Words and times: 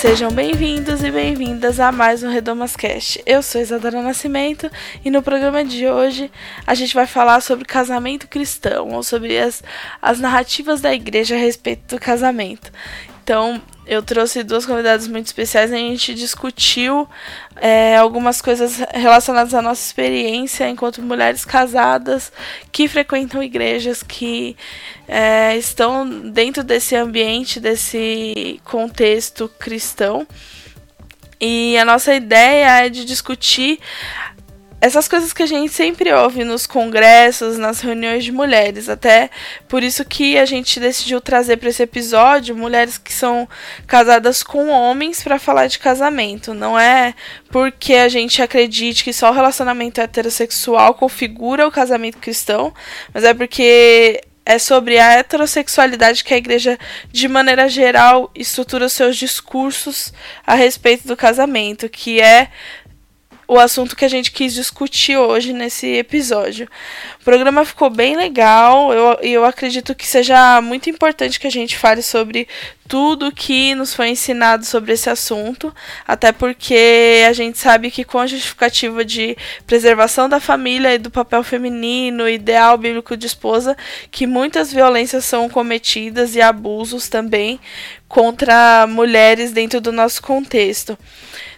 Sejam 0.00 0.30
bem-vindos 0.30 1.04
e 1.04 1.10
bem-vindas 1.10 1.78
a 1.78 1.92
mais 1.92 2.22
um 2.22 2.30
Redomas 2.30 2.74
Cast. 2.74 3.22
Eu 3.26 3.42
sou 3.42 3.60
Isadora 3.60 4.00
Nascimento 4.00 4.70
e 5.04 5.10
no 5.10 5.22
programa 5.22 5.62
de 5.62 5.86
hoje 5.86 6.32
a 6.66 6.74
gente 6.74 6.94
vai 6.94 7.06
falar 7.06 7.42
sobre 7.42 7.66
casamento 7.66 8.26
cristão 8.26 8.88
ou 8.92 9.02
sobre 9.02 9.36
as, 9.36 9.62
as 10.00 10.18
narrativas 10.18 10.80
da 10.80 10.94
igreja 10.94 11.34
a 11.34 11.38
respeito 11.38 11.94
do 11.94 12.00
casamento. 12.00 12.72
Então, 13.22 13.60
eu 13.90 14.04
trouxe 14.04 14.44
duas 14.44 14.64
convidadas 14.64 15.08
muito 15.08 15.26
especiais 15.26 15.72
a 15.72 15.76
gente 15.76 16.14
discutiu 16.14 17.08
é, 17.56 17.96
algumas 17.96 18.40
coisas 18.40 18.80
relacionadas 18.94 19.52
à 19.52 19.60
nossa 19.60 19.84
experiência 19.84 20.68
enquanto 20.68 21.02
mulheres 21.02 21.44
casadas 21.44 22.32
que 22.70 22.86
frequentam 22.86 23.42
igrejas, 23.42 24.00
que 24.00 24.56
é, 25.08 25.56
estão 25.56 26.08
dentro 26.30 26.62
desse 26.62 26.94
ambiente, 26.94 27.58
desse 27.58 28.60
contexto 28.62 29.50
cristão. 29.58 30.24
E 31.40 31.76
a 31.76 31.84
nossa 31.84 32.14
ideia 32.14 32.84
é 32.84 32.88
de 32.88 33.04
discutir 33.04 33.80
essas 34.80 35.06
coisas 35.06 35.32
que 35.32 35.42
a 35.42 35.46
gente 35.46 35.72
sempre 35.72 36.10
ouve 36.12 36.42
nos 36.42 36.66
congressos, 36.66 37.58
nas 37.58 37.80
reuniões 37.80 38.24
de 38.24 38.32
mulheres, 38.32 38.88
até 38.88 39.28
por 39.68 39.82
isso 39.82 40.04
que 40.04 40.38
a 40.38 40.46
gente 40.46 40.80
decidiu 40.80 41.20
trazer 41.20 41.58
para 41.58 41.68
esse 41.68 41.82
episódio 41.82 42.56
mulheres 42.56 42.96
que 42.96 43.12
são 43.12 43.46
casadas 43.86 44.42
com 44.42 44.70
homens 44.70 45.22
para 45.22 45.38
falar 45.38 45.66
de 45.66 45.78
casamento. 45.78 46.54
Não 46.54 46.78
é 46.78 47.14
porque 47.50 47.94
a 47.94 48.08
gente 48.08 48.40
acredite 48.40 49.04
que 49.04 49.12
só 49.12 49.30
o 49.30 49.34
relacionamento 49.34 50.00
heterossexual 50.00 50.94
configura 50.94 51.66
o 51.66 51.72
casamento 51.72 52.18
cristão, 52.18 52.72
mas 53.12 53.22
é 53.24 53.34
porque 53.34 54.22
é 54.44 54.58
sobre 54.58 54.98
a 54.98 55.12
heterossexualidade 55.12 56.24
que 56.24 56.34
a 56.34 56.36
igreja, 56.36 56.78
de 57.12 57.28
maneira 57.28 57.68
geral, 57.68 58.30
estrutura 58.34 58.88
seus 58.88 59.16
discursos 59.16 60.12
a 60.46 60.54
respeito 60.54 61.06
do 61.06 61.16
casamento, 61.16 61.88
que 61.88 62.20
é 62.20 62.48
o 63.50 63.58
assunto 63.58 63.96
que 63.96 64.04
a 64.04 64.08
gente 64.08 64.30
quis 64.30 64.54
discutir 64.54 65.16
hoje 65.16 65.52
nesse 65.52 65.88
episódio. 65.96 66.68
O 67.20 67.24
programa 67.24 67.64
ficou 67.64 67.90
bem 67.90 68.16
legal 68.16 68.94
e 68.94 68.96
eu, 68.96 69.40
eu 69.40 69.44
acredito 69.44 69.92
que 69.92 70.06
seja 70.06 70.60
muito 70.60 70.88
importante 70.88 71.40
que 71.40 71.48
a 71.48 71.50
gente 71.50 71.76
fale 71.76 72.00
sobre 72.00 72.46
tudo 72.86 73.32
que 73.32 73.74
nos 73.74 73.92
foi 73.92 74.10
ensinado 74.10 74.64
sobre 74.64 74.92
esse 74.92 75.10
assunto, 75.10 75.74
até 76.06 76.30
porque 76.30 77.24
a 77.28 77.32
gente 77.32 77.58
sabe 77.58 77.90
que 77.90 78.04
com 78.04 78.20
a 78.20 78.26
justificativa 78.26 79.04
de 79.04 79.36
preservação 79.66 80.28
da 80.28 80.38
família 80.38 80.94
e 80.94 80.98
do 80.98 81.10
papel 81.10 81.42
feminino, 81.42 82.28
ideal 82.28 82.78
bíblico 82.78 83.16
de 83.16 83.26
esposa, 83.26 83.76
que 84.12 84.28
muitas 84.28 84.72
violências 84.72 85.24
são 85.24 85.48
cometidas 85.48 86.36
e 86.36 86.40
abusos 86.40 87.08
também 87.08 87.58
contra 88.08 88.86
mulheres 88.88 89.50
dentro 89.50 89.80
do 89.80 89.90
nosso 89.90 90.22
contexto. 90.22 90.96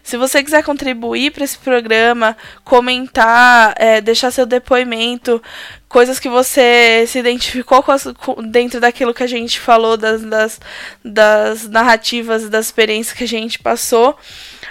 Se 0.03 0.17
você 0.17 0.42
quiser 0.42 0.64
contribuir 0.64 1.31
para 1.31 1.45
esse 1.45 1.56
programa, 1.56 2.36
comentar, 2.64 3.75
é, 3.77 4.00
deixar 4.00 4.31
seu 4.33 4.45
depoimento, 4.45 5.41
coisas 5.89 6.19
que 6.19 6.28
você 6.28 7.05
se 7.06 7.19
identificou 7.19 7.83
com 7.83 7.92
as, 7.92 8.05
com, 8.19 8.42
dentro 8.42 8.80
daquilo 8.80 9.14
que 9.14 9.23
a 9.23 9.28
gente 9.28 9.61
falou, 9.61 9.97
das, 9.97 10.23
das, 10.23 10.61
das 11.05 11.68
narrativas, 11.68 12.48
das 12.48 12.67
experiências 12.67 13.17
que 13.17 13.24
a 13.24 13.29
gente 13.29 13.61
passou, 13.61 14.17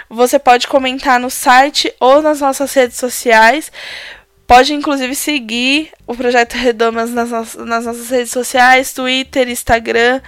você 0.08 0.38
pode 0.38 0.68
comentar 0.68 1.18
no 1.18 1.30
site 1.30 1.92
ou 1.98 2.20
nas 2.20 2.40
nossas 2.40 2.72
redes 2.74 2.98
sociais. 2.98 3.72
Pode 4.46 4.74
inclusive 4.74 5.14
seguir 5.14 5.90
o 6.06 6.14
Projeto 6.14 6.54
Redomas 6.54 7.10
nas, 7.10 7.54
nossas 7.54 8.10
redes 8.10 8.30
sociais, 8.30 8.92
Twitter, 8.92 9.48
Instagram, 9.48 10.20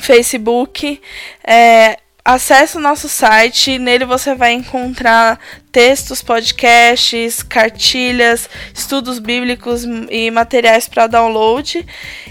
Facebook. 0.00 0.98
É, 1.44 1.98
Acesse 2.24 2.76
o 2.76 2.80
nosso 2.80 3.08
site, 3.08 3.80
nele 3.80 4.04
você 4.04 4.32
vai 4.32 4.52
encontrar 4.52 5.40
textos, 5.72 6.22
podcasts, 6.22 7.42
cartilhas, 7.42 8.48
estudos 8.72 9.18
bíblicos 9.18 9.82
e 10.08 10.30
materiais 10.30 10.86
para 10.86 11.08
download. 11.08 11.84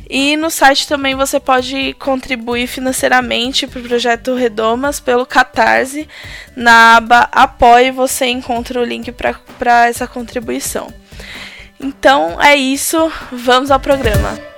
E 0.09 0.37
no 0.37 0.49
site 0.49 0.87
também 0.87 1.13
você 1.13 1.41
pode 1.41 1.93
contribuir 1.99 2.67
financeiramente 2.67 3.67
para 3.67 3.81
o 3.81 3.83
projeto 3.83 4.33
Redomas 4.33 5.01
pelo 5.01 5.25
Catarse. 5.25 6.07
Na 6.55 6.95
aba 6.95 7.27
Apoie 7.29 7.91
você 7.91 8.27
encontra 8.27 8.79
o 8.79 8.85
link 8.85 9.11
para 9.11 9.87
essa 9.87 10.07
contribuição. 10.07 10.87
Então 11.77 12.41
é 12.41 12.55
isso, 12.55 13.11
vamos 13.29 13.69
ao 13.69 13.79
programa. 13.79 14.50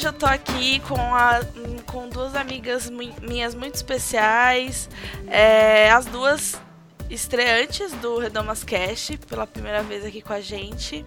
Hoje 0.00 0.06
eu 0.06 0.12
tô 0.14 0.24
aqui 0.24 0.80
com, 0.88 1.14
a, 1.14 1.40
com 1.84 2.08
duas 2.08 2.34
amigas 2.34 2.88
minhas 2.88 3.54
muito 3.54 3.74
especiais. 3.74 4.88
É, 5.26 5.90
as 5.90 6.06
duas 6.06 6.58
estreantes 7.10 7.92
do 7.92 8.18
Redomas 8.18 8.64
Cast, 8.64 9.18
pela 9.18 9.46
primeira 9.46 9.82
vez 9.82 10.02
aqui 10.02 10.22
com 10.22 10.32
a 10.32 10.40
gente. 10.40 11.04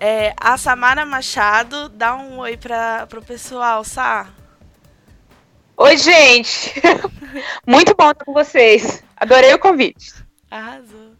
É, 0.00 0.32
a 0.38 0.56
Samara 0.56 1.04
Machado, 1.04 1.90
dá 1.90 2.16
um 2.16 2.38
oi 2.38 2.56
para 2.56 3.06
pro 3.08 3.20
pessoal, 3.20 3.84
Sá. 3.84 4.30
Oi, 5.76 5.98
gente! 5.98 6.80
Muito 7.68 7.94
bom 7.94 8.10
estar 8.10 8.24
com 8.24 8.32
vocês. 8.32 9.04
Adorei 9.18 9.52
o 9.52 9.58
convite. 9.58 10.14
Arrasou. 10.50 11.12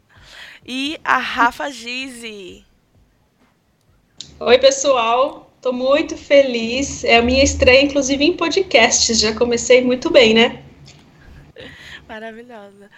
E 0.64 0.98
a 1.04 1.18
Rafa 1.18 1.70
Gizzi. 1.70 2.64
Oi, 4.40 4.56
pessoal. 4.56 5.47
Estou 5.68 5.86
muito 5.86 6.16
feliz. 6.16 7.04
É 7.04 7.18
a 7.18 7.22
minha 7.22 7.44
estreia, 7.44 7.82
inclusive, 7.82 8.24
em 8.24 8.34
podcasts. 8.34 9.20
Já 9.20 9.36
comecei 9.36 9.84
muito 9.84 10.08
bem, 10.08 10.32
né? 10.32 10.64
Maravilhosa. 12.08 12.90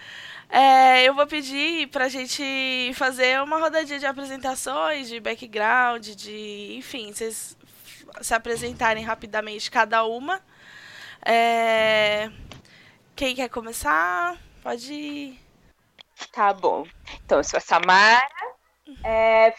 É, 0.49 1.03
eu 1.03 1.13
vou 1.13 1.27
pedir 1.27 1.89
para 1.89 2.05
a 2.05 2.09
gente 2.09 2.93
fazer 2.95 3.43
uma 3.43 3.59
rodadinha 3.59 3.99
de 3.99 4.07
apresentações, 4.07 5.09
de 5.09 5.19
background, 5.19 6.11
de. 6.11 6.77
Enfim, 6.77 7.13
vocês 7.13 7.57
se 8.21 8.35
apresentarem 8.35 9.03
rapidamente 9.03 9.69
cada 9.69 10.05
uma. 10.05 10.41
É, 11.27 12.31
quem 13.17 13.35
quer 13.35 13.49
começar? 13.49 14.39
Pode 14.63 14.93
ir. 14.93 15.41
Tá 16.31 16.53
bom. 16.53 16.87
Então, 17.25 17.39
eu 17.39 17.45
sou 17.45 17.57
a 17.57 17.61
Samara. 17.61 18.29
É, 19.03 19.53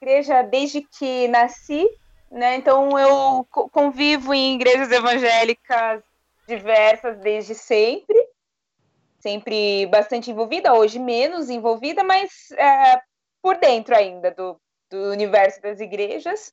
igreja 0.00 0.40
desde 0.40 0.80
que 0.80 1.28
nasci, 1.28 1.86
né? 2.30 2.56
Então 2.56 2.98
eu 2.98 3.44
convivo 3.70 4.34
em 4.34 4.54
igrejas 4.54 4.90
evangélicas 4.90 6.02
diversas 6.46 7.18
desde 7.18 7.54
sempre, 7.54 8.16
sempre 9.20 9.86
bastante 9.86 10.30
envolvida, 10.30 10.72
hoje 10.72 10.98
menos 10.98 11.50
envolvida, 11.50 12.02
mas 12.02 12.50
é, 12.52 13.00
por 13.42 13.58
dentro 13.58 13.94
ainda 13.94 14.30
do, 14.30 14.60
do 14.90 15.10
universo 15.10 15.60
das 15.60 15.80
igrejas. 15.80 16.52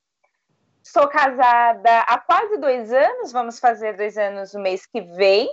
Sou 0.84 1.08
casada 1.08 2.02
há 2.02 2.20
quase 2.20 2.58
dois 2.58 2.92
anos, 2.94 3.32
vamos 3.32 3.60
fazer 3.60 3.96
dois 3.96 4.18
anos 4.18 4.54
no 4.54 4.62
mês 4.62 4.86
que 4.86 5.02
vem. 5.02 5.50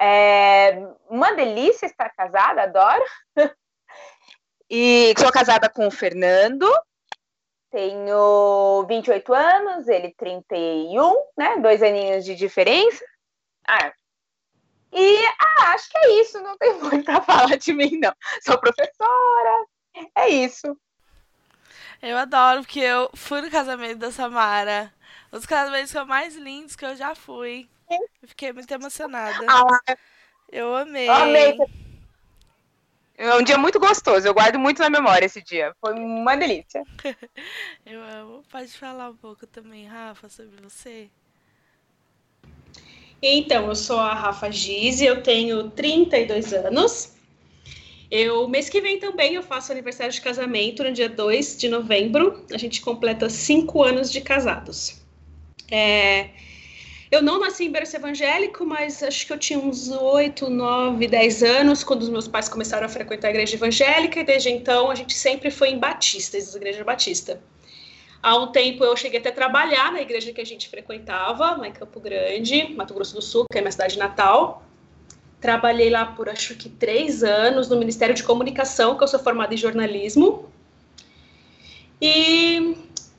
É 0.00 0.76
uma 1.08 1.32
delícia 1.34 1.86
estar 1.86 2.10
casada, 2.10 2.62
adoro. 2.62 3.04
E 4.76 5.12
sou 5.18 5.30
casada 5.30 5.68
com 5.68 5.86
o 5.86 5.90
Fernando, 5.90 6.66
tenho 7.74 8.86
28 8.86 9.34
anos, 9.34 9.88
ele 9.88 10.14
31, 10.16 11.12
né? 11.36 11.58
Dois 11.58 11.82
aninhos 11.82 12.24
de 12.24 12.36
diferença. 12.36 13.04
Ah, 13.66 13.92
e 14.92 15.26
ah, 15.26 15.72
acho 15.72 15.90
que 15.90 15.98
é 15.98 16.20
isso, 16.20 16.40
não 16.40 16.56
tem 16.56 16.72
muito 16.78 17.08
a 17.10 17.20
falar 17.20 17.56
de 17.56 17.72
mim, 17.72 17.98
não. 17.98 18.14
Sou 18.42 18.56
professora, 18.58 19.66
é 20.14 20.28
isso. 20.28 20.78
Eu 22.00 22.16
adoro, 22.16 22.60
porque 22.60 22.80
eu 22.80 23.10
fui 23.14 23.40
no 23.40 23.50
casamento 23.50 23.98
da 23.98 24.12
Samara. 24.12 24.92
Um 25.32 25.36
dos 25.36 25.46
casamentos 25.46 25.92
mais 26.06 26.36
lindos 26.36 26.76
que 26.76 26.84
eu 26.84 26.94
já 26.94 27.14
fui. 27.14 27.68
Eu 27.90 28.28
fiquei 28.28 28.52
muito 28.52 28.70
emocionada. 28.70 29.44
Ah, 29.48 29.96
eu 30.52 30.76
amei. 30.76 31.08
amei. 31.08 31.58
É 33.16 33.34
um 33.36 33.42
dia 33.42 33.56
muito 33.56 33.78
gostoso, 33.78 34.26
eu 34.26 34.34
guardo 34.34 34.58
muito 34.58 34.80
na 34.80 34.90
memória 34.90 35.26
esse 35.26 35.40
dia. 35.40 35.72
Foi 35.80 35.94
uma 35.94 36.36
delícia. 36.36 36.82
eu 37.86 38.02
amo. 38.02 38.42
Pode 38.50 38.68
falar 38.72 39.10
um 39.10 39.16
pouco 39.16 39.46
também, 39.46 39.86
Rafa, 39.86 40.28
sobre 40.28 40.56
você? 40.60 41.08
Então, 43.22 43.68
eu 43.68 43.74
sou 43.76 43.98
a 43.98 44.12
Rafa 44.12 44.50
Gize, 44.50 45.04
eu 45.04 45.22
tenho 45.22 45.70
32 45.70 46.52
anos. 46.52 47.14
Eu, 48.10 48.46
mês 48.48 48.68
que 48.68 48.80
vem 48.80 48.98
também, 48.98 49.34
eu 49.34 49.42
faço 49.42 49.72
aniversário 49.72 50.12
de 50.12 50.20
casamento, 50.20 50.84
no 50.84 50.92
dia 50.92 51.08
2 51.08 51.56
de 51.56 51.68
novembro. 51.68 52.44
A 52.52 52.58
gente 52.58 52.80
completa 52.80 53.30
cinco 53.30 53.82
anos 53.82 54.10
de 54.10 54.20
casados. 54.20 55.00
É, 55.70 56.30
eu 57.14 57.22
não 57.22 57.38
nasci 57.38 57.64
em 57.66 57.70
berço 57.70 57.94
evangélico, 57.94 58.66
mas 58.66 59.02
acho 59.02 59.26
que 59.26 59.32
eu 59.32 59.38
tinha 59.38 59.58
uns 59.58 59.88
8, 59.88 60.50
9, 60.50 61.06
10 61.06 61.42
anos 61.44 61.84
quando 61.84 62.02
os 62.02 62.08
meus 62.08 62.26
pais 62.26 62.48
começaram 62.48 62.86
a 62.86 62.88
frequentar 62.88 63.28
a 63.28 63.30
igreja 63.30 63.54
evangélica, 63.54 64.18
e 64.18 64.24
desde 64.24 64.50
então 64.50 64.90
a 64.90 64.94
gente 64.94 65.14
sempre 65.14 65.50
foi 65.50 65.68
em 65.70 65.78
batistas, 65.78 66.54
igreja 66.54 66.82
batista. 66.82 67.40
Há 68.20 68.36
um 68.36 68.50
tempo 68.50 68.82
eu 68.82 68.96
cheguei 68.96 69.20
até 69.20 69.28
a 69.28 69.32
trabalhar 69.32 69.92
na 69.92 70.00
igreja 70.00 70.32
que 70.32 70.40
a 70.40 70.46
gente 70.46 70.68
frequentava, 70.68 71.56
lá 71.56 71.68
em 71.68 71.72
Campo 71.72 72.00
Grande, 72.00 72.74
Mato 72.74 72.94
Grosso 72.94 73.14
do 73.14 73.22
Sul, 73.22 73.44
que 73.50 73.58
é 73.58 73.60
minha 73.60 73.70
cidade 73.70 73.98
natal. 73.98 74.64
Trabalhei 75.40 75.90
lá 75.90 76.06
por 76.06 76.28
acho 76.28 76.56
que 76.56 76.68
três 76.68 77.22
anos 77.22 77.68
no 77.68 77.76
Ministério 77.76 78.14
de 78.14 78.24
Comunicação, 78.24 78.96
que 78.96 79.04
eu 79.04 79.08
sou 79.08 79.20
formada 79.20 79.52
em 79.52 79.58
jornalismo. 79.58 80.48
E 82.00 82.76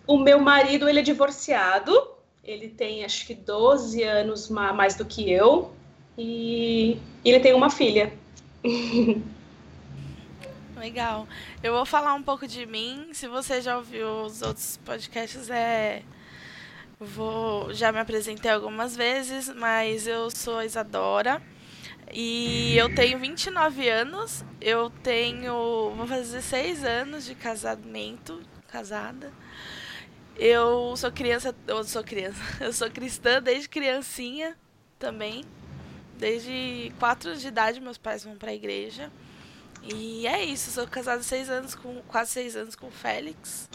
o 0.08 0.18
meu 0.18 0.40
marido, 0.40 0.90
ele 0.90 1.00
é 1.00 1.04
divorciado, 1.04 2.15
ele 2.46 2.70
tem 2.70 3.04
acho 3.04 3.26
que 3.26 3.34
12 3.34 4.04
anos 4.04 4.50
mais 4.50 4.96
do 4.96 5.04
que 5.04 5.32
eu 5.32 5.74
e 6.18 6.98
ele 7.24 7.40
tem 7.40 7.54
uma 7.54 7.70
filha. 7.70 8.14
Legal. 10.78 11.28
Eu 11.64 11.74
vou 11.74 11.86
falar 11.86 12.14
um 12.14 12.22
pouco 12.22 12.48
de 12.48 12.66
mim. 12.66 13.10
Se 13.14 13.28
você 13.28 13.62
já 13.62 13.78
ouviu 13.78 14.26
os 14.26 14.42
outros 14.42 14.78
podcasts, 14.86 15.50
é. 15.50 16.04
Vou, 17.00 17.74
já 17.74 17.92
me 17.92 18.00
apresentei 18.00 18.50
algumas 18.52 18.96
vezes, 18.96 19.54
mas 19.54 20.08
eu 20.08 20.32
sou 20.32 20.64
Isadora 20.64 21.42
e 22.14 22.78
eu 22.78 22.94
tenho 22.94 23.20
29 23.20 23.90
anos. 23.90 24.46
Eu 24.62 24.90
tenho. 24.90 25.92
Vou 25.96 26.08
fazer 26.08 26.42
6 26.42 26.84
anos 26.84 27.26
de 27.26 27.36
casamento, 27.36 28.42
casada. 28.68 29.32
Eu 30.38 30.96
sou 30.98 31.12
criança, 31.12 31.56
eu 31.66 31.84
sou 31.84 32.04
criança, 32.04 32.40
eu 32.60 32.74
sou 32.74 32.90
cristã 32.90 33.42
desde 33.42 33.70
criancinha 33.70 34.58
também. 35.00 35.44
Desde 36.18 36.94
4 37.00 37.30
anos 37.30 37.42
de 37.42 37.48
idade 37.48 37.82
meus 37.82 37.98
pais 37.98 38.24
vão 38.24 38.36
para 38.36 38.52
a 38.52 38.54
igreja. 38.54 39.12
E 39.84 40.26
é 40.26 40.44
isso, 40.44 40.72
sou 40.72 40.88
casada 40.88 41.22
seis 41.22 41.50
anos 41.50 41.76
com 41.76 42.02
quase 42.08 42.32
seis 42.32 42.56
anos 42.56 42.76
com 42.76 42.88
o 42.88 42.92
Félix, 42.92 43.70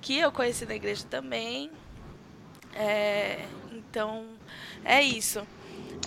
que 0.00 0.16
eu 0.16 0.30
conheci 0.30 0.64
na 0.64 0.76
igreja 0.76 1.04
também. 1.10 1.70
É, 2.72 3.46
então 3.72 4.26
é 4.84 5.02
isso. 5.02 5.44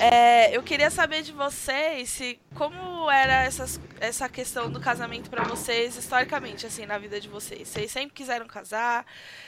É, 0.01 0.56
eu 0.56 0.63
queria 0.63 0.90
saber 0.90 1.24
de 1.24 1.34
vocês 1.34 2.10
se 2.10 2.40
como 2.57 3.12
era 3.12 3.44
essas, 3.44 3.78
essa 4.00 4.30
questão 4.30 4.72
do 4.72 4.80
casamento 4.80 5.30
para 5.30 5.44
vocês 5.44 5.98
historicamente, 5.98 6.66
assim, 6.66 6.86
na 6.86 6.98
vida 6.98 7.19
de 7.19 7.28
vocês. 7.28 7.68
Vocês 7.68 7.92
sempre 7.92 8.16
quiseram 8.16 8.48
casar, 8.48 9.06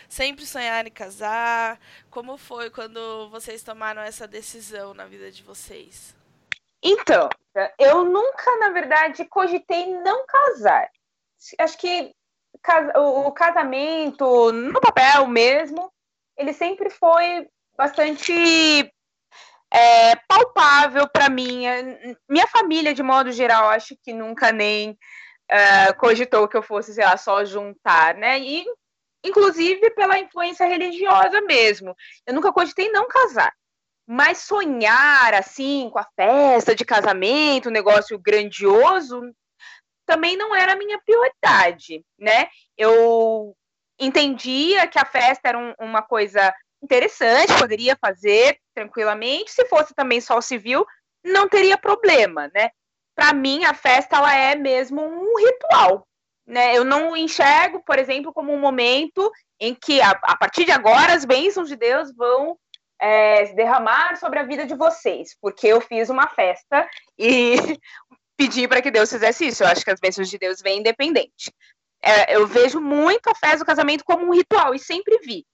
sempre 0.10 0.46
sonharam 0.46 0.90
em 0.90 0.92
casar. 0.92 1.80
Como 2.10 2.38
foi 2.38 2.70
quando 2.70 3.30
vocês 3.30 3.64
tomaram 3.64 4.02
essa 4.02 4.28
decisão 4.28 4.94
na 4.94 5.06
vida 5.06 5.32
de 5.32 5.42
vocês? 5.42 6.14
Então, 6.84 7.30
eu 7.80 8.04
nunca, 8.04 8.58
na 8.58 8.72
verdade, 8.72 9.24
cogitei 9.24 9.88
não 10.02 10.26
casar. 10.26 10.90
Acho 11.60 11.78
que 11.78 12.14
o 12.98 13.32
casamento, 13.32 14.52
no 14.52 14.82
papel 14.82 15.28
mesmo, 15.28 15.90
ele 16.36 16.52
sempre 16.52 16.90
foi 16.90 17.48
bastante 17.78 18.92
é, 19.72 20.16
palpável 20.28 21.08
para 21.08 21.30
mim. 21.30 21.64
Minha 22.30 22.48
família, 22.48 22.94
de 22.94 23.02
modo 23.02 23.32
geral, 23.32 23.70
acho 23.70 23.96
que 24.04 24.14
nunca 24.14 24.52
nem 24.52 24.92
uh, 24.92 25.98
cogitou 25.98 26.48
que 26.48 26.58
eu 26.58 26.62
fosse, 26.62 26.94
sei 26.94 27.06
lá, 27.06 27.16
só 27.16 27.46
juntar, 27.46 28.16
né? 28.16 28.40
E, 28.40 28.66
inclusive, 29.24 29.90
pela 29.92 30.20
influência 30.20 30.66
religiosa 30.66 31.40
mesmo. 31.42 31.96
Eu 32.26 32.34
nunca 32.34 32.52
cogitei 32.52 32.92
não 32.92 33.08
casar. 33.08 33.54
Mas 34.06 34.40
sonhar, 34.40 35.34
assim, 35.34 35.90
com 35.90 36.00
a 36.00 36.08
festa 36.16 36.76
de 36.76 36.84
casamento, 36.84 37.70
um 37.70 37.72
negócio 37.72 38.20
grandioso, 38.20 39.22
também 40.06 40.36
não 40.36 40.54
era 40.54 40.74
a 40.74 40.76
minha 40.76 41.00
prioridade, 41.00 42.04
né? 42.20 42.50
Eu 42.78 43.56
entendia 43.98 44.88
que 44.88 45.00
a 45.00 45.06
festa 45.06 45.48
era 45.48 45.58
um, 45.58 45.74
uma 45.80 46.02
coisa 46.02 46.54
interessante, 46.82 47.58
poderia 47.58 47.98
fazer 48.00 48.58
tranquilamente. 48.74 49.52
Se 49.52 49.66
fosse 49.66 49.94
também 49.94 50.20
só 50.20 50.38
o 50.38 50.42
civil, 50.42 50.86
não 51.24 51.48
teria 51.48 51.78
problema, 51.78 52.50
né? 52.54 52.70
Para 53.16 53.34
mim, 53.34 53.64
a 53.66 53.74
festa 53.74 54.18
ela 54.18 54.36
é 54.36 54.56
mesmo 54.56 55.02
um 55.02 55.38
ritual, 55.38 56.08
né? 56.46 56.76
Eu 56.76 56.84
não 56.84 57.16
enxergo, 57.16 57.84
por 57.86 58.00
exemplo, 58.00 58.34
como 58.34 58.52
um 58.52 58.60
momento 58.60 59.32
em 59.60 59.76
que 59.76 60.02
a, 60.02 60.10
a 60.10 60.38
partir 60.38 60.66
de 60.66 60.72
agora 60.72 61.14
as 61.14 61.26
bênçãos 61.26 61.70
de 61.70 61.76
Deus 61.76 62.14
vão 62.16 62.58
é, 63.00 63.46
se 63.46 63.56
derramar 63.56 64.18
sobre 64.18 64.40
a 64.40 64.44
vida 64.44 64.66
de 64.66 64.76
vocês, 64.76 65.36
porque 65.40 65.68
eu 65.68 65.82
fiz 65.82 66.10
uma 66.10 66.28
festa 66.28 66.90
e 67.18 67.56
pedi 68.38 68.68
para 68.68 68.82
que 68.82 68.90
Deus 68.90 69.12
fizesse 69.12 69.48
isso. 69.48 69.64
Eu 69.64 69.68
acho 69.68 69.84
que 69.84 69.92
as 69.92 70.00
bênçãos 70.00 70.30
de 70.30 70.38
Deus 70.38 70.62
vêm 70.62 70.80
independente. 70.80 71.54
É, 72.04 72.36
eu 72.36 72.48
vejo 72.48 72.82
muito 72.82 73.28
a 73.30 73.36
festa 73.36 73.60
do 73.60 73.66
casamento 73.66 74.04
como 74.04 74.26
um 74.26 74.34
ritual 74.34 74.74
e 74.74 74.80
sempre 74.80 75.20
vi 75.20 75.46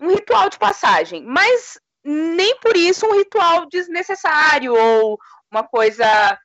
um 0.00 0.08
ritual 0.08 0.48
de 0.48 0.58
passagem, 0.58 1.24
mas 1.24 1.78
nem 2.02 2.58
por 2.60 2.76
isso 2.76 3.06
um 3.06 3.16
ritual 3.16 3.66
desnecessário 3.66 4.74
ou 4.74 5.18
uma 5.50 5.62
coisa 5.62 6.38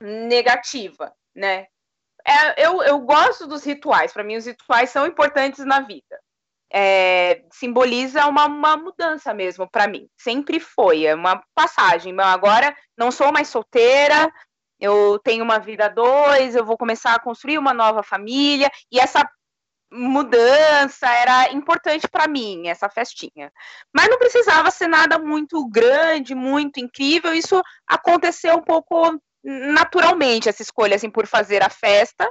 negativa, 0.00 1.12
né? 1.34 1.66
É, 2.26 2.66
eu, 2.66 2.82
eu 2.82 3.00
gosto 3.00 3.46
dos 3.46 3.64
rituais, 3.64 4.12
para 4.12 4.24
mim 4.24 4.36
os 4.36 4.46
rituais 4.46 4.90
são 4.90 5.06
importantes 5.06 5.64
na 5.64 5.80
vida. 5.80 6.20
É, 6.74 7.44
simboliza 7.52 8.26
uma, 8.26 8.46
uma 8.46 8.76
mudança 8.76 9.34
mesmo 9.34 9.68
para 9.70 9.86
mim. 9.86 10.08
Sempre 10.16 10.58
foi, 10.58 11.04
é 11.04 11.14
uma 11.14 11.42
passagem. 11.54 12.14
Agora 12.20 12.74
não 12.96 13.10
sou 13.10 13.30
mais 13.30 13.48
solteira, 13.48 14.32
eu 14.80 15.18
tenho 15.22 15.44
uma 15.44 15.58
vida 15.58 15.88
dois, 15.88 16.56
eu 16.56 16.64
vou 16.64 16.78
começar 16.78 17.14
a 17.14 17.20
construir 17.20 17.58
uma 17.58 17.74
nova 17.74 18.02
família, 18.02 18.70
e 18.90 18.98
essa 18.98 19.28
mudança 19.92 21.06
era 21.06 21.52
importante 21.52 22.08
para 22.08 22.26
mim, 22.26 22.68
essa 22.68 22.88
festinha. 22.88 23.52
Mas 23.92 24.08
não 24.08 24.18
precisava 24.18 24.70
ser 24.70 24.88
nada 24.88 25.18
muito 25.18 25.68
grande, 25.68 26.34
muito 26.34 26.80
incrível, 26.80 27.34
isso 27.34 27.62
aconteceu 27.86 28.56
um 28.56 28.62
pouco 28.62 29.20
naturalmente, 29.44 30.48
essa 30.48 30.62
escolha 30.62 30.96
assim, 30.96 31.10
por 31.10 31.26
fazer 31.26 31.62
a 31.62 31.68
festa. 31.68 32.28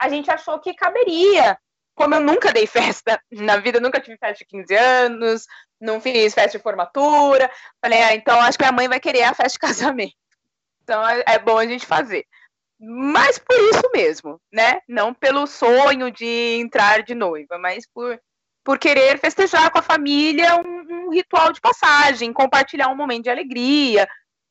A 0.00 0.08
gente 0.08 0.30
achou 0.30 0.58
que 0.58 0.74
caberia. 0.74 1.58
Como 1.94 2.14
eu 2.14 2.20
nunca 2.20 2.52
dei 2.52 2.66
festa 2.68 3.20
na 3.30 3.56
vida, 3.58 3.80
nunca 3.80 4.00
tive 4.00 4.16
festa 4.18 4.44
de 4.44 4.46
15 4.46 4.74
anos, 4.74 5.46
não 5.80 6.00
fiz 6.00 6.34
festa 6.34 6.58
de 6.58 6.62
formatura. 6.62 7.50
Falei, 7.80 8.02
ah, 8.02 8.14
então 8.14 8.40
acho 8.40 8.58
que 8.58 8.64
a 8.64 8.72
mãe 8.72 8.88
vai 8.88 8.98
querer 8.98 9.22
a 9.22 9.34
festa 9.34 9.52
de 9.52 9.58
casamento. 9.66 10.14
Então 10.82 11.06
é, 11.06 11.22
é 11.26 11.38
bom 11.38 11.58
a 11.58 11.66
gente 11.66 11.86
fazer 11.86 12.26
mas 12.80 13.38
por 13.38 13.58
isso 13.58 13.90
mesmo, 13.92 14.40
né? 14.52 14.80
Não 14.88 15.12
pelo 15.12 15.46
sonho 15.46 16.10
de 16.10 16.56
entrar 16.60 17.02
de 17.02 17.14
noiva, 17.14 17.58
mas 17.58 17.84
por, 17.92 18.20
por 18.64 18.78
querer 18.78 19.18
festejar 19.18 19.70
com 19.70 19.78
a 19.78 19.82
família 19.82 20.56
um, 20.56 21.06
um 21.06 21.10
ritual 21.10 21.52
de 21.52 21.60
passagem, 21.60 22.32
compartilhar 22.32 22.88
um 22.88 22.96
momento 22.96 23.24
de 23.24 23.30
alegria, 23.30 24.08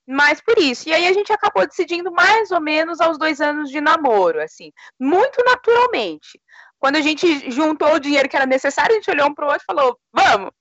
mas 0.07 0.41
por 0.41 0.57
isso. 0.57 0.87
E 0.89 0.93
aí 0.93 1.07
a 1.07 1.13
gente 1.13 1.31
acabou 1.31 1.67
decidindo 1.67 2.11
mais 2.11 2.51
ou 2.51 2.61
menos 2.61 3.01
aos 3.01 3.17
dois 3.17 3.41
anos 3.41 3.69
de 3.69 3.81
namoro, 3.81 4.41
assim, 4.41 4.71
muito 4.99 5.43
naturalmente. 5.45 6.39
Quando 6.79 6.95
a 6.95 7.01
gente 7.01 7.49
juntou 7.51 7.93
o 7.95 7.99
dinheiro 7.99 8.29
que 8.29 8.35
era 8.35 8.45
necessário, 8.45 8.91
a 8.91 8.95
gente 8.95 9.09
olhou 9.09 9.27
um 9.27 9.33
pro 9.33 9.47
outro 9.47 9.61
e 9.63 9.65
falou: 9.65 9.99
vamos, 10.13 10.51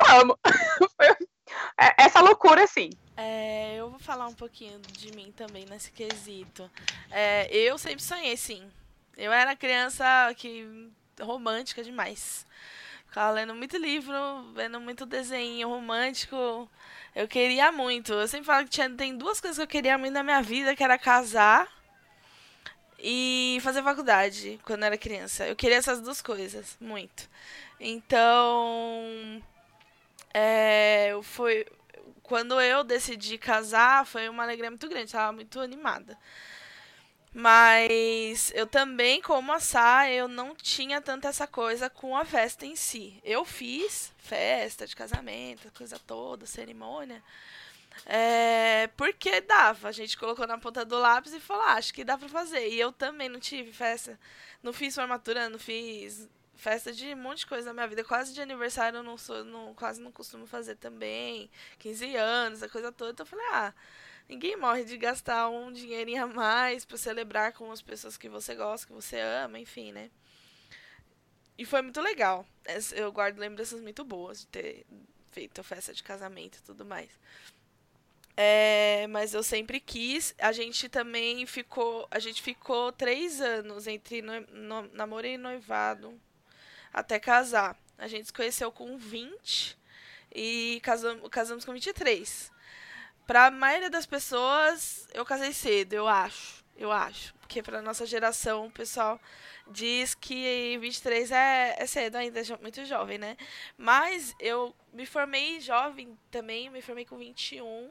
vamos. 0.00 0.36
Essa 1.98 2.20
loucura, 2.20 2.64
assim. 2.64 2.90
É, 3.24 3.76
eu 3.76 3.88
vou 3.88 4.00
falar 4.00 4.26
um 4.26 4.34
pouquinho 4.34 4.80
de 4.80 5.12
mim 5.12 5.32
também 5.36 5.64
nesse 5.66 5.92
quesito. 5.92 6.68
É, 7.08 7.48
eu 7.54 7.78
sempre 7.78 8.02
sonhei, 8.02 8.36
sim. 8.36 8.68
Eu 9.16 9.32
era 9.32 9.54
criança 9.54 10.04
que 10.36 10.90
romântica 11.20 11.84
demais. 11.84 12.44
Ficava 13.06 13.30
lendo 13.30 13.54
muito 13.54 13.76
livro, 13.76 14.16
vendo 14.54 14.80
muito 14.80 15.06
desenho 15.06 15.68
romântico. 15.68 16.68
Eu 17.14 17.28
queria 17.28 17.70
muito. 17.70 18.12
Eu 18.12 18.26
sempre 18.26 18.46
falo 18.46 18.64
que 18.64 18.70
tinha, 18.70 18.90
tem 18.90 19.16
duas 19.16 19.40
coisas 19.40 19.56
que 19.56 19.62
eu 19.62 19.68
queria 19.68 19.96
muito 19.96 20.14
na 20.14 20.24
minha 20.24 20.42
vida, 20.42 20.74
que 20.74 20.82
era 20.82 20.98
casar 20.98 21.68
e 22.98 23.58
fazer 23.62 23.84
faculdade 23.84 24.58
quando 24.64 24.80
eu 24.80 24.86
era 24.86 24.98
criança. 24.98 25.46
Eu 25.46 25.54
queria 25.54 25.76
essas 25.76 26.00
duas 26.00 26.20
coisas, 26.20 26.76
muito. 26.80 27.28
Então, 27.78 29.40
é, 30.34 31.16
foi 31.22 31.66
quando 32.22 32.60
eu 32.60 32.84
decidi 32.84 33.38
casar, 33.38 34.06
foi 34.06 34.28
uma 34.28 34.42
alegria 34.42 34.70
muito 34.70 34.88
grande, 34.88 35.06
estava 35.06 35.32
muito 35.32 35.60
animada. 35.60 36.18
Mas 37.34 38.52
eu 38.54 38.66
também, 38.66 39.22
como 39.22 39.52
a 39.52 39.60
Sá, 39.60 40.08
eu 40.10 40.28
não 40.28 40.54
tinha 40.54 41.00
tanta 41.00 41.28
essa 41.28 41.46
coisa 41.46 41.88
com 41.88 42.16
a 42.16 42.24
festa 42.24 42.66
em 42.66 42.76
si. 42.76 43.18
Eu 43.24 43.44
fiz 43.44 44.12
festa 44.18 44.86
de 44.86 44.94
casamento, 44.94 45.72
coisa 45.72 45.98
toda, 45.98 46.44
cerimônia. 46.46 47.22
É, 48.06 48.88
porque 48.96 49.40
dava. 49.40 49.88
A 49.88 49.92
gente 49.92 50.16
colocou 50.18 50.46
na 50.46 50.58
ponta 50.58 50.84
do 50.84 50.98
lápis 50.98 51.32
e 51.32 51.40
falou, 51.40 51.62
ah, 51.64 51.74
acho 51.74 51.94
que 51.94 52.04
dá 52.04 52.18
pra 52.18 52.28
fazer. 52.28 52.68
E 52.68 52.78
eu 52.78 52.92
também 52.92 53.28
não 53.28 53.40
tive 53.40 53.72
festa. 53.72 54.18
Não 54.62 54.72
fiz 54.72 54.94
formatura, 54.94 55.48
não 55.48 55.58
fiz 55.58 56.28
festa 56.62 56.92
de 56.92 57.12
um 57.12 57.16
monte 57.16 57.38
de 57.38 57.46
coisa 57.46 57.66
na 57.66 57.74
minha 57.74 57.88
vida. 57.88 58.04
Quase 58.04 58.32
de 58.32 58.40
aniversário 58.40 58.98
eu 58.98 59.02
não 59.02 59.18
sou, 59.18 59.44
não, 59.44 59.74
quase 59.74 60.00
não 60.00 60.12
costumo 60.12 60.46
fazer 60.46 60.76
também. 60.76 61.50
15 61.78 62.16
anos, 62.16 62.62
a 62.62 62.68
coisa 62.68 62.92
toda. 62.92 63.10
Então 63.10 63.24
eu 63.24 63.28
falei, 63.28 63.46
ah, 63.52 63.74
Ninguém 64.28 64.56
morre 64.56 64.84
de 64.84 64.96
gastar 64.96 65.50
um 65.50 65.72
dinheirinho 65.72 66.22
a 66.22 66.26
mais 66.26 66.84
para 66.84 66.96
celebrar 66.96 67.52
com 67.52 67.70
as 67.70 67.82
pessoas 67.82 68.16
que 68.16 68.28
você 68.28 68.54
gosta, 68.54 68.86
que 68.86 68.92
você 68.92 69.18
ama, 69.20 69.58
enfim, 69.58 69.92
né? 69.92 70.10
E 71.58 71.66
foi 71.66 71.82
muito 71.82 72.00
legal. 72.00 72.46
Eu 72.92 73.12
guardo 73.12 73.38
lembranças 73.38 73.80
muito 73.80 74.04
boas 74.04 74.40
de 74.40 74.46
ter 74.46 74.86
feito 75.32 75.60
a 75.60 75.64
festa 75.64 75.92
de 75.92 76.02
casamento 76.02 76.58
e 76.58 76.62
tudo 76.62 76.84
mais. 76.84 77.10
É, 78.34 79.06
mas 79.08 79.34
eu 79.34 79.42
sempre 79.42 79.78
quis. 79.80 80.34
A 80.38 80.52
gente 80.52 80.88
também 80.88 81.44
ficou. 81.44 82.08
A 82.10 82.18
gente 82.18 82.40
ficou 82.40 82.90
três 82.90 83.40
anos 83.40 83.86
entre 83.86 84.22
no, 84.22 84.40
no, 84.50 84.82
namoro 84.94 85.26
e 85.26 85.36
noivado 85.36 86.18
até 86.92 87.18
casar. 87.18 87.76
A 87.98 88.06
gente 88.06 88.26
se 88.26 88.32
conheceu 88.32 88.70
com 88.70 88.96
20 88.96 89.78
e 90.34 90.80
casamos, 90.82 91.28
casamos 91.30 91.64
com 91.64 91.72
23. 91.72 92.50
Pra 93.26 93.50
maioria 93.50 93.90
das 93.90 94.06
pessoas, 94.06 95.06
eu 95.14 95.24
casei 95.24 95.52
cedo, 95.52 95.92
eu 95.92 96.08
acho. 96.08 96.62
Eu 96.76 96.90
acho. 96.90 97.34
Porque 97.34 97.62
pra 97.62 97.82
nossa 97.82 98.04
geração, 98.06 98.66
o 98.66 98.70
pessoal 98.70 99.20
diz 99.70 100.14
que 100.14 100.76
23 100.78 101.30
é, 101.30 101.76
é 101.78 101.86
cedo 101.86 102.16
ainda, 102.16 102.40
é 102.40 102.56
muito 102.60 102.84
jovem, 102.84 103.18
né? 103.18 103.36
Mas 103.76 104.34
eu 104.40 104.74
me 104.92 105.06
formei 105.06 105.60
jovem 105.60 106.18
também, 106.30 106.70
me 106.70 106.82
formei 106.82 107.04
com 107.04 107.16
21. 107.16 107.90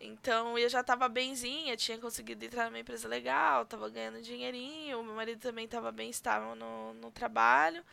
Então 0.00 0.58
eu 0.58 0.68
já 0.68 0.82
tava 0.82 1.08
benzinha, 1.08 1.76
tinha 1.76 1.98
conseguido 1.98 2.44
entrar 2.44 2.66
numa 2.66 2.78
empresa 2.78 3.06
legal, 3.06 3.66
tava 3.66 3.88
ganhando 3.90 4.22
dinheirinho, 4.22 5.02
meu 5.04 5.14
marido 5.14 5.40
também 5.40 5.68
tava 5.68 5.92
bem 5.92 6.08
estável 6.08 6.54
no, 6.54 6.94
no 6.94 7.10
trabalho. 7.10 7.84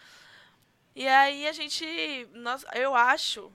E 0.96 1.08
aí 1.08 1.48
a 1.48 1.52
gente, 1.52 1.86
nós, 2.34 2.66
eu 2.74 2.96
acho, 2.96 3.52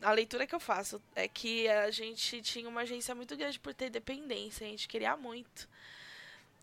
a 0.00 0.10
leitura 0.10 0.46
que 0.46 0.54
eu 0.54 0.60
faço 0.60 1.00
é 1.14 1.28
que 1.28 1.68
a 1.68 1.90
gente 1.90 2.42
tinha 2.42 2.68
uma 2.68 2.80
agência 2.80 3.14
muito 3.14 3.36
grande 3.36 3.60
por 3.60 3.74
ter 3.74 3.90
dependência, 3.90 4.66
a 4.66 4.70
gente 4.70 4.88
queria 4.88 5.16
muito. 5.16 5.68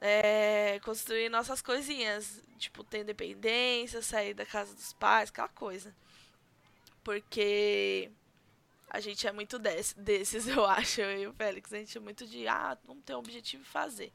É, 0.02 0.80
construir 0.84 1.30
nossas 1.30 1.62
coisinhas, 1.62 2.42
tipo, 2.58 2.84
ter 2.84 3.00
independência, 3.02 4.02
sair 4.02 4.34
da 4.34 4.46
casa 4.46 4.74
dos 4.74 4.94
pais, 4.94 5.30
aquela 5.30 5.50
coisa. 5.50 5.94
Porque 7.04 8.12
a 8.90 9.00
gente 9.00 9.28
é 9.28 9.32
muito 9.32 9.60
desse, 9.60 9.98
desses, 10.00 10.48
eu 10.50 10.66
acho, 10.66 11.02
eu 11.02 11.22
e 11.22 11.28
o 11.28 11.34
Félix, 11.34 11.74
a 11.74 11.78
gente 11.78 11.98
é 11.98 12.02
muito 12.02 12.26
de, 12.26 12.48
ah, 12.48 12.78
vamos 12.86 13.04
ter 13.04 13.16
um 13.16 13.20
objetivo 13.20 13.64
e 13.64 13.66
fazer. 13.66 14.12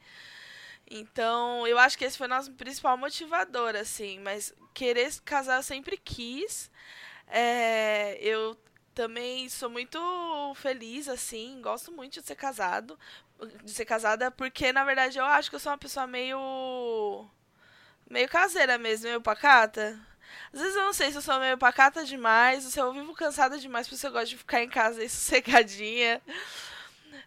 Então, 0.91 1.67
eu 1.67 1.79
acho 1.79 1.97
que 1.97 2.05
esse 2.05 2.19
foi 2.19 2.27
o 2.27 2.31
nosso 2.31 2.53
principal 2.53 2.97
motivador, 2.97 3.75
assim, 3.77 4.19
mas 4.21 4.55
querer 4.75 5.13
casar 5.25 5.57
eu 5.57 5.63
sempre 5.63 5.97
quis. 5.97 6.71
É, 7.27 8.19
eu 8.21 8.57
também 8.95 9.49
sou 9.49 9.71
muito 9.71 9.99
feliz, 10.57 11.09
assim, 11.09 11.61
gosto 11.63 11.91
muito 11.91 12.21
de 12.21 12.27
ser 12.27 12.37
casado, 12.37 12.99
de 13.65 13.73
ser 13.73 13.85
casada, 13.85 14.31
porque 14.31 14.73
na 14.73 14.85
verdade 14.85 15.19
eu 15.19 15.25
acho 15.25 15.51
que 15.51 15.57
eu 15.57 15.61
sou 15.61 15.73
uma 15.73 15.79
pessoa 15.79 16.07
meio. 16.07 17.29
meio 18.09 18.29
caseira 18.29 18.79
mesmo, 18.79 19.07
meio 19.09 19.21
pacata. 19.21 19.99
Às 20.53 20.61
vezes 20.61 20.77
eu 20.77 20.85
não 20.85 20.93
sei 20.93 21.11
se 21.11 21.17
eu 21.19 21.23
sou 21.23 21.39
meio 21.41 21.59
pacata 21.59 22.05
demais, 22.05 22.65
ou 22.65 22.71
se 22.71 22.81
eu 22.81 22.93
vivo 22.93 23.15
cansada 23.15 23.59
demais 23.59 23.89
porque 23.89 24.07
eu 24.07 24.13
gosto 24.13 24.29
de 24.31 24.39
ficar 24.39 24.63
em 24.63 24.69
casa 24.69 25.03
e 25.03 25.09
sossegadinha. 25.11 26.23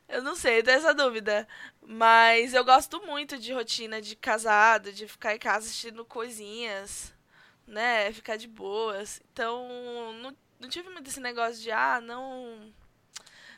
Eu 0.07 0.21
não 0.23 0.35
sei, 0.35 0.63
tenho 0.63 0.77
essa 0.77 0.93
dúvida. 0.93 1.47
Mas 1.81 2.53
eu 2.53 2.63
gosto 2.65 3.01
muito 3.05 3.37
de 3.37 3.53
rotina 3.53 4.01
de 4.01 4.15
casado, 4.15 4.91
de 4.91 5.07
ficar 5.07 5.35
em 5.35 5.39
casa 5.39 5.67
assistindo 5.67 6.05
coisinhas, 6.05 7.13
né? 7.65 8.11
Ficar 8.13 8.37
de 8.37 8.47
boas. 8.47 9.21
Então, 9.31 10.13
não 10.21 10.35
não 10.59 10.69
tive 10.69 10.89
muito 10.89 11.07
esse 11.09 11.19
negócio 11.19 11.61
de, 11.61 11.71
ah, 11.71 12.01
não. 12.01 12.73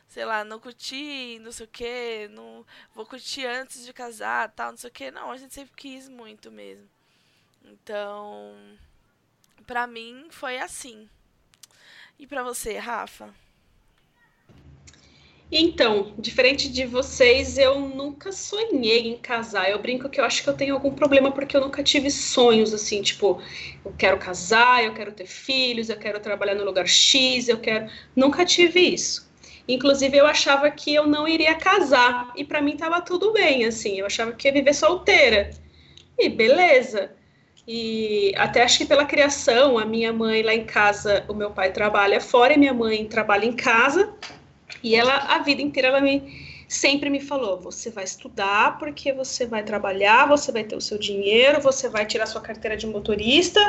Sei 0.08 0.26
lá, 0.26 0.44
não 0.44 0.60
curti, 0.60 1.40
não 1.40 1.52
sei 1.52 1.66
o 1.66 1.70
que, 1.70 2.28
não 2.30 2.66
vou 2.96 3.06
curtir 3.06 3.46
antes 3.46 3.86
de 3.86 3.94
casar, 3.94 4.52
tal, 4.52 4.72
não 4.72 4.78
sei 4.78 4.90
o 4.90 4.94
que. 4.94 5.12
Não, 5.12 5.32
a 5.32 5.38
gente 5.38 5.54
sempre 5.54 5.74
quis 5.76 6.10
muito 6.10 6.52
mesmo. 6.52 6.90
Então, 7.64 8.56
pra 9.62 9.88
mim 9.88 10.28
foi 10.30 10.58
assim. 10.58 11.08
E 12.18 12.28
pra 12.28 12.44
você, 12.44 12.78
Rafa? 12.78 13.34
Então, 15.52 16.14
diferente 16.20 16.70
de 16.70 16.86
vocês, 16.86 17.58
eu 17.58 17.80
nunca 17.80 18.32
sonhei 18.32 19.08
em 19.08 19.18
casar. 19.18 19.70
Eu 19.70 19.80
brinco 19.80 20.08
que 20.08 20.22
eu 20.22 20.26
acho 20.26 20.44
que 20.44 20.50
eu 20.50 20.56
tenho 20.56 20.76
algum 20.76 20.94
problema 20.94 21.32
porque 21.32 21.58
eu 21.58 21.62
nunca 21.62 21.82
tive 21.82 22.12
sonhos 22.12 22.72
assim, 22.72 23.02
tipo, 23.02 23.42
eu 23.84 23.92
quero 23.98 24.20
casar, 24.20 24.84
eu 24.84 24.94
quero 24.94 25.12
ter 25.12 25.26
filhos, 25.26 25.90
eu 25.90 25.98
quero 25.98 26.20
trabalhar 26.20 26.54
no 26.54 26.64
lugar 26.64 26.88
X, 26.88 27.50
eu 27.50 27.60
quero. 27.60 27.90
Nunca 28.16 28.46
tive 28.46 28.80
isso. 28.80 29.28
Inclusive, 29.68 30.16
eu 30.18 30.28
achava 30.28 30.70
que 30.70 30.94
eu 30.94 31.08
não 31.08 31.28
iria 31.28 31.56
casar 31.56 32.32
e 32.36 32.44
para 32.44 32.62
mim 32.62 32.78
tava 32.78 33.02
tudo 33.02 33.34
bem, 33.34 33.66
assim. 33.66 34.00
Eu 34.00 34.06
achava 34.06 34.34
que 34.34 34.48
ia 34.48 34.54
viver 34.54 34.74
solteira. 34.74 35.50
E 36.18 36.30
beleza. 36.30 37.12
E 37.72 38.34
até 38.36 38.64
acho 38.64 38.80
que 38.80 38.86
pela 38.86 39.06
criação, 39.06 39.78
a 39.78 39.86
minha 39.86 40.12
mãe 40.12 40.42
lá 40.42 40.56
em 40.56 40.66
casa, 40.66 41.24
o 41.28 41.36
meu 41.36 41.52
pai 41.52 41.72
trabalha 41.72 42.20
fora 42.20 42.52
e 42.52 42.58
minha 42.58 42.74
mãe 42.74 43.06
trabalha 43.06 43.46
em 43.46 43.54
casa. 43.54 44.12
E 44.82 44.96
ela, 44.96 45.16
a 45.36 45.38
vida 45.44 45.62
inteira, 45.62 45.90
ela 45.90 46.02
me 46.02 46.64
sempre 46.68 47.12
me 47.12 47.20
falou: 47.20 47.62
você 47.62 47.92
vai 47.92 48.06
estudar 48.06 48.80
porque 48.80 49.14
você 49.14 49.46
vai 49.46 49.62
trabalhar, 49.62 50.28
você 50.28 50.52
vai 50.52 50.64
ter 50.64 50.76
o 50.76 50.82
seu 50.82 50.98
dinheiro, 50.98 51.62
você 51.62 51.88
vai 51.88 52.08
tirar 52.08 52.26
sua 52.26 52.42
carteira 52.42 52.76
de 52.76 52.88
motorista 52.88 53.62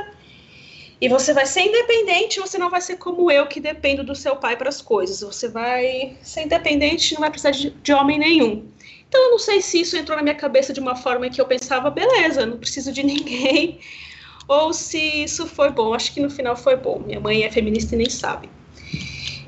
e 0.99 1.07
você 1.07 1.35
vai 1.35 1.45
ser 1.45 1.61
independente. 1.61 2.41
Você 2.41 2.57
não 2.57 2.71
vai 2.71 2.81
ser 2.81 2.97
como 2.97 3.31
eu 3.31 3.49
que 3.49 3.61
dependo 3.61 4.03
do 4.03 4.15
seu 4.15 4.35
pai 4.35 4.57
para 4.57 4.71
as 4.71 4.81
coisas. 4.81 5.21
Você 5.21 5.47
vai 5.47 6.17
ser 6.23 6.45
independente, 6.45 7.13
não 7.13 7.21
vai 7.21 7.31
precisar 7.31 7.51
de, 7.51 7.69
de 7.69 7.93
homem 7.93 8.19
nenhum. 8.19 8.67
Então, 9.11 9.25
eu 9.25 9.31
não 9.33 9.39
sei 9.41 9.61
se 9.61 9.81
isso 9.81 9.97
entrou 9.97 10.17
na 10.17 10.23
minha 10.23 10.37
cabeça 10.37 10.73
de 10.73 10.79
uma 10.79 10.95
forma 10.95 11.29
que 11.29 11.41
eu 11.41 11.45
pensava, 11.45 11.91
beleza, 11.91 12.47
não 12.47 12.57
preciso 12.57 12.93
de 12.93 13.03
ninguém, 13.03 13.81
ou 14.47 14.73
se 14.73 15.25
isso 15.25 15.49
foi 15.49 15.71
bom. 15.71 15.93
Acho 15.93 16.15
que 16.15 16.21
no 16.21 16.31
final 16.31 16.57
foi 16.57 16.77
bom. 16.77 17.01
Minha 17.01 17.19
mãe 17.19 17.43
é 17.43 17.51
feminista 17.51 17.97
e 17.97 17.99
nem 17.99 18.09
sabe. 18.09 18.49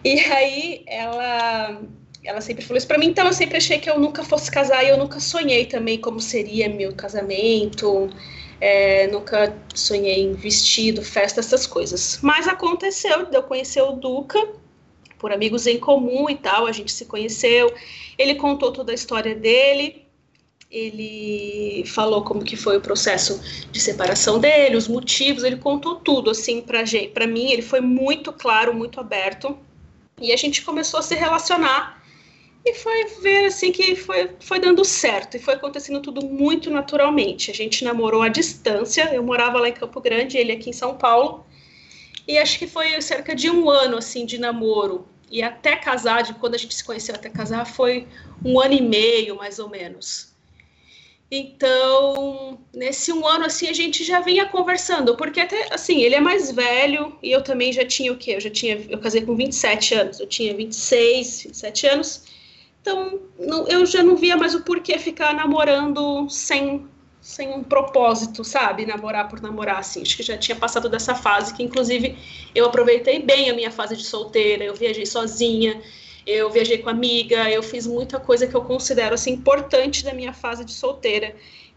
E 0.05 0.19
aí 0.19 0.83
ela 0.85 1.81
ela 2.25 2.41
sempre 2.41 2.65
falou 2.65 2.79
isso 2.79 2.87
para 2.87 2.99
mim, 2.99 3.07
então 3.07 3.27
eu 3.27 3.33
sempre 3.33 3.57
achei 3.57 3.79
que 3.79 3.91
eu 3.91 3.99
nunca 3.99 4.23
fosse 4.23 4.49
casar 4.49 4.85
e 4.85 4.89
eu 4.89 4.97
nunca 4.97 5.19
sonhei 5.19 5.67
também 5.67 5.99
como 5.99 6.21
seria 6.21 6.69
meu 6.69 6.93
casamento, 6.95 8.11
é, 8.61 9.09
nunca 9.09 9.57
sonhei 9.75 10.23
em 10.23 10.33
vestido, 10.33 11.03
festa, 11.03 11.41
essas 11.41 11.67
coisas. 11.67 12.21
Mas 12.23 12.47
aconteceu, 12.47 13.27
eu 13.33 13.43
conhecer 13.43 13.83
o 13.83 13.93
Duca 13.93 14.39
por 15.23 15.33
amigos 15.33 15.69
em 15.69 15.79
comum 15.79 16.29
e 16.29 16.35
tal, 16.35 16.67
a 16.67 16.73
gente 16.73 16.91
se 16.91 17.05
conheceu, 17.05 17.73
ele 18.19 18.35
contou 18.35 18.73
toda 18.73 18.91
a 18.91 18.95
história 18.95 19.37
dele, 19.37 20.05
ele 20.69 21.85
falou 21.87 22.25
como 22.25 22.43
que 22.43 22.57
foi 22.57 22.77
o 22.77 22.81
processo 22.81 23.41
de 23.71 23.81
separação 23.81 24.41
dele, 24.41 24.77
os 24.77 24.89
motivos, 24.89 25.45
ele 25.45 25.59
contou 25.59 25.95
tudo 25.95 26.31
assim 26.31 26.61
para 26.61 27.27
mim, 27.27 27.53
ele 27.53 27.63
foi 27.63 27.81
muito 27.81 28.33
claro, 28.33 28.75
muito 28.75 28.99
aberto. 28.99 29.57
E 30.21 30.33
a 30.33 30.37
gente 30.37 30.63
começou 30.63 30.99
a 30.99 31.03
se 31.03 31.15
relacionar 31.15 32.03
e 32.65 32.75
foi 32.75 33.05
ver 33.23 33.47
assim 33.47 33.71
que 33.71 33.95
foi, 33.95 34.31
foi 34.41 34.59
dando 34.59 34.85
certo 34.85 35.37
e 35.37 35.41
foi 35.41 35.55
acontecendo 35.55 36.01
tudo 36.01 36.27
muito 36.27 36.69
naturalmente. 36.69 37.51
A 37.51 37.55
gente 37.55 37.85
namorou 37.85 38.23
à 38.23 38.29
distância, 38.29 39.15
eu 39.15 39.23
morava 39.23 39.61
lá 39.61 39.69
em 39.69 39.73
Campo 39.73 40.01
Grande, 40.01 40.37
ele 40.37 40.51
aqui 40.51 40.71
em 40.71 40.73
São 40.73 40.97
Paulo. 40.97 41.47
E 42.27 42.39
acho 42.39 42.59
que 42.59 42.67
foi 42.67 43.01
cerca 43.03 43.35
de 43.35 43.51
um 43.51 43.69
ano 43.69 43.97
assim 43.97 44.25
de 44.25 44.39
namoro. 44.39 45.07
E 45.33 45.43
até 45.43 45.77
casar, 45.77 46.23
de 46.23 46.35
quando 46.35 46.55
a 46.55 46.59
gente 46.59 46.75
se 46.75 46.85
conheceu 46.85 47.15
até 47.15 47.31
casar, 47.31 47.65
foi 47.65 48.07
um 48.45 48.61
ano 48.61 48.75
e 48.75 48.83
meio, 48.83 49.35
mais 49.35 49.59
ou 49.59 49.67
menos. 49.67 50.31
Então, 51.31 52.59
nesse 52.75 53.11
um 53.11 53.27
ano, 53.27 53.47
assim, 53.47 53.67
a 53.67 53.73
gente 53.73 54.05
já 54.05 54.21
vinha 54.21 54.45
conversando, 54.45 55.17
porque 55.17 55.41
até, 55.41 55.73
assim, 55.73 56.03
ele 56.03 56.15
é 56.15 56.21
mais 56.21 56.53
velho 56.53 57.17
e 57.23 57.33
eu 57.33 57.43
também 57.43 57.73
já 57.73 57.87
tinha 57.87 58.13
o 58.13 58.19
quê? 58.19 58.33
Eu 58.33 58.41
já 58.41 58.51
tinha, 58.51 58.77
eu 58.91 58.99
casei 58.99 59.23
com 59.23 59.35
27 59.35 59.95
anos, 59.95 60.21
eu 60.21 60.27
tinha 60.27 60.55
26, 60.55 61.45
27 61.45 61.87
anos, 61.87 62.25
então 62.83 63.19
não, 63.39 63.67
eu 63.67 63.87
já 63.87 64.03
não 64.03 64.15
via 64.17 64.37
mais 64.37 64.55
o 64.55 64.61
porquê 64.61 64.99
ficar 64.99 65.33
namorando 65.33 66.29
sem, 66.29 66.87
sem 67.23 67.55
um 67.55 67.63
propósito, 67.63 68.43
sabe? 68.43 68.85
Namorar 68.85 69.29
por 69.29 69.41
namorar, 69.41 69.79
assim, 69.79 70.03
acho 70.03 70.17
que 70.17 70.25
já 70.25 70.37
tinha 70.37 70.57
passado 70.57 70.89
dessa 70.89 71.15
fase, 71.15 71.55
que 71.55 71.63
inclusive 71.63 72.19
eu 72.53 72.67
aproveitei 72.67 73.23
bem 73.23 73.49
a 73.49 73.55
minha 73.55 73.71
fase 73.71 73.97
de 73.97 74.03
solteira, 74.03 74.65
eu 74.65 74.75
viajei 74.75 75.07
sozinha, 75.07 75.81
eu 76.27 76.51
viajei 76.51 76.79
com 76.79 76.91
amiga, 76.91 77.49
eu 77.49 77.63
fiz 77.63 77.87
muita 77.87 78.19
coisa 78.19 78.47
que 78.49 78.55
eu 78.55 78.63
considero 78.63 79.15
assim 79.15 79.31
importante 79.35 80.05
da 80.05 80.13
minha 80.13 80.33
fase 80.33 80.65
de 80.65 80.73
solteira. 80.73 81.37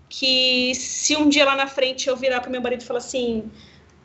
Que 0.09 0.73
se 0.73 1.15
um 1.15 1.29
dia 1.29 1.45
lá 1.45 1.55
na 1.55 1.67
frente 1.67 2.09
eu 2.09 2.17
virar 2.17 2.41
para 2.41 2.49
meu 2.49 2.61
marido 2.61 2.81
e 2.81 2.85
falar 2.85 2.99
assim, 2.99 3.51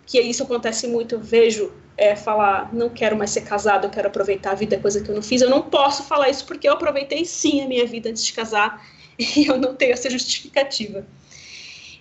que 0.07 0.21
isso 0.21 0.43
acontece 0.43 0.87
muito, 0.87 1.15
eu 1.15 1.21
vejo 1.21 1.73
é, 1.97 2.15
falar, 2.15 2.71
não 2.75 2.91
quero 2.91 3.17
mais 3.17 3.31
ser 3.31 3.43
casado, 3.43 3.87
eu 3.87 3.91
quero 3.91 4.09
aproveitar 4.09 4.53
a 4.53 4.55
vida, 4.55 4.79
coisa 4.79 5.01
que 5.03 5.11
eu 5.11 5.15
não 5.15 5.23
fiz. 5.23 5.41
Eu 5.41 5.49
não 5.49 5.63
posso 5.63 6.03
falar 6.03 6.29
isso 6.29 6.45
porque 6.45 6.69
eu 6.69 6.75
aproveitei 6.75 7.25
sim 7.25 7.63
a 7.63 7.69
minha 7.69 7.87
vida 7.87 8.11
antes 8.11 8.25
de 8.25 8.33
casar 8.35 8.87
e 9.19 9.47
eu 9.47 9.57
não 9.57 9.75
tenho 9.75 9.93
essa 9.93 10.11
justificativa. 10.11 11.07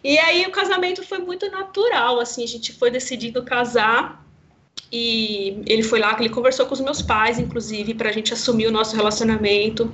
E 0.03 0.17
aí 0.17 0.45
o 0.45 0.51
casamento 0.51 1.03
foi 1.03 1.19
muito 1.19 1.49
natural, 1.51 2.19
assim, 2.19 2.43
a 2.43 2.47
gente 2.47 2.71
foi 2.73 2.89
decidido 2.89 3.43
casar 3.43 4.25
e 4.91 5.61
ele 5.67 5.83
foi 5.83 5.99
lá, 5.99 6.15
ele 6.19 6.29
conversou 6.29 6.65
com 6.65 6.73
os 6.73 6.79
meus 6.79 7.01
pais, 7.01 7.37
inclusive, 7.37 7.93
para 7.93 8.09
a 8.09 8.11
gente 8.11 8.33
assumir 8.33 8.67
o 8.67 8.71
nosso 8.71 8.95
relacionamento. 8.95 9.93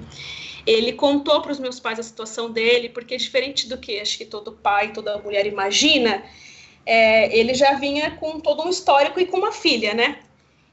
Ele 0.66 0.94
contou 0.94 1.42
para 1.42 1.52
os 1.52 1.60
meus 1.60 1.80
pais 1.80 2.00
a 2.00 2.04
situação 2.04 2.52
dele, 2.52 2.90
porque 2.90 3.18
diferente 3.18 3.68
do 3.68 3.78
que 3.78 4.00
acho 4.00 4.18
que 4.18 4.26
todo 4.26 4.52
pai, 4.52 4.94
toda 4.94 5.18
mulher 5.18 5.46
imagina, 5.46 6.24
é, 6.86 7.38
ele 7.38 7.54
já 7.54 7.74
vinha 7.74 8.12
com 8.12 8.40
todo 8.40 8.64
um 8.64 8.70
histórico 8.70 9.20
e 9.20 9.26
com 9.26 9.38
uma 9.38 9.52
filha, 9.52 9.94
né? 9.94 10.20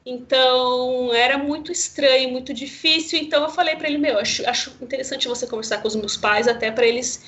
Então 0.05 1.13
era 1.13 1.37
muito 1.37 1.71
estranho, 1.71 2.29
muito 2.29 2.53
difícil. 2.53 3.19
Então 3.19 3.43
eu 3.43 3.49
falei 3.49 3.75
para 3.75 3.87
ele: 3.87 3.97
Meu, 3.97 4.19
acho, 4.19 4.47
acho 4.47 4.71
interessante 4.81 5.27
você 5.27 5.47
conversar 5.47 5.81
com 5.81 5.87
os 5.87 5.95
meus 5.95 6.17
pais, 6.17 6.47
até 6.47 6.71
para 6.71 6.85
eles 6.85 7.23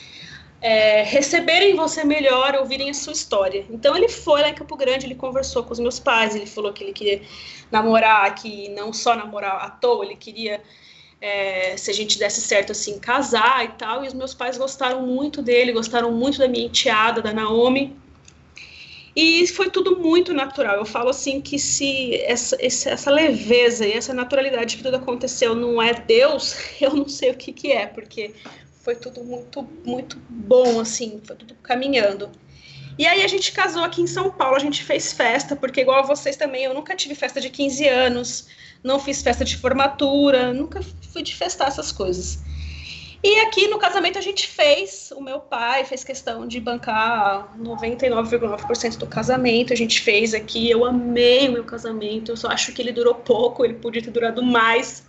é, 0.65 1.03
receberem 1.03 1.75
você 1.75 2.03
melhor, 2.03 2.55
ouvirem 2.55 2.89
a 2.89 2.93
sua 2.95 3.13
história. 3.13 3.63
Então 3.69 3.95
ele 3.95 4.10
foi 4.10 4.41
lá 4.41 4.50
em 4.50 4.55
Campo 4.55 4.75
Grande, 4.75 5.05
ele 5.05 5.13
conversou 5.13 5.63
com 5.63 5.72
os 5.72 5.79
meus 5.79 6.00
pais, 6.00 6.36
ele 6.36 6.48
falou 6.48 6.74
que 6.74 6.84
ele 6.84 6.91
queria 6.91 7.22
namorar, 7.72 8.34
que 8.34 8.67
não 8.69 8.91
só 8.91 9.15
namorar 9.15 9.63
à 9.63 9.69
toa, 9.69 10.03
ele 10.03 10.15
queria 10.15 10.60
é, 11.22 11.77
se 11.77 11.91
a 11.91 11.93
gente 11.93 12.17
desse 12.17 12.41
certo 12.41 12.72
assim 12.72 12.98
casar 12.98 13.63
e 13.63 13.67
tal. 13.77 14.03
E 14.03 14.07
os 14.07 14.15
meus 14.15 14.34
pais 14.34 14.57
gostaram 14.57 15.05
muito 15.05 15.39
dele, 15.39 15.72
gostaram 15.72 16.12
muito 16.12 16.39
da 16.39 16.48
minha 16.48 16.65
enteada, 16.65 17.22
da 17.22 17.31
Naomi. 17.31 17.95
E 19.15 19.45
foi 19.45 19.69
tudo 19.69 20.00
muito 20.00 20.34
natural. 20.34 20.77
Eu 20.77 20.86
falo 20.86 21.10
assim 21.10 21.41
que 21.41 21.60
se 21.60 22.15
essa, 22.24 22.57
essa 22.60 23.12
leveza 23.12 23.86
e 23.86 23.93
essa 23.93 24.15
naturalidade 24.15 24.77
que 24.77 24.84
tudo 24.84 24.98
aconteceu 24.98 25.53
não 25.53 25.79
é 25.79 25.93
Deus, 25.93 26.55
eu 26.81 26.95
não 26.95 27.07
sei 27.07 27.29
o 27.29 27.36
que, 27.36 27.53
que 27.53 27.72
é, 27.72 27.86
porque 27.86 28.34
foi 28.86 28.96
tudo 28.96 29.24
muito, 29.24 29.68
muito 29.84 30.22
bom, 30.30 30.80
assim, 30.80 31.20
foi 31.25 31.36
tudo 31.36 31.56
caminhando. 31.56 32.30
E 33.00 33.08
aí 33.08 33.24
a 33.24 33.27
gente 33.27 33.51
casou 33.51 33.84
aqui 33.84 34.00
em 34.00 34.08
São 34.08 34.30
Paulo, 34.30 34.56
a 34.56 34.60
gente 34.60 34.84
fez 34.84 35.12
festa, 35.12 35.56
porque 35.56 35.82
igual 35.82 36.00
a 36.00 36.04
vocês 36.04 36.38
também, 36.38 36.65
eu 36.65 36.74
nunca 36.74 36.96
tive 36.96 37.15
festa 37.15 37.42
de 37.42 37.50
15 37.50 37.88
anos, 37.88 38.48
não 38.84 39.00
fiz 39.00 39.24
festa 39.24 39.44
de 39.44 39.58
formatura, 39.58 40.54
nunca 40.54 40.82
fui 41.12 41.24
de 41.24 41.36
festar 41.36 41.68
essas 41.68 41.92
coisas. 41.92 42.44
E 43.24 43.39
aqui 43.39 43.68
no 43.68 43.80
casamento 43.80 44.20
a 44.20 44.22
gente 44.22 44.48
fez, 44.48 45.12
o 45.18 45.20
meu 45.20 45.39
pai 45.39 45.84
fez 45.84 46.04
questão 46.04 46.48
de 46.48 46.60
bancar 46.60 47.58
99,9% 47.58 48.98
do 48.98 49.08
casamento, 49.08 49.74
a 49.74 49.75
gente 49.75 50.00
fez 50.00 50.36
aqui, 50.36 50.70
eu 50.70 50.86
amei 50.86 51.50
o 51.50 51.54
meu 51.54 51.63
casamento, 51.63 52.32
eu 52.32 52.38
só 52.38 52.50
acho 52.50 52.72
que 52.72 52.84
ele 52.84 52.92
durou 52.92 53.15
pouco, 53.15 53.65
ele 53.65 53.74
podia 53.74 54.04
ter 54.04 54.12
durado 54.12 54.44
mais, 54.44 55.04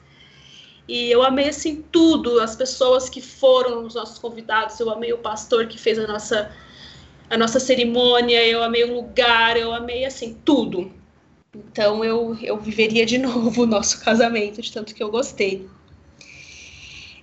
e 0.88 1.10
eu 1.10 1.22
amei 1.22 1.48
assim 1.48 1.82
tudo, 1.90 2.40
as 2.40 2.54
pessoas 2.54 3.08
que 3.08 3.20
foram 3.20 3.84
os 3.84 3.94
nossos 3.94 4.18
convidados, 4.18 4.78
eu 4.78 4.90
amei 4.90 5.12
o 5.12 5.18
pastor 5.18 5.66
que 5.66 5.78
fez 5.78 5.98
a 5.98 6.06
nossa 6.06 6.52
a 7.28 7.36
nossa 7.36 7.58
cerimônia, 7.58 8.46
eu 8.46 8.62
amei 8.62 8.84
o 8.84 8.94
lugar, 8.94 9.56
eu 9.56 9.72
amei 9.72 10.04
assim 10.04 10.38
tudo. 10.44 10.92
Então 11.54 12.04
eu 12.04 12.36
eu 12.40 12.56
viveria 12.58 13.04
de 13.04 13.18
novo 13.18 13.62
o 13.62 13.66
nosso 13.66 14.04
casamento, 14.04 14.62
de 14.62 14.72
tanto 14.72 14.94
que 14.94 15.02
eu 15.02 15.10
gostei. 15.10 15.68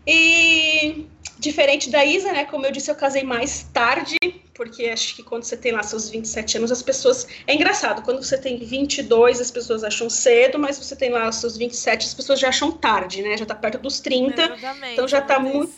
E 0.06 1.06
diferente 1.40 1.90
da 1.90 2.04
Isa, 2.06 2.32
né, 2.34 2.46
como 2.46 2.66
eu 2.66 2.72
disse, 2.72 2.92
eu 2.92 2.96
casei 2.96 3.24
mais 3.24 3.64
tarde, 3.74 4.18
porque 4.54 4.86
acho 4.86 5.16
que 5.16 5.24
quando 5.24 5.44
você 5.44 5.58
tem 5.58 5.72
lá 5.72 5.82
seus 5.82 6.10
27 6.10 6.58
anos, 6.58 6.72
as 6.72 6.82
pessoas. 6.82 7.28
É 7.48 7.56
engraçado, 7.56 8.04
quando 8.04 8.24
você 8.24 8.38
tem 8.38 8.60
22, 8.60 9.42
as 9.42 9.50
pessoas 9.50 9.84
acham 9.84 10.10
cedo, 10.10 10.60
mas 10.60 10.78
você 10.78 10.96
tem 10.96 11.10
lá 11.10 11.32
seus 11.32 11.58
27, 11.58 12.06
as 12.06 12.14
pessoas 12.14 12.40
já 12.40 12.50
acham 12.50 12.72
tarde, 12.72 13.24
né? 13.24 13.36
Já 13.36 13.46
tá 13.46 13.56
perto 13.56 13.80
dos 13.80 14.00
30. 14.00 14.42
Exatamente, 14.42 14.94
então 14.94 15.08
já 15.08 15.22
tá 15.22 15.40
muito. 15.40 15.74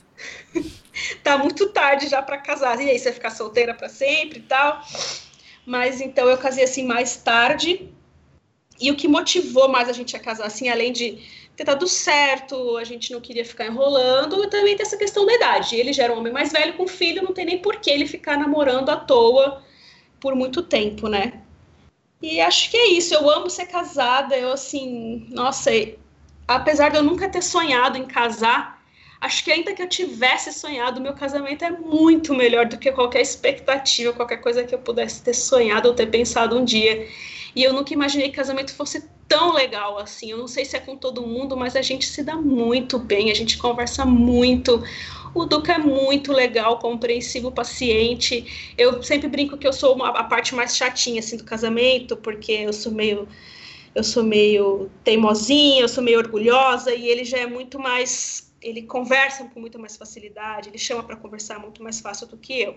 tá 1.24 1.38
muito 1.38 1.70
tarde 1.70 2.08
já 2.08 2.22
para 2.22 2.38
casar. 2.38 2.80
E 2.82 2.90
aí, 2.90 3.00
você 3.00 3.06
vai 3.06 3.14
ficar 3.14 3.30
solteira 3.32 3.74
para 3.74 3.88
sempre 3.88 4.40
e 4.40 4.44
tal. 4.44 4.82
Mas 5.66 6.02
então 6.02 6.28
eu 6.28 6.38
casei 6.38 6.64
assim 6.64 6.86
mais 6.86 7.16
tarde. 7.16 7.90
E 8.80 8.92
o 8.92 8.96
que 8.98 9.08
motivou 9.08 9.70
mais 9.70 9.88
a 9.88 9.94
gente 9.94 10.18
a 10.18 10.20
casar, 10.20 10.48
assim, 10.48 10.68
além 10.68 10.92
de 10.92 11.24
ter 11.56 11.64
dado 11.64 11.88
certo, 11.88 12.78
a 12.78 12.84
gente 12.84 13.12
não 13.12 13.22
queria 13.22 13.46
ficar 13.46 13.68
enrolando, 13.68 14.44
e 14.44 14.50
também 14.50 14.76
tem 14.76 14.86
essa 14.86 14.98
questão 14.98 15.26
da 15.26 15.34
idade. 15.34 15.76
Ele 15.76 15.94
já 15.94 16.04
era 16.04 16.14
um 16.14 16.18
homem 16.18 16.34
mais 16.34 16.52
velho 16.52 16.74
com 16.74 16.88
filho, 16.88 17.24
não 17.24 17.34
tem 17.34 17.46
nem 17.46 17.58
por 17.60 17.78
que 17.78 17.90
ele 17.90 18.06
ficar 18.06 18.38
namorando 18.38 18.90
à 18.90 18.98
toa 18.98 19.64
por 20.20 20.36
muito 20.36 20.62
tempo, 20.62 21.08
né? 21.08 21.42
E 22.22 22.42
acho 22.42 22.72
que 22.72 22.78
é 22.78 22.88
isso. 22.88 23.14
Eu 23.14 23.30
amo 23.30 23.50
ser 23.50 23.68
casada. 23.68 24.36
Eu, 24.36 24.52
assim, 24.52 25.28
nossa, 25.30 25.72
apesar 26.48 26.90
de 26.90 26.98
eu 26.98 27.04
nunca 27.04 27.30
ter 27.30 27.42
sonhado 27.42 27.98
em 27.98 28.06
casar, 28.06 28.84
acho 29.22 29.44
que 29.44 29.52
ainda 29.52 29.74
que 29.74 29.82
eu 29.82 29.90
tivesse 29.90 30.52
sonhado, 30.52 31.02
meu 31.02 31.14
casamento 31.14 31.64
é 31.64 31.70
muito 31.70 32.34
melhor 32.34 32.66
do 32.66 32.78
que 32.78 32.92
qualquer 32.92 33.22
expectativa, 33.22 34.14
qualquer 34.14 34.38
coisa 34.38 34.64
que 34.64 34.74
eu 34.74 34.80
pudesse 34.80 35.22
ter 35.24 35.34
sonhado 35.34 35.88
ou 35.90 35.94
ter 35.94 36.08
pensado 36.08 36.58
um 36.58 36.66
dia. 36.66 37.08
E 37.56 37.64
eu 37.64 37.72
nunca 37.72 37.94
imaginei 37.94 38.30
que 38.30 38.36
casamento 38.36 38.74
fosse 38.74 39.10
tão 39.28 39.54
legal 39.54 39.98
assim. 39.98 40.32
Eu 40.32 40.38
não 40.38 40.48
sei 40.48 40.66
se 40.66 40.76
é 40.76 40.80
com 40.80 40.96
todo 40.96 41.26
mundo, 41.26 41.56
mas 41.56 41.76
a 41.76 41.82
gente 41.82 42.06
se 42.06 42.24
dá 42.24 42.36
muito 42.36 43.00
bem, 43.00 43.32
a 43.32 43.34
gente 43.34 43.58
conversa 43.58 44.06
muito. 44.06 44.84
O 45.34 45.46
Duca 45.46 45.74
é 45.74 45.78
muito 45.78 46.32
legal, 46.32 46.80
compreensivo, 46.80 47.52
paciente. 47.52 48.74
Eu 48.78 49.02
sempre 49.04 49.28
brinco 49.28 49.58
que 49.58 49.68
eu 49.68 49.74
sou 49.74 49.96
uma, 49.96 50.10
a 50.10 50.24
parte 50.24 50.56
mais 50.56 50.76
chatinha 50.76 51.20
assim 51.20 51.38
do 51.38 51.44
casamento, 51.44 52.16
porque 52.18 52.52
eu 52.52 52.74
sou 52.74 52.92
meio 52.92 53.28
eu 53.94 54.04
sou 54.04 54.24
meio 54.24 54.92
teimosinha, 55.06 55.82
eu 55.82 55.88
sou 55.88 56.04
meio 56.04 56.20
orgulhosa 56.20 56.94
e 56.94 57.08
ele 57.08 57.24
já 57.24 57.38
é 57.38 57.48
muito 57.48 57.80
mais 57.80 58.54
ele 58.62 58.82
conversa 58.82 59.46
com 59.46 59.60
muito 59.60 59.78
mais 59.80 59.96
facilidade, 59.96 60.70
ele 60.70 60.78
chama 60.78 61.04
para 61.04 61.16
conversar 61.16 61.60
muito 61.60 61.84
mais 61.84 62.00
fácil 62.02 62.28
do 62.28 62.36
que 62.36 62.62
eu. 62.62 62.76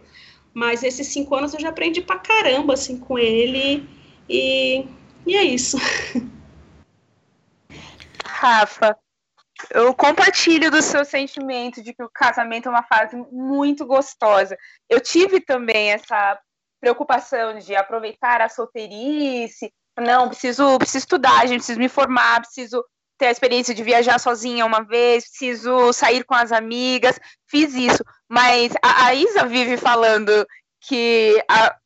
Mas 0.53 0.83
esses 0.83 1.07
cinco 1.09 1.35
anos 1.35 1.55
eu 1.55 1.61
já 1.61 1.71
aprendi 1.71 2.03
pra 2.03 2.19
caramba 2.19 2.75
assim 2.75 2.99
com 2.99 3.19
ele 3.19 3.89
e, 4.29 4.87
e 5.27 5.37
é 5.37 5.43
isso. 5.43 5.77
Rafa, 8.25 8.97
eu 9.71 9.93
compartilho 9.95 10.71
do 10.71 10.81
seu 10.81 11.05
sentimento 11.05 11.83
de 11.83 11.93
que 11.93 12.03
o 12.03 12.11
casamento 12.11 12.67
é 12.67 12.71
uma 12.71 12.85
fase 12.85 13.17
muito 13.33 13.85
gostosa. 13.85 14.57
Eu 14.89 15.01
tive 15.01 15.41
também 15.41 15.91
essa 15.91 16.39
preocupação 16.81 17.59
de 17.59 17.75
aproveitar 17.75 18.41
a 18.41 18.49
solteirice. 18.49 19.73
Não, 19.99 20.29
preciso, 20.29 20.79
preciso 20.79 20.99
estudar, 20.99 21.47
gente, 21.47 21.59
preciso 21.59 21.81
me 21.81 21.89
formar, 21.89 22.41
preciso 22.41 22.85
ter 23.19 23.27
a 23.27 23.31
experiência 23.33 23.75
de 23.75 23.83
viajar 23.83 24.21
sozinha 24.21 24.65
uma 24.65 24.85
vez, 24.85 25.29
preciso 25.29 25.93
sair 25.93 26.23
com 26.23 26.35
as 26.35 26.53
amigas. 26.53 27.19
Fiz 27.49 27.75
isso, 27.75 28.05
mas 28.29 28.73
a, 28.81 29.07
a 29.07 29.15
Isa 29.15 29.45
vive 29.45 29.77
falando 29.77 30.47
que 30.81 31.43
a, 31.51 31.77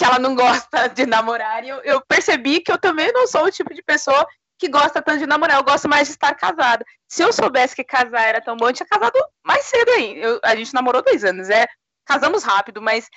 que 0.00 0.04
ela 0.06 0.18
não 0.18 0.34
gosta 0.34 0.88
de 0.88 1.04
namorar. 1.04 1.62
E 1.62 1.68
eu, 1.68 1.76
eu 1.82 2.00
percebi 2.00 2.60
que 2.60 2.72
eu 2.72 2.78
também 2.78 3.12
não 3.12 3.26
sou 3.26 3.44
o 3.44 3.50
tipo 3.50 3.74
de 3.74 3.82
pessoa 3.82 4.26
que 4.58 4.66
gosta 4.66 5.02
tanto 5.02 5.18
de 5.18 5.26
namorar, 5.26 5.58
eu 5.58 5.64
gosto 5.64 5.88
mais 5.88 6.08
de 6.08 6.14
estar 6.14 6.34
casada. 6.34 6.84
Se 7.06 7.22
eu 7.22 7.30
soubesse 7.32 7.76
que 7.76 7.84
casar 7.84 8.22
era 8.22 8.40
tão 8.40 8.56
bom, 8.56 8.68
eu 8.68 8.72
tinha 8.72 8.86
casado 8.86 9.18
mais 9.44 9.66
cedo 9.66 9.90
aí. 9.90 10.18
Eu, 10.18 10.40
a 10.42 10.56
gente 10.56 10.72
namorou 10.72 11.02
dois 11.02 11.22
anos, 11.22 11.50
é, 11.50 11.66
casamos 12.06 12.44
rápido, 12.44 12.80
mas 12.80 13.08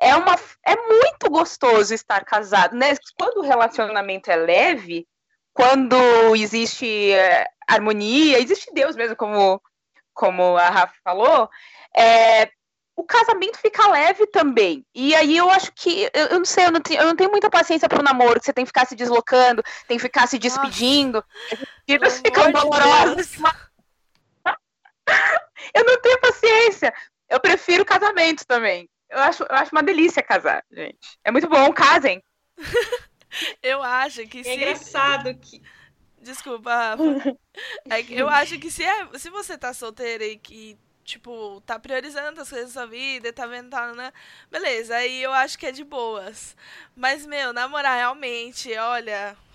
é 0.00 0.16
uma 0.16 0.36
é 0.66 0.74
muito 0.74 1.30
gostoso 1.30 1.94
estar 1.94 2.24
casado, 2.24 2.76
né? 2.76 2.92
Quando 3.16 3.38
o 3.38 3.46
relacionamento 3.46 4.28
é 4.28 4.36
leve, 4.36 5.06
quando 5.52 5.96
existe 6.34 7.12
é, 7.12 7.46
harmonia, 7.68 8.40
existe 8.40 8.72
Deus 8.74 8.96
mesmo, 8.96 9.14
como 9.14 9.62
como 10.12 10.56
a 10.56 10.68
Rafa 10.68 10.94
falou, 11.02 11.48
é, 11.96 12.50
o 12.94 13.04
casamento 13.04 13.58
fica 13.58 13.88
leve 13.88 14.26
também. 14.26 14.84
E 14.94 15.14
aí 15.14 15.36
eu 15.36 15.50
acho 15.50 15.72
que, 15.72 16.10
eu, 16.12 16.26
eu 16.26 16.38
não 16.38 16.44
sei, 16.44 16.66
eu 16.66 16.70
não, 16.70 16.80
tenho, 16.80 17.00
eu 17.00 17.06
não 17.06 17.16
tenho 17.16 17.30
muita 17.30 17.50
paciência 17.50 17.88
pro 17.88 18.02
namoro, 18.02 18.38
que 18.38 18.46
você 18.46 18.52
tem 18.52 18.64
que 18.64 18.68
ficar 18.68 18.86
se 18.86 18.94
deslocando, 18.94 19.62
tem 19.88 19.96
que 19.96 20.02
ficar 20.02 20.26
se 20.26 20.38
despedindo. 20.38 21.24
Os 22.06 22.18
ficam 22.18 22.52
dolorosos. 22.52 23.36
eu 25.74 25.84
não 25.84 26.00
tenho 26.00 26.20
paciência. 26.20 26.92
Eu 27.28 27.40
prefiro 27.40 27.84
casamento 27.84 28.46
também. 28.46 28.88
Eu 29.08 29.18
acho, 29.18 29.42
eu 29.42 29.56
acho 29.56 29.72
uma 29.72 29.82
delícia 29.82 30.22
casar, 30.22 30.64
gente. 30.70 31.18
É 31.24 31.30
muito 31.30 31.48
bom, 31.48 31.72
casem. 31.72 32.22
eu 33.62 33.82
acho 33.82 34.26
que 34.26 34.40
é 34.40 34.44
se... 34.44 34.54
engraçado 34.54 35.34
que. 35.34 35.62
Desculpa, 36.20 36.72
Rafa. 36.72 37.36
É 37.90 38.00
eu 38.10 38.28
acho 38.28 38.58
que 38.58 38.70
se, 38.70 38.84
é, 38.84 39.08
se 39.18 39.28
você 39.28 39.58
tá 39.58 39.74
solteira 39.74 40.24
e 40.24 40.38
que 40.38 40.78
tipo, 41.04 41.60
tá 41.62 41.78
priorizando 41.78 42.40
as 42.40 42.48
coisas 42.50 42.72
da 42.72 42.82
sua 42.82 42.86
vida, 42.90 43.32
tá 43.32 43.46
vendo, 43.46 43.70
tá, 43.70 43.92
né? 43.94 44.12
Beleza, 44.50 44.96
aí 44.96 45.22
eu 45.22 45.32
acho 45.32 45.58
que 45.58 45.66
é 45.66 45.72
de 45.72 45.84
boas. 45.84 46.56
Mas, 46.96 47.26
meu, 47.26 47.52
namorar 47.52 47.96
realmente, 47.96 48.76
olha. 48.76 49.36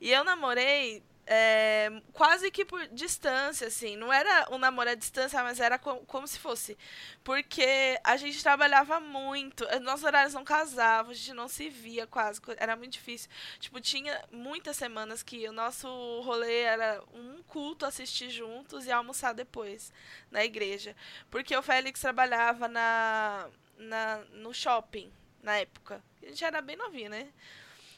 E 0.00 0.10
eu 0.10 0.24
namorei 0.24 1.02
é, 1.26 1.90
quase 2.12 2.50
que 2.50 2.64
por 2.64 2.86
distância, 2.88 3.68
assim. 3.68 3.96
Não 3.96 4.12
era 4.12 4.46
um 4.50 4.58
namoro 4.58 4.90
à 4.90 4.94
distância, 4.94 5.42
mas 5.42 5.60
era 5.60 5.78
como, 5.78 6.00
como 6.06 6.26
se 6.26 6.38
fosse. 6.38 6.76
Porque 7.22 7.98
a 8.04 8.16
gente 8.16 8.42
trabalhava 8.42 9.00
muito, 9.00 9.64
eh, 9.64 9.78
nossos 9.80 10.04
horários 10.04 10.34
não 10.34 10.44
casavam, 10.44 11.12
a 11.12 11.14
gente 11.14 11.32
não 11.32 11.48
se 11.48 11.68
via 11.68 12.06
quase, 12.06 12.40
era 12.58 12.76
muito 12.76 12.92
difícil. 12.92 13.30
Tipo, 13.58 13.80
tinha 13.80 14.22
muitas 14.30 14.76
semanas 14.76 15.22
que 15.22 15.48
o 15.48 15.52
nosso 15.52 15.88
rolê 16.22 16.60
era 16.60 17.02
um 17.12 17.42
culto 17.44 17.86
assistir 17.86 18.30
juntos 18.30 18.86
e 18.86 18.92
almoçar 18.92 19.32
depois 19.32 19.92
na 20.30 20.44
igreja. 20.44 20.94
Porque 21.30 21.56
o 21.56 21.62
Félix 21.62 22.00
trabalhava 22.00 22.68
na, 22.68 23.48
na, 23.78 24.18
no 24.32 24.52
shopping 24.52 25.10
na 25.42 25.56
época. 25.58 26.02
A 26.22 26.26
gente 26.26 26.44
era 26.44 26.60
bem 26.60 26.76
novinho, 26.76 27.10
né? 27.10 27.32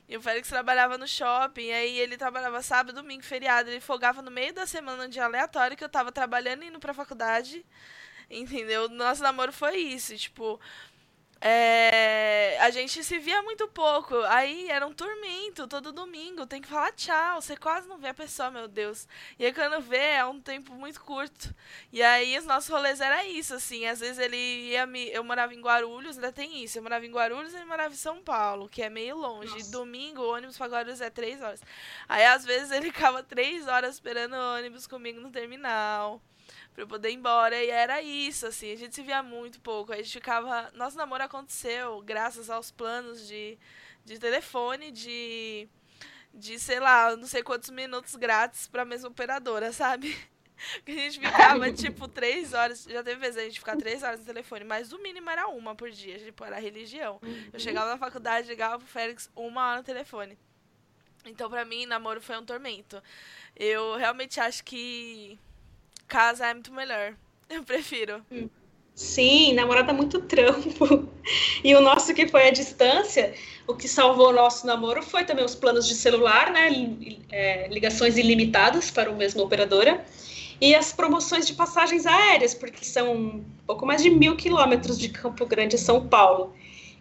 E 0.08 0.16
o 0.16 0.20
Félix 0.20 0.48
trabalhava 0.48 0.96
no 0.96 1.06
shopping, 1.06 1.72
aí 1.72 1.98
ele 1.98 2.16
trabalhava 2.16 2.62
sábado, 2.62 2.94
domingo, 2.94 3.24
feriado. 3.24 3.68
Ele 3.68 3.80
folgava 3.80 4.22
no 4.22 4.30
meio 4.30 4.52
da 4.52 4.66
semana, 4.66 5.04
um 5.04 5.08
dia 5.08 5.24
aleatório, 5.24 5.76
que 5.76 5.82
eu 5.82 5.88
tava 5.88 6.12
trabalhando 6.12 6.62
e 6.62 6.68
indo 6.68 6.78
pra 6.78 6.94
faculdade. 6.94 7.64
Entendeu? 8.30 8.88
Nosso 8.88 9.22
namoro 9.22 9.52
foi 9.52 9.78
isso. 9.78 10.16
Tipo, 10.16 10.60
é, 11.40 12.56
a 12.60 12.70
gente 12.70 13.04
se 13.04 13.18
via 13.18 13.42
muito 13.42 13.68
pouco. 13.68 14.16
Aí 14.28 14.68
era 14.70 14.86
um 14.86 14.92
tormento 14.92 15.66
todo 15.68 15.92
domingo. 15.92 16.46
Tem 16.46 16.60
que 16.62 16.68
falar 16.68 16.92
tchau. 16.92 17.40
Você 17.40 17.56
quase 17.56 17.86
não 17.88 17.98
vê 17.98 18.08
a 18.08 18.14
pessoa, 18.14 18.50
meu 18.50 18.66
Deus. 18.66 19.06
E 19.38 19.44
aí 19.44 19.52
quando 19.52 19.80
vê, 19.80 19.96
é 19.96 20.24
um 20.24 20.40
tempo 20.40 20.72
muito 20.74 21.00
curto. 21.00 21.54
E 21.92 22.02
aí 22.02 22.38
os 22.38 22.44
nossos 22.46 22.70
rolês 22.70 23.00
era 23.00 23.24
isso, 23.26 23.54
assim. 23.54 23.86
Às 23.86 24.00
vezes 24.00 24.18
ele 24.18 24.36
ia 24.36 24.86
me. 24.86 25.08
Eu 25.10 25.22
morava 25.24 25.54
em 25.54 25.60
Guarulhos, 25.60 26.16
ainda 26.16 26.32
tem 26.32 26.62
isso. 26.64 26.78
Eu 26.78 26.82
morava 26.82 27.04
em 27.04 27.12
Guarulhos 27.12 27.52
e 27.52 27.56
ele 27.56 27.66
morava 27.66 27.92
em 27.92 27.96
São 27.98 28.22
Paulo, 28.22 28.68
que 28.68 28.82
é 28.82 28.88
meio 28.88 29.16
longe. 29.16 29.52
Nossa. 29.52 29.70
Domingo, 29.70 30.22
o 30.22 30.32
ônibus 30.32 30.56
pra 30.56 30.66
Guarulhos 30.66 31.00
é 31.00 31.10
três 31.10 31.40
horas. 31.42 31.62
Aí 32.08 32.24
às 32.24 32.44
vezes 32.44 32.70
ele 32.70 32.86
ficava 32.86 33.22
três 33.22 33.66
horas 33.68 33.94
esperando 33.94 34.34
o 34.34 34.56
ônibus 34.56 34.86
comigo 34.86 35.20
no 35.20 35.30
terminal 35.30 36.20
pra 36.76 36.84
eu 36.84 36.86
poder 36.86 37.10
ir 37.10 37.14
embora. 37.14 37.56
E 37.56 37.70
era 37.70 38.02
isso, 38.02 38.46
assim, 38.46 38.70
a 38.70 38.76
gente 38.76 38.94
se 38.94 39.02
via 39.02 39.22
muito 39.22 39.58
pouco. 39.60 39.92
A 39.92 39.96
gente 39.96 40.12
ficava. 40.12 40.70
Nosso 40.74 40.96
namoro 40.96 41.22
aconteceu 41.24 42.02
graças 42.02 42.50
aos 42.50 42.70
planos 42.70 43.26
de, 43.26 43.58
de 44.04 44.18
telefone, 44.18 44.92
de. 44.92 45.68
De, 46.34 46.58
sei 46.58 46.78
lá, 46.78 47.16
não 47.16 47.26
sei 47.26 47.42
quantos 47.42 47.70
minutos 47.70 48.14
grátis 48.14 48.68
pra 48.68 48.84
mesma 48.84 49.08
operadora, 49.08 49.72
sabe? 49.72 50.14
a 50.86 50.90
gente 50.90 51.18
ficava, 51.18 51.72
tipo, 51.72 52.06
três 52.06 52.52
horas. 52.52 52.84
Já 52.84 53.02
teve 53.02 53.18
vezes 53.18 53.38
a 53.38 53.44
gente 53.44 53.58
ficar 53.58 53.74
três 53.78 54.02
horas 54.02 54.20
no 54.20 54.26
telefone, 54.26 54.62
mas 54.62 54.92
o 54.92 54.98
mínimo 54.98 55.30
era 55.30 55.48
uma 55.48 55.74
por 55.74 55.90
dia. 55.90 56.18
Tipo, 56.18 56.44
era 56.44 56.58
religião. 56.58 57.18
Eu 57.50 57.58
chegava 57.58 57.88
na 57.88 57.96
faculdade, 57.96 58.48
ligava 58.48 58.78
pro 58.78 58.86
Félix 58.86 59.30
uma 59.34 59.66
hora 59.66 59.78
no 59.78 59.82
telefone. 59.82 60.38
Então, 61.24 61.48
pra 61.48 61.64
mim, 61.64 61.86
namoro 61.86 62.20
foi 62.20 62.36
um 62.36 62.44
tormento. 62.44 63.02
Eu 63.56 63.96
realmente 63.96 64.38
acho 64.38 64.62
que 64.62 65.38
Casa 66.06 66.46
é 66.46 66.54
muito 66.54 66.72
melhor. 66.72 67.14
Eu 67.48 67.62
prefiro. 67.62 68.24
Sim, 68.94 69.52
namorada 69.52 69.92
é 69.92 69.94
muito 69.94 70.20
trampo. 70.22 71.08
E 71.62 71.74
o 71.74 71.80
nosso 71.80 72.14
que 72.14 72.26
foi 72.26 72.48
a 72.48 72.50
distância, 72.50 73.34
o 73.66 73.74
que 73.74 73.86
salvou 73.86 74.30
o 74.30 74.32
nosso 74.32 74.66
namoro 74.66 75.02
foi 75.02 75.24
também 75.24 75.44
os 75.44 75.54
planos 75.54 75.86
de 75.86 75.94
celular, 75.94 76.50
né? 76.50 76.68
É, 77.30 77.68
ligações 77.68 78.16
ilimitadas 78.16 78.90
para 78.90 79.10
o 79.10 79.16
mesmo 79.16 79.42
operadora. 79.42 80.04
E 80.58 80.74
as 80.74 80.92
promoções 80.92 81.46
de 81.46 81.52
passagens 81.52 82.06
aéreas, 82.06 82.54
porque 82.54 82.84
são 82.84 83.14
um 83.14 83.44
pouco 83.66 83.84
mais 83.84 84.02
de 84.02 84.08
mil 84.08 84.34
quilômetros 84.34 84.98
de 84.98 85.10
Campo 85.10 85.44
Grande 85.44 85.76
a 85.76 85.78
São 85.78 86.08
Paulo. 86.08 86.54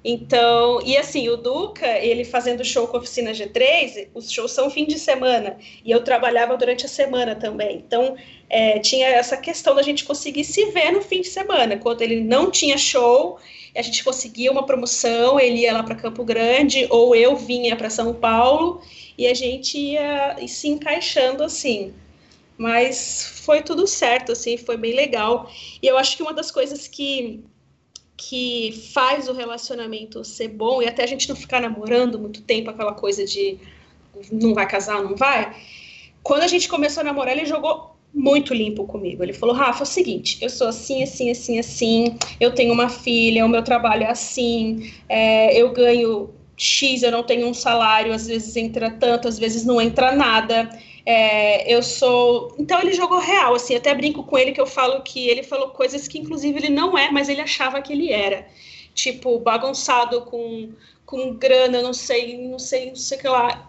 Então, 0.08 0.80
e 0.86 0.96
assim, 0.96 1.28
o 1.30 1.36
Duca, 1.36 1.88
ele 1.98 2.24
fazendo 2.24 2.64
show 2.64 2.88
com 2.88 2.96
a 2.96 3.00
oficina 3.00 3.32
G3, 3.32 4.10
os 4.14 4.32
shows 4.32 4.52
são 4.52 4.70
fim 4.70 4.86
de 4.86 5.00
semana, 5.00 5.58
e 5.84 5.90
eu 5.90 6.04
trabalhava 6.04 6.56
durante 6.56 6.86
a 6.86 6.88
semana 6.88 7.34
também. 7.34 7.78
Então, 7.78 8.16
é, 8.48 8.78
tinha 8.78 9.08
essa 9.08 9.36
questão 9.36 9.74
da 9.74 9.82
gente 9.82 10.06
conseguir 10.06 10.44
se 10.44 10.66
ver 10.66 10.92
no 10.92 11.02
fim 11.02 11.22
de 11.22 11.28
semana. 11.30 11.76
Quando 11.78 12.04
ele 12.04 12.22
não 12.22 12.52
tinha 12.52 12.78
show, 12.78 13.40
a 13.76 13.82
gente 13.82 14.04
conseguia 14.04 14.52
uma 14.52 14.64
promoção, 14.64 15.40
ele 15.40 15.62
ia 15.62 15.74
lá 15.74 15.82
para 15.82 15.96
Campo 15.96 16.24
Grande, 16.24 16.86
ou 16.92 17.16
eu 17.16 17.36
vinha 17.36 17.76
para 17.76 17.90
São 17.90 18.14
Paulo, 18.14 18.84
e 19.18 19.26
a 19.26 19.34
gente 19.34 19.76
ia 19.76 20.38
se 20.48 20.68
encaixando 20.68 21.44
assim. 21.44 21.96
Mas 22.56 23.42
foi 23.44 23.64
tudo 23.64 23.88
certo, 23.88 24.34
assim, 24.34 24.56
foi 24.56 24.78
bem 24.78 24.94
legal. 24.94 25.50
E 25.82 25.88
eu 25.88 25.98
acho 25.98 26.16
que 26.16 26.22
uma 26.22 26.32
das 26.32 26.52
coisas 26.52 26.88
que 26.88 27.44
que 28.18 28.90
faz 28.94 29.28
o 29.28 29.34
relacionamento 29.34 30.24
ser 30.24 30.48
bom 30.48 30.82
e 30.82 30.88
até 30.88 31.04
a 31.04 31.08
gente 31.08 31.28
não 31.28 31.36
ficar 31.36 31.60
namorando 31.60 32.18
muito 32.18 32.42
tempo, 32.42 32.70
aquela 32.70 32.94
coisa 32.94 33.26
de 33.26 33.58
não 34.32 34.54
vai 34.54 34.68
casar, 34.68 35.04
não 35.04 35.16
vai. 35.16 35.56
Quando 36.24 36.44
a 36.44 36.48
gente 36.48 36.68
começou 36.70 37.02
a 37.02 37.04
namorar, 37.04 37.36
ele 37.36 37.46
jogou 37.46 37.96
muito 38.14 38.54
limpo 38.54 38.86
comigo. 38.86 39.22
Ele 39.22 39.34
falou: 39.34 39.54
Rafa, 39.54 39.82
é 39.82 39.84
o 39.84 39.86
seguinte, 39.86 40.38
eu 40.42 40.50
sou 40.50 40.68
assim, 40.68 41.04
assim, 41.04 41.30
assim, 41.30 41.60
assim, 41.60 42.18
eu 42.40 42.54
tenho 42.54 42.74
uma 42.74 42.90
filha, 42.90 43.46
o 43.46 43.50
meu 43.50 43.62
trabalho 43.62 44.04
é 44.04 44.10
assim, 44.10 44.92
é, 45.10 45.56
eu 45.60 45.74
ganho 45.74 46.30
X, 46.56 47.04
eu 47.04 47.12
não 47.12 47.24
tenho 47.24 47.48
um 47.48 47.54
salário, 47.54 48.14
às 48.14 48.26
vezes 48.26 48.56
entra 48.56 48.90
tanto, 48.90 49.28
às 49.28 49.38
vezes 49.38 49.66
não 49.66 49.82
entra 49.82 50.16
nada. 50.16 50.70
É, 51.06 51.72
eu 51.72 51.84
sou. 51.84 52.56
Então 52.58 52.82
ele 52.82 52.94
jogou 52.94 53.20
real, 53.20 53.54
assim, 53.56 53.76
até 53.76 53.94
brinco 53.94 54.24
com 54.24 54.38
ele 54.38 54.52
que 54.52 54.62
eu 54.62 54.66
falo 54.66 55.04
que 55.04 55.28
ele 55.30 55.44
falou 55.44 55.70
coisas 55.70 56.08
que, 56.08 56.18
inclusive, 56.18 56.58
ele 56.58 56.70
não 56.70 56.98
é, 56.98 57.12
mas 57.12 57.30
ele 57.30 57.42
achava 57.42 57.82
que 57.82 57.94
ele 57.94 58.12
era. 58.12 58.48
Tipo, 58.94 59.38
bagunçado 59.40 60.22
com, 60.22 60.70
com 61.06 61.34
grana, 61.34 61.82
não 61.82 61.94
sei, 61.94 62.38
não 62.38 62.58
sei, 62.58 62.88
não 62.88 62.96
sei 62.96 63.18
o 63.18 63.22
que 63.22 63.28
lá. 63.28 63.68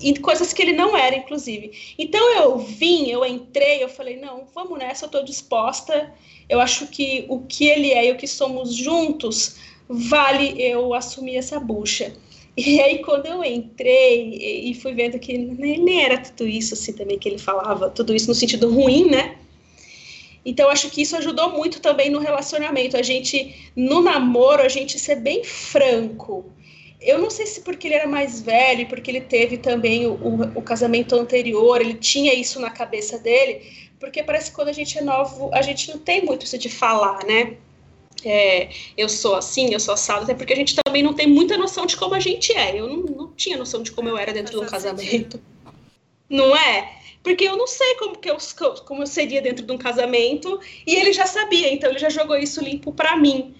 E 0.00 0.18
coisas 0.18 0.52
que 0.52 0.62
ele 0.62 0.72
não 0.72 0.96
era, 0.96 1.16
inclusive. 1.16 1.94
Então 1.98 2.36
eu 2.36 2.58
vim, 2.58 3.08
eu 3.08 3.24
entrei, 3.24 3.82
eu 3.82 3.88
falei, 3.88 4.16
não, 4.16 4.46
vamos 4.54 4.78
nessa, 4.78 5.06
eu 5.06 5.10
tô 5.10 5.22
disposta. 5.22 6.12
Eu 6.48 6.60
acho 6.60 6.86
que 6.88 7.24
o 7.28 7.40
que 7.40 7.66
ele 7.66 7.92
é 7.92 8.06
e 8.06 8.12
o 8.12 8.16
que 8.16 8.28
somos 8.28 8.74
juntos 8.74 9.56
vale 9.88 10.54
eu 10.60 10.92
assumir 10.94 11.36
essa 11.36 11.58
bucha. 11.58 12.14
E 12.56 12.80
aí, 12.80 13.00
quando 13.00 13.26
eu 13.26 13.44
entrei 13.44 14.70
e 14.70 14.74
fui 14.74 14.94
vendo 14.94 15.18
que 15.18 15.36
nem 15.36 16.02
era 16.02 16.16
tudo 16.16 16.48
isso 16.48 16.72
assim 16.72 16.94
também 16.94 17.18
que 17.18 17.28
ele 17.28 17.38
falava, 17.38 17.90
tudo 17.90 18.14
isso 18.14 18.28
no 18.28 18.34
sentido 18.34 18.70
ruim, 18.72 19.10
né? 19.10 19.36
Então, 20.42 20.70
acho 20.70 20.88
que 20.88 21.02
isso 21.02 21.16
ajudou 21.16 21.50
muito 21.50 21.80
também 21.80 22.08
no 22.08 22.20
relacionamento. 22.20 22.96
A 22.96 23.02
gente, 23.02 23.70
no 23.74 24.00
namoro, 24.00 24.62
a 24.62 24.68
gente 24.68 24.98
ser 24.98 25.16
bem 25.16 25.44
franco. 25.44 26.46
Eu 27.00 27.18
não 27.18 27.28
sei 27.28 27.46
se 27.46 27.60
porque 27.60 27.88
ele 27.88 27.94
era 27.94 28.06
mais 28.06 28.40
velho, 28.40 28.86
porque 28.86 29.10
ele 29.10 29.20
teve 29.20 29.58
também 29.58 30.06
o, 30.06 30.12
o, 30.14 30.58
o 30.58 30.62
casamento 30.62 31.14
anterior, 31.14 31.80
ele 31.80 31.94
tinha 31.94 32.32
isso 32.32 32.58
na 32.58 32.70
cabeça 32.70 33.18
dele, 33.18 33.60
porque 33.98 34.22
parece 34.22 34.50
que 34.50 34.56
quando 34.56 34.68
a 34.68 34.72
gente 34.72 34.96
é 34.96 35.02
novo, 35.02 35.50
a 35.52 35.60
gente 35.62 35.90
não 35.90 35.98
tem 35.98 36.24
muito 36.24 36.46
isso 36.46 36.56
de 36.56 36.68
falar, 36.68 37.24
né? 37.26 37.56
É, 38.24 38.70
eu 38.96 39.08
sou 39.08 39.34
assim, 39.34 39.72
eu 39.72 39.80
sou 39.80 39.94
assado, 39.94 40.24
até 40.24 40.34
porque 40.34 40.52
a 40.52 40.56
gente 40.56 40.74
também 40.74 41.02
não 41.02 41.14
tem 41.14 41.26
muita 41.26 41.56
noção 41.56 41.86
de 41.86 41.96
como 41.96 42.14
a 42.14 42.20
gente 42.20 42.52
é. 42.52 42.78
Eu 42.78 42.88
não, 42.88 42.96
não 42.96 43.32
tinha 43.32 43.56
noção 43.56 43.82
de 43.82 43.92
como 43.92 44.08
eu 44.08 44.16
era 44.16 44.32
dentro 44.32 44.58
de 44.58 44.64
um 44.64 44.68
casamento. 44.68 45.40
Não 46.28 46.56
é? 46.56 47.00
Porque 47.22 47.44
eu 47.44 47.56
não 47.56 47.66
sei 47.66 47.94
como, 47.96 48.16
que 48.16 48.30
eu, 48.30 48.36
como 48.84 49.02
eu 49.02 49.06
seria 49.06 49.42
dentro 49.42 49.64
de 49.64 49.72
um 49.72 49.78
casamento, 49.78 50.60
e 50.86 50.94
ele 50.94 51.12
já 51.12 51.26
sabia, 51.26 51.72
então 51.72 51.90
ele 51.90 51.98
já 51.98 52.08
jogou 52.08 52.36
isso 52.36 52.62
limpo 52.62 52.92
para 52.92 53.16
mim. 53.16 53.54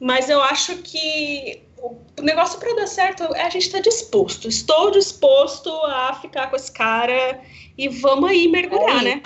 Mas 0.00 0.28
eu 0.30 0.40
acho 0.42 0.76
que 0.78 1.62
o 1.76 2.22
negócio 2.22 2.58
para 2.58 2.74
dar 2.74 2.86
certo 2.86 3.22
é 3.34 3.42
a 3.42 3.50
gente 3.50 3.66
estar 3.66 3.78
tá 3.78 3.82
disposto. 3.82 4.48
Estou 4.48 4.90
disposto 4.90 5.70
a 5.86 6.14
ficar 6.14 6.48
com 6.48 6.56
esse 6.56 6.70
cara 6.70 7.42
e 7.76 7.88
vamos 7.88 8.30
aí 8.30 8.48
mergulhar, 8.48 9.00
é. 9.00 9.16
né? 9.16 9.22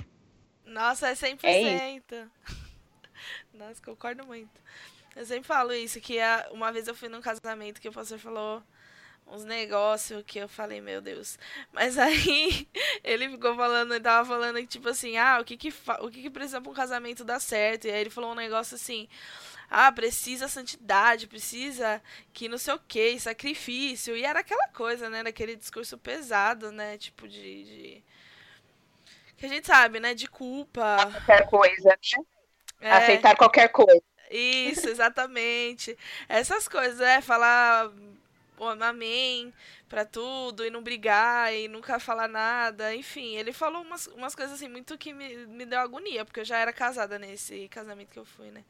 Nossa, 0.64 1.08
é 1.08 1.14
100%. 1.14 1.44
É 1.44 2.00
nossa, 3.52 3.82
concordo 3.84 4.26
muito. 4.26 4.61
Eu 5.14 5.26
sempre 5.26 5.46
falo 5.46 5.72
isso, 5.72 6.00
que 6.00 6.18
a, 6.18 6.48
uma 6.52 6.72
vez 6.72 6.88
eu 6.88 6.94
fui 6.94 7.08
num 7.08 7.20
casamento 7.20 7.80
que 7.80 7.88
o 7.88 7.92
pastor 7.92 8.18
falou 8.18 8.62
uns 9.26 9.44
negócios 9.44 10.22
que 10.26 10.38
eu 10.38 10.48
falei, 10.48 10.80
meu 10.80 11.00
Deus. 11.00 11.38
Mas 11.72 11.98
aí 11.98 12.68
ele 13.02 13.28
ficou 13.30 13.54
falando, 13.54 13.94
ele 13.94 14.04
tava 14.04 14.28
falando 14.28 14.56
que, 14.56 14.66
tipo 14.66 14.88
assim, 14.88 15.16
ah, 15.16 15.38
o 15.40 15.44
que 15.44 15.56
que, 15.56 15.72
o 16.00 16.10
que, 16.10 16.22
que 16.22 16.30
precisa 16.30 16.60
pra 16.60 16.70
um 16.70 16.74
casamento 16.74 17.24
dar 17.24 17.40
certo? 17.40 17.86
E 17.86 17.90
aí 17.90 18.00
ele 18.00 18.10
falou 18.10 18.32
um 18.32 18.36
negócio 18.36 18.74
assim, 18.74 19.08
ah, 19.70 19.90
precisa 19.90 20.48
santidade, 20.48 21.26
precisa 21.26 22.02
que 22.32 22.48
não 22.48 22.58
sei 22.58 22.74
o 22.74 22.78
que, 22.78 23.18
sacrifício. 23.18 24.16
E 24.16 24.24
era 24.24 24.40
aquela 24.40 24.68
coisa, 24.68 25.08
né, 25.08 25.22
daquele 25.22 25.56
discurso 25.56 25.96
pesado, 25.96 26.70
né, 26.70 26.98
tipo 26.98 27.26
de... 27.28 27.64
de... 27.64 28.04
Que 29.36 29.46
a 29.46 29.48
gente 29.48 29.66
sabe, 29.66 29.98
né, 29.98 30.14
de 30.14 30.28
culpa. 30.28 30.96
Qualquer 31.10 31.48
coisa, 31.48 31.88
né? 31.88 32.24
É. 32.80 32.92
Aceitar 32.92 33.36
qualquer 33.36 33.68
coisa. 33.68 34.02
Isso, 34.32 34.88
exatamente. 34.88 35.96
Essas 36.28 36.66
coisas, 36.66 37.00
é, 37.00 37.20
falar 37.20 37.92
amém 38.80 39.52
pra 39.88 40.04
tudo 40.04 40.64
e 40.64 40.70
não 40.70 40.82
brigar 40.82 41.52
e 41.52 41.68
nunca 41.68 41.98
falar 41.98 42.28
nada. 42.28 42.94
Enfim, 42.94 43.36
ele 43.36 43.52
falou 43.52 43.82
umas, 43.82 44.06
umas 44.08 44.34
coisas 44.34 44.54
assim 44.54 44.68
muito 44.68 44.96
que 44.96 45.12
me, 45.12 45.46
me 45.46 45.66
deu 45.66 45.80
agonia, 45.80 46.24
porque 46.24 46.40
eu 46.40 46.44
já 46.44 46.58
era 46.58 46.72
casada 46.72 47.18
nesse 47.18 47.68
casamento 47.68 48.10
que 48.10 48.18
eu 48.18 48.24
fui, 48.24 48.50
né? 48.50 48.64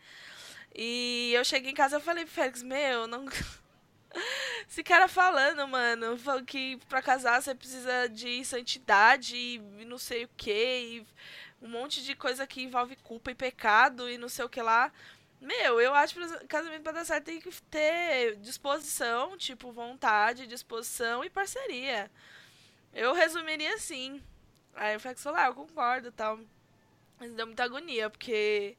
E 0.75 1.33
eu 1.35 1.45
cheguei 1.45 1.71
em 1.71 1.75
casa 1.75 1.99
e 1.99 2.01
falei, 2.03 2.27
Félix, 2.27 2.63
meu, 2.63 3.07
não. 3.07 3.27
Esse 4.69 4.83
cara 4.83 5.09
falando, 5.09 5.67
mano, 5.69 6.19
que 6.47 6.79
pra 6.89 7.03
casar 7.03 7.43
você 7.43 7.55
precisa 7.55 8.09
de 8.09 8.45
santidade 8.45 9.37
e 9.37 9.85
não 9.87 9.99
sei 9.99 10.25
o 10.25 10.31
que, 10.37 11.05
um 11.61 11.69
monte 11.69 12.03
de 12.03 12.15
coisa 12.15 12.47
que 12.47 12.63
envolve 12.63 12.97
culpa 12.97 13.31
e 13.31 13.35
pecado 13.35 14.11
e 14.11 14.19
não 14.19 14.29
sei 14.29 14.45
o 14.45 14.49
que 14.49 14.61
lá. 14.61 14.93
Meu, 15.43 15.81
eu 15.81 15.93
acho 15.93 16.15
que 16.15 16.47
casamento 16.47 16.85
pra 16.85 16.93
dar 16.93 17.05
certo 17.05 17.25
tem 17.25 17.41
que 17.41 17.51
ter 17.63 18.37
disposição, 18.37 19.37
tipo, 19.37 19.73
vontade, 19.73 20.47
disposição 20.47 21.25
e 21.25 21.31
parceria. 21.31 22.09
Eu 22.95 23.13
resumiria 23.13 23.75
assim. 23.75 24.23
Aí 24.73 24.97
Flex 25.01 25.21
falou, 25.21 25.41
ah, 25.41 25.47
eu 25.47 25.55
concordo 25.55 26.09
e 26.09 26.13
tal. 26.13 26.39
Mas 27.19 27.35
deu 27.35 27.47
muita 27.47 27.65
agonia, 27.65 28.09
porque 28.09 28.77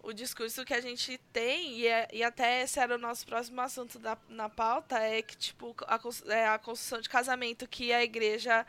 o 0.00 0.12
discurso 0.12 0.64
que 0.64 0.74
a 0.74 0.80
gente 0.80 1.18
tem, 1.32 1.78
e, 1.78 1.88
é, 1.88 2.08
e 2.12 2.22
até 2.22 2.62
esse 2.62 2.78
era 2.78 2.94
o 2.94 2.98
nosso 2.98 3.26
próximo 3.26 3.60
assunto 3.60 3.98
da, 3.98 4.16
na 4.28 4.48
pauta, 4.48 5.00
é 5.00 5.22
que, 5.22 5.36
tipo, 5.36 5.74
a, 5.88 5.98
é 6.32 6.46
a 6.46 6.58
construção 6.58 7.00
de 7.00 7.08
casamento 7.08 7.66
que 7.66 7.92
a 7.92 8.04
igreja 8.04 8.64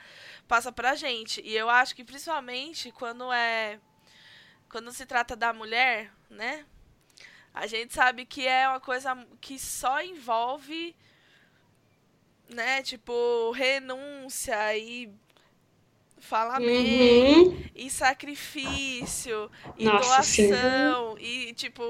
passa 0.48 0.72
pra 0.72 0.96
gente. 0.96 1.40
E 1.42 1.56
eu 1.56 1.70
acho 1.70 1.96
que, 1.96 2.04
principalmente, 2.04 2.92
quando 2.92 3.32
é. 3.32 3.80
Quando 4.70 4.92
se 4.92 5.06
trata 5.06 5.36
da 5.36 5.54
mulher, 5.54 6.12
né? 6.32 6.66
A 7.60 7.68
gente 7.68 7.94
sabe 7.94 8.26
que 8.26 8.48
é 8.48 8.68
uma 8.68 8.80
coisa 8.80 9.18
que 9.42 9.58
só 9.58 10.02
envolve, 10.02 10.96
né? 12.50 12.82
Tipo, 12.84 13.52
renúncia 13.52 14.78
e 14.78 15.12
Fala 16.20 16.60
uhum. 16.60 17.64
e 17.76 17.90
sacrifício, 17.90 19.50
e 19.78 19.86
Nossa, 19.86 20.08
doação, 20.08 21.16
sim. 21.16 21.24
e 21.24 21.54
tipo, 21.54 21.84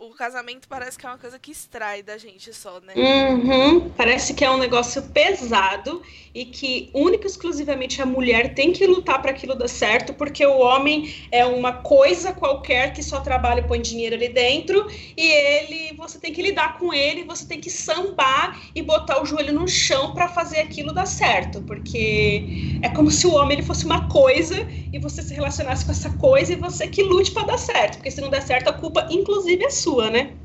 o 0.00 0.14
casamento 0.14 0.66
parece 0.66 0.98
que 0.98 1.04
é 1.04 1.10
uma 1.10 1.18
coisa 1.18 1.38
que 1.38 1.50
extrai 1.50 2.02
da 2.02 2.16
gente 2.16 2.54
só, 2.54 2.80
né? 2.80 2.94
Uhum. 2.96 3.90
Parece 3.90 4.32
que 4.32 4.42
é 4.42 4.50
um 4.50 4.56
negócio 4.56 5.02
pesado 5.02 6.02
e 6.34 6.46
que 6.46 6.88
única 6.94 7.26
e 7.26 7.30
exclusivamente 7.30 8.00
a 8.00 8.06
mulher 8.06 8.54
tem 8.54 8.72
que 8.72 8.86
lutar 8.86 9.20
para 9.20 9.30
aquilo 9.30 9.54
dar 9.54 9.68
certo, 9.68 10.14
porque 10.14 10.44
o 10.46 10.58
homem 10.58 11.14
é 11.30 11.44
uma 11.44 11.72
coisa 11.74 12.32
qualquer 12.32 12.94
que 12.94 13.02
só 13.02 13.20
trabalha 13.20 13.60
e 13.60 13.68
põe 13.68 13.80
dinheiro 13.82 14.14
ali 14.14 14.28
dentro, 14.28 14.90
e 15.16 15.30
ele, 15.30 15.94
você 15.96 16.18
tem 16.18 16.32
que 16.32 16.40
lidar 16.40 16.78
com 16.78 16.94
ele, 16.94 17.24
você 17.24 17.46
tem 17.46 17.60
que 17.60 17.68
sambar 17.68 18.58
e 18.74 18.80
botar 18.80 19.20
o 19.22 19.26
joelho 19.26 19.52
no 19.52 19.68
chão 19.68 20.14
para 20.14 20.28
fazer 20.28 20.60
aquilo 20.60 20.94
dar 20.94 21.06
certo, 21.06 21.60
porque 21.62 22.78
é 22.80 22.88
como 22.88 23.10
se 23.10 23.26
o 23.26 23.34
homem 23.34 23.58
ele 23.58 23.66
fosse 23.66 23.84
uma 23.84 24.08
coisa 24.08 24.66
e 24.92 24.98
você 24.98 25.20
se 25.20 25.34
relacionasse 25.34 25.84
com 25.84 25.92
essa 25.92 26.10
coisa 26.16 26.54
e 26.54 26.56
você 26.56 26.88
que 26.88 27.02
lute 27.02 27.32
para 27.32 27.48
dar 27.48 27.58
certo, 27.58 27.96
porque 27.96 28.10
se 28.10 28.20
não 28.20 28.30
der 28.30 28.42
certo 28.42 28.68
a 28.68 28.72
culpa 28.72 29.06
inclusive 29.10 29.64
é 29.64 29.70
sua 29.70 29.89
sua, 29.90 30.08
né? 30.08 30.36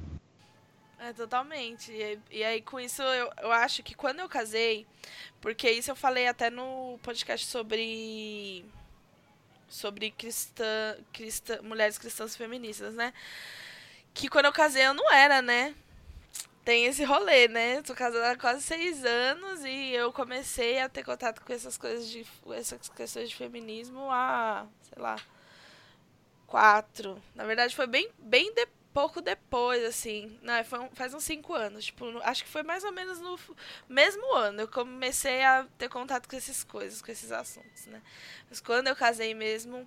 É, 0.98 1.14
totalmente. 1.14 1.92
E, 1.92 2.20
e, 2.32 2.44
aí, 2.44 2.62
com 2.62 2.80
isso, 2.80 3.04
eu, 3.04 3.30
eu 3.44 3.52
acho 3.52 3.84
que 3.84 3.94
quando 3.94 4.20
eu 4.22 4.28
casei, 4.28 4.88
porque 5.40 5.70
isso 5.70 5.92
eu 5.92 5.96
falei 5.96 6.28
até 6.28 6.50
no 6.50 6.98
podcast 7.04 7.46
sobre. 7.46 8.66
sobre 9.68 10.10
cristã, 10.10 10.98
cristã, 11.14 11.62
mulheres 11.62 12.00
cristãs 12.00 12.36
feministas, 12.36 12.96
né? 12.96 13.14
Que 14.16 14.28
quando 14.28 14.46
eu 14.46 14.54
casei 14.54 14.84
eu 14.84 14.96
não 14.96 15.12
era, 15.14 15.44
né? 15.44 15.76
Tem 16.64 16.86
esse 16.86 17.04
rolê, 17.04 17.48
né? 17.48 17.84
Tô 17.84 17.94
casada 17.94 18.32
há 18.32 18.36
quase 18.36 18.64
seis 18.64 19.06
anos 19.06 19.64
e 19.64 19.92
eu 19.94 20.12
comecei 20.12 20.80
a 20.80 20.90
ter 20.90 21.04
contato 21.04 21.42
com 21.46 21.54
essas 21.54 21.78
coisas 21.78 22.10
de. 22.10 22.26
essas 22.56 22.90
questões 22.90 23.30
de 23.30 23.36
feminismo 23.36 24.10
há, 24.10 24.66
sei 24.90 25.04
lá, 25.04 25.18
quatro. 26.48 27.22
Na 27.36 27.46
verdade, 27.46 27.76
foi 27.76 27.86
bem, 27.86 28.10
bem 28.18 28.52
depois 28.56 28.85
pouco 28.96 29.20
depois, 29.22 29.84
assim. 29.84 30.40
Não, 30.42 30.64
foi 30.64 30.80
um, 30.80 30.90
faz 30.92 31.14
uns 31.14 31.26
cinco 31.26 31.54
anos. 31.54 31.84
Tipo, 31.86 32.06
no, 32.06 32.24
acho 32.24 32.46
que 32.46 32.50
foi 32.50 32.64
mais 32.64 32.86
ou 32.86 32.94
menos 32.94 33.20
no 33.20 33.38
mesmo 33.90 34.34
ano. 34.34 34.62
Eu 34.62 34.68
comecei 34.70 35.44
a 35.44 35.68
ter 35.78 35.90
contato 35.90 36.30
com 36.30 36.36
essas 36.38 36.64
coisas, 36.64 37.02
com 37.02 37.12
esses 37.12 37.30
assuntos, 37.30 37.88
né? 37.88 38.02
Mas 38.50 38.62
quando 38.62 38.88
eu 38.88 38.96
casei 38.96 39.34
mesmo, 39.34 39.86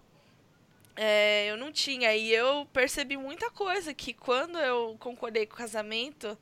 é, 0.94 1.50
eu 1.50 1.56
não 1.56 1.72
tinha. 1.72 2.14
E 2.14 2.30
eu 2.30 2.66
percebi 2.70 3.16
muita 3.16 3.50
coisa 3.50 3.94
que 3.94 4.12
quando 4.12 4.58
eu 4.58 4.94
concordei 5.00 5.46
com 5.46 5.54
o 5.54 5.58
casamento, 5.58 6.38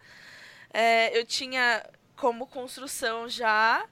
é, 0.75 1.17
eu 1.17 1.25
tinha 1.25 1.89
como 2.17 2.49
construção 2.49 3.29
já 3.29 3.89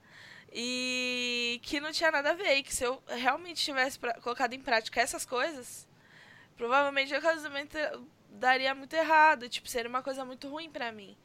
e 0.52 1.60
que 1.62 1.78
não 1.80 1.92
tinha 1.92 2.10
nada 2.10 2.30
a 2.30 2.34
ver. 2.34 2.56
E 2.56 2.64
que 2.64 2.74
se 2.74 2.84
eu 2.84 3.00
realmente 3.06 3.64
tivesse 3.64 4.00
pra, 4.00 4.14
colocado 4.14 4.52
em 4.52 4.60
prática 4.60 5.00
essas 5.00 5.24
coisas, 5.24 5.86
provavelmente 6.56 7.14
o 7.14 7.22
casamento 7.22 7.78
daria 8.34 8.74
muito 8.74 8.94
errado, 8.94 9.48
tipo, 9.48 9.68
seria 9.68 9.88
uma 9.88 10.02
coisa 10.02 10.24
muito 10.24 10.48
ruim 10.48 10.70
para 10.70 10.92
mim. 10.92 11.16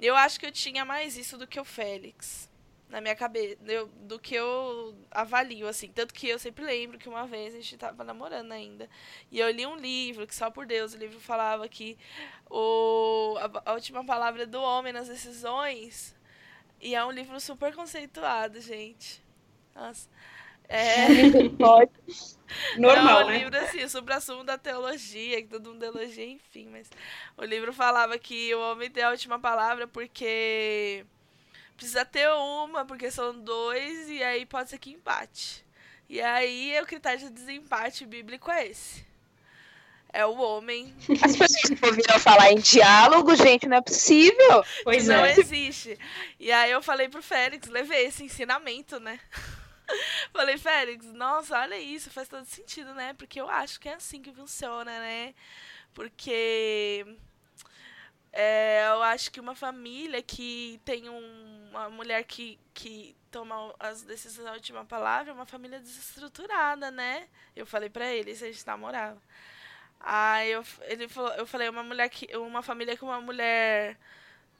Eu 0.00 0.16
acho 0.16 0.38
que 0.38 0.46
eu 0.46 0.52
tinha 0.52 0.84
mais 0.84 1.16
isso 1.16 1.38
do 1.38 1.46
que 1.46 1.60
o 1.60 1.64
Félix 1.64 2.50
na 2.92 3.00
minha 3.00 3.16
cabeça, 3.16 3.56
eu, 3.66 3.86
do 3.86 4.18
que 4.18 4.34
eu 4.34 4.94
avalio, 5.10 5.66
assim. 5.66 5.88
Tanto 5.88 6.12
que 6.12 6.28
eu 6.28 6.38
sempre 6.38 6.62
lembro 6.62 6.98
que 6.98 7.08
uma 7.08 7.26
vez 7.26 7.54
a 7.54 7.56
gente 7.56 7.78
tava 7.78 8.04
namorando 8.04 8.52
ainda. 8.52 8.88
E 9.30 9.40
eu 9.40 9.50
li 9.50 9.66
um 9.66 9.76
livro, 9.76 10.26
que 10.26 10.34
só 10.34 10.50
por 10.50 10.66
Deus, 10.66 10.92
o 10.92 10.98
livro 10.98 11.18
falava 11.18 11.66
que 11.68 11.96
o, 12.50 13.34
a, 13.40 13.70
a 13.70 13.72
última 13.72 14.04
palavra 14.04 14.46
do 14.46 14.60
homem 14.60 14.92
nas 14.92 15.08
decisões. 15.08 16.14
E 16.82 16.94
é 16.94 17.02
um 17.02 17.10
livro 17.10 17.40
super 17.40 17.74
conceituado, 17.74 18.60
gente. 18.60 19.24
Nossa. 19.74 20.06
É. 20.72 21.48
Pode. 21.58 21.90
Normal, 22.78 23.04
Não, 23.04 23.20
é 23.20 23.24
um 23.24 23.28
né? 23.28 23.38
livro 23.38 23.56
assim, 23.58 23.88
sobre 23.88 24.14
assunto 24.14 24.44
da 24.44 24.56
teologia, 24.56 25.42
que 25.42 25.48
todo 25.48 25.70
mundo 25.70 25.84
elogia, 25.84 26.26
enfim, 26.26 26.68
mas 26.70 26.88
o 27.36 27.44
livro 27.44 27.72
falava 27.72 28.18
que 28.18 28.54
o 28.54 28.60
homem 28.60 28.90
tem 28.90 29.02
a 29.02 29.10
última 29.10 29.38
palavra 29.38 29.86
porque 29.86 31.04
precisa 31.76 32.04
ter 32.04 32.28
uma, 32.30 32.84
porque 32.84 33.10
são 33.10 33.38
dois, 33.38 34.08
e 34.08 34.22
aí 34.22 34.46
pode 34.46 34.70
ser 34.70 34.78
que 34.78 34.90
empate. 34.90 35.64
E 36.08 36.20
aí 36.20 36.78
o 36.80 36.86
critério 36.86 37.18
de 37.18 37.30
desempate 37.30 38.06
bíblico 38.06 38.50
é 38.50 38.66
esse. 38.66 39.04
É 40.12 40.26
o 40.26 40.36
homem. 40.36 40.94
As 41.22 41.34
pessoas 41.34 41.82
ouviram 41.82 42.20
falar 42.20 42.52
em 42.52 42.58
diálogo, 42.58 43.34
gente, 43.34 43.66
não 43.66 43.78
é 43.78 43.80
possível. 43.80 44.62
Pois 44.84 45.06
não 45.08 45.24
é. 45.24 45.32
existe. 45.38 45.98
E 46.38 46.52
aí 46.52 46.70
eu 46.70 46.82
falei 46.82 47.08
pro 47.08 47.22
Félix, 47.22 47.68
levei 47.68 48.04
esse 48.06 48.22
ensinamento, 48.22 49.00
né? 49.00 49.18
Falei, 50.32 50.58
Félix, 50.58 51.06
nossa, 51.06 51.58
olha 51.58 51.78
isso, 51.78 52.10
faz 52.10 52.28
todo 52.28 52.44
sentido, 52.44 52.94
né? 52.94 53.14
Porque 53.14 53.40
eu 53.40 53.48
acho 53.48 53.80
que 53.80 53.88
é 53.88 53.94
assim 53.94 54.22
que 54.22 54.32
funciona, 54.32 54.90
né? 54.98 55.34
Porque 55.94 57.04
é, 58.32 58.88
eu 58.88 59.02
acho 59.02 59.30
que 59.30 59.40
uma 59.40 59.54
família 59.54 60.22
que 60.22 60.80
tem 60.84 61.08
um, 61.08 61.68
uma 61.70 61.90
mulher 61.90 62.24
que, 62.24 62.58
que 62.72 63.14
toma 63.30 63.74
as 63.78 64.02
decisões 64.02 64.46
da 64.46 64.52
última 64.52 64.84
palavra 64.84 65.30
é 65.32 65.34
uma 65.34 65.46
família 65.46 65.80
desestruturada, 65.80 66.90
né? 66.90 67.28
Eu 67.54 67.66
falei 67.66 67.90
pra 67.90 68.06
ele, 68.12 68.34
se 68.34 68.44
a 68.44 68.52
gente 68.52 68.66
namorava. 68.66 69.20
Aí 70.00 70.50
eu, 70.52 70.64
ele 70.82 71.08
falou, 71.08 71.32
eu 71.34 71.46
falei, 71.46 71.68
uma 71.68 71.82
mulher 71.82 72.08
que. 72.08 72.26
Uma 72.36 72.62
família 72.62 72.96
que 72.96 73.04
uma 73.04 73.20
mulher, 73.20 73.96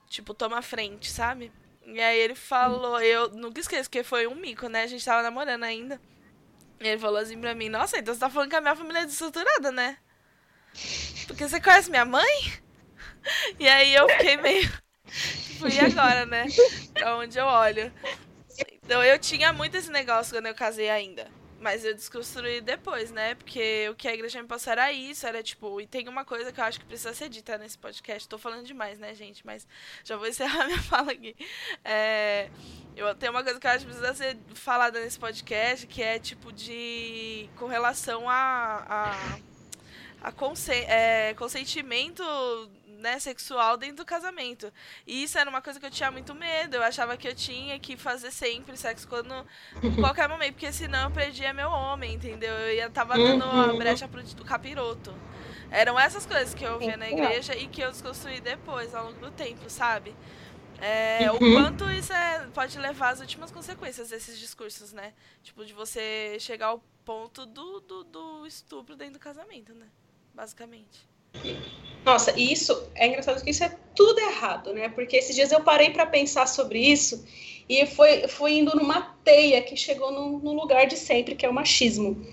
tipo, 0.09 0.35
toma 0.35 0.63
frente, 0.63 1.11
sabe? 1.11 1.53
E 1.87 2.01
aí 2.01 2.19
ele 2.19 2.35
falou, 2.35 3.01
eu 3.01 3.31
nunca 3.31 3.61
esqueço, 3.61 3.91
que 3.91 4.03
foi 4.03 4.27
um 4.27 4.35
mico, 4.35 4.69
né? 4.69 4.83
A 4.85 4.87
gente 4.87 5.05
tava 5.05 5.23
namorando 5.23 5.65
ainda. 5.65 6.01
E 6.81 6.89
ele 6.89 6.99
falou 6.99 7.19
assim 7.19 7.39
pra 7.41 7.55
mim, 7.55 7.69
nossa, 7.69 7.99
então 7.99 8.15
você 8.15 8.21
tá 8.21 8.31
falando 8.31 8.51
que 8.51 8.57
a 8.57 8.61
minha 8.61 8.77
família 8.77 9.01
é 9.01 9.05
desestruturada, 9.05 9.71
né? 9.71 9.99
Porque 11.27 11.49
você 11.49 11.61
conhece 11.61 11.91
minha 11.91 12.05
mãe? 12.05 12.53
E 13.59 13.69
aí 13.69 13.95
eu 13.95 14.09
fiquei 14.09 14.37
meio. 14.37 14.71
Tipo, 15.63 15.69
e 15.69 15.79
agora, 15.79 16.27
né? 16.27 16.47
Pra 16.95 17.17
onde 17.17 17.39
eu 17.39 17.45
olho. 17.45 17.93
Então 18.83 19.03
eu 19.03 19.19
tinha 19.19 19.53
muito 19.53 19.77
esse 19.77 19.91
negócio 19.91 20.35
quando 20.35 20.47
eu 20.47 20.55
casei 20.55 20.91
ainda. 20.91 21.31
Mas 21.63 21.85
eu 21.85 21.95
desconstruí 21.95 22.61
depois, 22.61 23.13
né? 23.13 23.37
Porque 23.37 23.89
o 23.89 23.95
que 23.95 24.09
a 24.09 24.15
igreja 24.15 24.43
me 24.43 24.49
passou 24.49 24.73
era 24.73 24.93
isso, 24.93 25.25
era 25.25 25.45
tipo, 25.45 25.81
e 25.81 25.87
tem 25.87 26.09
uma 26.09 26.25
coisa 26.25 26.51
que 26.53 26.61
eu 26.61 26.65
acho 26.65 26.81
que 26.81 26.85
precisa 26.85 27.15
ser 27.15 27.29
dita 27.29 27.57
nesse 27.57 27.79
podcast. 27.79 28.29
Tô 28.29 28.37
falando 28.37 28.67
demais, 28.67 28.99
né, 28.99 29.15
gente? 29.15 29.47
Mas 29.47 29.65
já 30.03 30.17
vou 30.17 30.27
encerrar 30.27 30.67
minha 30.67 30.83
fala 30.83 31.13
aqui. 31.13 31.37
É, 31.85 32.51
eu 32.97 33.15
tenho 33.15 33.31
uma 33.31 33.45
coisa 33.45 33.61
que 33.61 33.67
eu 33.67 33.71
acho 33.71 33.87
que 33.87 33.93
precisa 33.93 34.13
ser 34.13 34.37
falada 34.55 35.01
nesse 35.01 35.21
podcast, 35.21 35.87
que 35.87 36.03
é 36.03 36.19
tipo 36.19 36.53
de. 36.53 37.49
com 37.57 37.67
relação 37.67 38.29
a. 38.29 38.85
a, 38.89 40.29
a 40.29 40.33
conse 40.33 40.73
é, 40.73 41.33
consentimento 41.35 42.25
né, 43.03 43.19
sexual 43.19 43.77
dentro 43.77 43.97
do 43.97 44.05
casamento. 44.05 44.73
E 45.07 45.25
isso 45.25 45.37
era 45.37 45.51
uma 45.51 45.61
coisa 45.61 45.79
que 45.79 45.85
eu 45.85 45.91
tinha 45.91 46.11
muito 46.11 46.35
medo. 46.35 46.77
Eu 46.77 46.83
achava 46.83 47.17
que 47.17 47.29
eu 47.29 47.35
tinha 47.35 47.79
que 47.79 47.97
fazer 47.97 48.31
sempre 48.31 48.77
sexo 48.77 49.07
quando 49.07 49.35
em 49.83 49.95
qualquer 49.97 50.29
momento, 50.29 50.55
porque 50.55 50.73
senão 50.73 51.05
eu 51.05 51.11
perdia 51.11 51.53
meu 51.53 51.69
homem, 51.69 52.15
entendeu? 52.15 52.55
Eu 52.55 52.75
ia 52.75 52.89
tava 52.89 53.17
dando 53.17 53.45
uma 53.45 53.73
uhum. 53.73 53.79
brecha 53.79 54.09
pro 54.09 54.23
capiroto. 54.45 55.15
Eram 55.71 55.99
essas 55.99 56.25
coisas 56.25 56.55
que 56.55 56.65
eu 56.65 56.79
via 56.79 56.97
na 56.97 57.11
igreja 57.11 57.57
e 57.57 57.67
que 57.67 57.81
eu 57.81 57.91
desconstruí 57.91 58.41
depois, 58.41 58.95
ao 58.95 59.07
longo 59.07 59.19
do 59.19 59.31
tempo, 59.31 59.69
sabe? 59.69 60.15
É, 60.79 61.31
o 61.31 61.35
uhum. 61.35 61.55
quanto 61.55 61.91
isso 61.91 62.13
é, 62.13 62.47
pode 62.53 62.77
levar 62.79 63.11
às 63.11 63.21
últimas 63.21 63.51
consequências 63.51 64.11
desses 64.11 64.39
discursos, 64.39 64.93
né? 64.93 65.15
Tipo, 65.43 65.65
de 65.65 65.73
você 65.73 66.37
chegar 66.41 66.67
ao 66.67 66.83
ponto 67.05 67.47
do, 67.47 67.81
do, 67.81 68.05
do 68.05 68.47
estupro 68.47 68.97
dentro 68.97 69.15
do 69.15 69.19
casamento, 69.19 69.73
né? 69.75 69.87
Basicamente. 70.35 71.12
Nossa, 72.05 72.39
isso 72.39 72.89
é 72.95 73.07
engraçado 73.07 73.43
que 73.43 73.51
isso 73.51 73.63
é 73.63 73.77
tudo 73.95 74.19
errado, 74.21 74.73
né? 74.73 74.89
Porque 74.89 75.17
esses 75.17 75.35
dias 75.35 75.53
eu 75.53 75.61
parei 75.61 75.91
para 75.91 76.07
pensar 76.07 76.47
sobre 76.47 76.81
isso 76.81 77.25
e 77.69 77.87
foi, 77.87 78.27
foi 78.27 78.59
indo 78.59 78.77
numa 78.77 79.17
teia 79.25 79.63
que 79.63 79.77
chegou 79.77 80.11
no, 80.11 80.39
no 80.41 80.53
lugar 80.53 80.87
de 80.87 80.97
sempre, 80.97 81.35
que 81.35 81.47
é 81.47 81.49
o 81.49 81.55
machismo. 81.55 82.27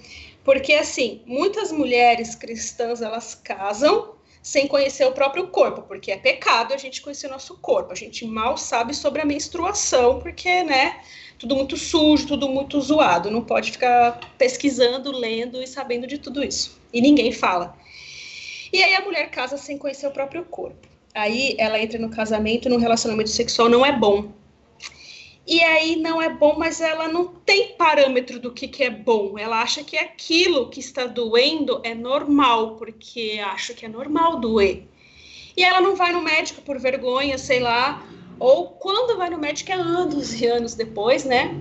Porque, 0.43 0.73
assim, 0.73 1.21
muitas 1.25 1.71
mulheres 1.71 2.33
cristãs, 2.33 3.01
elas 3.01 3.35
casam 3.35 4.15
sem 4.41 4.67
conhecer 4.67 5.05
o 5.05 5.11
próprio 5.11 5.47
corpo, 5.47 5.83
porque 5.83 6.11
é 6.11 6.17
pecado 6.17 6.73
a 6.73 6.77
gente 6.77 7.01
conhecer 7.01 7.27
o 7.27 7.31
nosso 7.31 7.57
corpo. 7.57 7.91
A 7.91 7.95
gente 7.95 8.25
mal 8.25 8.57
sabe 8.57 8.95
sobre 8.95 9.21
a 9.21 9.25
menstruação, 9.25 10.19
porque, 10.19 10.63
né, 10.63 11.01
tudo 11.37 11.55
muito 11.55 11.77
sujo, 11.77 12.25
tudo 12.25 12.49
muito 12.49 12.79
zoado. 12.81 13.29
Não 13.29 13.43
pode 13.43 13.71
ficar 13.71 14.19
pesquisando, 14.37 15.11
lendo 15.11 15.61
e 15.61 15.67
sabendo 15.67 16.07
de 16.07 16.17
tudo 16.17 16.43
isso. 16.43 16.79
E 16.91 17.01
ninguém 17.01 17.31
fala. 17.31 17.77
E 18.71 18.83
aí 18.83 18.95
a 18.95 19.01
mulher 19.01 19.29
casa 19.29 19.57
sem 19.57 19.77
conhecer 19.77 20.07
o 20.07 20.11
próprio 20.11 20.45
corpo. 20.45 20.87
Aí 21.13 21.55
ela 21.57 21.79
entra 21.79 21.99
no 21.99 22.09
casamento, 22.09 22.69
no 22.69 22.77
relacionamento 22.77 23.29
sexual, 23.29 23.69
não 23.69 23.85
é 23.85 23.91
bom. 23.91 24.31
E 25.45 25.63
aí 25.63 25.95
não 25.95 26.21
é 26.21 26.29
bom, 26.29 26.55
mas 26.59 26.79
ela 26.79 27.07
não 27.07 27.25
tem 27.27 27.75
parâmetro 27.75 28.39
do 28.39 28.51
que, 28.51 28.67
que 28.67 28.83
é 28.83 28.89
bom. 28.89 29.37
Ela 29.37 29.61
acha 29.61 29.83
que 29.83 29.97
aquilo 29.97 30.69
que 30.69 30.79
está 30.79 31.07
doendo 31.07 31.81
é 31.83 31.95
normal, 31.95 32.75
porque 32.75 33.41
acha 33.43 33.73
que 33.73 33.83
é 33.83 33.89
normal 33.89 34.39
doer. 34.39 34.83
E 35.57 35.63
ela 35.63 35.81
não 35.81 35.95
vai 35.95 36.11
no 36.11 36.21
médico 36.21 36.61
por 36.61 36.77
vergonha, 36.79 37.37
sei 37.39 37.59
lá, 37.59 38.07
ou 38.39 38.69
quando 38.69 39.17
vai 39.17 39.29
no 39.29 39.39
médico 39.39 39.71
é 39.71 39.75
anos 39.75 40.39
e 40.39 40.45
anos 40.45 40.75
depois, 40.75 41.25
né? 41.25 41.51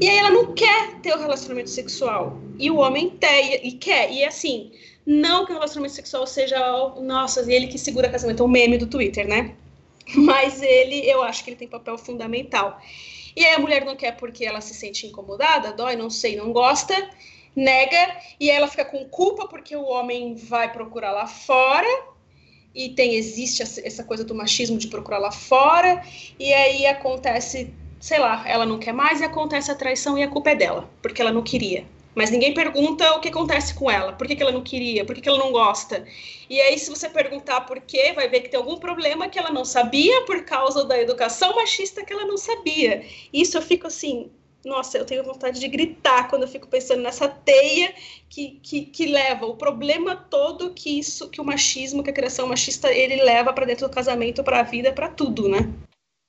E 0.00 0.08
aí 0.08 0.16
ela 0.16 0.30
não 0.30 0.54
quer 0.54 1.00
ter 1.00 1.14
o 1.14 1.18
relacionamento 1.18 1.70
sexual. 1.70 2.40
E 2.58 2.70
o 2.70 2.76
homem 2.76 3.10
tem, 3.10 3.66
e 3.66 3.72
quer. 3.72 4.10
E 4.10 4.24
assim, 4.24 4.72
não 5.06 5.46
que 5.46 5.52
o 5.52 5.54
relacionamento 5.54 5.94
sexual 5.94 6.26
seja, 6.26 6.58
nossa, 7.00 7.40
ele 7.50 7.68
que 7.68 7.78
segura 7.78 8.10
casamento, 8.10 8.42
é 8.42 8.46
um 8.46 8.48
meme 8.48 8.76
do 8.76 8.88
Twitter, 8.88 9.26
né? 9.26 9.54
Mas 10.16 10.60
ele, 10.60 11.08
eu 11.08 11.22
acho 11.22 11.44
que 11.44 11.50
ele 11.50 11.56
tem 11.56 11.68
papel 11.68 11.96
fundamental. 11.96 12.80
E 13.36 13.44
aí 13.44 13.54
a 13.54 13.58
mulher 13.60 13.84
não 13.84 13.94
quer 13.94 14.16
porque 14.16 14.44
ela 14.44 14.60
se 14.60 14.74
sente 14.74 15.06
incomodada, 15.06 15.72
dói, 15.72 15.94
não 15.94 16.10
sei, 16.10 16.34
não 16.34 16.52
gosta, 16.52 16.94
nega, 17.54 18.16
e 18.40 18.50
ela 18.50 18.66
fica 18.66 18.84
com 18.84 19.04
culpa 19.04 19.46
porque 19.46 19.76
o 19.76 19.84
homem 19.84 20.34
vai 20.34 20.72
procurar 20.72 21.12
lá 21.12 21.26
fora, 21.26 21.86
e 22.74 22.90
tem 22.90 23.14
existe 23.14 23.62
essa 23.62 24.02
coisa 24.04 24.24
do 24.24 24.34
machismo 24.34 24.76
de 24.76 24.88
procurar 24.88 25.18
lá 25.18 25.30
fora, 25.30 26.02
e 26.38 26.52
aí 26.52 26.86
acontece, 26.86 27.72
sei 28.00 28.18
lá, 28.18 28.42
ela 28.46 28.66
não 28.66 28.78
quer 28.78 28.92
mais 28.92 29.20
e 29.20 29.24
acontece 29.24 29.70
a 29.70 29.74
traição 29.74 30.18
e 30.18 30.22
a 30.22 30.28
culpa 30.28 30.50
é 30.50 30.54
dela, 30.54 30.90
porque 31.00 31.20
ela 31.20 31.32
não 31.32 31.42
queria 31.42 31.86
mas 32.16 32.30
ninguém 32.30 32.54
pergunta 32.54 33.12
o 33.12 33.20
que 33.20 33.28
acontece 33.28 33.74
com 33.74 33.90
ela, 33.90 34.14
por 34.14 34.26
que, 34.26 34.34
que 34.34 34.42
ela 34.42 34.50
não 34.50 34.62
queria, 34.62 35.04
por 35.04 35.14
que, 35.14 35.20
que 35.20 35.28
ela 35.28 35.38
não 35.38 35.52
gosta. 35.52 36.06
E 36.48 36.58
aí, 36.58 36.78
se 36.78 36.88
você 36.88 37.10
perguntar 37.10 37.60
por 37.60 37.78
quê, 37.78 38.14
vai 38.14 38.26
ver 38.26 38.40
que 38.40 38.48
tem 38.48 38.58
algum 38.58 38.78
problema 38.78 39.28
que 39.28 39.38
ela 39.38 39.50
não 39.50 39.66
sabia 39.66 40.24
por 40.24 40.42
causa 40.46 40.82
da 40.86 40.98
educação 40.98 41.54
machista 41.54 42.02
que 42.02 42.14
ela 42.14 42.24
não 42.24 42.38
sabia. 42.38 43.04
Isso 43.30 43.58
eu 43.58 43.62
fico 43.62 43.86
assim, 43.86 44.30
nossa, 44.64 44.96
eu 44.96 45.04
tenho 45.04 45.22
vontade 45.22 45.60
de 45.60 45.68
gritar 45.68 46.30
quando 46.30 46.42
eu 46.42 46.48
fico 46.48 46.66
pensando 46.66 47.02
nessa 47.02 47.28
teia 47.28 47.94
que, 48.30 48.58
que, 48.62 48.86
que 48.86 49.06
leva 49.06 49.44
o 49.44 49.56
problema 49.56 50.16
todo 50.16 50.72
que 50.72 50.98
isso, 50.98 51.28
que 51.28 51.40
o 51.40 51.44
machismo, 51.44 52.02
que 52.02 52.08
a 52.08 52.14
criação 52.14 52.48
machista, 52.48 52.90
ele 52.90 53.22
leva 53.22 53.52
para 53.52 53.66
dentro 53.66 53.86
do 53.86 53.94
casamento, 53.94 54.42
para 54.42 54.60
a 54.60 54.62
vida, 54.62 54.90
para 54.90 55.10
tudo, 55.10 55.50
né? 55.50 55.58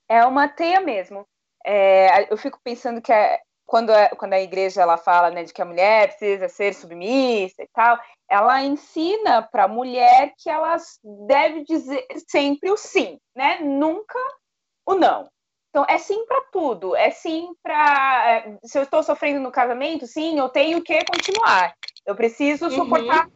É 0.09 0.25
uma 0.25 0.49
teia 0.49 0.81
mesmo. 0.81 1.25
É, 1.65 2.31
eu 2.31 2.37
fico 2.37 2.59
pensando 2.61 3.01
que 3.01 3.11
é, 3.11 3.39
quando 3.67 3.91
a, 3.91 4.07
quando 4.15 4.33
a 4.33 4.41
igreja 4.41 4.81
ela 4.81 4.97
fala 4.97 5.29
né, 5.29 5.43
de 5.43 5.53
que 5.53 5.61
a 5.61 5.65
mulher 5.65 6.07
precisa 6.07 6.47
ser 6.47 6.73
submissa 6.73 7.61
e 7.61 7.67
tal, 7.73 7.99
ela 8.29 8.63
ensina 8.63 9.41
para 9.41 9.65
a 9.65 9.67
mulher 9.67 10.33
que 10.37 10.49
ela 10.49 10.77
deve 11.27 11.65
dizer 11.65 12.07
sempre 12.27 12.71
o 12.71 12.77
sim, 12.77 13.19
né? 13.35 13.59
Nunca 13.59 14.17
o 14.85 14.95
não. 14.95 15.29
Então 15.69 15.85
é 15.87 15.97
sim 15.97 16.25
para 16.25 16.41
tudo, 16.51 16.95
é 16.95 17.11
sim 17.11 17.49
para 17.61 18.31
é, 18.31 18.57
se 18.63 18.79
eu 18.79 18.83
estou 18.83 19.03
sofrendo 19.03 19.41
no 19.41 19.51
casamento, 19.51 20.07
sim, 20.07 20.39
eu 20.39 20.47
tenho 20.47 20.81
que 20.81 21.03
continuar. 21.03 21.75
Eu 22.05 22.15
preciso 22.15 22.65
uhum. 22.65 22.71
suportar 22.71 23.29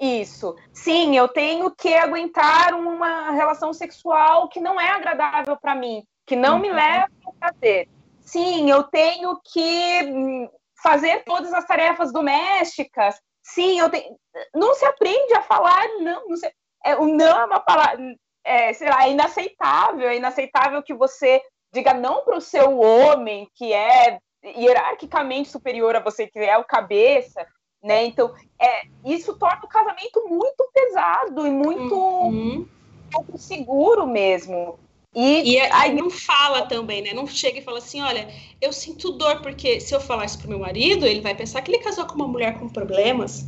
isso. 0.00 0.56
Sim, 0.72 1.16
eu 1.16 1.28
tenho 1.28 1.70
que 1.70 1.94
aguentar 1.94 2.74
uma 2.74 3.30
relação 3.30 3.72
sexual 3.72 4.48
que 4.48 4.58
não 4.58 4.80
é 4.80 4.88
agradável 4.88 5.56
para 5.56 5.76
mim, 5.76 6.02
que 6.26 6.34
não 6.34 6.54
uhum. 6.56 6.60
me 6.60 6.72
leva 6.72 7.08
a 7.24 7.32
prazer 7.38 7.88
sim, 8.30 8.70
eu 8.70 8.84
tenho 8.84 9.38
que 9.44 10.02
hum, 10.04 10.48
fazer 10.82 11.24
todas 11.24 11.52
as 11.52 11.66
tarefas 11.66 12.12
domésticas. 12.12 13.16
Sim, 13.42 13.78
eu 13.78 13.90
tenho. 13.90 14.16
Não 14.54 14.74
se 14.74 14.84
aprende 14.84 15.34
a 15.34 15.42
falar 15.42 15.86
não. 15.98 16.28
não 16.28 16.36
se... 16.36 16.50
é, 16.84 16.96
o 16.96 17.06
não 17.06 17.40
é 17.40 17.44
uma 17.44 17.60
palavra. 17.60 17.98
É, 18.44 18.72
sei 18.72 18.88
lá, 18.88 19.06
é 19.06 19.10
inaceitável. 19.10 20.08
É 20.08 20.16
inaceitável 20.16 20.82
que 20.82 20.94
você 20.94 21.42
diga 21.72 21.94
não 21.94 22.24
para 22.24 22.36
o 22.36 22.40
seu 22.40 22.78
homem, 22.78 23.48
que 23.54 23.72
é 23.72 24.18
hierarquicamente 24.44 25.50
superior 25.50 25.94
a 25.94 26.00
você, 26.00 26.26
que 26.26 26.38
é 26.38 26.56
o 26.56 26.64
cabeça. 26.64 27.46
Né? 27.82 28.04
Então, 28.04 28.34
é, 28.60 28.82
isso 29.04 29.38
torna 29.38 29.64
o 29.64 29.68
casamento 29.68 30.26
muito 30.28 30.70
pesado 30.72 31.46
e 31.46 31.50
muito 31.50 31.94
uhum. 31.94 32.68
pouco 33.10 33.38
seguro 33.38 34.06
mesmo. 34.06 34.78
E, 35.14 35.54
e 35.54 35.60
aí 35.60 35.92
não 35.92 36.08
fala 36.08 36.66
também, 36.66 37.02
né? 37.02 37.12
Não 37.12 37.26
chega 37.26 37.58
e 37.58 37.64
fala 37.64 37.78
assim, 37.78 38.00
olha, 38.00 38.28
eu 38.60 38.72
sinto 38.72 39.12
dor, 39.12 39.42
porque 39.42 39.80
se 39.80 39.94
eu 39.94 40.00
falar 40.00 40.24
isso 40.24 40.38
pro 40.38 40.48
meu 40.48 40.58
marido, 40.58 41.04
ele 41.04 41.20
vai 41.20 41.34
pensar 41.34 41.62
que 41.62 41.70
ele 41.72 41.82
casou 41.82 42.06
com 42.06 42.14
uma 42.14 42.28
mulher 42.28 42.58
com 42.58 42.68
problemas. 42.68 43.44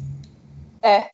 É. 0.82 1.10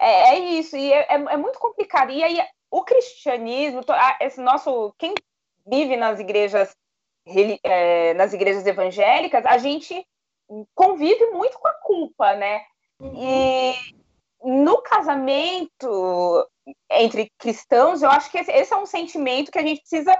É, 0.00 0.34
é 0.34 0.38
isso, 0.38 0.76
e 0.76 0.92
é, 0.92 1.06
é, 1.08 1.14
é 1.14 1.36
muito 1.36 1.58
complicado. 1.58 2.12
E 2.12 2.22
aí, 2.22 2.40
o 2.70 2.82
cristianismo, 2.82 3.80
esse 4.20 4.40
nosso. 4.40 4.94
Quem 4.96 5.14
vive 5.66 5.96
nas 5.96 6.20
igrejas, 6.20 6.74
é, 7.64 8.14
nas 8.14 8.32
igrejas 8.32 8.66
evangélicas, 8.66 9.44
a 9.44 9.58
gente 9.58 10.06
convive 10.74 11.26
muito 11.26 11.58
com 11.58 11.68
a 11.68 11.74
culpa, 11.74 12.34
né? 12.34 12.62
Uhum. 13.00 13.12
E 13.16 13.74
no 14.42 14.80
casamento, 14.82 16.48
entre 16.90 17.30
cristãos, 17.38 18.02
eu 18.02 18.10
acho 18.10 18.30
que 18.30 18.38
esse, 18.38 18.72
é 18.72 18.76
um 18.76 18.86
sentimento 18.86 19.50
que 19.50 19.58
a 19.58 19.62
gente 19.62 19.80
precisa 19.80 20.16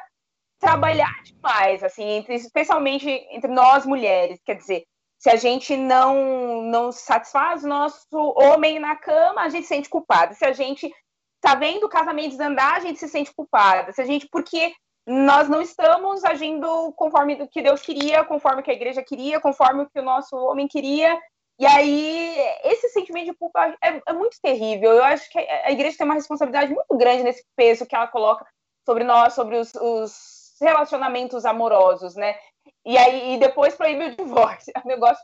trabalhar 0.58 1.14
demais, 1.24 1.82
assim, 1.82 2.04
entre, 2.04 2.34
especialmente 2.34 3.08
entre 3.30 3.50
nós 3.50 3.86
mulheres. 3.86 4.40
Quer 4.44 4.56
dizer, 4.56 4.84
se 5.18 5.30
a 5.30 5.36
gente 5.36 5.76
não 5.76 6.62
não 6.62 6.92
satisfaz 6.92 7.64
o 7.64 7.68
nosso 7.68 8.34
homem 8.36 8.78
na 8.78 8.96
cama, 8.96 9.42
a 9.42 9.48
gente 9.48 9.62
se 9.62 9.74
sente 9.74 9.88
culpada. 9.88 10.34
Se 10.34 10.44
a 10.44 10.52
gente 10.52 10.92
tá 11.40 11.54
vendo 11.54 11.84
o 11.84 11.88
casamento 11.88 12.30
desandar, 12.30 12.74
a 12.74 12.80
gente 12.80 12.98
se 12.98 13.08
sente 13.08 13.32
culpada. 13.34 13.92
Se 13.92 14.00
a 14.00 14.04
gente, 14.04 14.28
porque 14.30 14.72
nós 15.06 15.48
não 15.48 15.60
estamos 15.60 16.24
agindo 16.24 16.92
conforme 16.92 17.34
o 17.34 17.48
que 17.48 17.62
Deus 17.62 17.80
queria, 17.80 18.24
conforme 18.24 18.62
que 18.62 18.70
a 18.70 18.74
igreja 18.74 19.02
queria, 19.02 19.40
conforme 19.40 19.82
o 19.82 19.90
que 19.90 19.98
o 19.98 20.04
nosso 20.04 20.36
homem 20.36 20.68
queria, 20.68 21.18
e 21.61 21.66
aí, 21.66 22.37
esse 22.64 22.88
sentimento 22.88 23.27
de 23.27 23.35
culpa 23.35 23.77
é, 23.83 24.01
é, 24.07 24.12
muito 24.14 24.40
terrível. 24.40 24.92
Eu 24.92 25.05
acho 25.05 25.29
que 25.29 25.38
a 25.38 25.70
igreja 25.70 25.99
tem 25.99 26.07
uma 26.07 26.14
responsabilidade 26.14 26.73
muito 26.73 26.96
grande 26.96 27.23
nesse 27.23 27.44
peso 27.55 27.85
que 27.85 27.94
ela 27.94 28.07
coloca 28.07 28.46
sobre 28.87 29.05
nós, 29.05 29.35
sobre 29.35 29.57
os, 29.57 29.75
os 29.75 30.57
relacionamentos 30.59 31.44
amorosos, 31.44 32.16
né? 32.16 32.35
E 32.83 32.96
aí, 32.96 33.35
e 33.35 33.38
depois 33.38 33.75
proíbe 33.75 34.05
o 34.05 34.16
divórcio. 34.16 34.73
O 34.83 34.88
negócio 34.88 35.23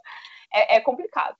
é, 0.53 0.77
é 0.77 0.81
complicado. 0.81 1.37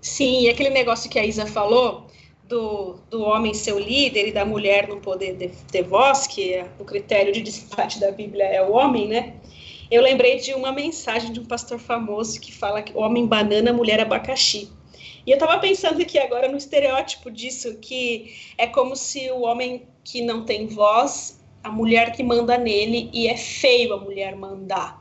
Sim, 0.00 0.40
e 0.40 0.48
aquele 0.48 0.70
negócio 0.70 1.08
que 1.08 1.20
a 1.20 1.24
Isa 1.24 1.46
falou 1.46 2.08
do, 2.42 2.94
do 3.08 3.22
homem 3.22 3.54
ser 3.54 3.72
o 3.72 3.78
líder 3.78 4.26
e 4.26 4.32
da 4.32 4.44
mulher 4.44 4.88
não 4.88 5.00
poder 5.00 5.54
ter 5.70 5.82
voz, 5.84 6.26
que 6.26 6.54
é 6.54 6.68
o 6.76 6.84
critério 6.84 7.32
de 7.32 7.40
desempate 7.40 8.00
da 8.00 8.10
Bíblia 8.10 8.46
é 8.46 8.60
o 8.60 8.72
homem, 8.72 9.06
né? 9.06 9.40
Eu 9.92 10.00
lembrei 10.00 10.38
de 10.38 10.54
uma 10.54 10.72
mensagem 10.72 11.30
de 11.30 11.38
um 11.38 11.44
pastor 11.44 11.78
famoso 11.78 12.40
que 12.40 12.50
fala 12.50 12.80
que 12.80 12.96
homem 12.96 13.26
banana, 13.26 13.74
mulher 13.74 14.00
abacaxi. 14.00 14.72
E 15.26 15.30
eu 15.30 15.34
estava 15.34 15.58
pensando 15.58 16.00
aqui 16.00 16.18
agora 16.18 16.48
no 16.48 16.56
estereótipo 16.56 17.30
disso, 17.30 17.76
que 17.76 18.34
é 18.56 18.66
como 18.66 18.96
se 18.96 19.30
o 19.30 19.42
homem 19.42 19.86
que 20.02 20.22
não 20.22 20.46
tem 20.46 20.66
voz, 20.66 21.44
a 21.62 21.70
mulher 21.70 22.12
que 22.12 22.22
manda 22.22 22.56
nele, 22.56 23.10
e 23.12 23.28
é 23.28 23.36
feio 23.36 23.92
a 23.92 23.98
mulher 23.98 24.34
mandar. 24.34 24.98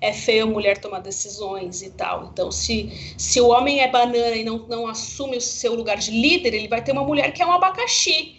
É 0.00 0.14
feio 0.14 0.44
a 0.44 0.46
mulher 0.46 0.78
tomar 0.78 1.00
decisões 1.00 1.82
e 1.82 1.90
tal. 1.90 2.30
Então, 2.32 2.50
se, 2.50 3.14
se 3.18 3.38
o 3.38 3.48
homem 3.48 3.80
é 3.80 3.88
banana 3.88 4.34
e 4.34 4.42
não, 4.42 4.66
não 4.66 4.86
assume 4.86 5.36
o 5.36 5.42
seu 5.42 5.74
lugar 5.74 5.98
de 5.98 6.10
líder, 6.10 6.54
ele 6.54 6.68
vai 6.68 6.82
ter 6.82 6.92
uma 6.92 7.04
mulher 7.04 7.34
que 7.34 7.42
é 7.42 7.46
um 7.46 7.52
abacaxi, 7.52 8.34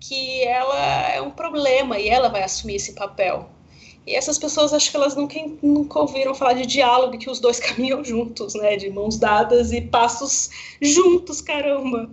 que 0.00 0.42
ela 0.42 1.08
é 1.12 1.22
um 1.22 1.30
problema 1.30 2.00
e 2.00 2.08
ela 2.08 2.28
vai 2.28 2.42
assumir 2.42 2.74
esse 2.74 2.96
papel. 2.96 3.55
E 4.06 4.14
essas 4.14 4.38
pessoas 4.38 4.72
acho 4.72 4.90
que 4.90 4.96
elas 4.96 5.16
nunca, 5.16 5.38
nunca 5.62 5.98
ouviram 5.98 6.34
falar 6.34 6.52
de 6.54 6.64
diálogo, 6.64 7.18
que 7.18 7.28
os 7.28 7.40
dois 7.40 7.58
caminham 7.60 8.04
juntos, 8.04 8.54
né? 8.54 8.76
De 8.76 8.88
mãos 8.88 9.18
dadas 9.18 9.72
e 9.72 9.80
passos 9.80 10.50
juntos, 10.80 11.40
caramba. 11.40 12.08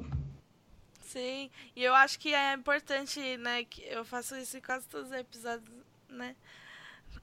Sim, 1.01 1.51
e 1.75 1.83
eu 1.83 1.93
acho 1.93 2.17
que 2.17 2.33
é 2.33 2.53
importante, 2.53 3.19
né? 3.37 3.63
Que 3.65 3.83
eu 3.83 4.03
faço 4.03 4.35
isso 4.35 4.57
em 4.57 4.61
quase 4.61 4.87
todos 4.87 5.11
os 5.11 5.15
episódios, 5.15 5.69
né? 6.09 6.35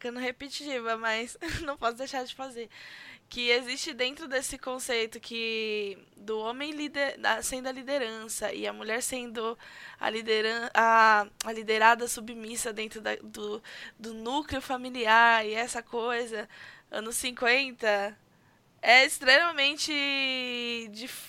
ficando 0.01 0.19
repetitiva, 0.19 0.97
mas 0.97 1.37
não 1.63 1.77
posso 1.77 1.99
deixar 1.99 2.25
de 2.25 2.35
fazer. 2.35 2.71
Que 3.31 3.49
existe 3.51 3.95
dentro 3.95 4.29
desse 4.29 4.59
conceito 4.59 5.21
que 5.21 5.97
do 6.17 6.39
homem 6.41 6.73
lider, 6.73 7.17
sendo 7.43 7.69
a 7.69 7.73
liderança 7.73 8.53
e 8.53 8.67
a 8.67 8.73
mulher 8.73 9.01
sendo 9.03 9.57
a, 9.99 10.11
lideran, 10.11 10.69
a, 10.75 11.27
a 11.45 11.53
liderada 11.53 12.07
submissa 12.09 12.73
dentro 12.73 13.01
da, 13.01 13.15
do, 13.23 13.63
do 13.99 14.13
núcleo 14.13 14.61
familiar 14.61 15.47
e 15.47 15.55
essa 15.55 15.81
coisa, 15.83 16.49
anos 16.91 17.17
50, 17.17 18.19
é 18.83 19.05
extremamente 19.05 19.93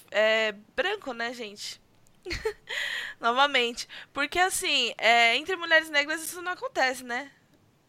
é, 0.10 0.54
branco, 0.76 1.14
né, 1.14 1.34
gente? 1.34 1.80
Novamente. 3.20 3.88
Porque, 4.14 4.40
assim, 4.40 4.94
é, 4.98 5.36
entre 5.36 5.56
mulheres 5.56 5.90
negras 5.90 6.24
isso 6.24 6.42
não 6.42 6.54
acontece, 6.54 7.04
né? 7.04 7.32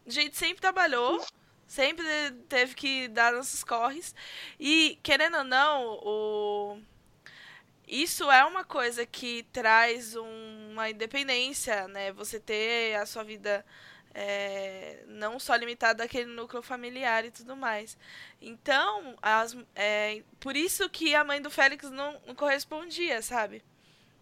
A 0.05 0.09
gente 0.09 0.37
sempre 0.37 0.61
trabalhou, 0.61 1.25
sempre 1.67 2.05
teve 2.49 2.75
que 2.75 3.07
dar 3.07 3.33
nossos 3.33 3.63
corres. 3.63 4.15
E, 4.59 4.99
querendo 5.03 5.37
ou 5.37 5.43
não, 5.43 5.99
o... 6.03 6.81
isso 7.87 8.29
é 8.31 8.43
uma 8.45 8.63
coisa 8.63 9.05
que 9.05 9.43
traz 9.51 10.15
uma 10.15 10.89
independência, 10.89 11.87
né? 11.87 12.11
Você 12.13 12.39
ter 12.39 12.95
a 12.95 13.05
sua 13.05 13.23
vida 13.23 13.65
é, 14.13 15.03
não 15.07 15.39
só 15.39 15.55
limitada 15.55 16.03
àquele 16.03 16.31
núcleo 16.31 16.61
familiar 16.61 17.25
e 17.25 17.31
tudo 17.31 17.55
mais. 17.55 17.97
Então, 18.41 19.15
as, 19.21 19.57
é, 19.75 20.23
por 20.39 20.55
isso 20.55 20.89
que 20.89 21.15
a 21.15 21.23
mãe 21.23 21.41
do 21.41 21.49
Félix 21.49 21.89
não, 21.89 22.21
não 22.25 22.35
correspondia, 22.35 23.21
sabe? 23.21 23.63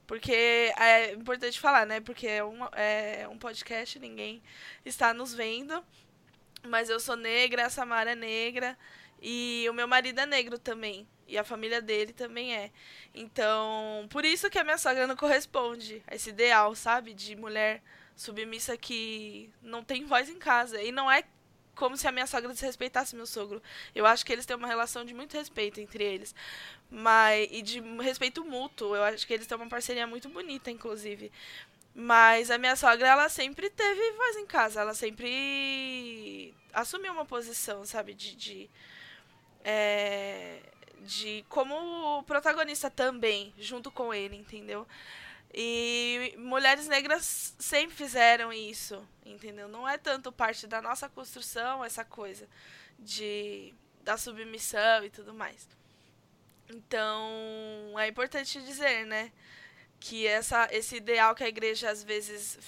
Porque 0.08 0.74
é 0.78 1.14
importante 1.14 1.60
falar, 1.60 1.86
né? 1.86 2.00
Porque 2.02 2.28
é 2.28 2.44
um, 2.44 2.66
é 2.74 3.28
um 3.30 3.38
podcast, 3.38 4.00
ninguém 4.00 4.42
está 4.86 5.14
nos 5.14 5.34
vendo. 5.34 5.84
Mas 6.68 6.90
eu 6.90 7.00
sou 7.00 7.16
negra, 7.16 7.66
a 7.66 7.70
Samara 7.70 8.12
é 8.12 8.16
negra. 8.16 8.78
E 9.22 9.68
o 9.70 9.74
meu 9.74 9.88
marido 9.88 10.20
é 10.20 10.26
negro 10.26 10.58
também. 10.58 11.08
E 11.28 11.38
a 11.38 11.44
família 11.44 11.82
dele 11.82 12.12
também 12.12 12.56
é. 12.56 12.72
Então, 13.14 14.08
por 14.10 14.26
isso 14.26 14.50
que 14.50 14.60
a 14.60 14.64
minha 14.64 14.78
sogra 14.78 15.08
não 15.08 15.16
corresponde 15.16 16.04
a 16.08 16.16
esse 16.16 16.30
ideal, 16.30 16.74
sabe? 16.76 17.14
De 17.14 17.36
mulher 17.36 17.82
submissa 18.16 18.76
que 18.76 19.50
não 19.62 19.84
tem 19.84 20.06
voz 20.06 20.30
em 20.30 20.38
casa. 20.38 20.82
E 20.82 20.92
não 20.92 21.10
é 21.10 21.24
como 21.76 21.96
se 21.96 22.08
a 22.08 22.12
minha 22.12 22.28
sogra 22.28 22.52
desrespeitasse 22.52 23.16
meu 23.16 23.26
sogro. 23.26 23.62
Eu 23.96 24.06
acho 24.06 24.26
que 24.26 24.34
eles 24.34 24.46
têm 24.46 24.58
uma 24.58 24.68
relação 24.68 25.06
de 25.06 25.14
muito 25.14 25.38
respeito 25.38 25.80
entre 25.80 26.04
eles. 26.04 26.36
Mas, 26.90 27.48
e 27.52 27.62
de 27.62 27.80
respeito 28.02 28.44
mútuo. 28.44 28.96
Eu 28.96 29.04
acho 29.04 29.26
que 29.26 29.34
eles 29.34 29.48
têm 29.48 29.58
uma 29.58 29.70
parceria 29.70 30.06
muito 30.06 30.30
bonita, 30.30 30.70
inclusive. 30.70 31.32
Mas 31.94 32.50
a 32.50 32.58
minha 32.58 32.76
sogra, 32.76 33.08
ela 33.08 33.30
sempre 33.30 33.70
teve 33.70 34.12
voz 34.14 34.38
em 34.38 34.46
casa. 34.46 34.82
Ela 34.82 34.94
sempre 34.94 36.54
assumiu 36.74 37.12
uma 37.14 37.26
posição, 37.26 37.86
sabe? 37.86 38.14
De. 38.14 38.36
de, 38.36 38.70
é, 39.64 40.62
de 41.02 41.46
como 41.50 42.24
protagonista 42.24 42.90
também, 42.90 43.54
junto 43.58 43.92
com 43.92 44.14
ele, 44.14 44.36
entendeu? 44.36 44.88
E 45.54 46.34
mulheres 46.38 46.88
negras 46.88 47.56
sempre 47.60 47.96
fizeram 47.96 48.54
isso, 48.54 49.06
entendeu? 49.26 49.68
Não 49.68 49.88
é 49.88 49.98
tanto 49.98 50.32
parte 50.32 50.66
da 50.66 50.82
nossa 50.82 51.10
construção 51.10 51.84
essa 51.84 52.06
coisa 52.06 52.48
de 52.98 53.74
da 54.02 54.18
submissão 54.18 55.04
e 55.04 55.10
tudo 55.10 55.34
mais. 55.34 55.68
Então, 56.70 57.30
é 58.00 58.08
importante 58.08 58.62
dizer, 58.62 59.06
né, 59.06 59.32
que 60.02 60.28
essa 60.28 60.68
esse 60.72 60.98
ideal 60.98 61.34
que 61.34 61.44
a 61.44 61.48
igreja 61.48 61.90
às 61.90 62.04
vezes 62.04 62.60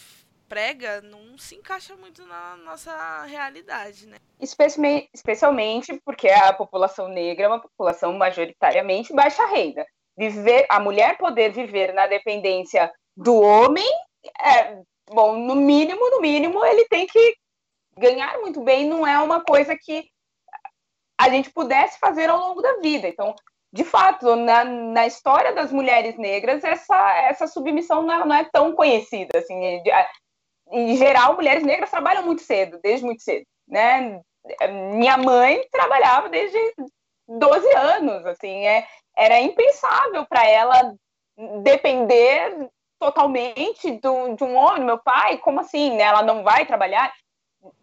prega 0.48 1.02
não 1.02 1.38
se 1.38 1.56
encaixa 1.56 1.96
muito 1.96 2.26
na 2.26 2.56
nossa 2.58 3.24
realidade, 3.24 4.06
né? 4.08 4.18
Especialmente 5.14 6.00
porque 6.06 6.30
a 6.30 6.54
população 6.54 7.08
negra 7.10 7.46
é 7.46 7.48
uma 7.48 7.62
população 7.62 8.14
majoritariamente 8.14 9.14
baixa 9.14 9.46
renda 9.48 9.86
viver, 10.18 10.66
a 10.70 10.80
mulher 10.80 11.18
poder 11.18 11.52
viver 11.52 11.94
na 11.94 12.08
dependência 12.08 12.92
do 13.16 13.36
homem, 13.42 13.88
é, 14.40 14.82
bom, 15.10 15.38
no 15.38 15.56
mínimo, 15.56 16.10
no 16.10 16.22
mínimo, 16.22 16.64
ele 16.66 16.86
tem 16.88 17.06
que 17.08 17.36
ganhar 17.98 18.40
muito 18.40 18.62
bem, 18.62 18.88
não 18.88 19.06
é 19.06 19.20
uma 19.20 19.44
coisa 19.44 19.76
que 19.80 20.08
a 21.20 21.30
gente 21.30 21.52
pudesse 21.52 22.00
fazer 22.00 22.30
ao 22.30 22.40
longo 22.40 22.62
da 22.62 22.78
vida. 22.78 23.08
Então, 23.08 23.36
de 23.74 23.84
fato, 23.84 24.36
na, 24.36 24.64
na 24.64 25.08
história 25.08 25.52
das 25.52 25.72
mulheres 25.72 26.16
negras, 26.16 26.64
essa, 26.64 27.18
essa 27.18 27.48
submissão 27.48 28.04
não 28.04 28.14
é, 28.14 28.26
não 28.26 28.36
é 28.36 28.44
tão 28.54 28.72
conhecida. 28.74 29.40
Assim, 29.40 29.82
em 30.72 30.96
geral, 30.96 31.34
mulheres 31.34 31.64
negras 31.64 31.90
trabalham 31.90 32.24
muito 32.24 32.44
cedo, 32.44 32.80
desde 32.84 33.04
muito 33.04 33.24
cedo. 33.24 33.44
Né? 33.68 34.22
Minha 34.94 35.18
mãe 35.18 35.68
trabalhava 35.72 36.30
desde 36.30 36.58
12 37.28 37.74
anos, 37.74 38.24
assim, 38.28 38.64
é, 38.68 38.86
era 39.18 39.40
impensável 39.40 40.24
para 40.28 40.48
ela 40.48 40.94
depender 41.64 42.70
totalmente 43.00 43.90
do, 44.00 44.36
de 44.36 44.44
um 44.44 44.56
homem, 44.56 44.84
meu 44.84 45.00
pai, 45.00 45.40
como 45.40 45.60
assim, 45.60 45.96
né? 45.96 46.04
Ela 46.04 46.22
não 46.22 46.44
vai 46.44 46.66
trabalhar? 46.66 47.12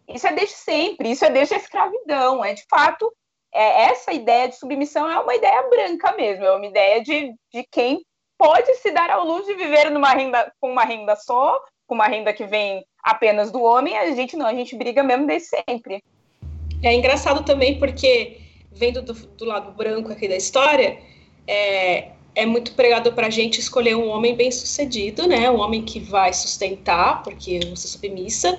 Isso 0.07 0.25
é 0.25 0.31
desde 0.31 0.55
sempre, 0.55 1.11
isso 1.11 1.25
é 1.25 1.29
desde 1.29 1.53
a 1.53 1.57
escravidão, 1.57 2.45
é 2.45 2.53
de 2.53 2.63
fato, 2.69 3.13
é, 3.53 3.83
essa 3.83 4.13
ideia 4.13 4.47
de 4.47 4.55
submissão 4.55 5.09
é 5.09 5.19
uma 5.19 5.35
ideia 5.35 5.63
branca 5.69 6.13
mesmo, 6.13 6.45
é 6.45 6.55
uma 6.55 6.65
ideia 6.65 7.03
de, 7.03 7.33
de 7.53 7.65
quem 7.71 8.01
pode 8.37 8.73
se 8.75 8.91
dar 8.91 9.09
ao 9.09 9.25
luxo 9.25 9.47
de 9.47 9.55
viver 9.55 9.91
numa 9.91 10.13
renda, 10.13 10.51
com 10.59 10.71
uma 10.71 10.83
renda 10.83 11.15
só, 11.15 11.59
com 11.85 11.95
uma 11.95 12.07
renda 12.07 12.33
que 12.33 12.45
vem 12.45 12.83
apenas 13.03 13.51
do 13.51 13.61
homem, 13.61 13.97
a 13.97 14.09
gente 14.11 14.35
não, 14.35 14.45
a 14.45 14.53
gente 14.53 14.75
briga 14.75 15.03
mesmo 15.03 15.27
desde 15.27 15.49
sempre. 15.49 16.03
É 16.81 16.93
engraçado 16.93 17.43
também 17.43 17.77
porque, 17.77 18.39
vendo 18.71 19.01
do, 19.01 19.13
do 19.13 19.45
lado 19.45 19.71
branco 19.73 20.11
aqui 20.11 20.27
da 20.27 20.35
história, 20.35 20.97
é, 21.45 22.11
é 22.33 22.45
muito 22.45 22.73
pregado 22.73 23.11
para 23.13 23.27
a 23.27 23.29
gente 23.29 23.59
escolher 23.59 23.95
um 23.95 24.07
homem 24.07 24.35
bem 24.35 24.49
sucedido, 24.51 25.27
né? 25.27 25.49
Um 25.51 25.59
homem 25.59 25.83
que 25.83 25.99
vai 25.99 26.33
sustentar, 26.33 27.21
porque 27.23 27.59
eu 27.63 27.75
sou 27.75 27.91
submissa, 27.91 28.57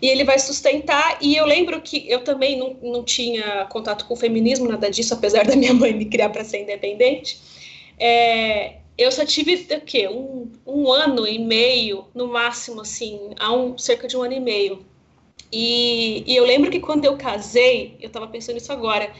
e 0.00 0.08
ele 0.08 0.24
vai 0.24 0.38
sustentar. 0.38 1.18
E 1.20 1.36
eu 1.36 1.46
lembro 1.46 1.80
que 1.80 2.08
eu 2.08 2.22
também 2.24 2.56
não, 2.58 2.76
não 2.82 3.04
tinha 3.04 3.66
contato 3.66 4.06
com 4.06 4.14
o 4.14 4.16
feminismo, 4.16 4.68
nada 4.68 4.90
disso, 4.90 5.14
apesar 5.14 5.46
da 5.46 5.56
minha 5.56 5.74
mãe 5.74 5.92
me 5.92 6.04
criar 6.06 6.30
para 6.30 6.44
ser 6.44 6.62
independente. 6.62 7.38
É, 7.98 8.76
eu 8.96 9.10
só 9.10 9.24
tive 9.24 9.66
o 9.74 9.80
quê? 9.80 10.08
Um, 10.08 10.50
um 10.66 10.92
ano 10.92 11.26
e 11.26 11.38
meio, 11.38 12.06
no 12.14 12.28
máximo, 12.28 12.80
assim, 12.80 13.30
há 13.38 13.52
um, 13.52 13.76
cerca 13.76 14.06
de 14.08 14.16
um 14.16 14.22
ano 14.22 14.34
e 14.34 14.40
meio. 14.40 14.84
E, 15.52 16.24
e 16.26 16.36
eu 16.36 16.44
lembro 16.44 16.70
que 16.70 16.80
quando 16.80 17.04
eu 17.04 17.16
casei, 17.16 17.96
eu 18.00 18.08
estava 18.08 18.26
pensando 18.26 18.58
isso 18.58 18.72
agora 18.72 19.10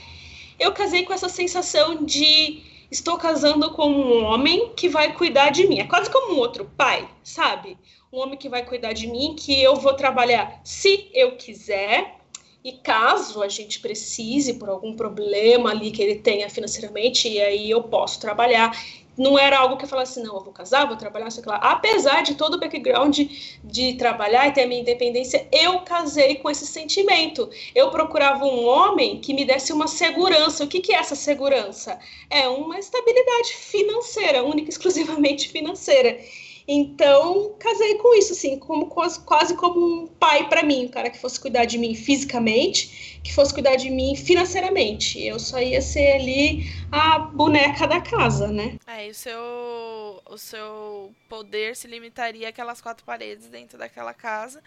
eu 0.58 0.72
casei 0.72 1.04
com 1.04 1.12
essa 1.12 1.28
sensação 1.28 2.04
de 2.04 2.62
estou 2.90 3.16
casando 3.16 3.70
com 3.72 3.88
um 3.90 4.24
homem 4.24 4.72
que 4.74 4.88
vai 4.88 5.12
cuidar 5.14 5.50
de 5.50 5.66
mim. 5.66 5.78
É 5.78 5.84
quase 5.84 6.10
como 6.10 6.34
um 6.34 6.38
outro 6.38 6.64
pai, 6.76 7.08
sabe? 7.22 7.78
Um 8.12 8.20
homem 8.20 8.38
que 8.38 8.48
vai 8.48 8.64
cuidar 8.64 8.92
de 8.92 9.06
mim, 9.06 9.36
que 9.36 9.62
eu 9.62 9.76
vou 9.76 9.94
trabalhar 9.94 10.61
se 10.64 11.11
eu 11.12 11.36
quiser. 11.36 12.16
E 12.64 12.72
caso 12.72 13.40
a 13.40 13.48
gente 13.48 13.80
precise 13.80 14.54
por 14.54 14.68
algum 14.68 14.96
problema 14.96 15.70
ali 15.70 15.90
que 15.90 16.02
ele 16.02 16.16
tenha 16.16 16.50
financeiramente, 16.50 17.28
e 17.28 17.40
aí 17.40 17.70
eu 17.70 17.84
posso 17.84 18.20
trabalhar 18.20 18.72
não 19.18 19.36
era 19.36 19.59
algo 19.59 19.76
que 19.76 19.84
eu 19.84 19.88
falasse, 19.88 20.20
não, 20.22 20.36
eu 20.36 20.44
vou 20.44 20.52
casar, 20.52 20.86
vou 20.86 20.96
trabalhar, 20.96 21.30
sei 21.30 21.42
lá. 21.44 21.56
Apesar 21.56 22.22
de 22.22 22.36
todo 22.36 22.54
o 22.54 22.61
background 22.61 23.14
de, 23.16 23.59
de 23.64 23.94
trabalhar 23.94 24.46
e 24.46 24.52
ter 24.52 24.62
a 24.62 24.66
minha 24.66 24.80
independência, 24.80 25.46
eu 25.50 25.80
casei 25.80 26.36
com 26.36 26.48
esse 26.48 26.64
sentimento. 26.64 27.50
Eu 27.74 27.90
procurava 27.90 28.44
um 28.44 28.64
homem 28.64 29.20
que 29.20 29.34
me 29.34 29.44
desse 29.44 29.72
uma 29.72 29.88
segurança. 29.88 30.64
O 30.64 30.68
que, 30.68 30.80
que 30.80 30.94
é 30.94 30.98
essa 30.98 31.16
segurança? 31.16 31.98
É 32.30 32.48
uma 32.48 32.78
estabilidade 32.78 33.54
financeira, 33.54 34.44
única 34.44 34.68
e 34.68 34.70
exclusivamente 34.70 35.48
financeira. 35.48 36.20
Então, 36.70 37.54
casei 37.58 37.94
com 37.94 38.14
isso, 38.14 38.34
assim, 38.34 38.58
como, 38.58 38.88
quase, 38.88 39.56
como 39.56 40.02
um 40.02 40.06
pai 40.06 40.50
para 40.50 40.62
mim, 40.62 40.84
um 40.84 40.88
cara 40.88 41.08
que 41.08 41.18
fosse 41.18 41.40
cuidar 41.40 41.64
de 41.64 41.78
mim 41.78 41.94
fisicamente, 41.94 43.18
que 43.24 43.32
fosse 43.32 43.54
cuidar 43.54 43.76
de 43.76 43.88
mim 43.88 44.14
financeiramente. 44.14 45.18
Eu 45.18 45.38
só 45.38 45.58
ia 45.58 45.80
ser 45.80 46.12
ali 46.12 46.64
a 46.92 47.20
boneca 47.20 47.86
da 47.86 48.02
casa, 48.02 48.48
né? 48.48 48.76
É, 48.86 49.06
e 49.06 49.10
o 49.10 49.14
seu, 49.14 50.22
o 50.28 50.36
seu 50.36 51.14
poder 51.26 51.74
se 51.74 51.86
limitaria 51.86 52.50
àquelas 52.50 52.82
quatro 52.82 53.02
paredes 53.02 53.48
dentro 53.48 53.78
daquela 53.78 54.12
casa. 54.12 54.62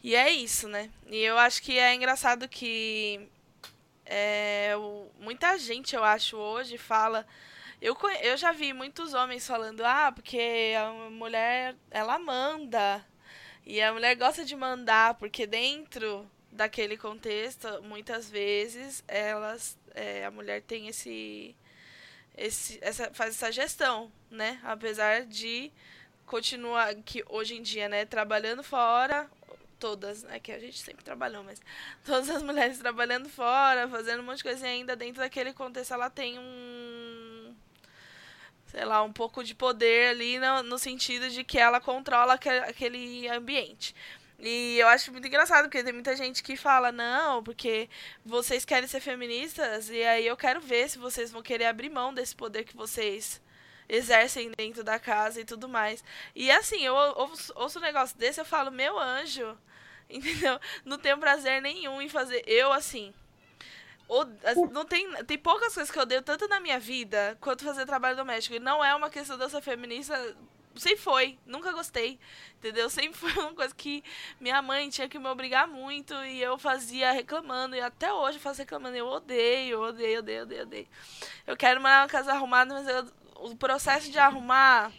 E 0.00 0.14
é 0.14 0.30
isso, 0.30 0.68
né? 0.68 0.88
E 1.10 1.20
eu 1.20 1.36
acho 1.36 1.60
que 1.60 1.76
é 1.76 1.96
engraçado 1.96 2.46
que 2.46 3.28
é, 4.06 4.72
muita 5.18 5.58
gente, 5.58 5.96
eu 5.96 6.04
acho, 6.04 6.36
hoje 6.36 6.78
fala 6.78 7.26
eu, 7.80 7.96
eu 8.22 8.36
já 8.36 8.52
vi 8.52 8.72
muitos 8.72 9.14
homens 9.14 9.46
falando, 9.46 9.82
ah, 9.84 10.12
porque 10.12 10.74
a 10.76 11.10
mulher, 11.10 11.76
ela 11.90 12.18
manda. 12.18 13.04
E 13.64 13.80
a 13.80 13.92
mulher 13.92 14.14
gosta 14.16 14.44
de 14.44 14.56
mandar, 14.56 15.14
porque 15.14 15.46
dentro 15.46 16.28
daquele 16.50 16.96
contexto, 16.96 17.82
muitas 17.82 18.30
vezes, 18.30 19.04
elas, 19.06 19.78
é, 19.94 20.24
a 20.24 20.30
mulher 20.30 20.62
tem 20.62 20.88
esse, 20.88 21.54
esse 22.36 22.78
essa, 22.82 23.12
faz 23.12 23.34
essa 23.34 23.52
gestão, 23.52 24.10
né? 24.30 24.60
Apesar 24.64 25.26
de 25.26 25.70
continuar, 26.26 26.94
que 26.96 27.24
hoje 27.28 27.56
em 27.56 27.62
dia, 27.62 27.88
né, 27.88 28.04
trabalhando 28.04 28.62
fora, 28.62 29.30
todas, 29.78 30.22
né? 30.22 30.38
Que 30.40 30.52
a 30.52 30.58
gente 30.58 30.78
sempre 30.78 31.04
trabalhou, 31.04 31.44
mas 31.44 31.60
todas 32.04 32.28
as 32.28 32.42
mulheres 32.42 32.78
trabalhando 32.78 33.28
fora, 33.28 33.88
fazendo 33.88 34.20
um 34.20 34.24
monte 34.24 34.38
de 34.38 34.44
coisa 34.44 34.66
e 34.66 34.70
ainda 34.70 34.96
dentro 34.96 35.20
daquele 35.20 35.52
contexto 35.52 35.94
ela 35.94 36.10
tem 36.10 36.38
um. 36.38 37.27
Sei 38.68 38.84
lá, 38.84 39.02
um 39.02 39.12
pouco 39.12 39.42
de 39.42 39.54
poder 39.54 40.10
ali 40.10 40.38
no, 40.38 40.62
no 40.62 40.78
sentido 40.78 41.30
de 41.30 41.42
que 41.42 41.58
ela 41.58 41.80
controla 41.80 42.34
aquele 42.34 43.28
ambiente. 43.28 43.94
E 44.38 44.78
eu 44.78 44.86
acho 44.86 45.10
muito 45.10 45.26
engraçado, 45.26 45.64
porque 45.64 45.82
tem 45.82 45.92
muita 45.92 46.14
gente 46.14 46.42
que 46.42 46.56
fala, 46.56 46.92
não, 46.92 47.42
porque 47.42 47.88
vocês 48.24 48.64
querem 48.64 48.86
ser 48.88 49.00
feministas, 49.00 49.90
e 49.90 50.02
aí 50.04 50.26
eu 50.26 50.36
quero 50.36 50.60
ver 50.60 50.88
se 50.88 50.98
vocês 50.98 51.32
vão 51.32 51.42
querer 51.42 51.64
abrir 51.66 51.88
mão 51.90 52.14
desse 52.14 52.36
poder 52.36 52.64
que 52.64 52.76
vocês 52.76 53.40
exercem 53.88 54.52
dentro 54.56 54.84
da 54.84 54.98
casa 54.98 55.40
e 55.40 55.44
tudo 55.44 55.68
mais. 55.68 56.04
E 56.36 56.50
assim, 56.50 56.84
eu 56.84 56.94
ouço, 56.94 57.52
ouço 57.56 57.78
um 57.78 57.82
negócio 57.82 58.16
desse, 58.16 58.40
eu 58.40 58.44
falo, 58.44 58.70
meu 58.70 58.98
anjo, 58.98 59.58
entendeu? 60.08 60.60
Não 60.84 60.98
tenho 60.98 61.18
prazer 61.18 61.60
nenhum 61.62 62.00
em 62.00 62.08
fazer. 62.08 62.42
Eu, 62.46 62.72
assim. 62.72 63.12
Não 64.72 64.84
tem, 64.84 65.06
tem 65.24 65.38
poucas 65.38 65.74
coisas 65.74 65.90
que 65.90 65.98
eu 65.98 66.02
odeio 66.02 66.22
tanto 66.22 66.48
na 66.48 66.60
minha 66.60 66.78
vida 66.78 67.36
quanto 67.40 67.64
fazer 67.64 67.84
trabalho 67.84 68.16
doméstico. 68.16 68.56
E 68.56 68.60
não 68.60 68.84
é 68.84 68.94
uma 68.94 69.10
questão 69.10 69.36
de 69.36 69.44
eu 69.44 69.50
ser 69.50 69.60
feminista. 69.60 70.36
Sempre 70.76 70.98
foi, 70.98 71.38
nunca 71.44 71.72
gostei, 71.72 72.20
entendeu? 72.56 72.88
Sempre 72.88 73.18
foi 73.18 73.32
uma 73.32 73.52
coisa 73.52 73.74
que 73.74 74.02
minha 74.40 74.62
mãe 74.62 74.88
tinha 74.88 75.08
que 75.08 75.18
me 75.18 75.26
obrigar 75.26 75.66
muito 75.66 76.14
e 76.24 76.40
eu 76.40 76.56
fazia 76.56 77.10
reclamando. 77.10 77.74
E 77.74 77.80
até 77.80 78.12
hoje 78.12 78.38
eu 78.38 78.42
faço 78.42 78.60
reclamando. 78.60 78.96
Eu 78.96 79.06
odeio, 79.06 79.80
odeio, 79.80 80.20
odeio, 80.20 80.42
odeio, 80.42 80.62
odeio. 80.62 80.88
Eu 81.46 81.56
quero 81.56 81.80
morar 81.80 82.02
numa 82.02 82.08
casa 82.08 82.32
arrumada, 82.32 82.74
mas 82.74 82.86
eu 82.86 83.06
o 83.38 83.56
processo 83.56 84.10
de 84.10 84.18
arrumar, 84.18 84.92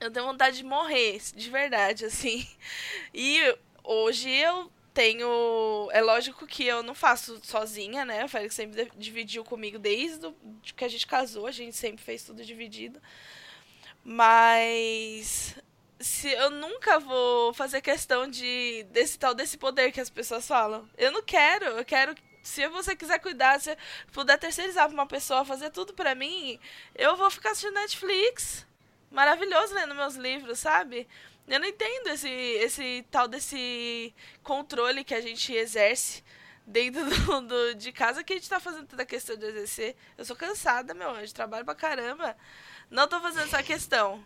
eu 0.00 0.10
tenho 0.10 0.26
vontade 0.26 0.56
de 0.58 0.64
morrer, 0.64 1.20
de 1.34 1.50
verdade, 1.50 2.04
assim. 2.04 2.46
E 3.12 3.56
hoje 3.82 4.30
eu 4.30 4.70
tenho. 4.94 5.88
É 5.92 6.00
lógico 6.00 6.46
que 6.46 6.64
eu 6.64 6.82
não 6.82 6.94
faço 6.94 7.40
sozinha, 7.44 8.04
né? 8.04 8.24
O 8.24 8.28
Félix 8.28 8.54
sempre 8.54 8.90
dividiu 8.96 9.44
comigo 9.44 9.78
desde 9.78 10.32
que 10.76 10.84
a 10.84 10.88
gente 10.88 11.06
casou, 11.06 11.46
a 11.46 11.50
gente 11.50 11.76
sempre 11.76 12.02
fez 12.02 12.22
tudo 12.22 12.44
dividido. 12.44 13.02
Mas 14.04 15.56
se 15.98 16.28
eu 16.28 16.50
nunca 16.50 16.98
vou 17.00 17.52
fazer 17.54 17.80
questão 17.80 18.28
de 18.28 18.84
desse 18.90 19.18
tal 19.18 19.34
desse 19.34 19.56
poder 19.58 19.92
que 19.92 20.00
as 20.00 20.10
pessoas 20.10 20.46
falam. 20.46 20.88
Eu 20.96 21.10
não 21.12 21.22
quero, 21.22 21.64
eu 21.66 21.84
quero 21.84 22.14
se 22.42 22.68
você 22.68 22.94
quiser 22.94 23.18
cuidar, 23.20 23.58
se 23.60 23.76
puder 24.12 24.38
terceirizar 24.38 24.86
pra 24.86 24.94
uma 24.94 25.06
pessoa 25.06 25.44
fazer 25.46 25.70
tudo 25.70 25.94
pra 25.94 26.14
mim, 26.14 26.60
eu 26.94 27.16
vou 27.16 27.30
ficar 27.30 27.50
assistindo 27.50 27.74
Netflix. 27.74 28.66
Maravilhoso 29.10 29.74
lendo 29.74 29.94
meus 29.94 30.14
livros, 30.16 30.58
sabe? 30.58 31.08
Eu 31.46 31.60
não 31.60 31.66
entendo 31.68 32.08
esse, 32.08 32.28
esse 32.28 33.04
tal 33.10 33.28
desse 33.28 34.14
controle 34.42 35.04
que 35.04 35.14
a 35.14 35.20
gente 35.20 35.52
exerce 35.52 36.22
dentro 36.66 37.04
do, 37.08 37.40
do, 37.42 37.74
de 37.74 37.92
casa 37.92 38.24
que 38.24 38.32
a 38.32 38.36
gente 38.36 38.48
tá 38.48 38.58
fazendo 38.58 38.86
toda 38.86 39.02
a 39.02 39.06
questão 39.06 39.36
de 39.36 39.46
exercer. 39.46 39.94
Eu 40.16 40.24
sou 40.24 40.36
cansada, 40.36 40.94
meu 40.94 41.10
anjo, 41.10 41.34
trabalho 41.34 41.64
pra 41.64 41.74
caramba. 41.74 42.36
Não 42.90 43.06
tô 43.06 43.20
fazendo 43.20 43.44
essa 43.44 43.62
questão. 43.62 44.22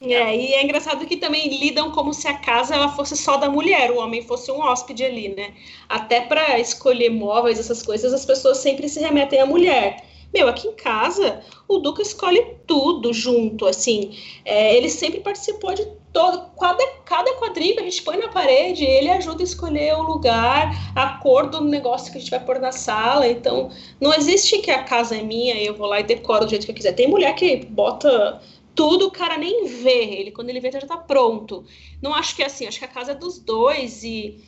É, 0.00 0.34
e 0.34 0.54
é 0.54 0.62
engraçado 0.64 1.06
que 1.06 1.18
também 1.18 1.48
lidam 1.58 1.92
como 1.92 2.14
se 2.14 2.26
a 2.26 2.38
casa 2.38 2.74
ela 2.74 2.88
fosse 2.96 3.16
só 3.16 3.36
da 3.36 3.50
mulher, 3.50 3.90
o 3.90 3.98
homem 3.98 4.26
fosse 4.26 4.50
um 4.50 4.60
hóspede 4.60 5.04
ali, 5.04 5.28
né? 5.28 5.54
Até 5.88 6.22
para 6.22 6.58
escolher 6.58 7.10
móveis, 7.10 7.58
essas 7.58 7.82
coisas, 7.82 8.12
as 8.12 8.24
pessoas 8.24 8.58
sempre 8.58 8.88
se 8.88 9.00
remetem 9.00 9.40
à 9.40 9.46
mulher. 9.46 10.02
Meu, 10.32 10.48
aqui 10.48 10.68
em 10.68 10.72
casa, 10.72 11.42
o 11.66 11.78
Duca 11.78 12.02
escolhe 12.02 12.56
tudo 12.66 13.12
junto, 13.12 13.66
assim. 13.66 14.16
É, 14.44 14.76
ele 14.76 14.88
sempre 14.88 15.20
participou 15.20 15.74
de 15.74 15.84
todo. 16.12 16.50
Cada, 16.58 16.86
cada 17.04 17.34
quadrinho 17.34 17.74
que 17.74 17.80
a 17.80 17.84
gente 17.84 18.02
põe 18.02 18.16
na 18.16 18.28
parede, 18.28 18.84
ele 18.84 19.10
ajuda 19.10 19.42
a 19.42 19.44
escolher 19.44 19.94
o 19.94 20.02
lugar, 20.02 20.70
a 20.94 21.18
cor 21.18 21.50
do 21.50 21.60
negócio 21.62 22.12
que 22.12 22.18
a 22.18 22.20
gente 22.20 22.30
vai 22.30 22.44
pôr 22.44 22.60
na 22.60 22.70
sala. 22.70 23.26
Então, 23.26 23.70
não 24.00 24.14
existe 24.14 24.58
que 24.58 24.70
a 24.70 24.84
casa 24.84 25.16
é 25.16 25.22
minha 25.22 25.54
e 25.54 25.66
eu 25.66 25.74
vou 25.74 25.88
lá 25.88 25.98
e 25.98 26.04
decoro 26.04 26.44
do 26.44 26.50
jeito 26.50 26.64
que 26.64 26.70
eu 26.70 26.76
quiser. 26.76 26.92
Tem 26.92 27.08
mulher 27.08 27.34
que 27.34 27.64
bota 27.66 28.40
tudo 28.74 29.08
o 29.08 29.10
cara 29.10 29.36
nem 29.36 29.66
vê. 29.66 30.04
Ele, 30.20 30.30
quando 30.30 30.50
ele 30.50 30.60
vê, 30.60 30.70
já 30.70 30.80
tá 30.80 30.96
pronto. 30.96 31.64
Não 32.00 32.14
acho 32.14 32.36
que 32.36 32.42
é 32.42 32.46
assim, 32.46 32.66
acho 32.66 32.78
que 32.78 32.84
a 32.84 32.88
casa 32.88 33.12
é 33.12 33.14
dos 33.14 33.38
dois 33.38 34.04
e. 34.04 34.38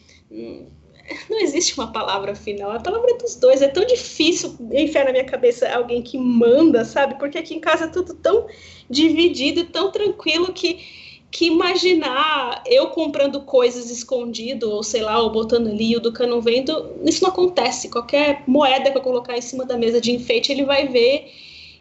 Não 1.28 1.40
existe 1.40 1.74
uma 1.78 1.92
palavra 1.92 2.34
final, 2.34 2.70
a 2.70 2.80
palavra 2.80 3.10
é 3.12 3.18
dos 3.18 3.36
dois. 3.36 3.62
É 3.62 3.68
tão 3.68 3.84
difícil 3.84 4.56
enfiar 4.72 5.04
na 5.04 5.12
minha 5.12 5.24
cabeça 5.24 5.68
alguém 5.72 6.02
que 6.02 6.18
manda, 6.18 6.84
sabe? 6.84 7.16
Porque 7.18 7.38
aqui 7.38 7.54
em 7.54 7.60
casa 7.60 7.84
é 7.84 7.88
tudo 7.88 8.14
tão 8.14 8.46
dividido, 8.88 9.64
tão 9.64 9.90
tranquilo 9.90 10.52
que 10.52 11.02
que 11.32 11.46
imaginar 11.46 12.62
eu 12.66 12.88
comprando 12.88 13.40
coisas 13.40 13.90
escondido, 13.90 14.70
ou 14.70 14.82
sei 14.82 15.00
lá, 15.00 15.18
ou 15.18 15.32
botando 15.32 15.68
ali, 15.68 15.96
o 15.96 16.00
Duca 16.00 16.26
não 16.26 16.42
vendo, 16.42 16.92
isso 17.06 17.22
não 17.22 17.30
acontece. 17.30 17.88
Qualquer 17.88 18.44
moeda 18.46 18.90
que 18.90 18.98
eu 18.98 19.02
colocar 19.02 19.36
em 19.36 19.40
cima 19.40 19.64
da 19.64 19.78
mesa 19.78 19.98
de 19.98 20.12
enfeite, 20.12 20.52
ele 20.52 20.62
vai 20.62 20.88
ver 20.88 21.32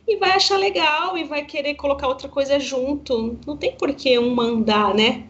e 0.08 0.16
vai 0.16 0.32
achar 0.32 0.58
legal 0.58 1.18
e 1.18 1.26
vai 1.26 1.46
querer 1.46 1.76
colocar 1.76 2.08
outra 2.08 2.30
coisa 2.30 2.62
junto. 2.62 3.38
Não 3.46 3.58
tem 3.58 3.74
por 3.74 3.94
que 3.94 4.18
um 4.18 4.34
mandar, 4.34 4.96
né? 4.96 5.28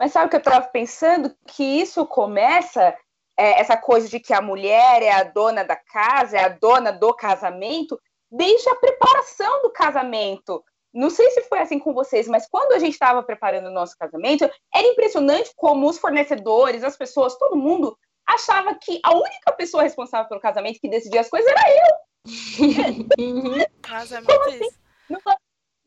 Mas 0.00 0.12
sabe 0.12 0.26
o 0.26 0.30
que 0.30 0.36
eu 0.36 0.38
estava 0.38 0.66
pensando? 0.66 1.30
Que 1.46 1.62
isso 1.62 2.06
começa, 2.06 2.96
é, 3.36 3.60
essa 3.60 3.76
coisa 3.76 4.08
de 4.08 4.18
que 4.18 4.32
a 4.32 4.40
mulher 4.40 5.02
é 5.02 5.12
a 5.12 5.24
dona 5.24 5.62
da 5.62 5.76
casa, 5.76 6.38
é 6.38 6.44
a 6.44 6.48
dona 6.48 6.90
do 6.90 7.12
casamento, 7.12 8.00
desde 8.30 8.66
a 8.70 8.76
preparação 8.76 9.60
do 9.60 9.70
casamento. 9.70 10.64
Não 10.92 11.10
sei 11.10 11.30
se 11.32 11.42
foi 11.42 11.58
assim 11.58 11.78
com 11.78 11.92
vocês, 11.92 12.26
mas 12.26 12.48
quando 12.48 12.72
a 12.72 12.78
gente 12.78 12.94
estava 12.94 13.22
preparando 13.22 13.66
o 13.66 13.72
nosso 13.72 13.94
casamento, 13.98 14.50
era 14.74 14.86
impressionante 14.86 15.52
como 15.54 15.86
os 15.86 15.98
fornecedores, 15.98 16.82
as 16.82 16.96
pessoas, 16.96 17.36
todo 17.36 17.54
mundo 17.54 17.94
achava 18.26 18.74
que 18.80 19.00
a 19.04 19.14
única 19.14 19.52
pessoa 19.52 19.82
responsável 19.82 20.30
pelo 20.30 20.40
casamento 20.40 20.80
que 20.80 20.88
decidia 20.88 21.20
as 21.20 21.28
coisas 21.28 21.50
era 21.50 21.62
eu. 21.68 21.94
uhum. 23.20 23.58
Nossa, 23.86 24.16
é 24.16 24.20
muito 24.22 24.48
assim? 24.48 24.64
isso. 24.64 24.80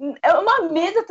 Numa 0.04 0.70
mesa 0.70 1.06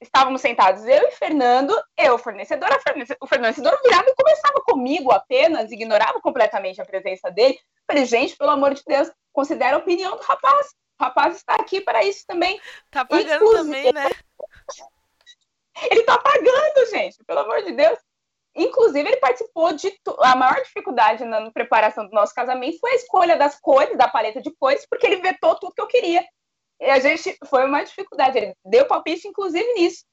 estávamos 0.00 0.40
sentados 0.40 0.84
eu 0.84 1.08
e 1.08 1.10
Fernando, 1.10 1.74
eu, 1.96 2.16
fornecedora, 2.18 2.78
o 3.20 3.26
fornecedor 3.26 3.80
virava 3.82 4.08
e 4.08 4.14
conversava 4.14 4.60
comigo 4.64 5.10
apenas, 5.10 5.72
ignorava 5.72 6.20
completamente 6.20 6.80
a 6.80 6.84
presença 6.84 7.32
dele. 7.32 7.58
Falei, 7.84 8.04
gente, 8.04 8.36
pelo 8.36 8.52
amor 8.52 8.74
de 8.74 8.82
Deus, 8.86 9.10
considera 9.32 9.74
a 9.74 9.80
opinião 9.80 10.16
do 10.16 10.22
rapaz. 10.22 10.68
O 11.00 11.04
rapaz 11.04 11.36
está 11.36 11.56
aqui 11.56 11.80
para 11.80 12.04
isso 12.04 12.24
também. 12.28 12.60
Tá 12.92 13.04
pagando 13.04 13.44
Inclusive, 13.44 13.64
também, 13.64 13.92
né? 13.92 14.08
Ele 15.90 16.04
tá 16.04 16.18
pagando, 16.18 16.90
gente, 16.90 17.18
pelo 17.24 17.40
amor 17.40 17.64
de 17.64 17.72
Deus. 17.72 17.98
Inclusive, 18.54 19.08
ele 19.08 19.18
participou 19.18 19.72
de. 19.72 19.96
A 20.18 20.34
maior 20.34 20.60
dificuldade 20.62 21.24
na 21.24 21.48
preparação 21.52 22.04
do 22.04 22.12
nosso 22.12 22.34
casamento 22.34 22.80
foi 22.80 22.90
a 22.90 22.96
escolha 22.96 23.36
das 23.36 23.60
cores, 23.60 23.96
da 23.96 24.08
paleta 24.08 24.42
de 24.42 24.50
cores, 24.50 24.84
porque 24.90 25.06
ele 25.06 25.22
vetou 25.22 25.54
tudo 25.54 25.72
que 25.72 25.80
eu 25.80 25.86
queria. 25.86 26.24
E 26.80 26.90
a 26.90 26.98
gente. 26.98 27.36
Foi 27.46 27.64
uma 27.64 27.82
dificuldade. 27.82 28.38
Ele 28.38 28.54
deu 28.64 28.86
palpite, 28.86 29.26
inclusive, 29.28 29.74
nisso. 29.74 30.04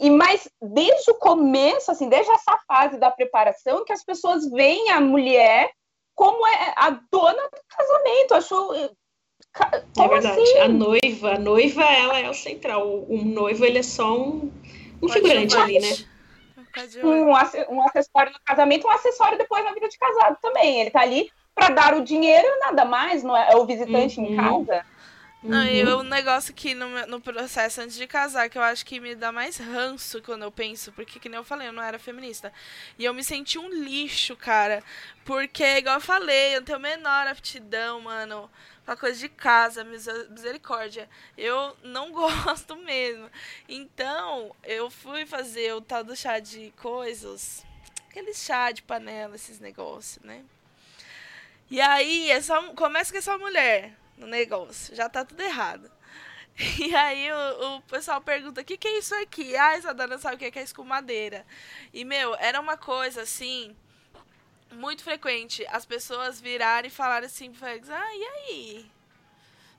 E 0.00 0.10
mas 0.10 0.48
desde 0.60 1.10
o 1.10 1.14
começo, 1.14 1.90
assim, 1.90 2.08
desde 2.08 2.32
essa 2.32 2.58
fase 2.66 2.98
da 2.98 3.10
preparação, 3.10 3.84
que 3.84 3.92
as 3.92 4.04
pessoas 4.04 4.48
veem 4.50 4.90
a 4.90 5.00
mulher 5.00 5.70
como 6.14 6.46
é 6.46 6.74
a 6.76 6.90
dona 6.90 7.42
do 7.42 7.60
casamento. 7.68 8.34
Acho. 8.34 8.74
é 8.74 10.08
verdade. 10.08 10.40
Assim? 10.40 10.58
A 10.58 10.68
noiva, 10.68 11.34
a 11.34 11.38
noiva, 11.38 11.84
ela 11.84 12.18
é 12.18 12.28
o 12.28 12.34
central. 12.34 12.86
O, 12.86 13.14
o 13.14 13.24
noivo, 13.24 13.64
ele 13.64 13.78
é 13.78 13.82
só 13.82 14.16
um, 14.16 14.52
um 15.00 15.08
figurante 15.08 15.56
ali, 15.56 15.78
né? 15.78 15.88
um, 17.02 17.76
um 17.76 17.82
acessório 17.82 18.32
no 18.32 18.40
casamento, 18.44 18.86
um 18.86 18.90
acessório 18.90 19.38
depois 19.38 19.64
na 19.64 19.72
vida 19.72 19.88
de 19.88 19.98
casado 19.98 20.38
também. 20.40 20.80
Ele 20.80 20.90
tá 20.90 21.00
ali 21.00 21.30
para 21.54 21.68
dar 21.68 21.94
o 21.94 22.02
dinheiro 22.02 22.46
e 22.46 22.58
nada 22.60 22.84
mais, 22.84 23.22
não 23.22 23.36
é, 23.36 23.52
é 23.52 23.56
o 23.56 23.66
visitante 23.66 24.18
uhum. 24.18 24.26
em 24.26 24.36
casa. 24.36 24.84
Não, 25.42 25.66
e 25.66 25.82
o 25.84 26.04
negócio 26.04 26.54
que 26.54 26.72
no, 26.72 26.88
no 27.06 27.20
processo 27.20 27.80
antes 27.80 27.96
de 27.96 28.06
casar, 28.06 28.48
que 28.48 28.56
eu 28.56 28.62
acho 28.62 28.86
que 28.86 29.00
me 29.00 29.16
dá 29.16 29.32
mais 29.32 29.56
ranço 29.56 30.22
quando 30.22 30.42
eu 30.42 30.52
penso, 30.52 30.92
porque, 30.92 31.18
que 31.18 31.28
nem 31.28 31.36
eu 31.36 31.44
falei, 31.44 31.66
eu 31.66 31.72
não 31.72 31.82
era 31.82 31.98
feminista. 31.98 32.52
E 32.96 33.04
eu 33.04 33.12
me 33.12 33.24
senti 33.24 33.58
um 33.58 33.68
lixo, 33.68 34.36
cara. 34.36 34.84
Porque, 35.24 35.64
igual 35.78 35.96
eu 35.96 36.00
falei, 36.00 36.54
eu 36.54 36.60
não 36.60 36.64
tenho 36.64 36.78
a 36.78 36.80
menor 36.80 37.26
aptidão, 37.26 38.00
mano 38.00 38.48
uma 38.86 38.96
coisa 38.96 39.18
de 39.18 39.28
casa, 39.28 39.84
misericórdia. 39.84 41.08
Eu 41.36 41.76
não 41.82 42.10
gosto 42.12 42.76
mesmo. 42.76 43.30
Então, 43.68 44.54
eu 44.62 44.90
fui 44.90 45.24
fazer 45.24 45.74
o 45.74 45.80
tal 45.80 46.04
do 46.04 46.16
chá 46.16 46.38
de 46.38 46.72
coisas. 46.76 47.64
Aquele 48.08 48.34
chá 48.34 48.70
de 48.70 48.82
panela, 48.82 49.36
esses 49.36 49.58
negócios, 49.58 50.22
né? 50.24 50.44
E 51.70 51.80
aí, 51.80 52.30
essa, 52.30 52.60
começa 52.74 53.10
com 53.10 53.18
essa 53.18 53.38
mulher 53.38 53.96
no 54.22 54.28
negócio. 54.28 54.94
Já 54.94 55.08
tá 55.08 55.24
tudo 55.24 55.40
errado. 55.42 55.90
E 56.78 56.94
aí 56.94 57.32
o, 57.32 57.76
o 57.76 57.82
pessoal 57.82 58.20
pergunta, 58.20 58.60
o 58.60 58.64
que, 58.64 58.76
que 58.76 58.86
é 58.86 58.98
isso 58.98 59.14
aqui? 59.14 59.56
Ah, 59.56 59.74
essa 59.74 59.94
dona 59.94 60.18
sabe 60.18 60.36
o 60.36 60.38
que 60.38 60.44
é, 60.44 60.50
que 60.50 60.58
é 60.58 60.62
escumadeira. 60.62 61.46
E, 61.94 62.04
meu, 62.04 62.34
era 62.34 62.60
uma 62.60 62.76
coisa 62.76 63.22
assim 63.22 63.74
muito 64.70 65.02
frequente 65.02 65.66
as 65.68 65.84
pessoas 65.84 66.40
virarem 66.40 66.88
e 66.88 66.94
falarem 66.94 67.26
assim 67.26 67.52
ah, 67.62 68.16
e 68.16 68.24
aí? 68.24 68.90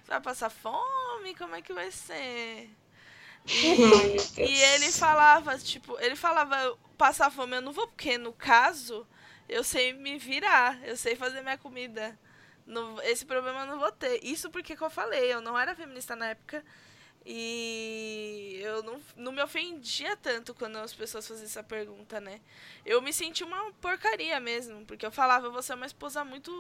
Você 0.02 0.12
vai 0.12 0.22
passar 0.22 0.50
fome? 0.50 1.36
Como 1.36 1.56
é 1.56 1.62
que 1.62 1.74
vai 1.74 1.92
ser? 1.92 2.70
E, 3.46 4.42
e 4.42 4.62
ele 4.74 4.92
falava, 4.92 5.58
tipo, 5.58 6.00
ele 6.00 6.16
falava, 6.16 6.78
passar 6.98 7.30
fome 7.32 7.58
eu 7.58 7.62
não 7.62 7.72
vou, 7.72 7.88
porque 7.88 8.18
no 8.18 8.34
caso, 8.34 9.06
eu 9.50 9.64
sei 9.64 9.94
me 9.94 10.18
virar, 10.18 10.80
eu 10.88 10.96
sei 10.96 11.16
fazer 11.16 11.42
minha 11.42 11.58
comida. 11.58 12.18
No, 12.66 13.02
esse 13.02 13.26
problema 13.26 13.62
eu 13.62 13.68
não 13.68 13.80
vou 13.80 13.92
ter. 13.92 14.24
Isso 14.24 14.50
porque 14.50 14.76
que 14.76 14.84
eu 14.84 14.90
falei, 14.90 15.34
eu 15.34 15.42
não 15.42 15.58
era 15.58 15.76
feminista 15.76 16.16
na 16.16 16.30
época. 16.30 16.64
E 17.26 18.60
eu 18.62 18.84
não, 18.84 19.02
não 19.16 19.32
me 19.32 19.42
ofendia 19.42 20.16
tanto 20.18 20.54
quando 20.54 20.78
as 20.78 20.94
pessoas 20.94 21.26
faziam 21.26 21.46
essa 21.46 21.64
pergunta, 21.64 22.20
né? 22.20 22.42
Eu 22.86 23.02
me 23.02 23.14
senti 23.14 23.44
uma 23.44 23.72
porcaria 23.74 24.40
mesmo, 24.42 24.86
porque 24.86 25.06
eu 25.06 25.12
falava, 25.12 25.50
você 25.50 25.72
é 25.72 25.76
uma 25.76 25.86
esposa 25.86 26.26
muito 26.26 26.52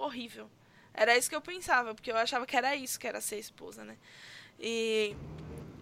horrível. 0.00 0.50
Era 0.92 1.16
isso 1.16 1.28
que 1.30 1.36
eu 1.36 1.40
pensava, 1.40 1.94
porque 1.94 2.10
eu 2.10 2.16
achava 2.16 2.46
que 2.46 2.56
era 2.56 2.74
isso 2.74 2.98
que 2.98 3.06
era 3.06 3.20
ser 3.20 3.38
esposa, 3.38 3.84
né? 3.84 3.96
E, 4.58 5.14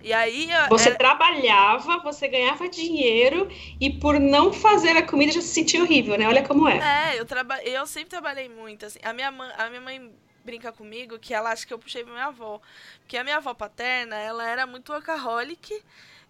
e 0.07 0.13
aí. 0.13 0.49
Você 0.69 0.91
era... 0.91 0.99
trabalhava, 0.99 1.99
você 1.99 2.29
ganhava 2.29 2.69
dinheiro 2.69 3.49
e 3.81 3.91
por 3.91 4.21
não 4.21 4.53
fazer 4.53 4.97
a 4.97 5.05
comida 5.05 5.33
já 5.33 5.41
se 5.41 5.49
sentia 5.49 5.83
horrível, 5.83 6.17
né? 6.17 6.29
Olha 6.29 6.47
como 6.47 6.69
é. 6.69 7.11
É, 7.11 7.21
eu, 7.21 7.27
traba... 7.27 7.61
eu 7.65 7.85
sempre 7.89 8.11
trabalhei 8.11 8.49
muito, 8.49 8.87
assim. 8.87 9.01
A 9.03 9.13
minha, 9.13 9.33
mãe, 9.33 9.53
a 9.59 9.69
minha 9.69 9.81
mãe 9.81 10.15
brinca 10.45 10.71
comigo 10.71 11.19
que 11.19 11.35
ela 11.35 11.51
acha 11.51 11.67
que 11.67 11.75
eu 11.75 11.79
puxei 11.79 12.05
pra 12.05 12.13
minha 12.13 12.27
avó. 12.27 12.61
Porque 13.01 13.17
a 13.17 13.25
minha 13.25 13.39
avó 13.39 13.53
paterna, 13.53 14.15
ela 14.15 14.49
era 14.49 14.65
muito 14.65 14.93
workaholic 14.93 15.83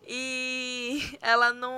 e 0.07 0.99
ela 1.20 1.53
não 1.53 1.77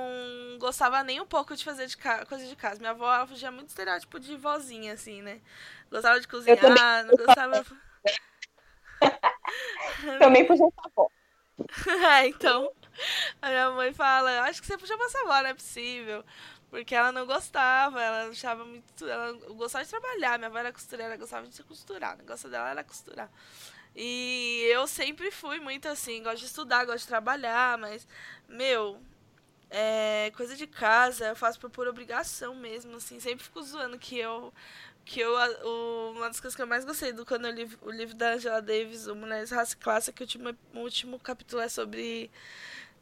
gostava 0.61 1.03
nem 1.03 1.21
um 1.21 1.27
pouco 1.27 1.57
de 1.57 1.65
fazer 1.65 1.89
de 1.89 1.97
ca... 1.97 2.25
coisa 2.27 2.47
de 2.47 2.55
casa. 2.55 2.79
Minha 2.79 2.93
avó 2.93 3.13
ela 3.13 3.27
fugia 3.27 3.51
muito 3.51 3.71
estereótipo 3.71 4.21
de 4.21 4.37
vozinha, 4.37 4.93
assim, 4.93 5.21
né? 5.21 5.41
Gostava 5.91 6.21
de 6.21 6.29
cozinhar, 6.29 7.05
não 7.07 7.17
gostava. 7.17 7.67
também 10.21 10.47
fugia 10.47 10.71
pra 10.71 10.85
avó. 10.85 11.11
É, 12.07 12.27
então. 12.29 12.73
A 13.41 13.49
minha 13.49 13.71
mãe 13.71 13.93
fala, 13.93 14.43
acho 14.43 14.61
que 14.61 14.67
você 14.67 14.77
puxou 14.77 14.97
pra 14.97 15.07
avó, 15.07 15.43
não 15.43 15.51
é 15.51 15.55
possível. 15.55 16.25
Porque 16.71 16.95
ela 16.95 17.13
não 17.13 17.27
gostava, 17.27 18.01
ela 18.03 18.29
achava 18.29 18.65
muito. 18.65 19.07
Ela 19.07 19.33
gostava 19.55 19.85
de 19.85 19.91
trabalhar. 19.91 20.39
Minha 20.39 20.49
avó 20.49 20.59
era 20.59 20.73
costureira, 20.73 21.13
ela 21.13 21.21
gostava 21.21 21.47
de 21.47 21.63
costurar. 21.63 22.15
O 22.15 22.19
negócio 22.19 22.51
dela 22.51 22.71
era 22.71 22.85
costurar. 22.85 23.31
E 23.97 24.69
eu 24.71 24.87
sempre 24.87 25.31
fui 25.31 25.59
muito 25.59 25.89
assim, 25.89 26.23
gosto 26.23 26.41
de 26.41 26.47
estudar, 26.47 26.85
gosto 26.85 27.01
de 27.01 27.09
trabalhar, 27.09 27.77
mas, 27.79 28.07
meu, 28.49 29.01
é, 29.71 30.31
coisa 30.37 30.55
de 30.57 30.67
casa 30.67 31.29
eu 31.29 31.37
faço 31.37 31.59
por 31.59 31.71
pura 31.71 31.91
obrigação 31.91 32.55
mesmo, 32.55 32.97
assim. 32.97 33.21
Sempre 33.21 33.45
fico 33.45 33.63
zoando 33.63 33.99
que 33.99 34.19
eu. 34.19 34.53
Que 35.09 35.21
eu, 35.21 35.33
o, 35.65 36.11
uma 36.13 36.29
das 36.29 36.39
coisas 36.39 36.55
que 36.55 36.61
eu 36.61 36.67
mais 36.67 36.85
gostei 36.85 37.13
do 37.13 37.25
quando 37.25 37.47
eu 37.47 37.53
li 37.53 37.71
o 37.81 37.91
livro 37.91 38.15
da 38.15 38.35
Angela 38.35 38.61
Davis, 38.61 39.07
o 39.07 39.17
Mulheres 39.17 39.51
Raça 39.51 39.73
e 39.73 39.79
Classe, 39.79 40.13
que 40.13 40.23
o 40.23 40.25
último, 40.25 40.55
o 40.75 40.79
último 40.81 41.19
capítulo 41.19 41.63
é 41.63 41.69
sobre 41.69 42.31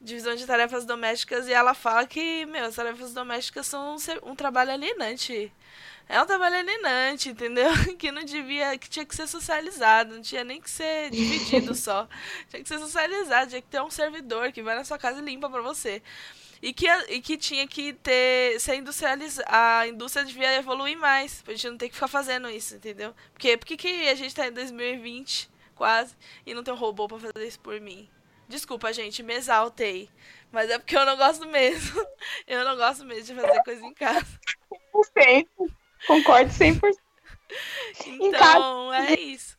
divisão 0.00 0.36
de 0.36 0.46
tarefas 0.46 0.84
domésticas 0.84 1.48
e 1.48 1.52
ela 1.52 1.74
fala 1.74 2.07
que, 2.07 2.46
meu, 2.46 2.64
as 2.64 2.76
tarefas 2.76 3.12
domésticas 3.12 3.66
são 3.66 3.96
um, 3.96 4.30
um 4.30 4.36
trabalho 4.36 4.70
alienante. 4.70 5.52
É 6.09 6.22
um 6.22 6.26
trabalho 6.26 6.57
alienante, 6.57 7.30
entendeu? 7.30 7.70
Que 7.98 8.12
não 8.12 8.22
devia, 8.22 8.78
que 8.78 8.88
tinha 8.88 9.04
que 9.04 9.16
ser 9.16 9.26
socializado, 9.26 10.14
não 10.14 10.22
tinha 10.22 10.44
nem 10.44 10.61
que 10.61 10.70
ser 10.70 11.11
dividido 11.11 11.74
só. 11.74 12.09
Tinha 12.48 12.62
que 12.62 12.68
ser 12.68 12.78
socializado, 12.78 13.48
tinha 13.48 13.62
que 13.62 13.68
ter 13.68 13.82
um 13.82 13.90
servidor 13.90 14.52
que 14.52 14.62
vai 14.62 14.76
na 14.76 14.84
sua 14.84 14.96
casa 14.96 15.18
e 15.18 15.24
limpa 15.24 15.50
para 15.50 15.62
você. 15.62 16.00
E 16.62 16.72
que, 16.72 16.88
e 16.88 17.20
que 17.20 17.36
tinha 17.36 17.66
que 17.66 17.92
ter, 17.92 18.59
ser 18.61 18.76
industrializado, 18.76 19.46
a 19.50 19.86
indústria 19.86 20.24
devia 20.24 20.57
evoluir 20.57 20.98
mais, 20.98 21.42
pra 21.42 21.54
gente 21.54 21.70
não 21.70 21.76
ter 21.76 21.88
que 21.88 21.94
ficar 21.94 22.09
fazendo 22.09 22.48
isso, 22.48 22.76
entendeu? 22.76 23.14
Porque, 23.32 23.57
porque 23.57 23.76
que 23.76 24.09
a 24.09 24.14
gente 24.14 24.34
tá 24.34 24.46
em 24.46 24.52
2020, 24.52 25.50
quase, 25.74 26.14
e 26.46 26.54
não 26.54 26.64
tem 26.64 26.72
um 26.72 26.76
robô 26.78 27.07
para 27.07 27.18
fazer 27.18 27.46
isso 27.46 27.61
por 27.61 27.80
mim? 27.80 28.09
Desculpa, 28.48 28.92
gente, 28.92 29.22
me 29.22 29.34
exaltei. 29.34 30.09
Mas 30.52 30.70
é 30.70 30.78
porque 30.78 30.96
eu 30.96 31.04
não 31.04 31.16
gosto 31.16 31.46
mesmo. 31.46 32.07
Eu 32.46 32.64
não 32.64 32.76
gosto 32.76 33.04
mesmo 33.04 33.34
de 33.34 33.40
fazer 33.40 33.62
coisa 33.62 33.84
em 33.84 33.92
casa. 33.92 34.26
100%. 35.16 35.46
Concordo 36.07 36.50
100%. 36.50 36.94
Então, 38.07 38.92
é 38.94 39.14
isso. 39.14 39.57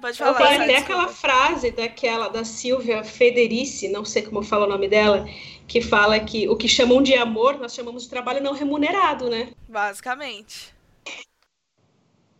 Pode 0.00 0.18
falar. 0.18 0.38
Tem 0.38 0.62
até 0.62 0.76
aquela 0.78 1.08
frase 1.08 1.70
daquela 1.70 2.28
da 2.28 2.44
Silvia 2.44 3.04
Federici, 3.04 3.88
não 3.88 4.04
sei 4.04 4.22
como 4.22 4.42
fala 4.42 4.66
o 4.66 4.68
nome 4.68 4.88
dela, 4.88 5.26
que 5.70 5.80
fala 5.80 6.18
que 6.18 6.48
o 6.48 6.56
que 6.56 6.66
chamam 6.66 7.00
de 7.00 7.14
amor, 7.14 7.56
nós 7.56 7.72
chamamos 7.72 8.02
de 8.02 8.08
trabalho 8.10 8.42
não 8.42 8.52
remunerado, 8.52 9.30
né? 9.30 9.52
Basicamente. 9.68 10.74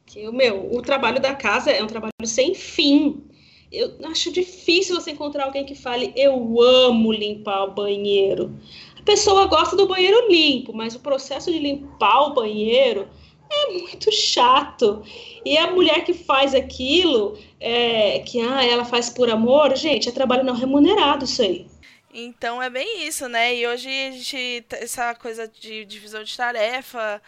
Que 0.05 0.26
o 0.26 0.33
meu, 0.33 0.74
o 0.74 0.83
trabalho 0.83 1.20
da 1.20 1.33
casa 1.33 1.70
é 1.70 1.81
um 1.81 1.87
trabalho 1.87 2.11
sem 2.24 2.57
fim 2.57 3.22
eu 3.70 3.93
acho 4.07 4.33
difícil 4.33 4.97
você 4.97 5.12
encontrar 5.12 5.45
alguém 5.45 5.64
que 5.64 5.76
fale 5.76 6.12
eu 6.16 6.61
amo 6.61 7.12
limpar 7.12 7.66
o 7.66 7.70
banheiro. 7.70 8.53
A 8.99 9.03
pessoa 9.03 9.47
gosta 9.47 9.76
do 9.76 9.87
banheiro 9.87 10.28
limpo, 10.28 10.72
mas 10.72 10.97
o 10.97 10.99
processo 10.99 11.53
de 11.53 11.59
limpar 11.61 12.22
o 12.22 12.35
banheiro 12.35 13.09
é 13.49 13.72
muito 13.72 14.11
chato. 14.11 15.05
E 15.45 15.57
a 15.57 15.70
mulher 15.70 16.05
que 16.05 16.12
faz 16.12 16.53
aquilo, 16.53 17.39
é, 17.61 18.18
que 18.18 18.41
ah, 18.41 18.64
ela 18.64 18.85
faz 18.85 19.09
por 19.09 19.31
amor, 19.31 19.76
gente, 19.76 20.09
é 20.09 20.12
trabalho 20.12 20.43
não 20.43 20.55
remunerado 20.55 21.24
isso 21.24 21.41
aí. 21.41 21.70
Então 22.13 22.63
é 22.63 22.69
bem 22.69 23.07
isso, 23.07 23.29
né? 23.29 23.55
E 23.55 23.67
hoje 23.67 23.89
a 23.89 24.11
gente, 24.11 24.67
essa 24.73 25.15
coisa 25.15 25.47
de 25.47 25.85
divisão 25.85 26.25
de 26.25 26.37
tarefa, 26.37 27.23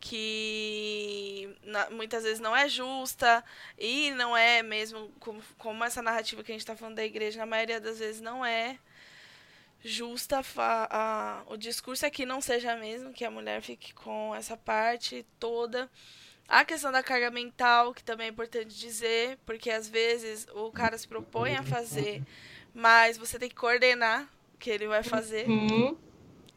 que 0.00 1.56
na, 1.62 1.90
muitas 1.90 2.22
vezes 2.22 2.40
não 2.40 2.56
é 2.56 2.68
justa 2.68 3.44
e 3.76 4.12
não 4.12 4.36
é 4.36 4.62
mesmo 4.62 5.10
como, 5.18 5.42
como 5.58 5.84
essa 5.84 6.00
narrativa 6.02 6.42
que 6.42 6.52
a 6.52 6.54
gente 6.54 6.62
está 6.62 6.76
falando 6.76 6.96
da 6.96 7.04
igreja, 7.04 7.38
na 7.38 7.46
maioria 7.46 7.80
das 7.80 7.98
vezes 7.98 8.20
não 8.20 8.44
é 8.44 8.78
justa 9.82 10.40
a, 10.56 11.40
a, 11.40 11.42
o 11.46 11.56
discurso 11.56 12.04
aqui 12.04 12.26
não 12.26 12.40
seja 12.40 12.76
mesmo 12.76 13.12
que 13.12 13.24
a 13.24 13.30
mulher 13.30 13.62
fique 13.62 13.92
com 13.94 14.34
essa 14.34 14.56
parte 14.56 15.26
toda. 15.38 15.90
A 16.48 16.64
questão 16.64 16.90
da 16.90 17.02
carga 17.02 17.30
mental, 17.30 17.92
que 17.92 18.02
também 18.02 18.26
é 18.28 18.30
importante 18.30 18.74
dizer, 18.74 19.38
porque 19.44 19.70
às 19.70 19.88
vezes 19.88 20.46
o 20.54 20.70
cara 20.72 20.96
se 20.96 21.06
propõe 21.06 21.56
a 21.56 21.62
fazer, 21.62 22.22
mas 22.78 23.18
você 23.18 23.40
tem 23.40 23.48
que 23.48 23.56
coordenar 23.56 24.22
o 24.54 24.58
que 24.58 24.70
ele 24.70 24.86
vai 24.86 25.02
fazer. 25.02 25.48
Uhum. 25.48 25.98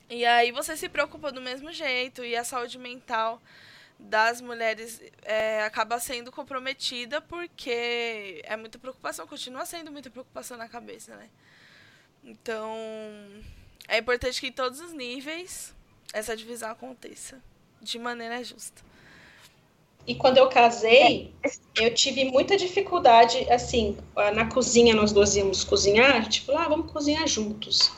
E 0.07 0.23
aí 0.23 0.51
você 0.51 0.77
se 0.77 0.87
preocupa 0.87 1.31
do 1.31 1.41
mesmo 1.41 1.71
jeito 1.73 2.23
e 2.23 2.35
a 2.35 2.43
saúde 2.43 2.77
mental 2.77 3.41
das 3.97 4.39
mulheres 4.39 5.01
é, 5.23 5.63
acaba 5.63 5.99
sendo 5.99 6.31
comprometida 6.31 7.21
porque 7.21 8.39
é 8.43 8.55
muita 8.55 8.77
preocupação, 8.77 9.25
continua 9.25 9.65
sendo 9.65 9.91
muita 9.91 10.11
preocupação 10.11 10.57
na 10.57 10.69
cabeça, 10.69 11.15
né? 11.15 11.27
Então, 12.23 12.71
é 13.87 13.97
importante 13.97 14.39
que 14.39 14.47
em 14.47 14.51
todos 14.51 14.79
os 14.79 14.93
níveis 14.93 15.73
essa 16.13 16.37
divisão 16.37 16.69
aconteça 16.69 17.41
de 17.81 17.97
maneira 17.97 18.43
justa. 18.43 18.83
E 20.07 20.15
quando 20.15 20.37
eu 20.37 20.47
casei, 20.47 21.33
eu 21.75 21.93
tive 21.93 22.25
muita 22.25 22.57
dificuldade, 22.57 23.47
assim, 23.49 23.97
na 24.33 24.45
cozinha 24.45 24.95
nós 24.95 25.11
dois 25.11 25.35
íamos 25.35 25.63
cozinhar, 25.63 26.27
falou, 26.43 26.61
ah, 26.61 26.67
vamos 26.67 26.91
cozinhar 26.91 27.27
juntos. 27.27 27.91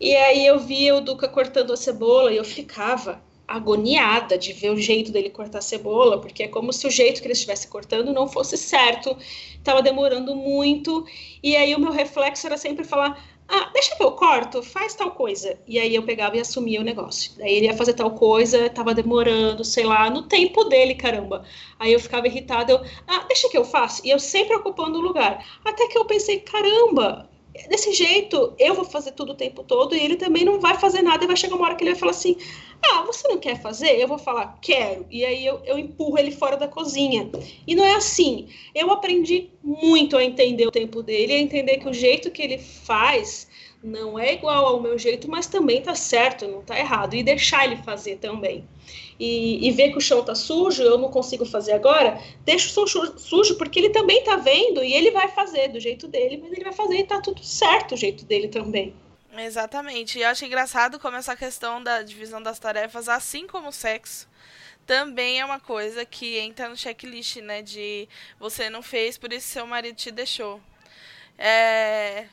E 0.00 0.14
aí 0.14 0.46
eu 0.46 0.58
via 0.58 0.94
o 0.94 1.00
Duca 1.00 1.26
cortando 1.26 1.72
a 1.72 1.76
cebola 1.76 2.32
e 2.32 2.36
eu 2.36 2.44
ficava 2.44 3.22
agoniada 3.46 4.38
de 4.38 4.52
ver 4.52 4.70
o 4.70 4.76
jeito 4.76 5.12
dele 5.12 5.30
cortar 5.30 5.58
a 5.58 5.62
cebola, 5.62 6.20
porque 6.20 6.44
é 6.44 6.48
como 6.48 6.72
se 6.72 6.86
o 6.86 6.90
jeito 6.90 7.20
que 7.20 7.26
ele 7.26 7.32
estivesse 7.32 7.68
cortando 7.68 8.12
não 8.12 8.28
fosse 8.28 8.56
certo, 8.56 9.16
estava 9.56 9.82
demorando 9.82 10.34
muito, 10.34 11.06
e 11.42 11.56
aí 11.56 11.74
o 11.74 11.80
meu 11.80 11.92
reflexo 11.92 12.46
era 12.46 12.56
sempre 12.56 12.84
falar: 12.84 13.22
ah, 13.46 13.70
deixa 13.74 13.94
que 13.94 14.02
eu 14.02 14.12
corto, 14.12 14.62
faz 14.62 14.94
tal 14.94 15.10
coisa. 15.10 15.58
E 15.66 15.78
aí 15.78 15.94
eu 15.94 16.02
pegava 16.02 16.36
e 16.36 16.40
assumia 16.40 16.80
o 16.80 16.84
negócio. 16.84 17.32
Daí 17.36 17.54
ele 17.54 17.66
ia 17.66 17.76
fazer 17.76 17.92
tal 17.92 18.10
coisa, 18.12 18.70
tava 18.70 18.94
demorando, 18.94 19.64
sei 19.64 19.84
lá, 19.84 20.08
no 20.08 20.22
tempo 20.22 20.64
dele, 20.64 20.94
caramba. 20.94 21.44
Aí 21.78 21.92
eu 21.92 22.00
ficava 22.00 22.26
irritada, 22.26 22.72
eu, 22.72 22.80
ah, 23.06 23.24
deixa 23.28 23.48
que 23.50 23.58
eu 23.58 23.64
faço. 23.64 24.00
E 24.04 24.10
eu 24.10 24.18
sempre 24.18 24.56
ocupando 24.56 24.98
o 24.98 25.02
lugar. 25.02 25.44
Até 25.64 25.86
que 25.88 25.98
eu 25.98 26.06
pensei, 26.06 26.40
caramba, 26.40 27.28
desse 27.68 27.92
jeito, 27.92 28.52
eu 28.58 28.74
vou 28.74 28.84
fazer 28.84 29.12
tudo 29.12 29.32
o 29.32 29.36
tempo 29.36 29.62
todo 29.62 29.94
e 29.94 30.00
ele 30.00 30.16
também 30.16 30.44
não 30.44 30.60
vai 30.60 30.78
fazer 30.78 31.02
nada. 31.02 31.24
E 31.24 31.26
vai 31.26 31.36
chegar 31.36 31.54
uma 31.54 31.66
hora 31.66 31.76
que 31.76 31.84
ele 31.84 31.92
vai 31.92 32.00
falar 32.00 32.10
assim: 32.10 32.36
Ah, 32.82 33.02
você 33.02 33.28
não 33.28 33.38
quer 33.38 33.60
fazer? 33.60 34.00
Eu 34.00 34.08
vou 34.08 34.18
falar: 34.18 34.58
Quero. 34.60 35.06
E 35.10 35.24
aí 35.24 35.46
eu, 35.46 35.60
eu 35.64 35.78
empurro 35.78 36.18
ele 36.18 36.32
fora 36.32 36.56
da 36.56 36.66
cozinha. 36.66 37.30
E 37.66 37.74
não 37.74 37.84
é 37.84 37.94
assim. 37.94 38.48
Eu 38.74 38.90
aprendi 38.90 39.50
muito 39.62 40.16
a 40.16 40.24
entender 40.24 40.66
o 40.66 40.72
tempo 40.72 41.02
dele, 41.02 41.32
a 41.32 41.38
entender 41.38 41.78
que 41.78 41.88
o 41.88 41.94
jeito 41.94 42.30
que 42.30 42.42
ele 42.42 42.58
faz 42.58 43.48
não 43.84 44.18
é 44.18 44.32
igual 44.32 44.64
ao 44.64 44.80
meu 44.80 44.98
jeito, 44.98 45.30
mas 45.30 45.46
também 45.46 45.82
tá 45.82 45.94
certo, 45.94 46.48
não 46.48 46.62
tá 46.62 46.78
errado. 46.78 47.14
E 47.14 47.22
deixar 47.22 47.66
ele 47.66 47.76
fazer 47.76 48.16
também 48.16 48.66
e, 49.18 49.68
e 49.68 49.70
ver 49.70 49.90
que 49.90 49.98
o 49.98 50.00
chão 50.00 50.24
tá 50.24 50.34
sujo, 50.34 50.82
eu 50.82 50.98
não 50.98 51.10
consigo 51.10 51.44
fazer 51.44 51.72
agora, 51.72 52.18
deixa 52.44 52.68
o 52.80 52.86
chão 52.86 53.18
sujo, 53.18 53.56
porque 53.56 53.78
ele 53.78 53.90
também 53.90 54.24
tá 54.24 54.36
vendo 54.36 54.82
e 54.82 54.92
ele 54.92 55.10
vai 55.10 55.28
fazer 55.28 55.68
do 55.68 55.78
jeito 55.78 56.08
dele, 56.08 56.38
mas 56.42 56.52
ele 56.52 56.64
vai 56.64 56.72
fazer 56.72 56.98
e 56.98 57.04
tá 57.04 57.20
tudo 57.20 57.44
certo 57.44 57.94
o 57.94 57.96
jeito 57.96 58.24
dele 58.24 58.48
também. 58.48 58.94
Exatamente. 59.36 60.18
E 60.18 60.22
eu 60.22 60.28
acho 60.28 60.44
engraçado 60.44 60.98
como 60.98 61.16
essa 61.16 61.36
questão 61.36 61.82
da 61.82 62.02
divisão 62.02 62.42
das 62.42 62.58
tarefas, 62.58 63.08
assim 63.08 63.46
como 63.46 63.68
o 63.68 63.72
sexo, 63.72 64.28
também 64.86 65.40
é 65.40 65.44
uma 65.44 65.58
coisa 65.58 66.04
que 66.04 66.38
entra 66.38 66.68
no 66.68 66.76
checklist, 66.76 67.36
né? 67.36 67.62
De 67.62 68.08
você 68.38 68.70
não 68.70 68.82
fez, 68.82 69.18
por 69.18 69.32
isso 69.32 69.48
seu 69.48 69.66
marido 69.66 69.96
te 69.96 70.10
deixou. 70.10 70.60
É, 71.36 72.26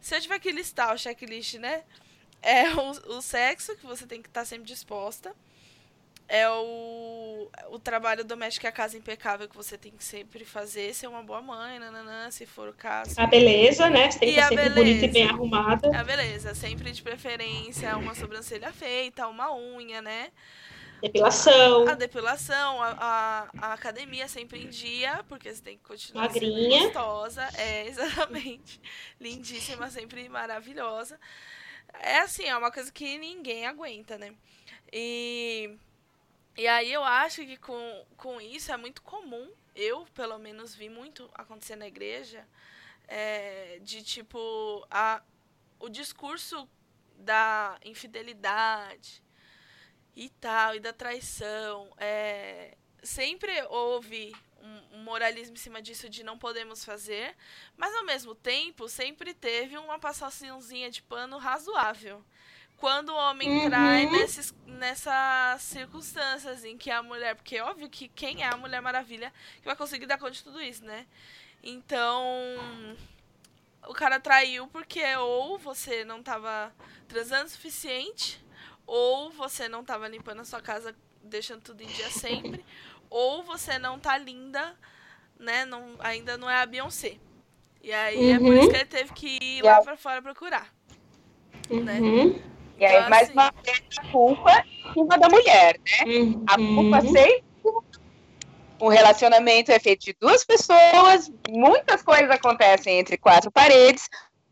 se 0.00 0.14
eu 0.14 0.20
tiver 0.20 0.38
que 0.38 0.50
listar 0.50 0.94
o 0.94 0.98
checklist, 0.98 1.54
né? 1.54 1.82
É 2.42 2.70
o, 2.70 3.16
o 3.16 3.22
sexo, 3.22 3.76
que 3.76 3.86
você 3.86 4.06
tem 4.06 4.22
que 4.22 4.28
estar 4.28 4.40
tá 4.40 4.44
sempre 4.46 4.66
disposta. 4.66 5.34
É 6.26 6.48
o, 6.48 7.50
o 7.72 7.78
trabalho 7.80 8.24
doméstico 8.24 8.64
e 8.64 8.68
a 8.68 8.72
casa 8.72 8.96
impecável 8.96 9.48
que 9.48 9.56
você 9.56 9.76
tem 9.76 9.90
que 9.90 10.04
sempre 10.04 10.44
fazer, 10.44 10.94
ser 10.94 11.08
uma 11.08 11.24
boa 11.24 11.42
mãe, 11.42 11.80
nananã, 11.80 12.30
se 12.30 12.46
for 12.46 12.68
o 12.68 12.72
caso. 12.72 13.20
A 13.20 13.26
beleza, 13.26 13.90
né? 13.90 14.08
Você 14.08 14.20
tem 14.20 14.34
que 14.34 14.38
a 14.38 14.44
ser 14.44 14.48
sempre 14.50 14.70
beleza. 14.70 14.80
bonita 14.80 15.04
e 15.06 15.08
bem 15.08 15.28
arrumada. 15.28 15.98
A 15.98 16.04
beleza, 16.04 16.54
sempre 16.54 16.92
de 16.92 17.02
preferência, 17.02 17.96
uma 17.96 18.14
sobrancelha 18.14 18.72
feita, 18.72 19.26
uma 19.26 19.52
unha, 19.52 20.00
né? 20.00 20.28
Depilação, 21.00 21.88
A 21.88 21.94
depilação, 21.94 22.82
a, 22.82 22.90
a, 22.90 23.48
a 23.68 23.72
academia 23.72 24.28
sempre 24.28 24.62
em 24.62 24.68
dia, 24.68 25.24
porque 25.28 25.52
você 25.52 25.62
tem 25.62 25.78
que 25.78 25.84
continuar 25.84 26.26
Magrinha. 26.26 26.70
sendo 26.70 26.84
gostosa. 26.84 27.48
É, 27.56 27.86
exatamente. 27.88 28.80
Lindíssima, 29.20 29.90
sempre 29.90 30.28
maravilhosa. 30.28 31.18
É 31.94 32.18
assim, 32.20 32.44
é 32.44 32.56
uma 32.56 32.70
coisa 32.70 32.92
que 32.92 33.18
ninguém 33.18 33.66
aguenta, 33.66 34.18
né? 34.18 34.34
E, 34.92 35.76
e 36.56 36.66
aí 36.68 36.92
eu 36.92 37.02
acho 37.02 37.44
que 37.44 37.56
com, 37.56 38.06
com 38.16 38.40
isso 38.40 38.70
é 38.72 38.76
muito 38.76 39.02
comum, 39.02 39.50
eu 39.74 40.06
pelo 40.14 40.38
menos 40.38 40.74
vi 40.74 40.88
muito 40.88 41.30
acontecer 41.34 41.76
na 41.76 41.86
igreja, 41.86 42.46
é, 43.08 43.78
de 43.82 44.02
tipo, 44.02 44.86
a, 44.90 45.22
o 45.78 45.88
discurso 45.88 46.68
da 47.16 47.78
infidelidade 47.84 49.22
e 50.16 50.28
tal, 50.28 50.74
e 50.74 50.80
da 50.80 50.92
traição. 50.92 51.90
É, 51.96 52.76
sempre 53.02 53.50
houve 53.68 54.34
um, 54.62 54.98
moralismo 54.98 55.54
em 55.54 55.58
cima 55.58 55.80
disso 55.80 56.08
de 56.08 56.22
não 56.22 56.38
podemos 56.38 56.84
fazer, 56.84 57.34
mas 57.76 57.94
ao 57.94 58.04
mesmo 58.04 58.34
tempo 58.34 58.88
sempre 58.88 59.32
teve 59.34 59.76
uma 59.78 59.98
passaçãozinha 59.98 60.90
de 60.90 61.02
pano 61.02 61.38
razoável. 61.38 62.24
Quando 62.76 63.10
o 63.10 63.16
homem 63.16 63.48
Uhum. 63.48 63.68
trai 63.68 64.06
nesses, 64.06 64.54
nessas 64.64 65.60
circunstâncias 65.62 66.64
em 66.64 66.78
que 66.78 66.90
a 66.90 67.02
mulher. 67.02 67.36
Porque 67.36 67.56
é 67.56 67.62
óbvio 67.62 67.90
que 67.90 68.08
quem 68.08 68.42
é 68.42 68.46
a 68.46 68.56
Mulher 68.56 68.80
Maravilha 68.80 69.30
que 69.58 69.66
vai 69.66 69.76
conseguir 69.76 70.06
dar 70.06 70.16
conta 70.16 70.30
de 70.32 70.42
tudo 70.42 70.62
isso, 70.62 70.82
né? 70.84 71.06
Então. 71.62 72.24
O 73.86 73.94
cara 73.94 74.20
traiu 74.20 74.66
porque 74.68 75.02
ou 75.16 75.58
você 75.58 76.04
não 76.04 76.22
tava 76.22 76.74
transando 77.08 77.46
o 77.46 77.50
suficiente, 77.50 78.42
ou 78.90 79.30
você 79.30 79.68
não 79.68 79.84
tava 79.84 80.08
limpando 80.08 80.40
a 80.40 80.44
sua 80.44 80.60
casa, 80.60 80.92
deixando 81.22 81.62
tudo 81.62 81.80
em 81.80 81.86
dia 81.86 82.10
sempre, 82.10 82.64
ou 83.08 83.44
você 83.44 83.78
não 83.78 84.00
tá 84.00 84.18
linda, 84.18 84.76
né? 85.38 85.64
Não, 85.64 85.94
ainda 86.00 86.36
não 86.36 86.50
é 86.50 86.56
a 86.60 86.66
Beyoncé. 86.66 87.16
E 87.80 87.92
aí 87.92 88.32
é 88.32 88.38
por 88.38 88.46
Uhum. 88.48 88.58
isso 88.60 88.68
que 88.70 88.76
ele 88.76 88.84
teve 88.86 89.12
que 89.12 89.38
ir 89.40 89.62
lá 89.62 89.80
pra 89.80 89.96
fora 89.96 90.20
procurar. 90.20 90.68
né? 91.70 92.00
Uhum. 92.00 92.34
E 92.78 92.84
aí, 92.84 92.96
Então, 92.96 93.10
mais 93.10 93.22
assim, 93.28 93.32
uma 93.32 93.52
vez, 93.64 93.80
a 93.96 94.04
culpa 94.10 94.64
em 94.68 94.92
cima 94.92 95.18
da 95.18 95.28
mulher, 95.28 95.78
né? 95.78 96.42
A 96.48 96.56
culpa 96.56 97.00
Uhum. 97.00 97.12
sempre. 97.12 97.44
O 98.80 98.88
relacionamento 98.88 99.70
é 99.70 99.78
feito 99.78 100.06
de 100.06 100.16
duas 100.18 100.44
pessoas, 100.44 101.30
muitas 101.48 102.02
coisas 102.02 102.30
acontecem 102.30 102.98
entre 102.98 103.18
quatro 103.18 103.52
paredes, 103.52 104.08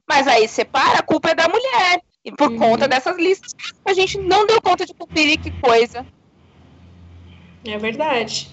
mas 0.06 0.28
aí 0.28 0.46
separa, 0.46 0.98
a 0.98 1.02
culpa 1.02 1.30
é 1.30 1.34
da 1.34 1.48
mulher. 1.48 2.02
E 2.28 2.32
por 2.32 2.50
Uhum. 2.50 2.58
conta 2.58 2.86
dessas 2.86 3.16
listas, 3.16 3.52
a 3.86 3.94
gente 3.94 4.18
não 4.18 4.46
deu 4.46 4.60
conta 4.60 4.84
de 4.84 4.92
e 5.16 5.36
que 5.38 5.50
coisa. 5.62 6.06
É 7.64 7.78
verdade. 7.78 8.48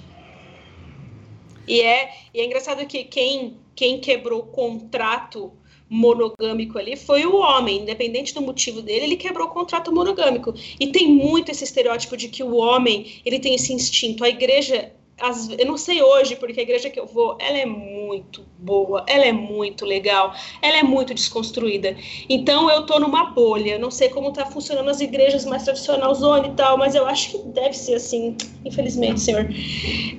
E 1.67 1.81
é, 1.81 2.09
e 2.33 2.39
é 2.39 2.45
engraçado 2.45 2.85
que 2.85 3.03
quem, 3.03 3.57
quem 3.75 3.99
quebrou 3.99 4.39
o 4.39 4.47
contrato 4.47 5.51
monogâmico 5.89 6.77
ali 6.79 6.95
foi 6.95 7.25
o 7.25 7.35
homem, 7.35 7.81
independente 7.81 8.33
do 8.33 8.41
motivo 8.41 8.81
dele, 8.81 9.05
ele 9.05 9.17
quebrou 9.17 9.47
o 9.47 9.51
contrato 9.51 9.93
monogâmico. 9.93 10.53
E 10.79 10.87
tem 10.87 11.07
muito 11.07 11.51
esse 11.51 11.63
estereótipo 11.65 12.15
de 12.15 12.29
que 12.29 12.43
o 12.43 12.55
homem, 12.55 13.21
ele 13.25 13.39
tem 13.39 13.55
esse 13.55 13.73
instinto. 13.73 14.23
A 14.23 14.29
igreja, 14.29 14.93
às- 15.19 15.49
eu 15.49 15.65
não 15.65 15.77
sei 15.77 16.01
hoje, 16.01 16.35
porque 16.35 16.59
a 16.59 16.63
igreja 16.63 16.89
que 16.89 16.99
eu 16.99 17.05
vou, 17.05 17.37
ela 17.39 17.57
é 17.57 17.65
muito 17.65 18.45
boa, 18.57 19.05
ela 19.07 19.25
é 19.25 19.31
muito 19.31 19.85
legal, 19.85 20.33
ela 20.61 20.77
é 20.77 20.83
muito 20.83 21.13
desconstruída. 21.13 21.95
Então 22.29 22.69
eu 22.69 22.85
tô 22.85 22.99
numa 22.99 23.25
bolha, 23.31 23.77
não 23.79 23.89
sei 23.91 24.09
como 24.09 24.31
tá 24.33 24.45
funcionando 24.45 24.89
as 24.89 24.99
igrejas 25.01 25.45
mais 25.45 25.63
tradicionais 25.63 26.17
zona 26.17 26.47
e 26.47 26.51
tal, 26.53 26.77
mas 26.77 26.95
eu 26.95 27.05
acho 27.05 27.31
que 27.31 27.37
deve 27.49 27.73
ser 27.73 27.95
assim, 27.95 28.35
infelizmente, 28.65 29.19
senhor. 29.21 29.47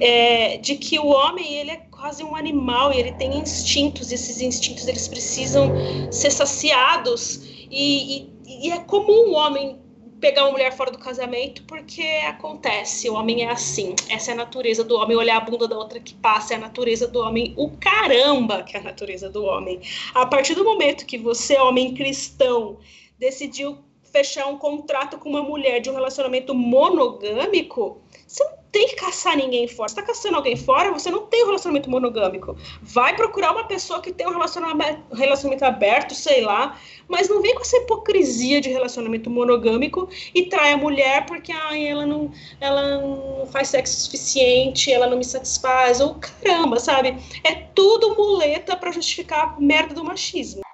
É, 0.01 0.59
de 0.59 0.77
que 0.77 0.99
o 0.99 1.07
homem, 1.09 1.55
ele 1.55 1.71
é 1.71 1.77
quase 1.91 2.23
um 2.23 2.37
animal 2.37 2.93
e 2.93 2.99
ele 2.99 3.13
tem 3.13 3.39
instintos, 3.39 4.11
e 4.11 4.15
esses 4.15 4.41
instintos 4.41 4.87
eles 4.87 5.09
precisam 5.09 5.73
ser 6.11 6.31
saciados 6.31 7.41
e, 7.71 8.19
e- 8.47 8.67
e 8.69 8.71
é 8.71 8.79
comum 8.81 9.31
o 9.31 9.35
homem 9.35 9.79
pegar 10.21 10.45
uma 10.45 10.53
mulher 10.53 10.73
fora 10.73 10.91
do 10.91 10.99
casamento 10.99 11.63
porque 11.65 12.03
acontece, 12.27 13.09
o 13.09 13.15
homem 13.15 13.45
é 13.45 13.51
assim, 13.51 13.95
essa 14.09 14.31
é 14.31 14.35
a 14.35 14.37
natureza 14.37 14.83
do 14.83 14.97
homem, 14.97 15.17
olhar 15.17 15.37
a 15.37 15.41
bunda 15.41 15.69
da 15.69 15.77
outra 15.77 16.01
que 16.01 16.15
passa, 16.15 16.55
é 16.55 16.57
a 16.57 16.61
natureza 16.61 17.07
do 17.07 17.21
homem, 17.21 17.55
o 17.57 17.71
caramba 17.79 18.63
que 18.63 18.77
é 18.77 18.81
a 18.81 18.83
natureza 18.83 19.29
do 19.29 19.45
homem. 19.45 19.81
A 20.15 20.27
partir 20.27 20.55
do 20.55 20.65
momento 20.65 21.07
que 21.07 21.19
você, 21.19 21.59
homem 21.59 21.95
cristão, 21.95 22.79
decidiu 23.19 23.79
fechar 24.17 24.47
um 24.47 24.57
contrato 24.57 25.19
com 25.19 25.29
uma 25.29 25.43
mulher 25.43 25.79
de 25.81 25.91
um 25.91 25.95
relacionamento 25.95 26.55
monogâmico, 26.55 28.01
você 28.27 28.43
não 28.43 28.57
tem 28.73 28.89
que 28.89 28.97
caçar 28.97 29.37
ninguém 29.37 29.69
fora. 29.69 29.91
Você 29.91 29.95
tá 29.97 30.03
caçando 30.03 30.37
alguém 30.37 30.57
fora, 30.57 30.91
você 30.91 31.11
não 31.11 31.27
tem 31.27 31.43
um 31.43 31.47
relacionamento 31.47 31.91
monogâmico. 31.91 32.57
Vai 32.81 33.15
procurar 33.15 33.53
uma 33.53 33.65
pessoa 33.65 34.01
que 34.01 34.13
tem 34.13 34.27
um 34.27 34.31
relacionamento, 34.31 35.65
aberto, 35.65 36.15
sei 36.15 36.41
lá, 36.41 36.79
mas 37.07 37.29
não 37.29 37.43
vem 37.43 37.55
com 37.55 37.61
essa 37.61 37.77
hipocrisia 37.77 38.59
de 38.59 38.71
relacionamento 38.71 39.29
monogâmico 39.29 40.09
e 40.35 40.47
trai 40.47 40.73
a 40.73 40.77
mulher 40.79 41.27
porque 41.27 41.53
ai, 41.53 41.87
ela, 41.87 42.07
não, 42.07 42.31
ela 42.59 42.99
não 42.99 43.47
faz 43.47 43.69
sexo 43.69 44.01
suficiente, 44.01 44.91
ela 44.91 45.07
não 45.07 45.19
me 45.19 45.25
satisfaz, 45.25 46.01
ou 46.01 46.15
caramba, 46.15 46.81
sabe? 46.81 47.17
É 47.45 47.55
tudo 47.75 48.15
muleta 48.15 48.77
para 48.77 48.91
justificar 48.93 49.57
a 49.57 49.61
merda 49.61 49.95
do 49.95 50.03
machismo. 50.03 50.66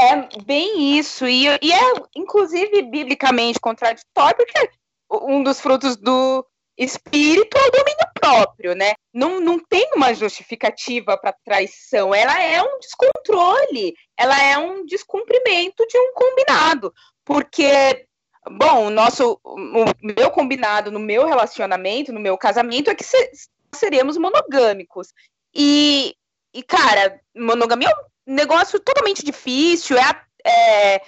É 0.00 0.42
bem 0.44 0.98
isso, 0.98 1.26
e, 1.26 1.44
e 1.44 1.72
é 1.72 1.92
inclusive 2.16 2.82
biblicamente 2.82 3.60
contraditório, 3.60 4.36
porque 4.36 4.70
um 5.10 5.42
dos 5.42 5.60
frutos 5.60 5.94
do 5.96 6.46
espírito 6.78 7.58
é 7.58 7.66
o 7.66 7.70
domínio 7.70 8.10
próprio, 8.18 8.74
né? 8.74 8.94
Não, 9.12 9.38
não 9.40 9.58
tem 9.58 9.90
uma 9.94 10.14
justificativa 10.14 11.18
para 11.18 11.36
traição, 11.44 12.14
ela 12.14 12.42
é 12.42 12.62
um 12.62 12.78
descontrole, 12.78 13.94
ela 14.16 14.42
é 14.42 14.56
um 14.56 14.86
descumprimento 14.86 15.86
de 15.86 15.98
um 15.98 16.14
combinado, 16.14 16.94
porque 17.22 18.06
bom, 18.52 18.86
o 18.86 18.90
nosso 18.90 19.38
o 19.44 19.84
meu 20.02 20.30
combinado 20.30 20.90
no 20.90 20.98
meu 20.98 21.26
relacionamento, 21.26 22.12
no 22.12 22.20
meu 22.20 22.38
casamento 22.38 22.90
é 22.90 22.94
que 22.94 23.04
se, 23.04 23.30
seremos 23.74 24.16
monogâmicos. 24.16 25.12
E, 25.54 26.14
e 26.54 26.62
cara, 26.62 27.20
monogamia 27.36 27.90
é 27.90 27.94
um 27.94 28.09
negócio 28.34 28.78
totalmente 28.80 29.24
difícil, 29.24 29.96
é, 29.98 30.22
é, 30.46 31.02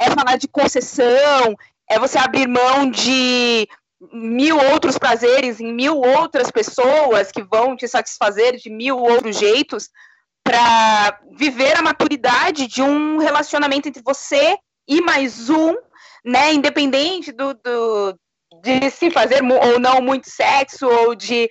é 0.00 0.10
falar 0.10 0.36
de 0.36 0.48
concessão, 0.48 1.54
é 1.88 1.98
você 1.98 2.18
abrir 2.18 2.48
mão 2.48 2.90
de 2.90 3.68
mil 4.12 4.58
outros 4.58 4.98
prazeres 4.98 5.60
em 5.60 5.72
mil 5.72 5.98
outras 5.98 6.50
pessoas 6.50 7.32
que 7.32 7.42
vão 7.42 7.76
te 7.76 7.88
satisfazer 7.88 8.56
de 8.56 8.68
mil 8.68 8.98
outros 8.98 9.38
jeitos 9.38 9.88
para 10.44 11.18
viver 11.32 11.76
a 11.76 11.82
maturidade 11.82 12.66
de 12.66 12.82
um 12.82 13.18
relacionamento 13.18 13.88
entre 13.88 14.02
você 14.04 14.56
e 14.86 15.00
mais 15.00 15.48
um, 15.50 15.74
né, 16.24 16.52
independente 16.52 17.32
do, 17.32 17.54
do 17.54 18.18
de 18.62 18.90
se 18.90 19.10
fazer 19.10 19.42
ou 19.42 19.80
não 19.80 20.00
muito 20.00 20.30
sexo 20.30 20.86
ou 20.86 21.14
de 21.14 21.48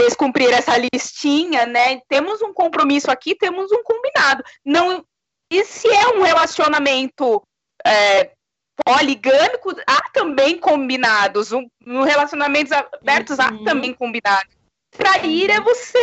descumprir 0.00 0.50
essa 0.52 0.76
listinha, 0.76 1.66
né? 1.66 2.00
Temos 2.08 2.40
um 2.42 2.52
compromisso 2.52 3.10
aqui, 3.10 3.34
temos 3.34 3.70
um 3.72 3.82
combinado. 3.82 4.42
Não, 4.64 5.04
e 5.52 5.64
se 5.64 5.88
é 5.88 6.08
um 6.08 6.22
relacionamento 6.22 7.42
é, 7.86 8.32
poligâmico, 8.84 9.74
há 9.86 10.10
também 10.10 10.58
combinados. 10.58 11.52
Um, 11.52 11.68
no 11.84 12.02
relacionamentos 12.02 12.72
abertos 12.72 13.38
Uhum. 13.38 13.44
há 13.44 13.64
também 13.64 13.92
combinados. 13.94 14.54
Trair 14.90 15.50
é 15.50 15.60
você 15.60 15.98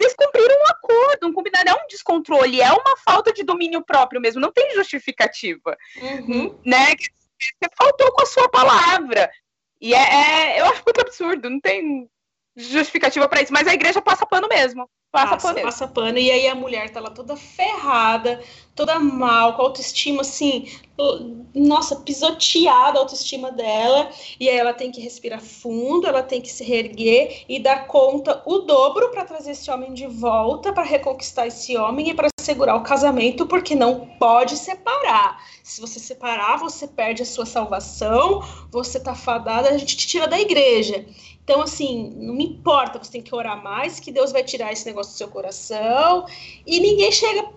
descumprir 0.00 0.46
um 0.48 0.70
acordo, 0.70 1.26
um 1.26 1.32
combinado 1.32 1.68
é 1.70 1.74
um 1.74 1.86
descontrole, 1.88 2.60
é 2.60 2.70
uma 2.70 2.96
falta 3.04 3.32
de 3.32 3.42
domínio 3.42 3.82
próprio 3.84 4.20
mesmo, 4.20 4.40
não 4.40 4.52
tem 4.52 4.74
justificativa, 4.74 5.76
Uhum. 6.00 6.56
né? 6.64 6.94
Você 7.40 7.70
faltou 7.76 8.12
com 8.12 8.22
a 8.22 8.26
sua 8.26 8.48
palavra. 8.48 9.30
E 9.80 9.94
é, 9.94 9.98
é- 9.98 10.60
eu 10.60 10.66
acho 10.66 10.82
muito 10.84 11.00
absurdo, 11.00 11.48
não 11.50 11.60
tem 11.60 12.08
justificativa 12.58 13.28
para 13.28 13.42
isso, 13.42 13.52
mas 13.52 13.68
a 13.68 13.74
igreja 13.74 14.02
passa 14.02 14.26
pano 14.26 14.48
mesmo. 14.48 14.88
Passa, 15.10 15.36
passa 15.36 15.48
pano. 15.48 15.62
Passa 15.62 15.88
pano. 15.88 16.18
E 16.18 16.30
aí 16.30 16.46
a 16.48 16.54
mulher 16.54 16.90
tá 16.90 17.00
lá 17.00 17.08
toda 17.08 17.34
ferrada, 17.34 18.42
toda 18.74 18.98
mal, 18.98 19.54
com 19.54 19.62
a 19.62 19.64
autoestima 19.64 20.20
assim, 20.20 20.68
nossa, 21.54 21.96
pisoteada 21.96 22.98
a 22.98 23.02
autoestima 23.02 23.50
dela. 23.50 24.10
E 24.38 24.48
aí 24.48 24.56
ela 24.56 24.74
tem 24.74 24.90
que 24.90 25.00
respirar 25.00 25.40
fundo, 25.40 26.06
ela 26.06 26.22
tem 26.22 26.42
que 26.42 26.50
se 26.50 26.62
reerguer 26.62 27.44
e 27.48 27.58
dar 27.58 27.86
conta 27.86 28.42
o 28.44 28.58
dobro 28.58 29.10
para 29.10 29.24
trazer 29.24 29.52
esse 29.52 29.70
homem 29.70 29.94
de 29.94 30.06
volta, 30.06 30.72
para 30.72 30.82
reconquistar 30.82 31.46
esse 31.46 31.74
homem 31.76 32.10
e 32.10 32.14
para 32.14 32.28
segurar 32.40 32.76
o 32.76 32.82
casamento, 32.82 33.46
porque 33.46 33.74
não 33.74 34.06
pode 34.18 34.56
separar. 34.56 35.42
Se 35.62 35.80
você 35.80 35.98
separar, 35.98 36.58
você 36.58 36.86
perde 36.86 37.22
a 37.22 37.26
sua 37.26 37.46
salvação, 37.46 38.42
você 38.70 39.00
tá 39.00 39.14
fadada, 39.14 39.70
a 39.70 39.78
gente 39.78 39.96
te 39.96 40.06
tira 40.06 40.26
da 40.26 40.38
igreja. 40.38 41.06
Então, 41.48 41.62
assim, 41.62 42.12
não 42.14 42.34
me 42.34 42.44
importa, 42.44 43.02
você 43.02 43.10
tem 43.10 43.22
que 43.22 43.34
orar 43.34 43.64
mais, 43.64 43.98
que 43.98 44.12
Deus 44.12 44.32
vai 44.32 44.44
tirar 44.44 44.70
esse 44.70 44.84
negócio 44.84 45.14
do 45.14 45.16
seu 45.16 45.28
coração. 45.28 46.26
E 46.66 46.78
ninguém 46.78 47.10
chega. 47.10 47.48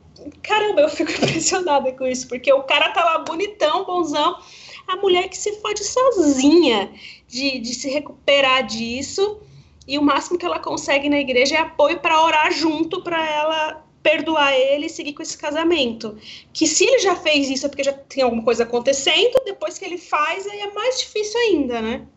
Caramba, 0.42 0.80
eu 0.80 0.88
fico 0.88 1.12
impressionada 1.12 1.92
com 1.92 2.08
isso, 2.08 2.26
porque 2.30 2.54
o 2.54 2.64
cara 2.64 2.92
tá 2.92 3.04
lá 3.04 3.18
bonitão, 3.18 3.84
bonzão. 3.84 4.40
A 4.88 4.96
mulher 4.96 5.28
que 5.28 5.38
se 5.38 5.60
fode 5.60 5.84
sozinha 5.84 6.90
de, 7.28 7.60
de 7.60 7.76
se 7.76 7.90
recuperar 7.90 8.66
disso. 8.66 9.42
E 9.86 10.00
o 10.00 10.02
máximo 10.02 10.40
que 10.40 10.46
ela 10.46 10.60
consegue 10.60 11.10
na 11.10 11.20
igreja 11.20 11.56
é 11.56 11.60
apoio 11.60 12.00
para 12.00 12.24
orar 12.24 12.50
junto 12.50 13.04
para 13.04 13.22
ela 13.30 13.86
perdoar 14.02 14.54
ele 14.54 14.86
e 14.86 14.90
seguir 14.90 15.12
com 15.12 15.22
esse 15.22 15.38
casamento. 15.38 16.18
Que 16.54 16.66
se 16.66 16.86
ele 16.86 17.00
já 17.00 17.18
fez 17.18 17.50
isso 17.50 17.66
é 17.66 17.70
porque 17.70 17.84
já 17.84 17.92
tem 17.92 18.24
alguma 18.24 18.42
coisa 18.42 18.64
acontecendo, 18.64 19.42
depois 19.44 19.78
que 19.78 19.84
ele 19.84 19.98
faz, 19.98 20.48
aí 20.48 20.62
é 20.62 20.72
mais 20.72 20.98
difícil 20.98 21.38
ainda, 21.42 21.82
né? 21.82 22.08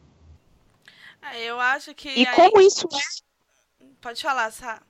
É, 1.33 1.45
eu 1.45 1.59
acho 1.61 1.95
que. 1.95 2.09
E 2.09 2.27
aí... 2.27 2.35
como 2.35 2.61
isso 2.61 2.87
é. 2.93 3.85
Pode 4.01 4.23
falar, 4.23 4.51
Sá. 4.51 4.83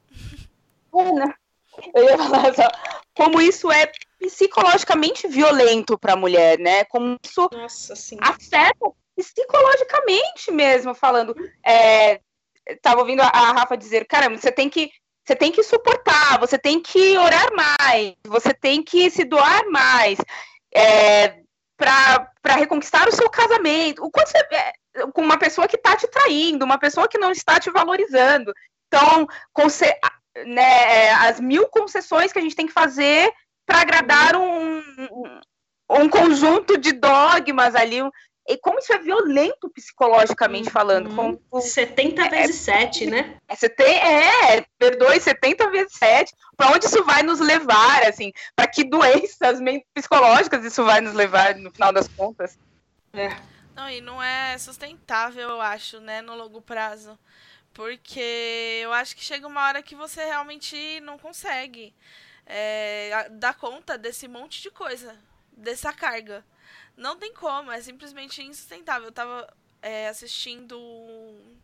Eu 1.94 2.04
ia 2.04 2.18
falar 2.18 2.54
só. 2.54 2.68
Como 3.14 3.40
isso 3.40 3.70
é 3.70 3.90
psicologicamente 4.18 5.28
violento 5.28 5.98
para 5.98 6.14
a 6.14 6.16
mulher, 6.16 6.58
né? 6.58 6.84
Como 6.84 7.16
isso 7.22 7.48
Nossa, 7.52 7.94
afeta 8.20 8.90
psicologicamente 9.16 10.50
mesmo, 10.50 10.94
falando. 10.94 11.34
É, 11.64 12.20
tava 12.82 13.00
ouvindo 13.00 13.20
a, 13.20 13.28
a 13.28 13.52
Rafa 13.52 13.76
dizer, 13.76 14.06
caramba, 14.06 14.38
você 14.38 14.50
tem 14.50 14.68
que 14.68 14.90
você 15.26 15.34
tem 15.34 15.50
que 15.50 15.62
suportar, 15.62 16.38
você 16.38 16.58
tem 16.58 16.78
que 16.80 17.16
orar 17.16 17.48
mais, 17.54 18.14
você 18.26 18.52
tem 18.52 18.82
que 18.82 19.10
se 19.10 19.24
doar 19.24 19.64
mais 19.70 20.18
é, 20.74 21.40
para 21.78 22.56
reconquistar 22.56 23.08
o 23.08 23.12
seu 23.12 23.30
casamento. 23.30 24.04
O 24.04 24.10
quanto 24.10 24.28
você, 24.28 24.38
é, 24.38 24.72
com 25.12 25.22
uma 25.22 25.38
pessoa 25.38 25.66
que 25.66 25.76
está 25.76 25.96
te 25.96 26.06
traindo, 26.08 26.64
uma 26.64 26.78
pessoa 26.78 27.08
que 27.08 27.18
não 27.18 27.30
está 27.30 27.58
te 27.58 27.70
valorizando. 27.70 28.52
Então, 28.86 29.26
né, 30.46 31.10
as 31.12 31.40
mil 31.40 31.68
concessões 31.68 32.32
que 32.32 32.38
a 32.38 32.42
gente 32.42 32.56
tem 32.56 32.66
que 32.66 32.72
fazer 32.72 33.32
para 33.66 33.80
agradar 33.80 34.36
um, 34.36 34.78
um, 34.78 35.40
um, 35.90 36.08
conjunto 36.08 36.76
de 36.76 36.92
dogmas 36.92 37.74
ali. 37.74 37.98
E 38.46 38.58
como 38.58 38.78
isso 38.78 38.92
é 38.92 38.98
violento 38.98 39.70
psicologicamente 39.70 40.70
falando. 40.70 41.08
Uhum. 41.08 41.38
Como, 41.48 41.62
70 41.62 42.22
é, 42.22 42.28
vezes 42.28 42.56
7, 42.56 43.06
né? 43.06 43.36
É, 43.48 44.56
é, 44.56 44.66
perdoe, 44.78 45.18
70 45.18 45.70
vezes 45.70 45.94
7. 45.94 46.32
Para 46.54 46.70
onde 46.72 46.84
isso 46.84 47.02
vai 47.04 47.22
nos 47.22 47.40
levar, 47.40 48.02
assim? 48.06 48.32
Para 48.54 48.66
que 48.66 48.84
doenças 48.84 49.58
psicológicas 49.94 50.64
isso 50.64 50.84
vai 50.84 51.00
nos 51.00 51.14
levar, 51.14 51.54
no 51.56 51.70
final 51.70 51.90
das 51.90 52.06
contas? 52.06 52.58
É. 53.14 53.34
Não, 53.74 53.90
e 53.90 54.00
não 54.00 54.22
é 54.22 54.56
sustentável, 54.58 55.50
eu 55.50 55.60
acho, 55.60 56.00
né, 56.00 56.22
no 56.22 56.34
longo 56.34 56.60
prazo. 56.60 57.18
Porque 57.72 58.80
eu 58.82 58.92
acho 58.92 59.16
que 59.16 59.24
chega 59.24 59.48
uma 59.48 59.66
hora 59.66 59.82
que 59.82 59.96
você 59.96 60.24
realmente 60.24 61.00
não 61.00 61.18
consegue 61.18 61.92
é, 62.46 63.28
dar 63.30 63.54
conta 63.54 63.98
desse 63.98 64.28
monte 64.28 64.62
de 64.62 64.70
coisa, 64.70 65.18
dessa 65.52 65.92
carga. 65.92 66.44
Não 66.96 67.16
tem 67.16 67.34
como, 67.34 67.72
é 67.72 67.80
simplesmente 67.80 68.42
insustentável. 68.42 69.08
Eu 69.08 69.12
tava 69.12 69.52
é, 69.82 70.08
assistindo 70.08 70.78
um, 70.78 71.56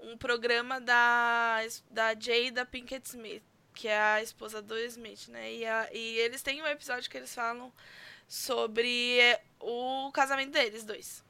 um, 0.00 0.16
programa 0.16 0.80
da, 0.80 1.58
da 1.90 2.14
Jada 2.14 2.64
Pinkett 2.64 3.06
Smith, 3.08 3.42
que 3.74 3.88
é 3.88 4.00
a 4.00 4.22
esposa 4.22 4.62
do 4.62 4.78
Smith, 4.78 5.28
né? 5.28 5.52
E, 5.52 5.66
a, 5.66 5.88
e 5.92 6.18
eles 6.18 6.42
têm 6.42 6.62
um 6.62 6.66
episódio 6.66 7.10
que 7.10 7.16
eles 7.18 7.34
falam 7.34 7.70
sobre 8.28 9.18
é, 9.18 9.42
o 9.58 10.12
casamento 10.12 10.52
deles 10.52 10.84
dois. 10.84 11.24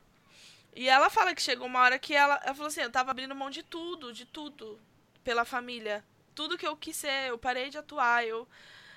E 0.75 0.89
ela 0.89 1.09
fala 1.09 1.35
que 1.35 1.41
chegou 1.41 1.67
uma 1.67 1.81
hora 1.81 1.99
que 1.99 2.15
ela, 2.15 2.41
ela 2.45 2.55
falou 2.55 2.67
assim, 2.67 2.81
eu 2.81 2.91
tava 2.91 3.11
abrindo 3.11 3.35
mão 3.35 3.49
de 3.51 3.63
tudo, 3.63 4.13
de 4.13 4.27
tudo, 4.27 4.81
pela 5.25 5.45
família. 5.45 6.05
Tudo 6.35 6.59
que 6.59 6.67
eu 6.67 6.77
quis 6.77 6.97
ser, 6.97 7.29
eu 7.29 7.39
parei 7.39 7.71
de 7.71 7.79
atuar, 7.79 8.27
eu 8.27 8.47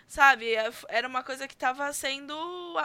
sabe, 0.07 0.53
é, 0.53 0.69
era 0.89 1.07
uma 1.07 1.23
coisa 1.23 1.47
que 1.47 1.55
tava 1.55 1.91
sendo 1.93 2.35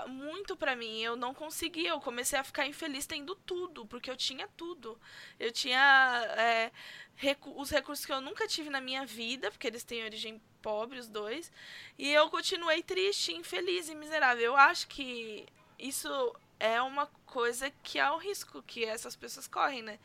muito 0.06 0.56
para 0.56 0.76
mim. 0.76 1.00
Eu 1.00 1.16
não 1.16 1.34
conseguia, 1.34 1.90
eu 1.90 2.00
comecei 2.00 2.38
a 2.38 2.44
ficar 2.44 2.66
infeliz 2.66 3.04
tendo 3.04 3.34
tudo, 3.34 3.84
porque 3.86 4.10
eu 4.10 4.16
tinha 4.16 4.48
tudo. 4.56 4.98
Eu 5.38 5.50
tinha 5.50 6.24
é, 6.38 6.70
recu 7.16 7.52
os 7.60 7.70
recursos 7.70 8.06
que 8.06 8.12
eu 8.12 8.20
nunca 8.20 8.46
tive 8.46 8.70
na 8.70 8.80
minha 8.80 9.04
vida, 9.04 9.50
porque 9.50 9.66
eles 9.66 9.82
têm 9.82 10.04
origem 10.04 10.40
pobre, 10.66 10.98
os 10.98 11.06
dois. 11.06 11.52
E 11.96 12.12
eu 12.12 12.28
continuei 12.28 12.82
triste, 12.82 13.32
infeliz 13.32 13.88
e 13.88 13.94
miserável. 13.94 14.46
Eu 14.46 14.56
acho 14.56 14.88
que 14.88 15.46
isso 15.78 16.10
é 16.58 16.82
uma 16.82 17.06
coisa 17.24 17.70
que 17.84 18.00
é 18.00 18.10
o 18.10 18.16
risco 18.16 18.60
que 18.64 18.84
essas 18.84 19.14
pessoas 19.14 19.46
correm, 19.46 19.82
né? 19.82 19.96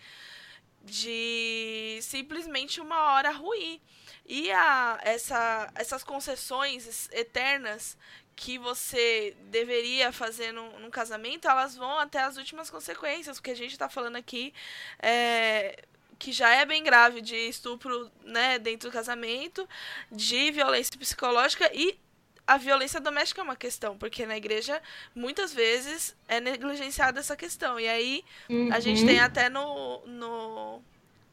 De 0.84 1.98
simplesmente 2.04 2.80
uma 2.80 3.14
hora 3.14 3.32
ruir. 3.32 3.82
E 4.28 4.52
a, 4.52 5.00
essa, 5.02 5.72
essas 5.74 6.04
concessões 6.04 7.10
eternas 7.12 7.98
que 8.36 8.60
você 8.60 9.36
deveria 9.50 10.12
fazer 10.12 10.52
num, 10.52 10.80
num, 10.80 10.92
casamento, 10.92 11.48
elas 11.48 11.76
vão 11.76 11.98
até 11.98 12.20
as 12.20 12.38
últimas 12.38 12.70
consequências, 12.70 13.38
porque 13.38 13.52
a 13.52 13.56
gente 13.56 13.72
está 13.72 13.90
falando 13.90 14.16
aqui 14.16 14.54
é, 15.00 15.84
que 16.22 16.32
já 16.32 16.54
é 16.54 16.64
bem 16.68 16.84
grave 16.84 17.20
de 17.20 17.36
estupro 17.36 18.12
né, 18.24 18.60
dentro 18.60 18.90
do 18.90 18.94
casamento, 18.94 19.68
de 20.12 20.52
violência 20.52 20.96
psicológica 20.96 21.68
e 21.74 21.98
a 22.46 22.58
violência 22.58 23.00
doméstica 23.00 23.42
é 23.42 23.44
uma 23.44 23.56
questão, 23.56 23.98
porque 23.98 24.24
na 24.24 24.38
igreja 24.38 24.80
muitas 25.16 25.52
vezes 25.52 26.16
é 26.28 26.40
negligenciada 26.40 27.20
essa 27.20 27.36
questão. 27.36 27.80
E 27.80 27.88
aí 27.88 28.24
uhum. 28.48 28.72
a 28.72 28.80
gente 28.80 29.04
tem 29.04 29.20
até 29.20 29.50
no, 29.50 30.06
no, 30.06 30.82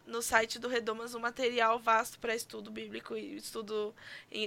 no 0.06 0.22
site 0.22 0.58
do 0.58 0.68
Redomas 0.68 1.14
um 1.14 1.20
material 1.20 1.78
vasto 1.78 2.18
para 2.18 2.34
estudo 2.34 2.70
bíblico 2.70 3.14
e 3.14 3.36
estudo 3.36 3.94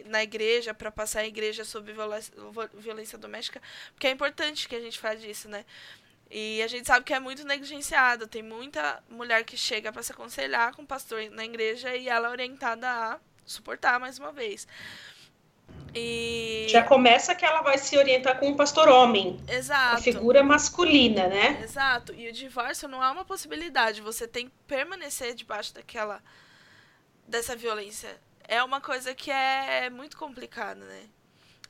na 0.06 0.24
igreja, 0.24 0.74
para 0.74 0.90
passar 0.90 1.20
a 1.20 1.28
igreja 1.28 1.64
sobre 1.64 1.94
violência, 1.94 2.34
violência 2.74 3.18
doméstica, 3.18 3.62
porque 3.94 4.08
é 4.08 4.12
importante 4.12 4.68
que 4.68 4.76
a 4.76 4.82
gente 4.82 4.98
faça 4.98 5.28
isso, 5.28 5.48
né? 5.48 5.66
E 6.34 6.62
a 6.64 6.68
gente 6.68 6.88
sabe 6.88 7.06
que 7.06 7.14
é 7.14 7.20
muito 7.20 7.46
negligenciado. 7.46 8.26
Tem 8.26 8.42
muita 8.42 9.04
mulher 9.10 9.44
que 9.44 9.58
chega 9.58 9.92
para 9.92 10.02
se 10.02 10.14
aconselhar 10.14 10.74
com 10.74 10.84
o 10.84 10.88
pastor 10.88 11.30
na 11.30 11.44
igreja 11.44 11.94
e 11.94 12.08
ela 12.08 12.30
é 12.30 12.32
orientada 12.32 12.90
a 12.90 13.20
suportar 13.46 14.00
mais 14.00 14.18
uma 14.18 14.32
vez. 14.32 14.66
E... 15.94 16.68
Já 16.70 16.84
começa 16.84 17.36
que 17.36 17.44
ela 17.44 17.62
vai 17.62 17.78
se 17.78 17.98
orientar 17.98 18.40
com 18.40 18.48
um 18.48 18.56
pastor 18.56 18.88
homem. 18.88 19.38
Exato. 19.46 19.96
A 19.96 20.02
figura 20.02 20.42
masculina, 20.42 21.28
né? 21.28 21.60
Exato. 21.62 22.14
E 22.14 22.30
o 22.30 22.32
divórcio 22.32 22.88
não 22.88 23.04
é 23.04 23.10
uma 23.12 23.26
possibilidade. 23.26 24.00
Você 24.00 24.26
tem 24.26 24.48
que 24.48 24.54
permanecer 24.66 25.36
debaixo 25.36 25.74
daquela. 25.74 26.24
dessa 27.28 27.58
violência. 27.58 28.18
É 28.48 28.64
uma 28.64 28.80
coisa 28.80 29.14
que 29.14 29.30
é 29.30 29.90
muito 29.90 30.18
complicada, 30.18 30.80
né? 30.86 31.04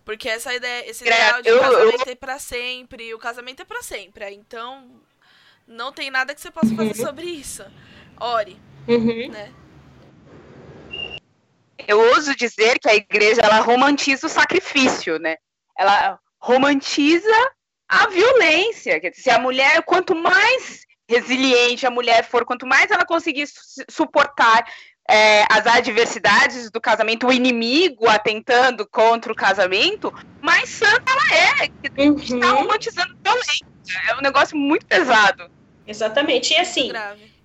Porque 0.03 0.27
essa 0.27 0.53
ideia, 0.53 0.89
esse 0.89 1.03
ideal 1.03 1.41
de 1.41 1.49
eu, 1.49 1.59
casamento 1.59 2.07
eu... 2.07 2.11
é 2.11 2.15
pra 2.15 2.39
sempre, 2.39 3.13
o 3.13 3.19
casamento 3.19 3.61
é 3.61 3.65
pra 3.65 3.81
sempre. 3.81 4.33
Então, 4.33 4.89
não 5.67 5.91
tem 5.91 6.09
nada 6.09 6.33
que 6.33 6.41
você 6.41 6.51
possa 6.51 6.75
fazer 6.75 6.99
uhum. 6.99 7.05
sobre 7.05 7.25
isso. 7.25 7.63
Ore. 8.19 8.59
Uhum. 8.87 9.29
Né? 9.29 9.53
eu 11.87 11.99
ouso 11.99 12.35
dizer 12.35 12.79
que 12.79 12.89
a 12.89 12.95
igreja 12.95 13.41
ela 13.41 13.59
romantiza 13.59 14.27
o 14.27 14.29
sacrifício, 14.29 15.19
né? 15.19 15.37
Ela 15.77 16.19
romantiza 16.39 17.51
a 17.87 18.07
violência. 18.07 18.99
Quer 18.99 19.09
dizer, 19.09 19.23
se 19.23 19.29
a 19.29 19.39
mulher, 19.39 19.81
quanto 19.83 20.15
mais 20.15 20.85
resiliente 21.07 21.85
a 21.85 21.91
mulher 21.91 22.23
for, 22.23 22.45
quanto 22.45 22.65
mais 22.65 22.89
ela 22.89 23.05
conseguir 23.05 23.47
su 23.47 23.83
suportar 23.89 24.63
é, 25.11 25.45
as 25.49 25.67
adversidades 25.67 26.71
do 26.71 26.79
casamento, 26.79 27.27
o 27.27 27.33
inimigo 27.33 28.07
atentando 28.07 28.87
contra 28.87 29.31
o 29.31 29.35
casamento, 29.35 30.11
mais 30.41 30.69
santa 30.69 31.03
ela 31.07 31.37
é. 31.37 32.01
Uhum. 32.01 32.15
Está 32.15 32.51
romantizando 32.51 33.09
violência. 33.23 33.65
É 34.09 34.15
um 34.15 34.21
negócio 34.21 34.57
muito 34.57 34.85
pesado. 34.85 35.49
Exatamente. 35.85 36.53
E 36.53 36.57
assim, 36.57 36.91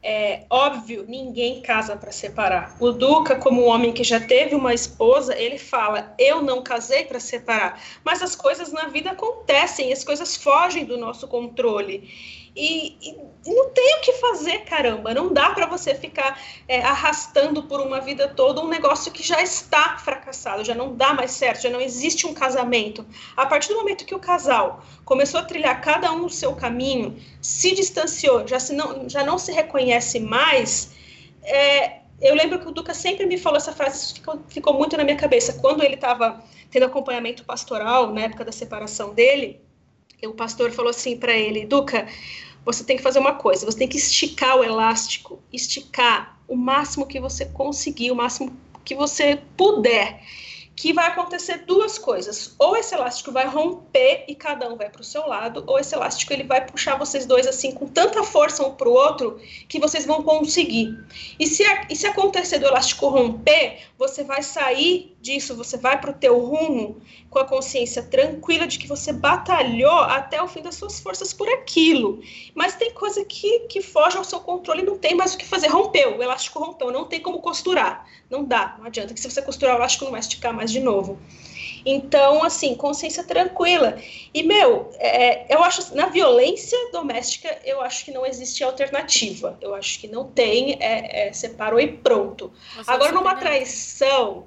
é 0.02 0.44
óbvio, 0.48 1.04
ninguém 1.08 1.60
casa 1.62 1.96
para 1.96 2.12
separar. 2.12 2.76
O 2.78 2.92
Duca, 2.92 3.34
como 3.34 3.62
um 3.62 3.66
homem 3.66 3.92
que 3.92 4.04
já 4.04 4.20
teve 4.20 4.54
uma 4.54 4.72
esposa, 4.72 5.36
ele 5.36 5.58
fala: 5.58 6.14
"Eu 6.16 6.42
não 6.42 6.62
casei 6.62 7.04
para 7.04 7.18
separar". 7.18 7.82
Mas 8.04 8.22
as 8.22 8.36
coisas 8.36 8.72
na 8.72 8.86
vida 8.86 9.10
acontecem, 9.10 9.92
as 9.92 10.04
coisas 10.04 10.36
fogem 10.36 10.84
do 10.84 10.96
nosso 10.96 11.26
controle. 11.26 12.08
E, 12.57 12.96
e, 13.02 13.14
não 13.46 13.68
tem 13.68 13.96
o 13.96 14.00
que 14.00 14.14
fazer, 14.14 14.61
caramba. 14.61 15.12
Não 15.12 15.30
dá 15.30 15.50
para 15.50 15.66
você 15.66 15.94
ficar 15.94 16.40
é, 16.66 16.80
arrastando 16.80 17.62
por 17.64 17.80
uma 17.80 18.00
vida 18.00 18.28
toda 18.28 18.62
um 18.62 18.68
negócio 18.68 19.12
que 19.12 19.22
já 19.22 19.42
está 19.42 19.98
fracassado, 19.98 20.64
já 20.64 20.74
não 20.74 20.96
dá 20.96 21.12
mais 21.12 21.32
certo, 21.32 21.62
já 21.62 21.70
não 21.70 21.82
existe 21.82 22.26
um 22.26 22.32
casamento. 22.32 23.04
A 23.36 23.44
partir 23.44 23.68
do 23.68 23.76
momento 23.76 24.07
que 24.07 24.14
o 24.14 24.18
casal 24.18 24.82
começou 25.04 25.38
a 25.38 25.44
trilhar 25.44 25.82
cada 25.82 26.11
um 26.12 26.24
o 26.24 26.30
seu 26.30 26.57
caminho, 26.57 27.20
se 27.42 27.74
distanciou, 27.74 28.48
já, 28.48 28.59
se 28.59 28.72
não, 28.72 29.07
já 29.07 29.22
não 29.22 29.36
se 29.36 29.52
reconhece 29.52 30.18
mais, 30.18 30.94
é, 31.42 31.98
eu 32.20 32.34
lembro 32.34 32.59
que 32.59 32.68
o 32.68 32.72
Duca 32.72 32.94
sempre 32.94 33.26
me 33.26 33.36
falou 33.36 33.59
essa 33.59 33.72
frase, 33.72 34.02
isso 34.02 34.14
ficou, 34.14 34.40
ficou 34.48 34.72
muito 34.72 34.96
na 34.96 35.04
minha 35.04 35.16
cabeça. 35.16 35.52
Quando 35.61 35.82
ele 35.82 35.96
estava 35.96 36.42
tendo 36.70 36.86
acompanhamento 36.86 37.44
pastoral, 37.44 38.14
na 38.14 38.22
época 38.22 38.46
da 38.46 38.52
separação 38.52 39.12
dele, 39.12 39.61
o 40.24 40.32
pastor 40.32 40.70
falou 40.70 40.90
assim 40.90 41.18
para 41.18 41.32
ele: 41.32 41.66
Duca, 41.66 42.07
você 42.66 42.82
tem 42.82 42.96
que 42.96 43.02
fazer 43.02 43.20
uma 43.20 43.34
coisa, 43.34 43.64
você 43.64 43.78
tem 43.78 43.88
que 43.88 43.96
esticar 43.96 44.56
o 44.56 44.64
elástico, 44.64 45.40
esticar 45.52 46.36
o 46.48 46.56
máximo 46.56 47.06
que 47.06 47.20
você 47.20 47.46
conseguir, 47.46 48.10
o 48.10 48.16
máximo 48.16 48.54
que 48.84 48.94
você 48.94 49.40
puder 49.56 50.20
que 50.76 50.92
vai 50.92 51.06
acontecer 51.06 51.64
duas 51.64 51.96
coisas. 51.96 52.54
Ou 52.58 52.76
esse 52.76 52.94
elástico 52.94 53.32
vai 53.32 53.46
romper 53.46 54.24
e 54.28 54.34
cada 54.34 54.70
um 54.70 54.76
vai 54.76 54.90
para 54.90 55.00
o 55.00 55.04
seu 55.04 55.26
lado, 55.26 55.64
ou 55.66 55.78
esse 55.78 55.94
elástico 55.94 56.32
ele 56.34 56.44
vai 56.44 56.64
puxar 56.64 56.96
vocês 56.96 57.24
dois 57.24 57.46
assim 57.46 57.72
com 57.72 57.86
tanta 57.86 58.22
força 58.22 58.64
um 58.64 58.74
para 58.74 58.88
o 58.88 58.92
outro 58.92 59.40
que 59.68 59.80
vocês 59.80 60.04
vão 60.04 60.22
conseguir. 60.22 60.94
E 61.40 61.46
se, 61.46 61.64
e 61.88 61.96
se 61.96 62.06
acontecer 62.06 62.58
do 62.58 62.66
elástico 62.66 63.08
romper, 63.08 63.78
você 63.96 64.22
vai 64.22 64.42
sair 64.42 65.15
disso, 65.26 65.56
você 65.56 65.76
vai 65.76 66.00
para 66.00 66.10
o 66.10 66.14
teu 66.14 66.38
rumo 66.38 67.02
com 67.28 67.38
a 67.38 67.44
consciência 67.44 68.02
tranquila 68.02 68.66
de 68.66 68.78
que 68.78 68.86
você 68.86 69.12
batalhou 69.12 69.98
até 70.00 70.40
o 70.40 70.46
fim 70.46 70.62
das 70.62 70.76
suas 70.76 71.00
forças 71.00 71.32
por 71.32 71.48
aquilo. 71.48 72.22
Mas 72.54 72.76
tem 72.76 72.92
coisa 72.92 73.24
que, 73.24 73.60
que 73.68 73.82
foge 73.82 74.16
ao 74.16 74.24
seu 74.24 74.40
controle, 74.40 74.82
não 74.82 74.96
tem 74.96 75.14
mais 75.14 75.34
o 75.34 75.38
que 75.38 75.44
fazer. 75.44 75.66
Rompeu, 75.66 76.16
o 76.16 76.22
elástico 76.22 76.58
rompeu, 76.58 76.92
não 76.92 77.04
tem 77.04 77.20
como 77.20 77.40
costurar. 77.40 78.06
Não 78.30 78.44
dá, 78.44 78.76
não 78.78 78.86
adianta, 78.86 79.12
que 79.12 79.20
se 79.20 79.28
você 79.28 79.42
costurar 79.42 79.74
o 79.74 79.78
elástico 79.78 80.04
não 80.04 80.12
vai 80.12 80.20
esticar 80.20 80.54
mais 80.54 80.70
de 80.70 80.80
novo. 80.80 81.18
Então, 81.84 82.42
assim, 82.42 82.74
consciência 82.74 83.22
tranquila. 83.22 83.96
E, 84.34 84.42
meu, 84.42 84.90
é, 84.98 85.54
eu 85.54 85.62
acho, 85.62 85.94
na 85.94 86.06
violência 86.06 86.76
doméstica, 86.90 87.60
eu 87.64 87.80
acho 87.80 88.04
que 88.04 88.10
não 88.10 88.26
existe 88.26 88.64
alternativa. 88.64 89.56
Eu 89.60 89.72
acho 89.72 90.00
que 90.00 90.08
não 90.08 90.28
tem, 90.28 90.76
é, 90.80 91.28
é 91.28 91.32
separou 91.32 91.78
e 91.78 91.86
pronto. 91.86 92.52
Você 92.74 92.90
Agora, 92.90 93.12
numa 93.12 93.36
traição, 93.36 94.46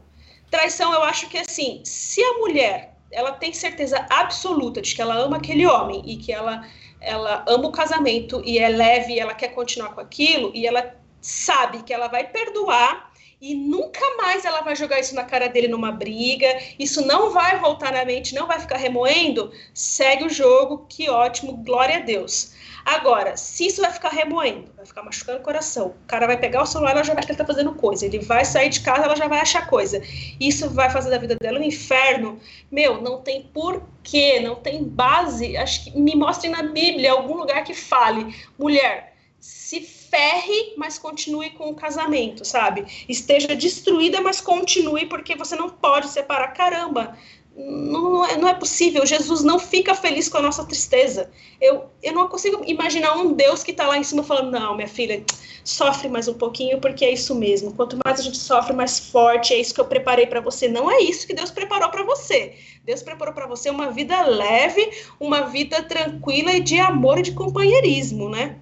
traição, 0.50 0.93
eu 0.93 1.04
acho 1.04 1.30
que, 1.30 1.38
assim, 1.38 1.82
se 1.84 2.22
a 2.24 2.34
mulher, 2.34 2.95
ela 3.12 3.32
tem 3.32 3.54
certeza 3.54 4.06
absoluta 4.10 4.82
de 4.82 4.93
que 4.93 5.02
ela 5.02 5.16
ama 5.16 5.38
aquele 5.38 5.66
homem 5.66 6.02
e 6.06 6.18
que 6.18 6.32
ela, 6.32 6.68
ela 7.02 7.43
ama 7.47 7.68
o 7.68 7.72
casamento 7.72 8.41
e 8.45 8.60
é 8.60 8.70
leve 8.70 9.14
e 9.14 9.20
ela 9.20 9.34
quer 9.34 9.50
continuar 9.50 9.93
com 9.93 10.02
aquilo 10.02 10.52
e 10.54 10.66
ela 10.66 10.95
sabe 11.22 11.84
que 11.84 11.93
ela 11.93 12.08
vai 12.08 12.28
perdoar 12.28 13.10
e 13.41 13.56
nunca 13.56 14.02
mais 14.18 14.43
ela 14.43 14.62
vai 14.62 14.76
jogar 14.76 15.00
isso 15.00 15.16
na 15.16 15.24
cara 15.24 15.47
dele 15.47 15.70
numa 15.70 15.91
briga, 15.91 16.47
isso 16.78 17.06
não 17.06 17.32
vai 17.32 17.58
voltar 17.58 17.91
na 17.91 18.04
mente, 18.04 18.36
não 18.36 18.47
vai 18.47 18.60
ficar 18.60 18.78
remoendo, 18.78 19.52
segue 19.74 20.26
o 20.26 20.30
jogo, 20.30 20.86
que 20.89 21.10
ótimo, 21.10 21.56
glória 21.58 21.97
a 21.97 22.02
Deus. 22.02 22.54
Agora, 22.90 23.38
se 23.38 23.68
isso 23.68 23.82
vai 23.82 23.92
ficar 23.94 24.10
remoendo, 24.10 24.72
vai 24.76 24.84
ficar 24.84 25.04
machucando 25.04 25.38
o 25.38 25.44
coração, 25.44 25.90
o 25.90 26.08
cara 26.08 26.26
vai 26.26 26.36
pegar 26.38 26.64
o 26.64 26.66
celular, 26.66 26.94
ela 26.94 27.04
já 27.04 27.14
vai 27.14 27.24
que 27.24 27.30
ele 27.30 27.38
tá 27.38 27.46
fazendo 27.46 27.72
coisa, 27.76 28.04
ele 28.04 28.18
vai 28.18 28.44
sair 28.44 28.70
de 28.70 28.82
casa, 28.82 29.04
ela 29.04 29.16
já 29.16 29.28
vai 29.28 29.40
achar 29.40 29.68
coisa. 29.68 30.02
Isso 30.40 30.68
vai 30.72 30.90
fazer 30.90 31.12
da 31.12 31.20
vida 31.20 31.36
dela 31.36 31.60
um 31.60 31.64
inferno. 31.64 32.40
Meu, 32.72 33.00
não 33.00 33.22
tem 33.22 33.44
porquê, 33.44 34.40
não 34.40 34.56
tem 34.56 34.84
base. 34.84 35.56
Acho 35.56 35.84
que 35.84 36.00
me 36.00 36.16
mostrem 36.16 36.52
na 36.52 36.64
Bíblia 36.64 37.12
algum 37.12 37.36
lugar 37.36 37.64
que 37.64 37.76
fale, 37.76 38.36
mulher, 38.58 39.14
se 39.40 39.82
ferre, 39.82 40.74
mas 40.76 40.98
continue 40.98 41.52
com 41.52 41.70
o 41.70 41.76
casamento, 41.76 42.44
sabe? 42.44 43.06
Esteja 43.08 43.56
destruída, 43.56 44.20
mas 44.20 44.42
continue, 44.42 45.06
porque 45.06 45.36
você 45.36 45.56
não 45.56 45.70
pode 45.70 46.10
separar. 46.10 46.54
Caramba, 46.54 47.16
não, 47.60 48.26
é, 48.26 48.38
não 48.38 48.47
é 48.47 48.53
possível. 48.53 49.05
Jesus 49.05 49.43
não 49.43 49.60
fica 49.60 49.93
feliz 49.93 50.30
com 50.30 50.38
a 50.38 50.41
nossa 50.41 50.66
tristeza. 50.66 51.30
Eu, 51.60 51.89
eu 52.01 52.14
não 52.14 52.30
consigo 52.30 52.64
imaginar 52.66 53.18
um 53.18 53.34
Deus 53.34 53.64
que 53.64 53.72
está 53.72 53.86
lá 53.86 53.97
em 53.97 54.03
cima 54.03 54.24
falando: 54.24 54.51
não, 54.51 54.76
minha 54.76 54.88
filha, 54.88 55.24
sofre 55.64 56.07
mais 56.07 56.30
um 56.30 56.34
pouquinho, 56.34 56.80
porque 56.80 57.03
é 57.03 57.12
isso 57.12 57.36
mesmo. 57.36 57.74
Quanto 57.74 57.99
mais 58.03 58.20
a 58.20 58.24
gente 58.24 58.38
sofre, 58.38 58.72
mais 58.72 58.99
forte. 58.99 59.53
É 59.53 59.57
isso 59.57 59.74
que 59.74 59.82
eu 59.82 59.86
preparei 59.86 60.26
para 60.26 60.39
você. 60.39 60.70
Não 60.70 60.89
é 60.89 61.01
isso 61.01 61.28
que 61.28 61.34
Deus 61.34 61.51
preparou 61.51 61.89
para 61.89 62.03
você. 62.03 62.55
Deus 62.86 63.03
preparou 63.03 63.34
para 63.34 63.45
você 63.45 63.70
uma 63.70 63.91
vida 63.91 64.22
leve, 64.22 64.89
uma 65.20 65.41
vida 65.41 65.84
tranquila 65.84 66.53
e 66.53 66.62
de 66.62 66.80
amor 66.80 67.20
e 67.20 67.24
de 67.24 67.34
companheirismo, 67.34 68.30
né? 68.30 68.57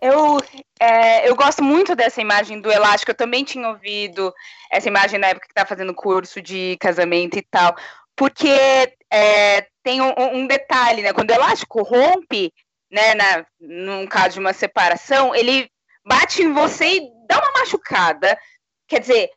Eu, 0.00 0.38
é, 0.80 1.28
eu 1.28 1.36
gosto 1.36 1.62
muito 1.62 1.94
dessa 1.94 2.22
imagem 2.22 2.58
do 2.58 2.70
elástico. 2.72 3.10
Eu 3.10 3.16
também 3.16 3.44
tinha 3.44 3.68
ouvido 3.68 4.32
essa 4.70 4.88
imagem 4.88 5.18
na 5.18 5.26
época 5.26 5.46
que 5.46 5.52
estava 5.52 5.68
fazendo 5.68 5.92
curso 5.92 6.40
de 6.40 6.78
casamento 6.80 7.36
e 7.38 7.42
tal. 7.42 7.76
Porque 8.16 8.48
é, 9.10 9.66
tem 9.82 10.00
um, 10.00 10.12
um, 10.34 10.46
detalhe, 10.46 11.02
né? 11.02 11.12
Quando 11.12 11.30
o 11.30 11.34
elástico 11.34 11.82
rompe, 11.82 12.52
né, 12.90 13.14
na, 13.14 13.46
num 13.60 14.06
caso 14.06 14.34
de 14.34 14.40
uma 14.40 14.52
separação, 14.52 15.34
ele 15.34 15.70
bate 16.04 16.42
em 16.42 16.52
você 16.52 16.96
e 16.96 17.10
dá 17.28 17.38
uma 17.38 17.60
machucada. 17.60 18.38
Quer 18.86 19.00
dizer, 19.00 19.30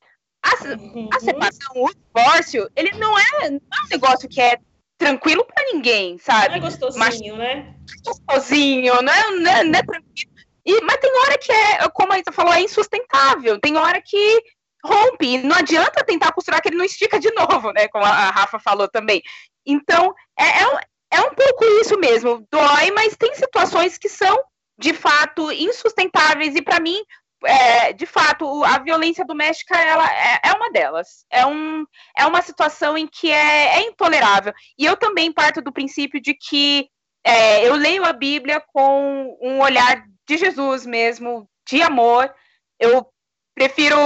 a, 0.44 0.50
a 0.50 0.78
uhum. 0.78 1.10
separação, 1.20 1.72
o 1.76 1.90
divórcio, 1.94 2.70
ele 2.76 2.92
não 2.98 3.18
é, 3.18 3.50
não 3.50 3.58
é 3.58 3.86
um 3.86 3.90
negócio 3.90 4.28
que 4.28 4.42
é 4.42 4.58
tranquilo 4.98 5.46
para 5.46 5.66
ninguém, 5.72 6.18
sabe? 6.18 6.50
Não 6.50 6.56
é 6.56 6.60
gostosinho, 6.60 7.00
Mas, 7.00 7.20
né? 7.22 7.76
Gostosinho, 8.06 9.02
não 9.02 9.14
é, 9.14 9.32
não 9.32 9.52
é, 9.52 9.64
não 9.64 9.80
é 9.80 9.84
tranquilo 9.84 10.34
e, 10.66 10.82
mas 10.82 10.98
tem 10.98 11.12
hora 11.20 11.38
que 11.38 11.52
é, 11.52 11.90
como 11.90 12.14
a 12.14 12.20
Isa 12.20 12.32
falou, 12.32 12.54
é 12.54 12.62
insustentável. 12.62 13.60
Tem 13.60 13.76
hora 13.78 14.02
que 14.02 14.42
rompe. 14.84 15.38
Não 15.40 15.56
adianta 15.56 16.04
tentar 16.04 16.32
costurar 16.32 16.62
que 16.62 16.70
ele 16.70 16.78
não 16.78 16.86
estica 16.86 17.20
de 17.20 17.32
novo, 17.32 17.72
né? 17.72 17.88
Como 17.88 18.06
a 18.06 18.30
Rafa 18.30 18.60
falou 18.60 18.88
também. 18.88 19.22
Então, 19.66 20.14
é, 20.38 20.62
é, 20.62 20.68
um, 20.68 20.78
é 21.12 21.22
um 21.22 21.34
pouco 21.34 21.66
isso 21.82 21.98
mesmo. 21.98 22.46
Dói, 22.52 22.92
mas 22.92 23.16
tem 23.16 23.34
situações 23.36 23.98
que 23.98 24.10
são, 24.10 24.38
de 24.78 24.94
fato, 24.94 25.52
insustentáveis. 25.52 26.56
E 26.56 26.62
para 26.62 26.80
mim, 26.80 27.02
é, 27.46 27.94
de 27.94 28.06
fato, 28.06 28.64
a 28.64 28.80
violência 28.80 29.26
doméstica 29.26 29.78
ela 29.78 30.06
é, 30.12 30.40
é, 30.46 30.52
uma 30.54 30.72
delas. 30.72 31.26
É, 31.30 31.46
um, 31.46 31.86
é 32.18 32.26
uma 32.26 32.42
situação 32.42 32.98
em 32.98 33.08
que 33.08 33.32
é, 33.32 33.78
é 33.78 33.82
intolerável. 33.88 34.54
E 34.78 34.86
eu 34.86 34.98
também 34.98 35.32
parto 35.32 35.62
do 35.62 35.74
princípio 35.74 36.22
de 36.22 36.34
que 36.34 36.88
é, 37.26 37.68
eu 37.68 37.76
leio 37.76 38.04
a 38.04 38.14
Bíblia 38.14 38.62
com 38.74 39.38
um 39.42 39.62
olhar 39.62 40.04
de 40.28 40.38
Jesus 40.38 40.86
mesmo, 40.86 41.50
de 41.68 41.82
amor. 41.82 42.34
Eu 42.80 43.13
prefiro 43.54 43.98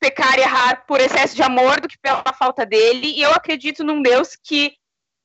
pecar 0.00 0.38
e 0.38 0.42
errar 0.42 0.84
por 0.86 1.00
excesso 1.00 1.34
de 1.34 1.42
amor 1.42 1.80
do 1.80 1.88
que 1.88 1.98
pela 1.98 2.22
falta 2.38 2.66
dele. 2.66 3.08
E 3.16 3.22
eu 3.22 3.32
acredito 3.32 3.84
num 3.84 4.02
Deus 4.02 4.36
que 4.42 4.74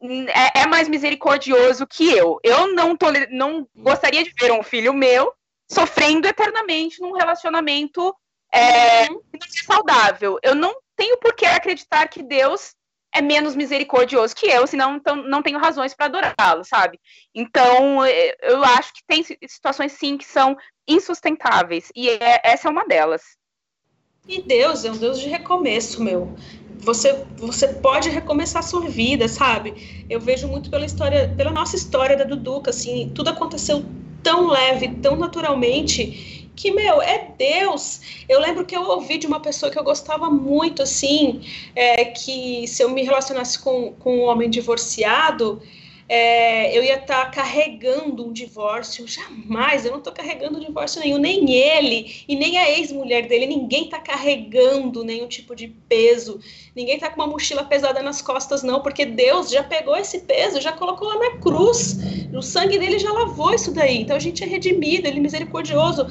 é, 0.01 0.61
é 0.61 0.67
mais 0.67 0.87
misericordioso 0.89 1.87
que 1.87 2.11
eu. 2.11 2.39
Eu 2.43 2.73
não, 2.73 2.95
toler, 2.95 3.29
não 3.31 3.67
gostaria 3.75 4.23
de 4.23 4.33
ver 4.39 4.51
um 4.51 4.63
filho 4.63 4.93
meu 4.93 5.33
sofrendo 5.71 6.27
eternamente 6.27 7.01
num 7.01 7.13
relacionamento 7.13 8.15
é, 8.53 9.09
uhum. 9.09 9.21
saudável. 9.65 10.37
Eu 10.43 10.53
não 10.53 10.75
tenho 10.95 11.17
por 11.17 11.33
que 11.33 11.45
acreditar 11.45 12.07
que 12.07 12.21
Deus 12.21 12.75
é 13.15 13.21
menos 13.21 13.55
misericordioso 13.55 14.35
que 14.35 14.47
eu, 14.47 14.65
senão 14.65 14.95
então, 14.95 15.15
não 15.15 15.41
tenho 15.43 15.59
razões 15.59 15.93
para 15.93 16.07
adorá-lo, 16.07 16.63
sabe? 16.63 16.99
Então, 17.33 18.03
é, 18.03 18.35
eu 18.41 18.63
acho 18.63 18.91
que 18.93 19.03
tem 19.05 19.23
situações 19.47 19.91
sim 19.91 20.17
que 20.17 20.25
são 20.25 20.57
insustentáveis, 20.87 21.91
e 21.95 22.09
é, 22.09 22.41
essa 22.43 22.67
é 22.67 22.71
uma 22.71 22.85
delas. 22.85 23.21
E 24.25 24.41
Deus 24.41 24.85
é 24.85 24.91
um 24.91 24.95
Deus 24.95 25.19
de 25.19 25.27
recomeço, 25.27 26.01
meu. 26.01 26.33
Você, 26.79 27.25
você 27.35 27.67
pode 27.67 28.09
recomeçar 28.09 28.61
a 28.61 28.65
sua 28.65 28.87
vida, 28.87 29.27
sabe? 29.27 30.05
Eu 30.09 30.19
vejo 30.19 30.47
muito 30.47 30.69
pela 30.69 30.85
história, 30.85 31.33
pela 31.35 31.51
nossa 31.51 31.75
história 31.75 32.15
da 32.15 32.23
Duduca, 32.23 32.69
assim, 32.69 33.11
tudo 33.13 33.29
aconteceu 33.29 33.83
tão 34.21 34.47
leve, 34.47 34.87
tão 35.01 35.17
naturalmente, 35.17 36.49
que, 36.55 36.71
meu, 36.71 37.01
é 37.01 37.33
Deus. 37.37 38.23
Eu 38.29 38.39
lembro 38.39 38.65
que 38.65 38.75
eu 38.75 38.83
ouvi 38.83 39.17
de 39.17 39.27
uma 39.27 39.41
pessoa 39.41 39.69
que 39.69 39.77
eu 39.77 39.83
gostava 39.83 40.29
muito, 40.29 40.81
assim, 40.81 41.41
é, 41.75 42.05
que 42.05 42.65
se 42.65 42.81
eu 42.81 42.89
me 42.89 43.03
relacionasse 43.03 43.59
com, 43.59 43.91
com 43.99 44.19
um 44.19 44.21
homem 44.21 44.49
divorciado, 44.49 45.61
é, 46.07 46.77
eu 46.77 46.83
ia 46.83 46.95
estar 46.95 47.25
tá 47.25 47.31
carregando 47.31 48.27
um 48.27 48.33
divórcio. 48.33 49.07
Jamais, 49.07 49.85
eu 49.85 49.91
não 49.91 49.99
estou 49.99 50.13
carregando 50.13 50.59
divórcio 50.59 51.01
nenhum, 51.01 51.17
nem 51.17 51.51
ele 51.51 52.23
e 52.27 52.35
nem 52.35 52.57
a 52.57 52.69
ex-mulher 52.69 53.27
dele. 53.27 53.45
Ninguém 53.45 53.85
está 53.85 53.99
carregando 53.99 55.03
nenhum 55.03 55.27
tipo 55.27 55.55
de 55.55 55.67
peso. 55.67 56.39
Ninguém 56.75 56.95
está 56.95 57.09
com 57.09 57.21
uma 57.21 57.27
mochila 57.27 57.63
pesada 57.63 58.01
nas 58.01 58.21
costas, 58.21 58.63
não, 58.63 58.81
porque 58.81 59.05
Deus 59.05 59.49
já 59.49 59.63
pegou 59.63 59.95
esse 59.95 60.21
peso, 60.21 60.59
já 60.59 60.71
colocou 60.71 61.07
lá 61.07 61.17
na 61.17 61.37
cruz. 61.37 61.97
O 62.33 62.41
sangue 62.41 62.79
dele 62.79 62.99
já 62.99 63.11
lavou 63.11 63.53
isso 63.53 63.71
daí. 63.71 64.01
Então 64.01 64.15
a 64.15 64.19
gente 64.19 64.43
é 64.43 64.47
redimido, 64.47 65.07
ele 65.07 65.17
é 65.17 65.21
misericordioso, 65.21 66.07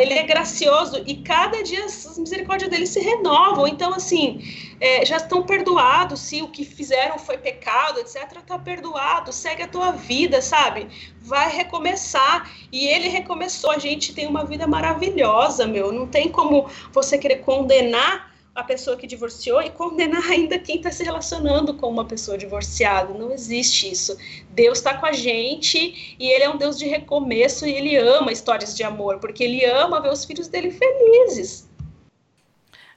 ele 0.00 0.14
é 0.14 0.22
gracioso 0.22 1.02
e 1.06 1.16
cada 1.16 1.62
dia 1.62 1.84
as 1.84 2.18
misericórdias 2.18 2.70
dele 2.70 2.86
se 2.86 3.00
renovam. 3.00 3.68
Então, 3.68 3.92
assim, 3.92 4.40
é, 4.80 5.04
já 5.04 5.16
estão 5.16 5.42
perdoados, 5.42 6.20
se 6.20 6.42
o 6.42 6.48
que 6.48 6.64
fizeram 6.64 7.18
foi 7.18 7.38
pecado, 7.38 8.00
etc., 8.00 8.40
tá 8.46 8.58
perdoado, 8.58 9.32
segue 9.46 9.62
a 9.62 9.68
tua 9.68 9.92
vida, 9.92 10.42
sabe? 10.42 10.88
Vai 11.20 11.48
recomeçar. 11.48 12.50
E 12.72 12.88
ele 12.88 13.08
recomeçou, 13.08 13.70
a 13.70 13.78
gente 13.78 14.12
tem 14.12 14.26
uma 14.26 14.44
vida 14.44 14.66
maravilhosa, 14.66 15.68
meu. 15.68 15.92
Não 15.92 16.06
tem 16.08 16.28
como 16.28 16.68
você 16.92 17.16
querer 17.16 17.36
condenar 17.36 18.34
a 18.52 18.64
pessoa 18.64 18.96
que 18.96 19.06
divorciou 19.06 19.62
e 19.62 19.70
condenar 19.70 20.24
ainda 20.32 20.58
quem 20.58 20.76
está 20.76 20.90
se 20.90 21.04
relacionando 21.04 21.74
com 21.74 21.88
uma 21.88 22.04
pessoa 22.04 22.36
divorciada. 22.36 23.14
Não 23.14 23.32
existe 23.32 23.88
isso. 23.88 24.18
Deus 24.50 24.78
está 24.78 24.96
com 24.96 25.06
a 25.06 25.12
gente 25.12 26.16
e 26.18 26.28
Ele 26.28 26.42
é 26.42 26.50
um 26.50 26.56
Deus 26.56 26.76
de 26.76 26.86
recomeço 26.88 27.66
e 27.66 27.72
Ele 27.72 27.96
ama 27.96 28.32
histórias 28.32 28.74
de 28.74 28.82
amor, 28.82 29.20
porque 29.20 29.44
Ele 29.44 29.64
ama 29.64 30.00
ver 30.00 30.10
os 30.10 30.24
filhos 30.24 30.48
dele 30.48 30.72
felizes. 30.72 31.70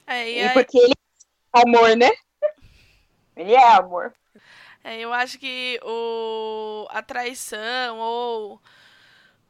É, 0.04 0.28
e, 0.28 0.44
e 0.44 0.48
porque 0.50 0.78
Ele 0.78 0.94
é 1.54 1.60
amor, 1.62 1.96
né? 1.96 2.10
Ele 3.36 3.52
é 3.52 3.72
amor. 3.72 4.12
É, 4.82 4.98
eu 4.98 5.12
acho 5.12 5.38
que 5.38 5.78
o, 5.82 6.86
a 6.90 7.02
traição 7.02 7.98
ou 7.98 8.60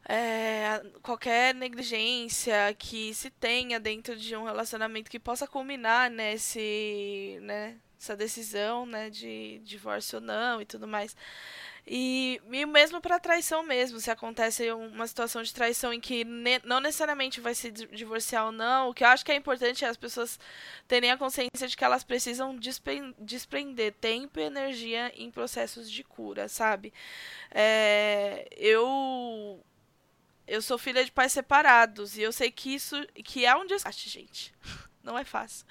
é, 0.07 0.81
qualquer 1.01 1.55
negligência 1.55 2.73
que 2.77 3.13
se 3.13 3.29
tenha 3.29 3.79
dentro 3.79 4.15
de 4.15 4.35
um 4.35 4.43
relacionamento 4.43 5.09
que 5.09 5.19
possa 5.19 5.47
culminar 5.47 6.09
nesse, 6.09 7.39
né, 7.41 7.77
essa 7.99 8.15
decisão, 8.15 8.85
né, 8.85 9.09
de 9.09 9.59
divórcio 9.59 10.19
ou 10.19 10.25
não 10.25 10.61
e 10.61 10.65
tudo 10.65 10.87
mais. 10.87 11.15
E, 11.85 12.39
e 12.51 12.65
mesmo 12.65 13.01
para 13.01 13.19
traição 13.19 13.63
mesmo, 13.63 13.99
se 13.99 14.11
acontece 14.11 14.71
uma 14.71 15.07
situação 15.07 15.41
de 15.41 15.53
traição 15.53 15.91
em 15.91 15.99
que 15.99 16.23
ne 16.23 16.59
não 16.63 16.79
necessariamente 16.79 17.41
vai 17.41 17.55
se 17.55 17.71
divorciar 17.71 18.45
ou 18.45 18.51
não, 18.51 18.89
o 18.89 18.93
que 18.93 19.03
eu 19.03 19.07
acho 19.07 19.25
que 19.25 19.31
é 19.31 19.35
importante 19.35 19.83
é 19.83 19.87
as 19.87 19.97
pessoas 19.97 20.39
terem 20.87 21.11
a 21.11 21.17
consciência 21.17 21.67
de 21.67 21.75
que 21.75 21.83
elas 21.83 22.03
precisam 22.03 22.55
desprender 23.17 23.93
tempo 23.93 24.39
e 24.39 24.43
energia 24.43 25.11
em 25.15 25.31
processos 25.31 25.89
de 25.89 26.03
cura, 26.03 26.47
sabe? 26.47 26.93
É, 27.49 28.47
eu 28.55 29.63
eu 30.47 30.61
sou 30.61 30.77
filha 30.77 31.03
de 31.03 31.11
pais 31.11 31.31
separados 31.31 32.17
e 32.17 32.21
eu 32.21 32.31
sei 32.31 32.51
que 32.51 32.75
isso 32.75 32.95
que 33.15 33.45
é 33.45 33.55
um 33.55 33.65
desgaste, 33.65 34.09
gente. 34.09 34.53
Não 35.03 35.17
é 35.17 35.23
fácil. 35.23 35.65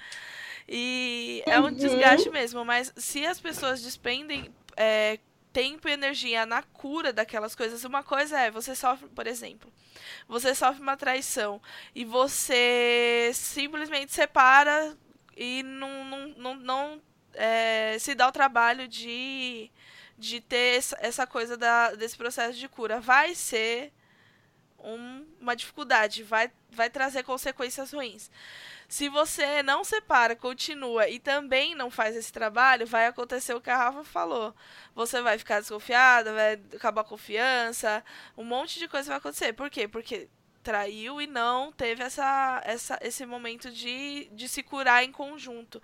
E 0.69 1.43
é 1.47 1.61
um 1.61 1.65
uhum. 1.65 1.73
desgaste 1.73 2.31
mesmo, 2.31 2.65
mas 2.65 2.93
se 2.97 3.25
as 3.27 3.41
pessoas 3.41 3.83
despendem 3.83 4.53
é, 4.77 5.19
tempo 5.53 5.89
e 5.89 5.93
energia 5.93 6.47
na 6.47 6.63
cura 6.63 7.13
daquelas 7.13 7.55
coisas, 7.55 7.85
uma 7.85 8.03
coisa 8.03 8.39
é, 8.39 8.51
você 8.51 8.75
sofre, 8.75 9.09
por 9.09 9.27
exemplo, 9.27 9.73
você 10.29 10.55
sofre 10.55 10.81
uma 10.81 10.97
traição 10.97 11.61
e 11.95 12.05
você 12.05 13.31
simplesmente 13.35 14.13
separa 14.13 14.97
e 15.37 15.63
não, 15.63 16.05
não, 16.05 16.29
não, 16.37 16.55
não 16.57 17.03
é, 17.35 17.97
se 17.99 18.15
dá 18.15 18.29
o 18.29 18.33
trabalho 18.33 18.87
de, 18.87 19.71
de 20.19 20.41
ter 20.41 20.83
essa, 20.99 21.27
coisa 21.27 21.57
da, 21.57 21.95
desse 21.95 22.17
processo 22.17 22.59
de 22.59 22.69
cura. 22.69 23.01
Vai 23.01 23.35
ser 23.35 23.93
um, 24.85 25.27
uma 25.41 25.57
dificuldade, 25.57 26.23
vai, 26.23 26.51
vai 26.71 26.91
trazer 26.91 27.23
consequências 27.23 27.93
ruins. 27.93 28.31
Se 28.89 29.09
você 29.09 29.63
não 29.63 29.85
separa, 29.85 30.35
continua 30.35 31.09
e 31.09 31.19
também 31.21 31.75
não 31.75 31.91
faz 31.91 32.17
esse 32.17 32.33
trabalho, 32.33 32.87
vai 32.87 33.07
acontecer 33.07 33.55
o 33.55 33.61
que 33.61 33.71
a 33.71 33.77
Rafa 33.77 34.03
falou. 34.03 34.55
Você 34.95 35.23
vai 35.23 35.39
ficar 35.39 35.61
desconfiada, 35.61 36.33
vai 36.33 36.61
acabar 36.75 37.03
a 37.03 37.05
confiança, 37.05 38.05
um 38.37 38.45
monte 38.45 38.79
de 38.79 38.89
coisa 38.89 39.09
vai 39.09 39.19
acontecer. 39.19 39.53
Por 39.53 39.71
quê? 39.71 39.87
Porque 39.87 40.29
traiu 40.63 41.21
e 41.21 41.27
não 41.27 41.73
teve 41.73 42.03
essa, 42.03 42.61
essa, 42.65 42.99
esse 43.01 43.25
momento 43.25 43.71
de, 43.71 44.29
de 44.33 44.49
se 44.49 44.63
curar 44.63 45.05
em 45.05 45.13
conjunto. 45.13 45.81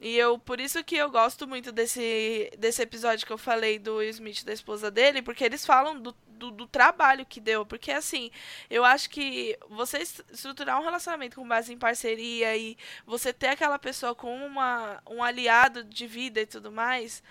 E 0.00 0.16
eu, 0.16 0.38
por 0.38 0.60
isso 0.60 0.84
que 0.84 0.96
eu 0.96 1.10
gosto 1.10 1.46
muito 1.46 1.72
desse, 1.72 2.52
desse 2.58 2.82
episódio 2.82 3.26
que 3.26 3.32
eu 3.32 3.38
falei 3.38 3.78
do 3.78 3.96
Will 3.96 4.10
Smith 4.10 4.44
da 4.44 4.52
esposa 4.52 4.90
dele, 4.90 5.22
porque 5.22 5.44
eles 5.44 5.64
falam 5.64 5.98
do, 5.98 6.14
do, 6.34 6.50
do, 6.50 6.66
trabalho 6.66 7.26
que 7.26 7.40
deu. 7.40 7.64
Porque, 7.64 7.90
assim, 7.90 8.30
eu 8.68 8.84
acho 8.84 9.10
que 9.10 9.58
você 9.68 9.98
estruturar 9.98 10.80
um 10.80 10.84
relacionamento 10.84 11.36
com 11.36 11.46
base 11.46 11.72
em 11.72 11.78
parceria 11.78 12.56
e 12.56 12.76
você 13.06 13.32
ter 13.32 13.48
aquela 13.48 13.78
pessoa 13.78 14.14
como 14.14 14.44
uma, 14.44 15.02
um 15.08 15.22
aliado 15.22 15.84
de 15.84 16.06
vida 16.06 16.40
e 16.40 16.46
tudo 16.46 16.70
mais, 16.70 17.22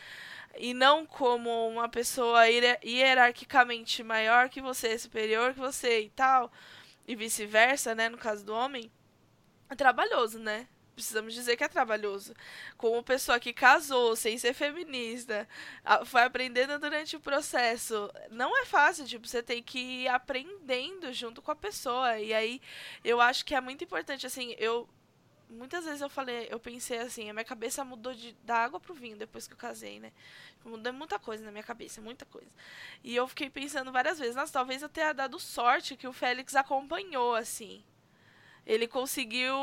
e 0.57 0.73
não 0.73 1.05
como 1.05 1.67
uma 1.67 1.89
pessoa 1.89 2.43
hierarquicamente 2.47 4.03
maior 4.03 4.49
que 4.49 4.61
você, 4.61 4.97
superior 4.97 5.53
que 5.53 5.59
você 5.59 6.01
e 6.01 6.09
tal, 6.09 6.51
e 7.07 7.15
vice-versa, 7.15 7.95
né, 7.95 8.09
no 8.09 8.17
caso 8.17 8.45
do 8.45 8.53
homem, 8.53 8.91
é 9.69 9.75
trabalhoso, 9.75 10.39
né? 10.39 10.67
Precisamos 10.93 11.33
dizer 11.33 11.57
que 11.57 11.63
é 11.63 11.67
trabalhoso. 11.67 12.33
Como 12.77 13.03
pessoa 13.03 13.39
que 13.39 13.53
casou 13.53 14.15
sem 14.15 14.37
ser 14.37 14.53
feminista, 14.53 15.47
foi 16.05 16.21
aprendendo 16.23 16.79
durante 16.79 17.15
o 17.15 17.19
processo. 17.19 18.11
Não 18.31 18.55
é 18.61 18.65
fácil, 18.65 19.05
tipo, 19.05 19.27
você 19.27 19.43
tem 19.43 19.61
que 19.61 19.79
ir 19.79 20.07
aprendendo 20.07 21.11
junto 21.13 21.41
com 21.41 21.51
a 21.51 21.55
pessoa. 21.55 22.19
E 22.19 22.33
aí 22.33 22.61
eu 23.03 23.19
acho 23.19 23.45
que 23.45 23.55
é 23.55 23.61
muito 23.61 23.83
importante, 23.83 24.25
assim, 24.25 24.55
eu. 24.57 24.87
Muitas 25.49 25.85
vezes 25.85 26.01
eu 26.01 26.09
falei, 26.09 26.47
eu 26.49 26.59
pensei 26.59 26.97
assim, 26.97 27.29
a 27.29 27.33
minha 27.33 27.45
cabeça 27.45 27.85
mudou 27.85 28.11
de, 28.11 28.33
da 28.43 28.57
água 28.57 28.79
pro 28.79 28.93
vinho 28.93 29.15
depois 29.15 29.47
que 29.47 29.53
eu 29.53 29.57
casei, 29.57 29.99
né? 29.99 30.11
Mudou 30.65 30.91
muita 30.91 31.19
coisa 31.19 31.45
na 31.45 31.51
minha 31.51 31.63
cabeça, 31.63 32.01
muita 32.01 32.25
coisa. 32.25 32.49
E 33.03 33.15
eu 33.15 33.27
fiquei 33.27 33.51
pensando 33.51 33.91
várias 33.91 34.17
vezes, 34.17 34.35
nossa, 34.35 34.51
talvez 34.51 34.81
eu 34.81 34.89
tenha 34.89 35.13
dado 35.13 35.39
sorte 35.39 35.95
que 35.95 36.07
o 36.07 36.13
Félix 36.13 36.55
acompanhou, 36.55 37.35
assim 37.35 37.83
ele 38.65 38.87
conseguiu 38.87 39.55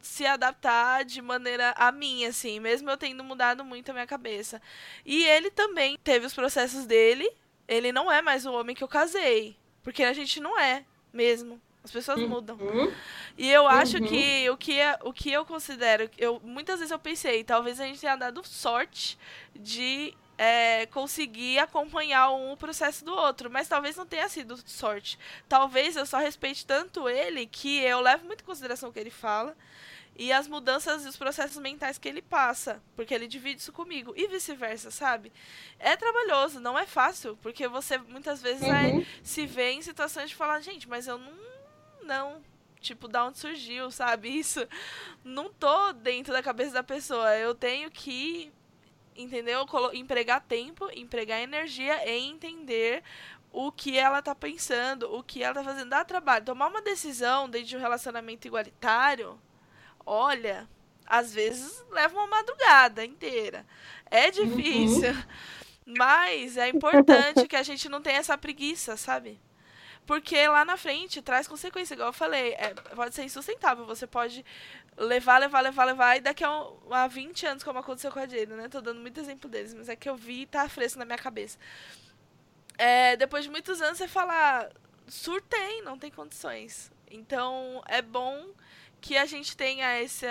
se 0.00 0.24
adaptar 0.24 1.04
de 1.04 1.20
maneira 1.20 1.74
a 1.76 1.92
mim, 1.92 2.24
assim, 2.24 2.58
mesmo 2.58 2.90
eu 2.90 2.96
tendo 2.96 3.22
mudado 3.22 3.64
muito 3.64 3.90
a 3.90 3.92
minha 3.92 4.06
cabeça. 4.06 4.60
E 5.04 5.24
ele 5.26 5.50
também 5.50 5.98
teve 6.02 6.24
os 6.26 6.34
processos 6.34 6.86
dele. 6.86 7.30
Ele 7.68 7.92
não 7.92 8.10
é 8.10 8.22
mais 8.22 8.46
o 8.46 8.52
homem 8.52 8.74
que 8.74 8.82
eu 8.82 8.88
casei. 8.88 9.56
Porque 9.82 10.02
a 10.02 10.12
gente 10.12 10.40
não 10.40 10.58
é 10.58 10.84
mesmo. 11.12 11.60
As 11.84 11.90
pessoas 11.90 12.18
uhum. 12.18 12.28
mudam. 12.28 12.58
E 13.36 13.50
eu 13.50 13.68
acho 13.68 13.98
uhum. 13.98 14.06
que 14.06 14.48
o 14.48 14.56
que, 14.56 14.80
é, 14.80 14.98
o 15.02 15.12
que 15.12 15.30
eu 15.30 15.44
considero. 15.44 16.08
Eu, 16.16 16.40
muitas 16.42 16.78
vezes 16.78 16.90
eu 16.90 16.98
pensei, 16.98 17.44
talvez 17.44 17.78
a 17.78 17.84
gente 17.84 18.00
tenha 18.00 18.16
dado 18.16 18.42
sorte 18.46 19.18
de 19.54 20.14
é, 20.36 20.86
conseguir 20.86 21.58
acompanhar 21.58 22.30
um 22.32 22.56
processo 22.56 23.04
do 23.04 23.14
outro, 23.14 23.50
mas 23.50 23.68
talvez 23.68 23.96
não 23.96 24.06
tenha 24.06 24.28
sido 24.28 24.56
sorte. 24.68 25.18
Talvez 25.48 25.96
eu 25.96 26.06
só 26.06 26.18
respeite 26.18 26.66
tanto 26.66 27.08
ele 27.08 27.46
que 27.46 27.80
eu 27.80 28.00
levo 28.00 28.26
muito 28.26 28.42
em 28.42 28.46
consideração 28.46 28.88
o 28.88 28.92
que 28.92 28.98
ele 28.98 29.10
fala 29.10 29.56
e 30.16 30.32
as 30.32 30.46
mudanças 30.46 31.04
e 31.04 31.08
os 31.08 31.16
processos 31.16 31.58
mentais 31.58 31.98
que 31.98 32.08
ele 32.08 32.22
passa, 32.22 32.80
porque 32.94 33.12
ele 33.12 33.26
divide 33.26 33.60
isso 33.60 33.72
comigo 33.72 34.12
e 34.16 34.28
vice-versa, 34.28 34.90
sabe? 34.90 35.32
É 35.78 35.96
trabalhoso, 35.96 36.60
não 36.60 36.78
é 36.78 36.86
fácil, 36.86 37.36
porque 37.42 37.66
você 37.66 37.98
muitas 37.98 38.40
vezes 38.40 38.62
uhum. 38.62 38.68
vai 38.68 39.06
se 39.22 39.46
vê 39.46 39.72
em 39.72 39.82
situações 39.82 40.30
de 40.30 40.36
falar, 40.36 40.60
gente, 40.60 40.88
mas 40.88 41.06
eu 41.06 41.18
não 41.18 41.44
não 42.04 42.42
tipo, 42.80 43.08
da 43.08 43.24
onde 43.24 43.38
surgiu, 43.38 43.90
sabe? 43.90 44.28
Isso 44.38 44.68
não 45.24 45.50
tô 45.52 45.92
dentro 45.94 46.32
da 46.32 46.42
cabeça 46.42 46.72
da 46.72 46.82
pessoa. 46.82 47.34
Eu 47.36 47.54
tenho 47.54 47.90
que 47.90 48.52
entendeu? 49.16 49.66
Empregar 49.92 50.40
tempo, 50.40 50.88
empregar 50.94 51.40
energia 51.40 52.08
em 52.08 52.30
entender 52.30 53.02
o 53.52 53.70
que 53.70 53.96
ela 53.96 54.20
tá 54.20 54.34
pensando, 54.34 55.14
o 55.14 55.22
que 55.22 55.42
ela 55.42 55.54
tá 55.54 55.64
fazendo, 55.64 55.90
dá 55.90 56.04
trabalho. 56.04 56.44
Tomar 56.44 56.68
uma 56.68 56.82
decisão 56.82 57.48
dentro 57.48 57.68
de 57.68 57.76
um 57.76 57.80
relacionamento 57.80 58.46
igualitário, 58.46 59.40
olha, 60.04 60.68
às 61.06 61.32
vezes 61.32 61.84
leva 61.90 62.14
uma 62.14 62.26
madrugada 62.26 63.04
inteira. 63.04 63.64
É 64.10 64.30
difícil. 64.30 65.10
Uhum. 65.12 65.94
Mas 65.98 66.56
é 66.56 66.68
importante 66.68 67.46
que 67.46 67.56
a 67.56 67.62
gente 67.62 67.88
não 67.88 68.00
tenha 68.00 68.18
essa 68.18 68.36
preguiça, 68.38 68.96
sabe? 68.96 69.38
Porque 70.06 70.46
lá 70.48 70.64
na 70.64 70.76
frente 70.76 71.22
traz 71.22 71.48
consequência, 71.48 71.94
igual 71.94 72.10
eu 72.10 72.12
falei, 72.12 72.52
é, 72.54 72.74
pode 72.94 73.14
ser 73.14 73.24
insustentável. 73.24 73.86
Você 73.86 74.06
pode 74.06 74.44
levar, 74.96 75.38
levar, 75.38 75.60
levar, 75.60 75.84
levar, 75.84 76.16
e 76.16 76.20
daqui 76.20 76.44
a, 76.44 76.50
um, 76.50 76.92
a 76.92 77.06
20 77.06 77.46
anos, 77.46 77.64
como 77.64 77.78
aconteceu 77.78 78.12
com 78.12 78.18
a 78.18 78.26
Jade, 78.26 78.46
né? 78.46 78.68
Tô 78.68 78.80
dando 78.80 79.00
muito 79.00 79.18
exemplo 79.18 79.48
deles, 79.48 79.72
mas 79.74 79.88
é 79.88 79.96
que 79.96 80.08
eu 80.08 80.16
vi 80.16 80.42
e 80.42 80.46
tá 80.46 80.68
fresco 80.68 80.98
na 80.98 81.04
minha 81.04 81.18
cabeça. 81.18 81.58
É, 82.76 83.16
depois 83.16 83.44
de 83.44 83.50
muitos 83.50 83.80
anos, 83.80 83.98
você 83.98 84.06
fala, 84.06 84.70
surtei, 85.08 85.80
não 85.82 85.98
tem 85.98 86.10
condições. 86.10 86.92
Então, 87.10 87.82
é 87.86 88.02
bom 88.02 88.52
que 89.04 89.18
a 89.18 89.26
gente 89.26 89.54
tenha 89.54 90.00
esse, 90.00 90.26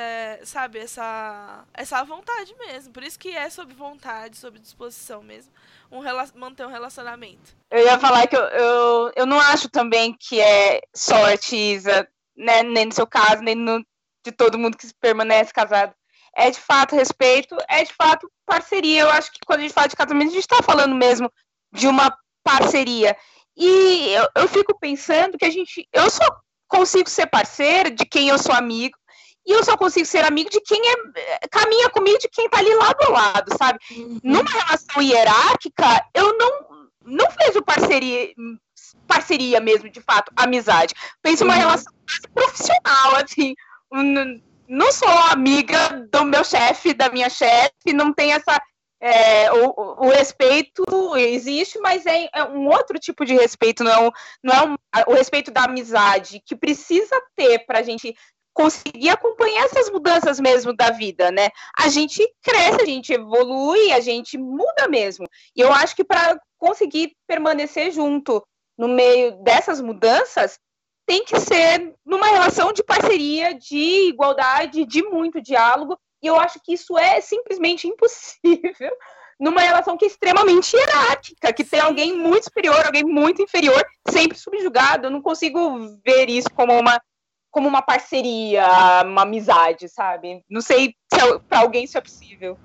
sabe, 0.46 0.80
essa, 0.80 1.64
essa 1.76 2.04
vontade 2.04 2.56
mesmo. 2.58 2.92
Por 2.92 3.04
isso 3.04 3.20
que 3.20 3.30
é 3.30 3.48
sobre 3.48 3.76
vontade, 3.76 4.36
sobre 4.36 4.60
disposição 4.60 5.22
mesmo, 5.22 5.54
um, 5.92 6.02
manter 6.34 6.66
um 6.66 6.72
relacionamento. 6.72 7.56
Eu 7.70 7.86
ia 7.86 8.00
falar 8.00 8.26
que 8.26 8.36
eu, 8.36 8.42
eu, 8.42 9.12
eu 9.16 9.26
não 9.28 9.40
acho 9.40 9.70
também 9.70 10.18
que 10.20 10.42
é 10.42 10.82
sorte, 10.92 11.56
Isa, 11.56 12.08
né, 12.36 12.64
nem 12.64 12.88
no 12.88 12.94
seu 12.94 13.06
caso, 13.06 13.44
nem 13.44 13.54
no, 13.54 13.86
de 14.26 14.32
todo 14.32 14.58
mundo 14.58 14.76
que 14.76 14.92
permanece 14.96 15.54
casado. 15.54 15.94
É 16.36 16.50
de 16.50 16.60
fato 16.60 16.96
respeito, 16.96 17.56
é 17.70 17.84
de 17.84 17.94
fato 17.94 18.28
parceria. 18.44 19.02
Eu 19.02 19.12
acho 19.12 19.32
que 19.32 19.40
quando 19.46 19.60
a 19.60 19.62
gente 19.62 19.74
fala 19.74 19.88
de 19.88 19.96
casamento, 19.96 20.30
a 20.30 20.34
gente 20.34 20.42
está 20.42 20.64
falando 20.64 20.96
mesmo 20.96 21.32
de 21.72 21.88
uma 21.88 22.18
parceria. 22.44 23.16
E 23.56 24.10
eu, 24.16 24.28
eu 24.36 24.48
fico 24.48 24.80
pensando 24.80 25.38
que 25.38 25.46
a 25.46 25.52
gente. 25.52 25.88
Eu 25.94 26.10
só 26.10 26.26
consigo 26.74 27.10
ser 27.10 27.28
parceira 27.28 27.92
de 27.92 28.06
quem 28.06 28.30
eu 28.30 28.40
sou 28.40 28.54
amigo 28.54 28.98
e 29.46 29.52
eu 29.52 29.64
só 29.64 29.78
consigo 29.78 30.06
ser 30.06 30.24
amigo 30.26 30.50
de 30.50 30.60
quem 30.62 30.82
é, 30.82 31.48
caminha 31.50 31.90
comigo, 31.90 32.18
de 32.18 32.30
quem 32.30 32.50
tá 32.50 32.60
ali 32.60 32.74
lado 32.74 32.98
a 33.02 33.10
lado, 33.10 33.58
sabe? 33.58 33.80
Uhum. 33.92 34.20
Numa 34.24 34.50
relação 34.50 35.02
hierárquica, 35.02 36.06
eu 36.14 36.38
não, 36.38 36.88
não 37.06 37.28
vejo 37.40 37.62
parceria, 37.62 38.34
parceria 39.06 39.60
mesmo, 39.60 39.90
de 39.90 40.02
fato, 40.02 40.32
amizade. 40.36 40.94
Penso 41.22 41.44
uhum. 41.44 41.50
uma 41.50 41.58
relação 41.58 41.92
profissional, 42.34 43.16
assim. 43.18 43.54
Não 44.68 44.92
sou 44.94 45.10
amiga 45.10 46.08
do 46.10 46.24
meu 46.24 46.44
chefe, 46.44 46.94
da 46.94 47.10
minha 47.10 47.30
chefe, 47.30 47.94
não 47.94 48.14
tem 48.14 48.32
essa 48.32 48.60
é, 49.06 49.52
o, 49.52 50.06
o, 50.06 50.10
respeito 50.10 50.86
existe, 51.18 51.78
mas 51.80 52.06
é, 52.06 52.30
é, 52.34 52.46
um 52.46 52.68
outro 52.68 52.98
tipo 52.98 53.26
de 53.26 53.34
respeito, 53.34 53.84
não 53.84 53.92
é, 53.92 54.12
não 54.42 54.54
é 54.54 54.66
um, 54.66 54.76
o 55.12 55.14
respeito 55.14 55.52
da 55.52 55.66
amizade 55.66 56.42
que 56.46 56.56
precisa 56.56 57.22
ter 57.36 57.66
para 57.66 57.80
a 57.80 57.84
gente 57.84 58.16
conseguir 58.54 59.10
acompanhar 59.10 59.66
essas 59.66 59.90
mudanças 59.90 60.40
mesmo 60.40 60.74
da 60.74 60.90
vida, 60.90 61.32
né? 61.32 61.50
A 61.78 61.90
gente 61.90 62.26
cresce, 62.42 62.82
a 62.82 62.86
gente 62.86 63.12
evolui, 63.12 63.92
a 63.92 64.00
gente 64.00 64.38
muda 64.38 64.88
mesmo. 64.88 65.28
E 65.54 65.60
eu 65.60 65.74
acho 65.74 65.98
que 65.98 66.06
para 66.06 66.40
conseguir 66.58 67.14
permanecer 67.28 67.92
junto 67.92 68.42
no 68.78 68.88
meio 68.88 69.44
dessas 69.44 69.82
mudanças, 69.82 70.58
tem 71.06 71.26
que 71.26 71.38
ser 71.42 71.94
numa 72.06 72.28
relação 72.28 72.72
de 72.72 72.82
parceria, 72.82 73.54
de 73.54 74.08
igualdade, 74.08 74.86
de 74.86 75.04
muito 75.04 75.42
diálogo 75.42 76.00
e 76.24 76.28
eu 76.28 76.40
acho 76.40 76.60
que 76.64 76.74
isso 76.74 76.98
é 76.98 77.20
simplesmente 77.20 77.88
impossível 77.88 78.96
numa 79.40 79.60
relação 79.60 79.98
que 79.98 80.06
é 80.06 80.08
extremamente 80.08 80.76
hierárquica, 80.76 81.52
que 81.52 81.66
tem 81.66 81.82
alguém 81.82 82.18
muito 82.18 82.46
superior, 82.46 82.86
alguém 82.86 83.04
muito 83.04 83.42
inferior, 83.42 83.84
sempre 84.10 84.38
subjugado. 84.38 85.08
Eu 85.08 85.12
não 85.12 85.22
consigo 85.22 86.00
ver 86.06 86.30
isso 86.30 86.50
como 86.56 86.74
uma 86.74 87.00
como 87.52 87.68
uma 87.68 87.84
parceria, 87.84 88.66
uma 89.06 89.22
amizade, 89.22 89.88
sabe? 89.88 90.44
Não 90.50 90.60
sei 90.60 90.96
se 91.14 91.20
é, 91.20 91.38
para 91.38 91.60
alguém 91.60 91.84
isso 91.84 91.96
é 91.96 92.02
possível. 92.02 92.58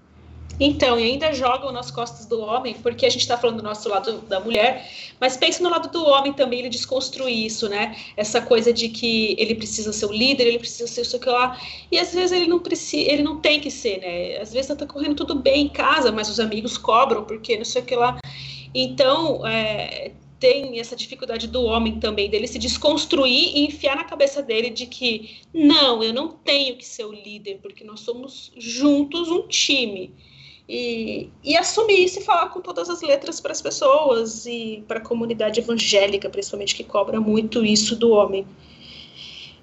Então, 0.61 0.99
e 0.99 1.05
ainda 1.05 1.33
jogam 1.33 1.71
nas 1.71 1.91
costas 1.91 2.27
do 2.27 2.41
homem, 2.41 2.75
porque 2.75 3.07
a 3.07 3.11
gente 3.11 3.21
está 3.21 3.39
falando 3.39 3.59
do 3.59 3.63
nosso 3.63 3.89
lado 3.89 4.21
da 4.23 4.41
mulher, 4.41 4.91
mas 5.21 5.37
pensa 5.37 5.63
no 5.63 5.71
lado 5.71 5.89
do 5.91 6.05
homem 6.05 6.33
também, 6.33 6.61
ele 6.61 6.69
desconstruir 6.69 7.47
isso, 7.47 7.69
né? 7.69 7.97
Essa 8.17 8.41
coisa 8.41 8.73
de 8.73 8.89
que 8.89 9.37
ele 9.39 9.55
precisa 9.55 9.93
ser 9.93 10.07
o 10.07 10.13
líder, 10.13 10.47
ele 10.47 10.59
precisa 10.59 10.87
ser 10.87 11.03
isso 11.03 11.19
que 11.21 11.29
lá. 11.29 11.61
E 11.93 11.99
às 11.99 12.13
vezes 12.13 12.33
ele 12.33 12.47
não 12.47 12.59
precisa, 12.59 13.11
ele 13.11 13.23
não 13.23 13.39
tem 13.39 13.61
que 13.61 13.71
ser, 13.71 13.99
né? 13.99 14.39
Às 14.39 14.53
vezes 14.53 14.75
tá 14.77 14.87
correndo 14.87 15.15
tudo 15.15 15.35
bem 15.37 15.67
em 15.67 15.69
casa, 15.69 16.11
mas 16.11 16.29
os 16.29 16.41
amigos 16.41 16.77
cobram, 16.77 17.25
porque 17.25 17.57
não 17.57 17.65
sei 17.65 17.83
o 17.83 17.85
que 17.85 17.95
lá. 17.95 18.19
Então, 18.75 19.47
é, 19.47 20.13
tem 20.39 20.79
essa 20.79 20.95
dificuldade 20.95 21.47
do 21.49 21.63
homem 21.63 21.99
também, 21.99 22.31
dele 22.31 22.47
se 22.47 22.59
desconstruir 22.59 23.57
e 23.57 23.67
enfiar 23.67 23.97
na 23.97 24.05
cabeça 24.05 24.43
dele 24.43 24.71
de 24.71 24.87
que 24.87 25.39
não, 25.53 26.03
eu 26.03 26.13
não 26.13 26.29
tenho 26.29 26.77
que 26.77 26.87
ser 26.87 27.05
o 27.05 27.13
líder, 27.13 27.59
porque 27.63 27.85
nós 27.85 28.01
somos 28.01 28.53
juntos 28.57 29.29
um 29.29 29.47
time. 29.49 30.15
E, 30.69 31.31
e 31.43 31.57
assumir 31.57 32.05
isso 32.05 32.19
e 32.19 32.23
falar 32.23 32.49
com 32.49 32.61
todas 32.61 32.91
as 32.91 33.01
letras 33.01 33.41
para 33.41 33.53
as 33.53 33.63
pessoas 33.63 34.45
e 34.45 34.85
para 34.87 34.99
a 34.99 35.03
comunidade 35.03 35.61
evangélica, 35.61 36.29
principalmente, 36.29 36.75
que 36.75 36.85
cobra 36.85 37.19
muito 37.21 37.65
isso 37.65 37.97
do 37.97 38.11
homem. 38.11 38.47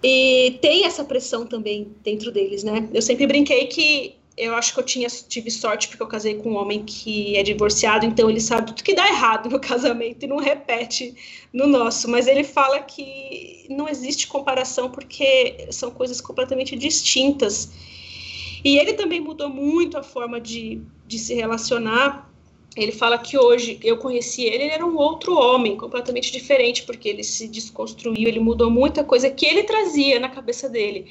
E 0.03 0.57
tem 0.61 0.85
essa 0.85 1.03
pressão 1.03 1.45
também 1.45 1.87
dentro 2.03 2.31
deles, 2.31 2.63
né? 2.63 2.89
Eu 2.93 3.01
sempre 3.01 3.27
brinquei 3.27 3.67
que 3.67 4.15
eu 4.37 4.53
acho 4.53 4.73
que 4.73 4.79
eu 4.79 4.83
tinha, 4.83 5.07
tive 5.07 5.49
sorte 5.49 5.87
porque 5.87 6.03
eu 6.03 6.07
casei 6.07 6.35
com 6.35 6.51
um 6.51 6.55
homem 6.57 6.83
que 6.83 7.37
é 7.37 7.43
divorciado, 7.43 8.05
então 8.05 8.29
ele 8.29 8.41
sabe 8.41 8.67
tudo 8.67 8.83
que 8.83 8.93
dá 8.93 9.07
errado 9.07 9.49
no 9.49 9.59
casamento 9.61 10.23
e 10.23 10.27
não 10.27 10.37
repete 10.37 11.15
no 11.53 11.67
nosso. 11.67 12.09
Mas 12.09 12.27
ele 12.27 12.43
fala 12.43 12.79
que 12.81 13.65
não 13.69 13.87
existe 13.87 14.27
comparação 14.27 14.89
porque 14.89 15.67
são 15.71 15.89
coisas 15.91 16.19
completamente 16.19 16.75
distintas. 16.75 17.71
E 18.65 18.79
ele 18.79 18.93
também 18.93 19.21
mudou 19.21 19.47
muito 19.47 19.95
a 19.95 20.01
forma 20.01 20.41
de, 20.41 20.81
de 21.05 21.19
se 21.19 21.35
relacionar. 21.35 22.27
Ele 22.75 22.91
fala 22.91 23.15
que 23.19 23.37
hoje 23.37 23.79
eu 23.83 23.97
conheci 23.97 24.41
ele, 24.43 24.63
ele 24.63 24.73
era 24.73 24.83
um 24.83 24.97
outro 24.97 25.37
homem, 25.37 25.77
completamente 25.77 26.31
diferente, 26.31 26.81
porque 26.81 27.07
ele 27.07 27.23
se 27.23 27.47
desconstruiu, 27.47 28.27
ele 28.27 28.39
mudou 28.39 28.71
muita 28.71 29.03
coisa 29.03 29.29
que 29.29 29.45
ele 29.45 29.63
trazia 29.65 30.19
na 30.19 30.29
cabeça 30.29 30.67
dele. 30.67 31.05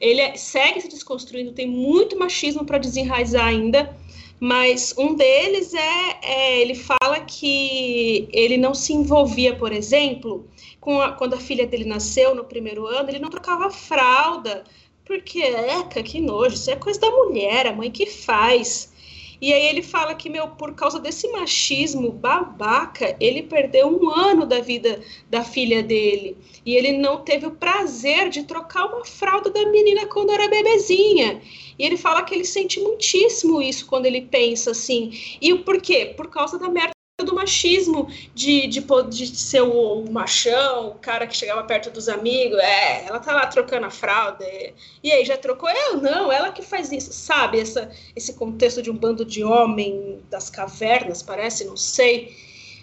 Ele 0.00 0.20
é, 0.20 0.34
segue 0.34 0.80
se 0.80 0.88
desconstruindo, 0.88 1.52
tem 1.52 1.68
muito 1.68 2.18
machismo 2.18 2.64
para 2.64 2.76
desenraizar 2.76 3.46
ainda, 3.46 3.96
mas 4.40 4.92
um 4.98 5.14
deles 5.14 5.72
é, 5.74 6.18
é, 6.22 6.60
ele 6.60 6.74
fala 6.74 7.20
que 7.20 8.28
ele 8.32 8.58
não 8.58 8.74
se 8.74 8.92
envolvia, 8.92 9.54
por 9.54 9.72
exemplo, 9.72 10.44
com 10.80 11.00
a, 11.00 11.12
quando 11.12 11.34
a 11.34 11.40
filha 11.40 11.68
dele 11.68 11.84
nasceu 11.84 12.34
no 12.34 12.44
primeiro 12.44 12.84
ano, 12.84 13.08
ele 13.08 13.20
não 13.20 13.30
trocava 13.30 13.70
fralda, 13.70 14.64
porque, 15.06 15.40
eca, 15.40 16.02
que 16.02 16.20
nojo, 16.20 16.56
isso 16.56 16.70
é 16.70 16.76
coisa 16.76 16.98
da 17.00 17.10
mulher, 17.10 17.68
a 17.68 17.72
mãe 17.72 17.90
que 17.90 18.06
faz. 18.06 18.92
E 19.40 19.52
aí 19.52 19.66
ele 19.66 19.82
fala 19.82 20.14
que, 20.14 20.28
meu, 20.28 20.48
por 20.48 20.74
causa 20.74 20.98
desse 20.98 21.28
machismo 21.28 22.10
babaca, 22.10 23.16
ele 23.20 23.42
perdeu 23.42 23.86
um 23.86 24.10
ano 24.10 24.46
da 24.46 24.60
vida 24.60 25.00
da 25.30 25.44
filha 25.44 25.82
dele. 25.82 26.36
E 26.64 26.74
ele 26.74 26.98
não 26.98 27.22
teve 27.22 27.46
o 27.46 27.50
prazer 27.52 28.30
de 28.30 28.44
trocar 28.44 28.86
uma 28.86 29.04
fralda 29.04 29.50
da 29.50 29.64
menina 29.66 30.06
quando 30.06 30.32
era 30.32 30.48
bebezinha. 30.48 31.40
E 31.78 31.84
ele 31.84 31.96
fala 31.96 32.22
que 32.22 32.34
ele 32.34 32.44
sente 32.44 32.80
muitíssimo 32.80 33.60
isso 33.60 33.86
quando 33.86 34.06
ele 34.06 34.22
pensa 34.22 34.70
assim. 34.70 35.12
E 35.40 35.52
o 35.52 35.62
porquê? 35.62 36.14
Por 36.16 36.28
causa 36.28 36.58
da 36.58 36.68
merda 36.68 36.95
do 37.24 37.34
machismo, 37.34 38.08
de, 38.34 38.66
de, 38.66 38.82
de 39.08 39.26
ser 39.38 39.62
o, 39.62 40.04
machão, 40.10 40.88
o 40.88 40.94
cara 40.96 41.26
que 41.26 41.34
chegava 41.34 41.64
perto 41.64 41.90
dos 41.90 42.10
amigos, 42.10 42.58
é, 42.58 43.06
ela 43.06 43.18
tá 43.18 43.32
lá 43.32 43.46
trocando 43.46 43.86
a 43.86 43.90
fralda, 43.90 44.44
é, 44.44 44.74
e 45.02 45.10
aí, 45.10 45.24
já 45.24 45.34
trocou? 45.34 45.70
Eu 45.70 45.96
não, 45.96 46.30
ela 46.30 46.52
que 46.52 46.60
faz 46.60 46.92
isso, 46.92 47.10
sabe? 47.14 47.58
Essa, 47.58 47.90
esse 48.14 48.34
contexto 48.34 48.82
de 48.82 48.90
um 48.90 48.96
bando 48.96 49.24
de 49.24 49.42
homem 49.42 50.20
das 50.28 50.50
cavernas, 50.50 51.22
parece, 51.22 51.64
não 51.64 51.76
sei, 51.76 52.36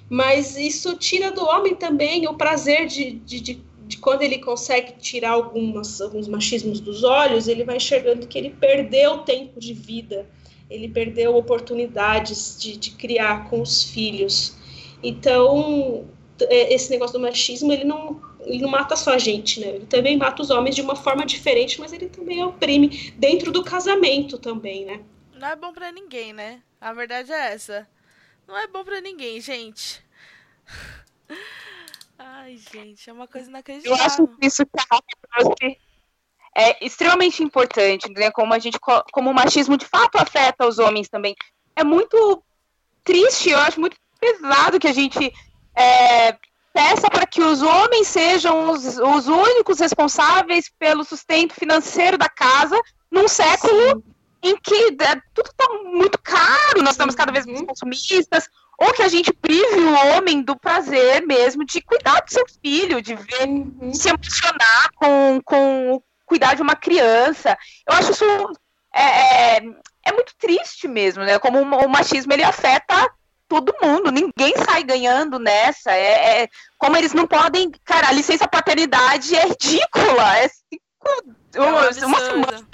mas 0.10 0.58
isso 0.58 0.96
tira 0.96 1.32
do 1.32 1.46
homem 1.46 1.76
também 1.76 2.28
o 2.28 2.34
prazer 2.34 2.88
de, 2.88 3.12
de, 3.12 3.40
de, 3.40 3.64
de 3.86 3.98
quando 3.98 4.24
ele 4.24 4.40
consegue 4.40 4.94
tirar 4.94 5.34
algumas, 5.34 6.02
alguns 6.02 6.28
machismos 6.28 6.80
dos 6.80 7.04
olhos, 7.04 7.48
ele 7.48 7.64
vai 7.64 7.78
enxergando 7.78 8.26
que 8.26 8.40
ele 8.40 8.50
perdeu 8.50 9.20
tempo 9.20 9.60
de 9.60 9.76
vida, 9.76 10.28
ele 10.74 10.90
perdeu 10.90 11.36
oportunidades 11.36 12.58
de, 12.60 12.76
de 12.76 12.92
criar 12.92 13.50
com 13.50 13.62
os 13.62 13.84
filhos. 13.84 14.56
Então, 15.04 16.08
é, 16.42 16.74
esse 16.74 16.90
negócio 16.90 17.14
do 17.14 17.22
machismo, 17.22 17.72
ele 17.72 17.84
não, 17.84 18.22
ele 18.42 18.62
não 18.62 18.70
mata 18.70 18.96
só 18.96 19.14
a 19.14 19.18
gente, 19.18 19.60
né? 19.60 19.68
Ele 19.68 19.86
também 19.86 20.18
mata 20.18 20.42
os 20.42 20.50
homens 20.50 20.76
de 20.76 20.82
uma 20.82 20.96
forma 20.96 21.26
diferente, 21.26 21.80
mas 21.80 21.94
ele 21.94 22.10
também 22.10 22.44
oprime 22.44 23.14
dentro 23.18 23.52
do 23.52 23.64
casamento 23.64 24.38
também, 24.38 24.86
né? 24.86 25.02
Não 25.34 25.48
é 25.48 25.56
bom 25.56 25.72
para 25.72 25.92
ninguém, 25.92 26.34
né? 26.34 26.62
A 26.82 26.92
verdade 26.92 27.32
é 27.32 27.54
essa. 27.54 27.88
Não 28.48 28.58
é 28.58 28.68
bom 28.68 28.84
para 28.84 29.00
ninguém, 29.00 29.40
gente. 29.40 30.04
Ai, 32.18 32.58
gente, 32.58 33.10
é 33.10 33.14
uma 33.14 33.28
coisa 33.28 33.50
inacreditável. 33.50 33.98
Eu 33.98 34.06
acho 34.06 34.28
que 34.28 34.46
isso 34.46 34.66
que 34.66 34.80
a 34.80 34.84
Rafa 34.90 35.04
trouxe 35.32 35.78
é 36.56 36.86
extremamente 36.86 37.44
importante, 37.44 38.10
né? 38.12 38.32
Como 38.32 38.54
a 38.54 38.60
gente, 38.60 38.80
como 39.12 39.30
o 39.30 39.34
machismo 39.34 39.78
de 39.78 39.86
fato 39.86 40.18
afeta 40.18 40.68
os 40.68 40.80
homens 40.80 41.10
também. 41.10 41.36
É 41.76 41.84
muito 41.84 42.44
triste, 43.04 43.50
eu 43.50 43.60
acho 43.60 43.80
muito 43.80 43.98
pesado 44.20 44.80
que 44.80 44.88
a 44.88 44.94
gente 44.94 45.34
é, 45.76 46.38
peça 46.74 47.10
para 47.10 47.26
que 47.26 47.42
os 47.42 47.62
homens 47.62 48.08
sejam 48.08 48.70
os, 48.72 48.98
os 48.98 49.28
únicos 49.28 49.80
responsáveis 49.80 50.72
pelo 50.80 51.04
sustento 51.04 51.54
financeiro 51.54 52.18
da 52.18 52.30
casa 52.30 52.80
num 53.12 53.28
século 53.28 53.90
Sim. 53.90 54.04
em 54.44 54.58
que 54.58 54.98
é, 55.02 55.16
tudo 55.34 55.48
está 55.48 55.68
muito 55.84 56.20
caro, 56.20 56.82
nós 56.82 56.92
estamos 56.92 57.16
cada 57.16 57.32
vez 57.32 57.46
mais 57.46 57.62
consumistas, 57.62 58.48
ou 58.80 58.92
que 58.94 59.04
a 59.04 59.08
gente 59.08 59.32
prive 59.32 59.80
o 59.80 59.94
homem 59.94 60.42
do 60.42 60.56
prazer 60.56 61.26
mesmo 61.26 61.64
de 61.66 61.82
cuidar 61.82 62.22
do 62.22 62.32
seu 62.32 62.46
filho, 62.62 63.02
de 63.02 63.16
ver, 63.16 63.48
uhum. 63.48 63.94
se 63.94 64.10
emocionar 64.10 64.90
com, 64.96 65.42
com 65.46 66.02
cuidar 66.26 66.56
de 66.56 66.62
uma 66.62 66.76
criança. 66.76 67.58
Eu 67.88 67.96
acho 67.96 68.12
isso 68.12 68.26
é, 68.94 69.58
é, 69.58 69.62
é 70.06 70.12
muito 70.12 70.34
triste 70.38 70.88
mesmo, 70.88 71.24
né? 71.24 71.40
Como 71.40 71.62
o 71.62 71.90
machismo 71.90 72.32
ele 72.34 72.44
afeta 72.44 73.10
todo 73.48 73.76
mundo, 73.82 74.12
ninguém 74.12 74.54
sai 74.66 74.84
ganhando 74.84 75.40
nessa. 75.40 75.92
É, 75.92 76.44
é, 76.44 76.50
como 76.78 76.98
eles 76.98 77.14
não 77.14 77.28
podem. 77.28 77.72
Cara, 77.84 78.10
a 78.10 78.14
licença 78.14 78.48
paternidade 78.48 79.36
é 79.36 79.48
ridícula. 79.48 80.38
É 80.38 80.48
cinco. 80.48 81.36
É 81.54 81.62
uma 82.06 82.20
semana. 82.20 82.68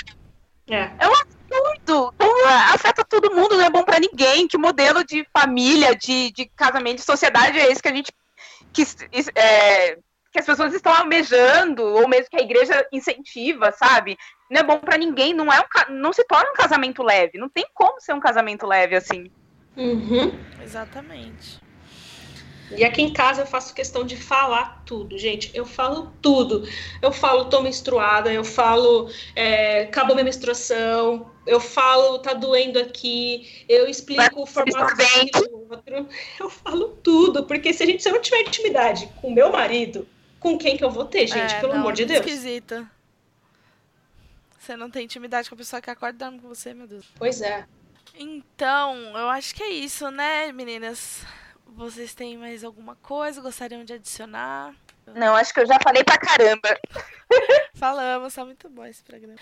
É. 0.70 0.92
é 1.00 1.08
um 1.08 1.14
absurdo. 1.14 1.34
Então, 1.82 2.14
afeta 2.74 3.04
todo 3.04 3.34
mundo, 3.34 3.58
não 3.58 3.66
é 3.66 3.70
bom 3.70 3.84
para 3.84 4.00
ninguém. 4.00 4.48
Que 4.48 4.58
modelo 4.58 5.04
de 5.04 5.26
família, 5.34 5.96
de, 5.96 6.32
de 6.32 6.46
casamento, 6.56 6.98
de 6.98 7.04
sociedade 7.04 7.60
é 7.60 7.72
esse 7.72 7.82
que 7.82 7.88
a 7.88 7.94
gente. 7.94 8.14
Que, 8.72 8.84
é, 9.36 9.98
que 10.32 10.40
as 10.40 10.46
pessoas 10.46 10.74
estão 10.74 10.94
almejando, 10.94 11.84
ou 11.84 12.08
mesmo 12.08 12.30
que 12.30 12.38
a 12.38 12.44
igreja 12.44 12.86
incentiva, 12.92 13.72
sabe? 13.72 14.18
Não 14.50 14.62
é 14.62 14.64
bom 14.64 14.80
para 14.80 14.98
ninguém, 14.98 15.34
não 15.34 15.52
é 15.52 15.60
um, 15.60 15.94
não 15.94 16.14
se 16.14 16.24
torna 16.26 16.52
um 16.52 16.56
casamento 16.56 17.04
leve, 17.04 17.38
não 17.38 17.50
tem 17.50 17.66
como 17.74 18.00
ser 18.00 18.14
um 18.14 18.20
casamento 18.20 18.68
leve 18.68 18.96
assim. 18.96 19.32
Uhum. 19.76 20.32
Exatamente. 20.62 21.60
E 22.76 22.84
aqui 22.84 23.02
em 23.02 23.12
casa 23.12 23.42
eu 23.42 23.48
faço 23.48 23.74
questão 23.74 24.04
de 24.04 24.16
falar 24.16 24.84
tudo, 24.86 25.18
gente. 25.18 25.50
Eu 25.56 25.66
falo 25.66 26.14
tudo. 26.22 26.68
Eu 27.02 27.12
falo, 27.12 27.46
tô 27.46 27.62
menstruada, 27.62 28.32
eu 28.32 28.44
falo, 28.44 29.10
é, 29.36 29.84
acabou 29.84 30.14
minha 30.14 30.26
menstruação, 30.26 31.32
eu 31.48 31.60
falo, 31.60 32.20
tá 32.20 32.34
doendo 32.34 32.78
aqui, 32.78 33.66
eu 33.68 33.88
explico 33.88 34.44
o 34.44 34.46
formato 34.46 34.96
do 34.96 35.72
outro. 35.72 36.08
Eu 36.40 36.50
falo 36.50 36.90
tudo, 37.02 37.46
porque 37.46 37.74
se 37.74 37.82
a 37.82 37.86
gente 37.86 38.04
se 38.04 38.10
eu 38.10 38.14
não 38.14 38.22
tiver 38.22 38.42
intimidade 38.42 39.10
com 39.20 39.32
meu 39.32 39.52
marido, 39.52 40.08
com 40.40 40.58
quem 40.58 40.78
que 40.78 40.84
eu 40.84 40.90
vou 40.90 41.06
ter, 41.06 41.28
gente? 41.28 41.54
É, 41.54 41.60
Pelo 41.60 41.74
não, 41.74 41.82
amor 41.82 41.94
de 41.94 42.06
Deus. 42.06 42.20
Esquisita. 42.20 42.90
Você 44.58 44.76
não 44.76 44.90
tem 44.90 45.06
intimidade 45.06 45.50
com 45.50 45.56
a 45.56 45.58
pessoa 45.58 45.82
que 45.82 45.90
acorda 45.90 46.26
dorme 46.26 46.40
com 46.40 46.48
você, 46.48 46.74
meu 46.74 46.88
Deus. 46.88 47.06
Pois 47.18 47.42
é. 47.42 47.68
Então, 48.16 48.96
eu 49.18 49.30
acho 49.30 49.56
que 49.56 49.64
é 49.64 49.70
isso, 49.70 50.12
né, 50.12 50.52
meninas? 50.52 51.24
Vocês 51.66 52.14
têm 52.14 52.38
mais 52.38 52.64
alguma 52.64 52.96
coisa? 52.98 53.42
Gostariam 53.42 53.84
de 53.84 53.94
adicionar? 53.94 54.76
Não, 55.16 55.36
acho 55.36 55.54
que 55.54 55.60
eu 55.62 55.66
já 55.66 55.80
falei 55.82 56.04
pra 56.04 56.18
caramba. 56.18 56.78
Falamos, 57.74 58.34
tá 58.34 58.46
muito 58.46 58.70
bom 58.70 58.86
esse 58.86 59.04
programa. 59.04 59.36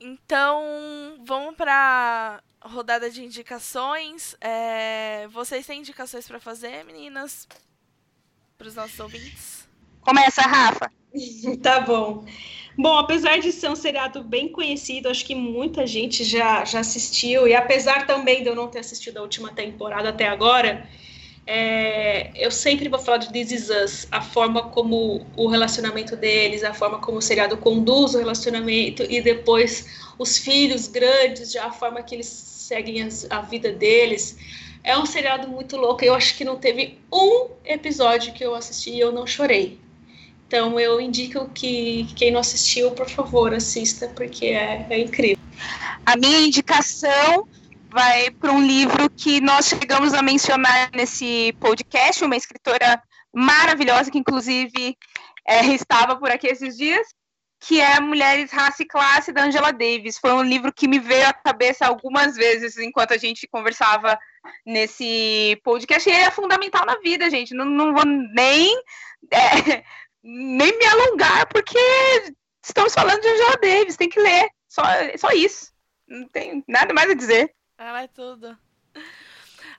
Então, 0.00 1.22
vamos 1.24 1.54
pra 1.56 2.42
rodada 2.60 3.10
de 3.10 3.24
indicações. 3.24 4.36
É... 4.40 5.28
Vocês 5.28 5.66
têm 5.66 5.80
indicações 5.80 6.26
para 6.26 6.40
fazer, 6.40 6.84
meninas? 6.84 7.46
Para 8.56 8.68
os 8.68 8.74
nossos 8.74 8.98
ouvintes? 8.98 9.67
Começa, 10.08 10.40
Rafa. 10.40 10.90
tá 11.62 11.80
bom. 11.80 12.24
Bom, 12.78 12.96
apesar 12.96 13.40
de 13.40 13.52
ser 13.52 13.68
um 13.68 13.76
seriado 13.76 14.24
bem 14.24 14.48
conhecido, 14.48 15.10
acho 15.10 15.22
que 15.22 15.34
muita 15.34 15.86
gente 15.86 16.24
já, 16.24 16.64
já 16.64 16.80
assistiu, 16.80 17.46
e 17.46 17.54
apesar 17.54 18.06
também 18.06 18.42
de 18.42 18.48
eu 18.48 18.54
não 18.54 18.68
ter 18.68 18.78
assistido 18.78 19.18
a 19.18 19.20
última 19.20 19.52
temporada 19.52 20.08
até 20.08 20.26
agora, 20.26 20.88
é, 21.46 22.30
eu 22.34 22.50
sempre 22.50 22.88
vou 22.88 22.98
falar 22.98 23.18
de 23.18 23.30
This 23.30 23.52
Is 23.52 23.68
Us, 23.68 24.08
a 24.10 24.22
forma 24.22 24.70
como 24.70 25.26
o 25.36 25.46
relacionamento 25.46 26.16
deles, 26.16 26.64
a 26.64 26.72
forma 26.72 26.98
como 27.00 27.18
o 27.18 27.22
seriado 27.22 27.58
conduz 27.58 28.14
o 28.14 28.18
relacionamento 28.18 29.02
e 29.10 29.20
depois 29.20 30.08
os 30.18 30.38
filhos 30.38 30.88
grandes, 30.88 31.52
já 31.52 31.66
a 31.66 31.70
forma 31.70 32.02
que 32.02 32.14
eles 32.14 32.28
seguem 32.28 33.02
as, 33.02 33.30
a 33.30 33.42
vida 33.42 33.72
deles. 33.72 34.38
É 34.82 34.96
um 34.96 35.04
seriado 35.04 35.48
muito 35.48 35.76
louco. 35.76 36.02
Eu 36.02 36.14
acho 36.14 36.34
que 36.34 36.46
não 36.46 36.56
teve 36.56 36.98
um 37.12 37.48
episódio 37.62 38.32
que 38.32 38.42
eu 38.42 38.54
assisti 38.54 38.92
e 38.92 39.00
eu 39.00 39.12
não 39.12 39.26
chorei. 39.26 39.78
Então 40.48 40.80
eu 40.80 40.98
indico 40.98 41.46
que 41.50 42.08
quem 42.16 42.30
não 42.32 42.40
assistiu, 42.40 42.90
por 42.92 43.08
favor, 43.08 43.52
assista, 43.52 44.08
porque 44.08 44.46
é, 44.46 44.86
é 44.88 44.98
incrível. 44.98 45.38
A 46.06 46.16
minha 46.16 46.40
indicação 46.40 47.46
vai 47.90 48.30
para 48.30 48.50
um 48.50 48.66
livro 48.66 49.10
que 49.10 49.42
nós 49.42 49.66
chegamos 49.66 50.14
a 50.14 50.22
mencionar 50.22 50.90
nesse 50.94 51.54
podcast, 51.60 52.24
uma 52.24 52.34
escritora 52.34 53.00
maravilhosa, 53.30 54.10
que 54.10 54.18
inclusive 54.18 54.96
é, 55.46 55.66
estava 55.66 56.16
por 56.16 56.30
aqui 56.30 56.46
esses 56.46 56.78
dias, 56.78 57.06
que 57.60 57.78
é 57.78 58.00
Mulheres, 58.00 58.50
Raça 58.50 58.82
e 58.82 58.86
Classe, 58.86 59.32
da 59.32 59.44
Angela 59.44 59.70
Davis. 59.70 60.18
Foi 60.18 60.32
um 60.32 60.42
livro 60.42 60.72
que 60.72 60.88
me 60.88 60.98
veio 60.98 61.28
à 61.28 61.32
cabeça 61.34 61.86
algumas 61.86 62.36
vezes 62.36 62.78
enquanto 62.78 63.12
a 63.12 63.18
gente 63.18 63.46
conversava 63.48 64.18
nesse 64.64 65.60
podcast. 65.62 66.08
E 66.08 66.12
ele 66.12 66.24
é 66.24 66.30
fundamental 66.30 66.86
na 66.86 66.96
vida, 67.00 67.28
gente. 67.28 67.52
Não, 67.52 67.66
não 67.66 67.92
vou 67.92 68.06
nem, 68.06 68.74
é, 69.30 69.82
nem 70.30 70.76
me 70.78 70.84
alongar, 70.84 71.48
porque 71.48 71.78
estamos 72.62 72.92
falando 72.92 73.22
de 73.22 73.28
Angela 73.28 73.56
Davis, 73.56 73.96
tem 73.96 74.10
que 74.10 74.20
ler. 74.20 74.50
Só, 74.68 74.82
só 75.16 75.30
isso. 75.30 75.72
Não 76.06 76.28
tem 76.28 76.62
nada 76.68 76.92
mais 76.92 77.10
a 77.10 77.14
dizer. 77.14 77.54
Ela 77.78 78.02
é 78.02 78.08
tudo. 78.08 78.56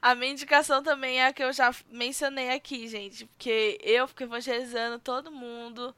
A 0.02 0.16
minha 0.16 0.32
indicação 0.32 0.82
também 0.82 1.22
é 1.22 1.28
a 1.28 1.34
que 1.34 1.44
eu 1.44 1.54
já 1.54 1.72
mencionei 1.92 2.50
aqui, 2.50 2.88
gente. 2.88 3.26
Porque 3.26 3.78
eu 3.84 4.08
fico 4.08 4.24
evangelizando 4.24 4.98
todo 4.98 5.32
mundo. 5.32 5.96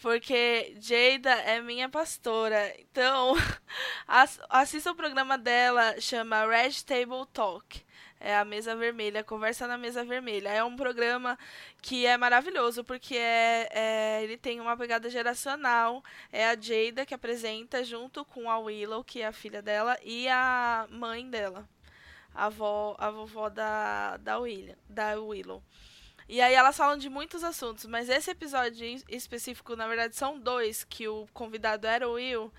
Porque 0.00 0.74
Jada 0.80 1.32
é 1.32 1.60
minha 1.60 1.88
pastora. 1.88 2.74
Então, 2.80 3.34
assista 4.48 4.90
o 4.90 4.94
programa 4.94 5.36
dela, 5.36 6.00
chama 6.00 6.46
Red 6.46 6.82
Table 6.86 7.26
Talk. 7.30 7.84
É 8.18 8.36
a 8.36 8.44
mesa 8.44 8.74
vermelha, 8.74 9.22
conversa 9.22 9.66
na 9.66 9.76
mesa 9.76 10.04
vermelha. 10.04 10.48
É 10.48 10.64
um 10.64 10.74
programa 10.74 11.38
que 11.82 12.06
é 12.06 12.16
maravilhoso, 12.16 12.82
porque 12.82 13.16
é, 13.16 13.68
é, 13.70 14.24
ele 14.24 14.36
tem 14.38 14.60
uma 14.60 14.76
pegada 14.76 15.10
geracional. 15.10 16.02
É 16.32 16.46
a 16.48 16.56
Jada 16.58 17.04
que 17.04 17.14
apresenta 17.14 17.84
junto 17.84 18.24
com 18.24 18.50
a 18.50 18.58
Willow, 18.58 19.04
que 19.04 19.20
é 19.20 19.26
a 19.26 19.32
filha 19.32 19.60
dela, 19.60 19.98
e 20.02 20.28
a 20.28 20.86
mãe 20.90 21.28
dela. 21.28 21.68
A, 22.34 22.46
avó, 22.46 22.96
a 22.98 23.10
vovó 23.10 23.48
da, 23.48 24.16
da, 24.18 24.38
William, 24.38 24.76
da 24.88 25.18
Willow. 25.20 25.62
E 26.28 26.40
aí 26.40 26.54
elas 26.54 26.76
falam 26.76 26.98
de 26.98 27.08
muitos 27.08 27.44
assuntos, 27.44 27.84
mas 27.86 28.08
esse 28.08 28.30
episódio 28.30 28.84
específico, 29.08 29.76
na 29.76 29.86
verdade, 29.86 30.16
são 30.16 30.38
dois, 30.38 30.84
que 30.84 31.06
o 31.06 31.26
convidado 31.32 31.86
era 31.86 32.08
o 32.08 32.14
Will 32.14 32.52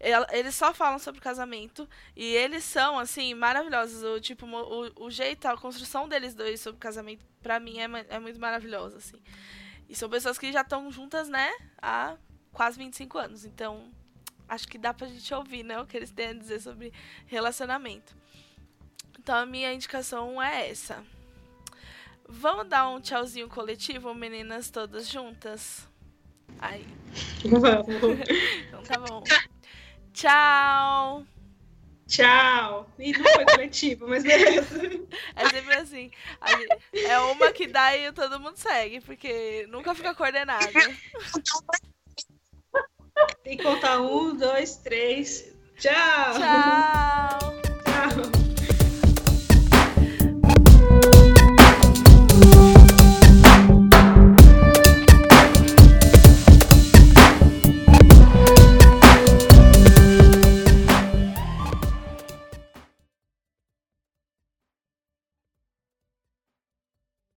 eles 0.00 0.54
só 0.54 0.74
falam 0.74 0.98
sobre 0.98 1.20
casamento 1.20 1.88
e 2.16 2.24
eles 2.24 2.64
são, 2.64 2.98
assim, 2.98 3.34
maravilhosos. 3.34 4.02
O, 4.02 4.20
tipo, 4.20 4.46
o, 4.46 5.04
o 5.06 5.10
jeito, 5.10 5.46
a 5.46 5.56
construção 5.56 6.08
deles 6.08 6.34
dois 6.34 6.60
sobre 6.60 6.80
casamento, 6.80 7.24
pra 7.42 7.60
mim, 7.60 7.78
é, 7.78 7.88
é 8.08 8.18
muito 8.18 8.40
maravilhosa, 8.40 8.98
assim. 8.98 9.20
E 9.88 9.94
são 9.94 10.08
pessoas 10.08 10.38
que 10.38 10.52
já 10.52 10.62
estão 10.62 10.90
juntas, 10.90 11.28
né, 11.28 11.50
há 11.80 12.16
quase 12.52 12.78
25 12.78 13.18
anos. 13.18 13.44
Então, 13.44 13.90
acho 14.48 14.66
que 14.68 14.78
dá 14.78 14.92
pra 14.92 15.06
gente 15.06 15.32
ouvir, 15.34 15.62
né, 15.62 15.80
o 15.80 15.86
que 15.86 15.96
eles 15.96 16.10
têm 16.10 16.28
a 16.28 16.34
dizer 16.34 16.60
sobre 16.60 16.92
relacionamento. 17.26 18.16
Então, 19.18 19.36
a 19.36 19.46
minha 19.46 19.72
indicação 19.72 20.42
é 20.42 20.68
essa. 20.70 21.02
Vamos 22.28 22.68
dar 22.68 22.88
um 22.88 23.00
tchauzinho 23.00 23.48
coletivo, 23.48 24.14
meninas 24.14 24.70
todas 24.70 25.08
juntas? 25.08 25.88
Aí. 26.58 26.86
Vamos. 27.44 27.88
então 28.68 28.82
tá 28.82 28.98
bom. 28.98 29.22
Tchau! 30.14 31.26
Tchau! 32.06 32.88
E 32.98 33.12
não 33.12 33.32
foi 33.32 33.44
coletivo, 33.44 34.08
mas 34.08 34.22
beleza. 34.22 34.80
É 35.34 35.48
sempre 35.50 35.74
assim. 35.74 36.10
É 36.92 37.18
uma 37.18 37.52
que 37.52 37.66
dá 37.66 37.96
e 37.96 38.12
todo 38.12 38.38
mundo 38.38 38.56
segue, 38.56 39.00
porque 39.00 39.66
nunca 39.68 39.94
fica 39.94 40.14
coordenado. 40.14 40.68
Tem 43.42 43.56
que 43.56 43.62
contar 43.62 44.00
um, 44.00 44.36
dois, 44.36 44.76
três. 44.76 45.52
Tchau! 45.76 46.34
Tchau! 46.34 48.43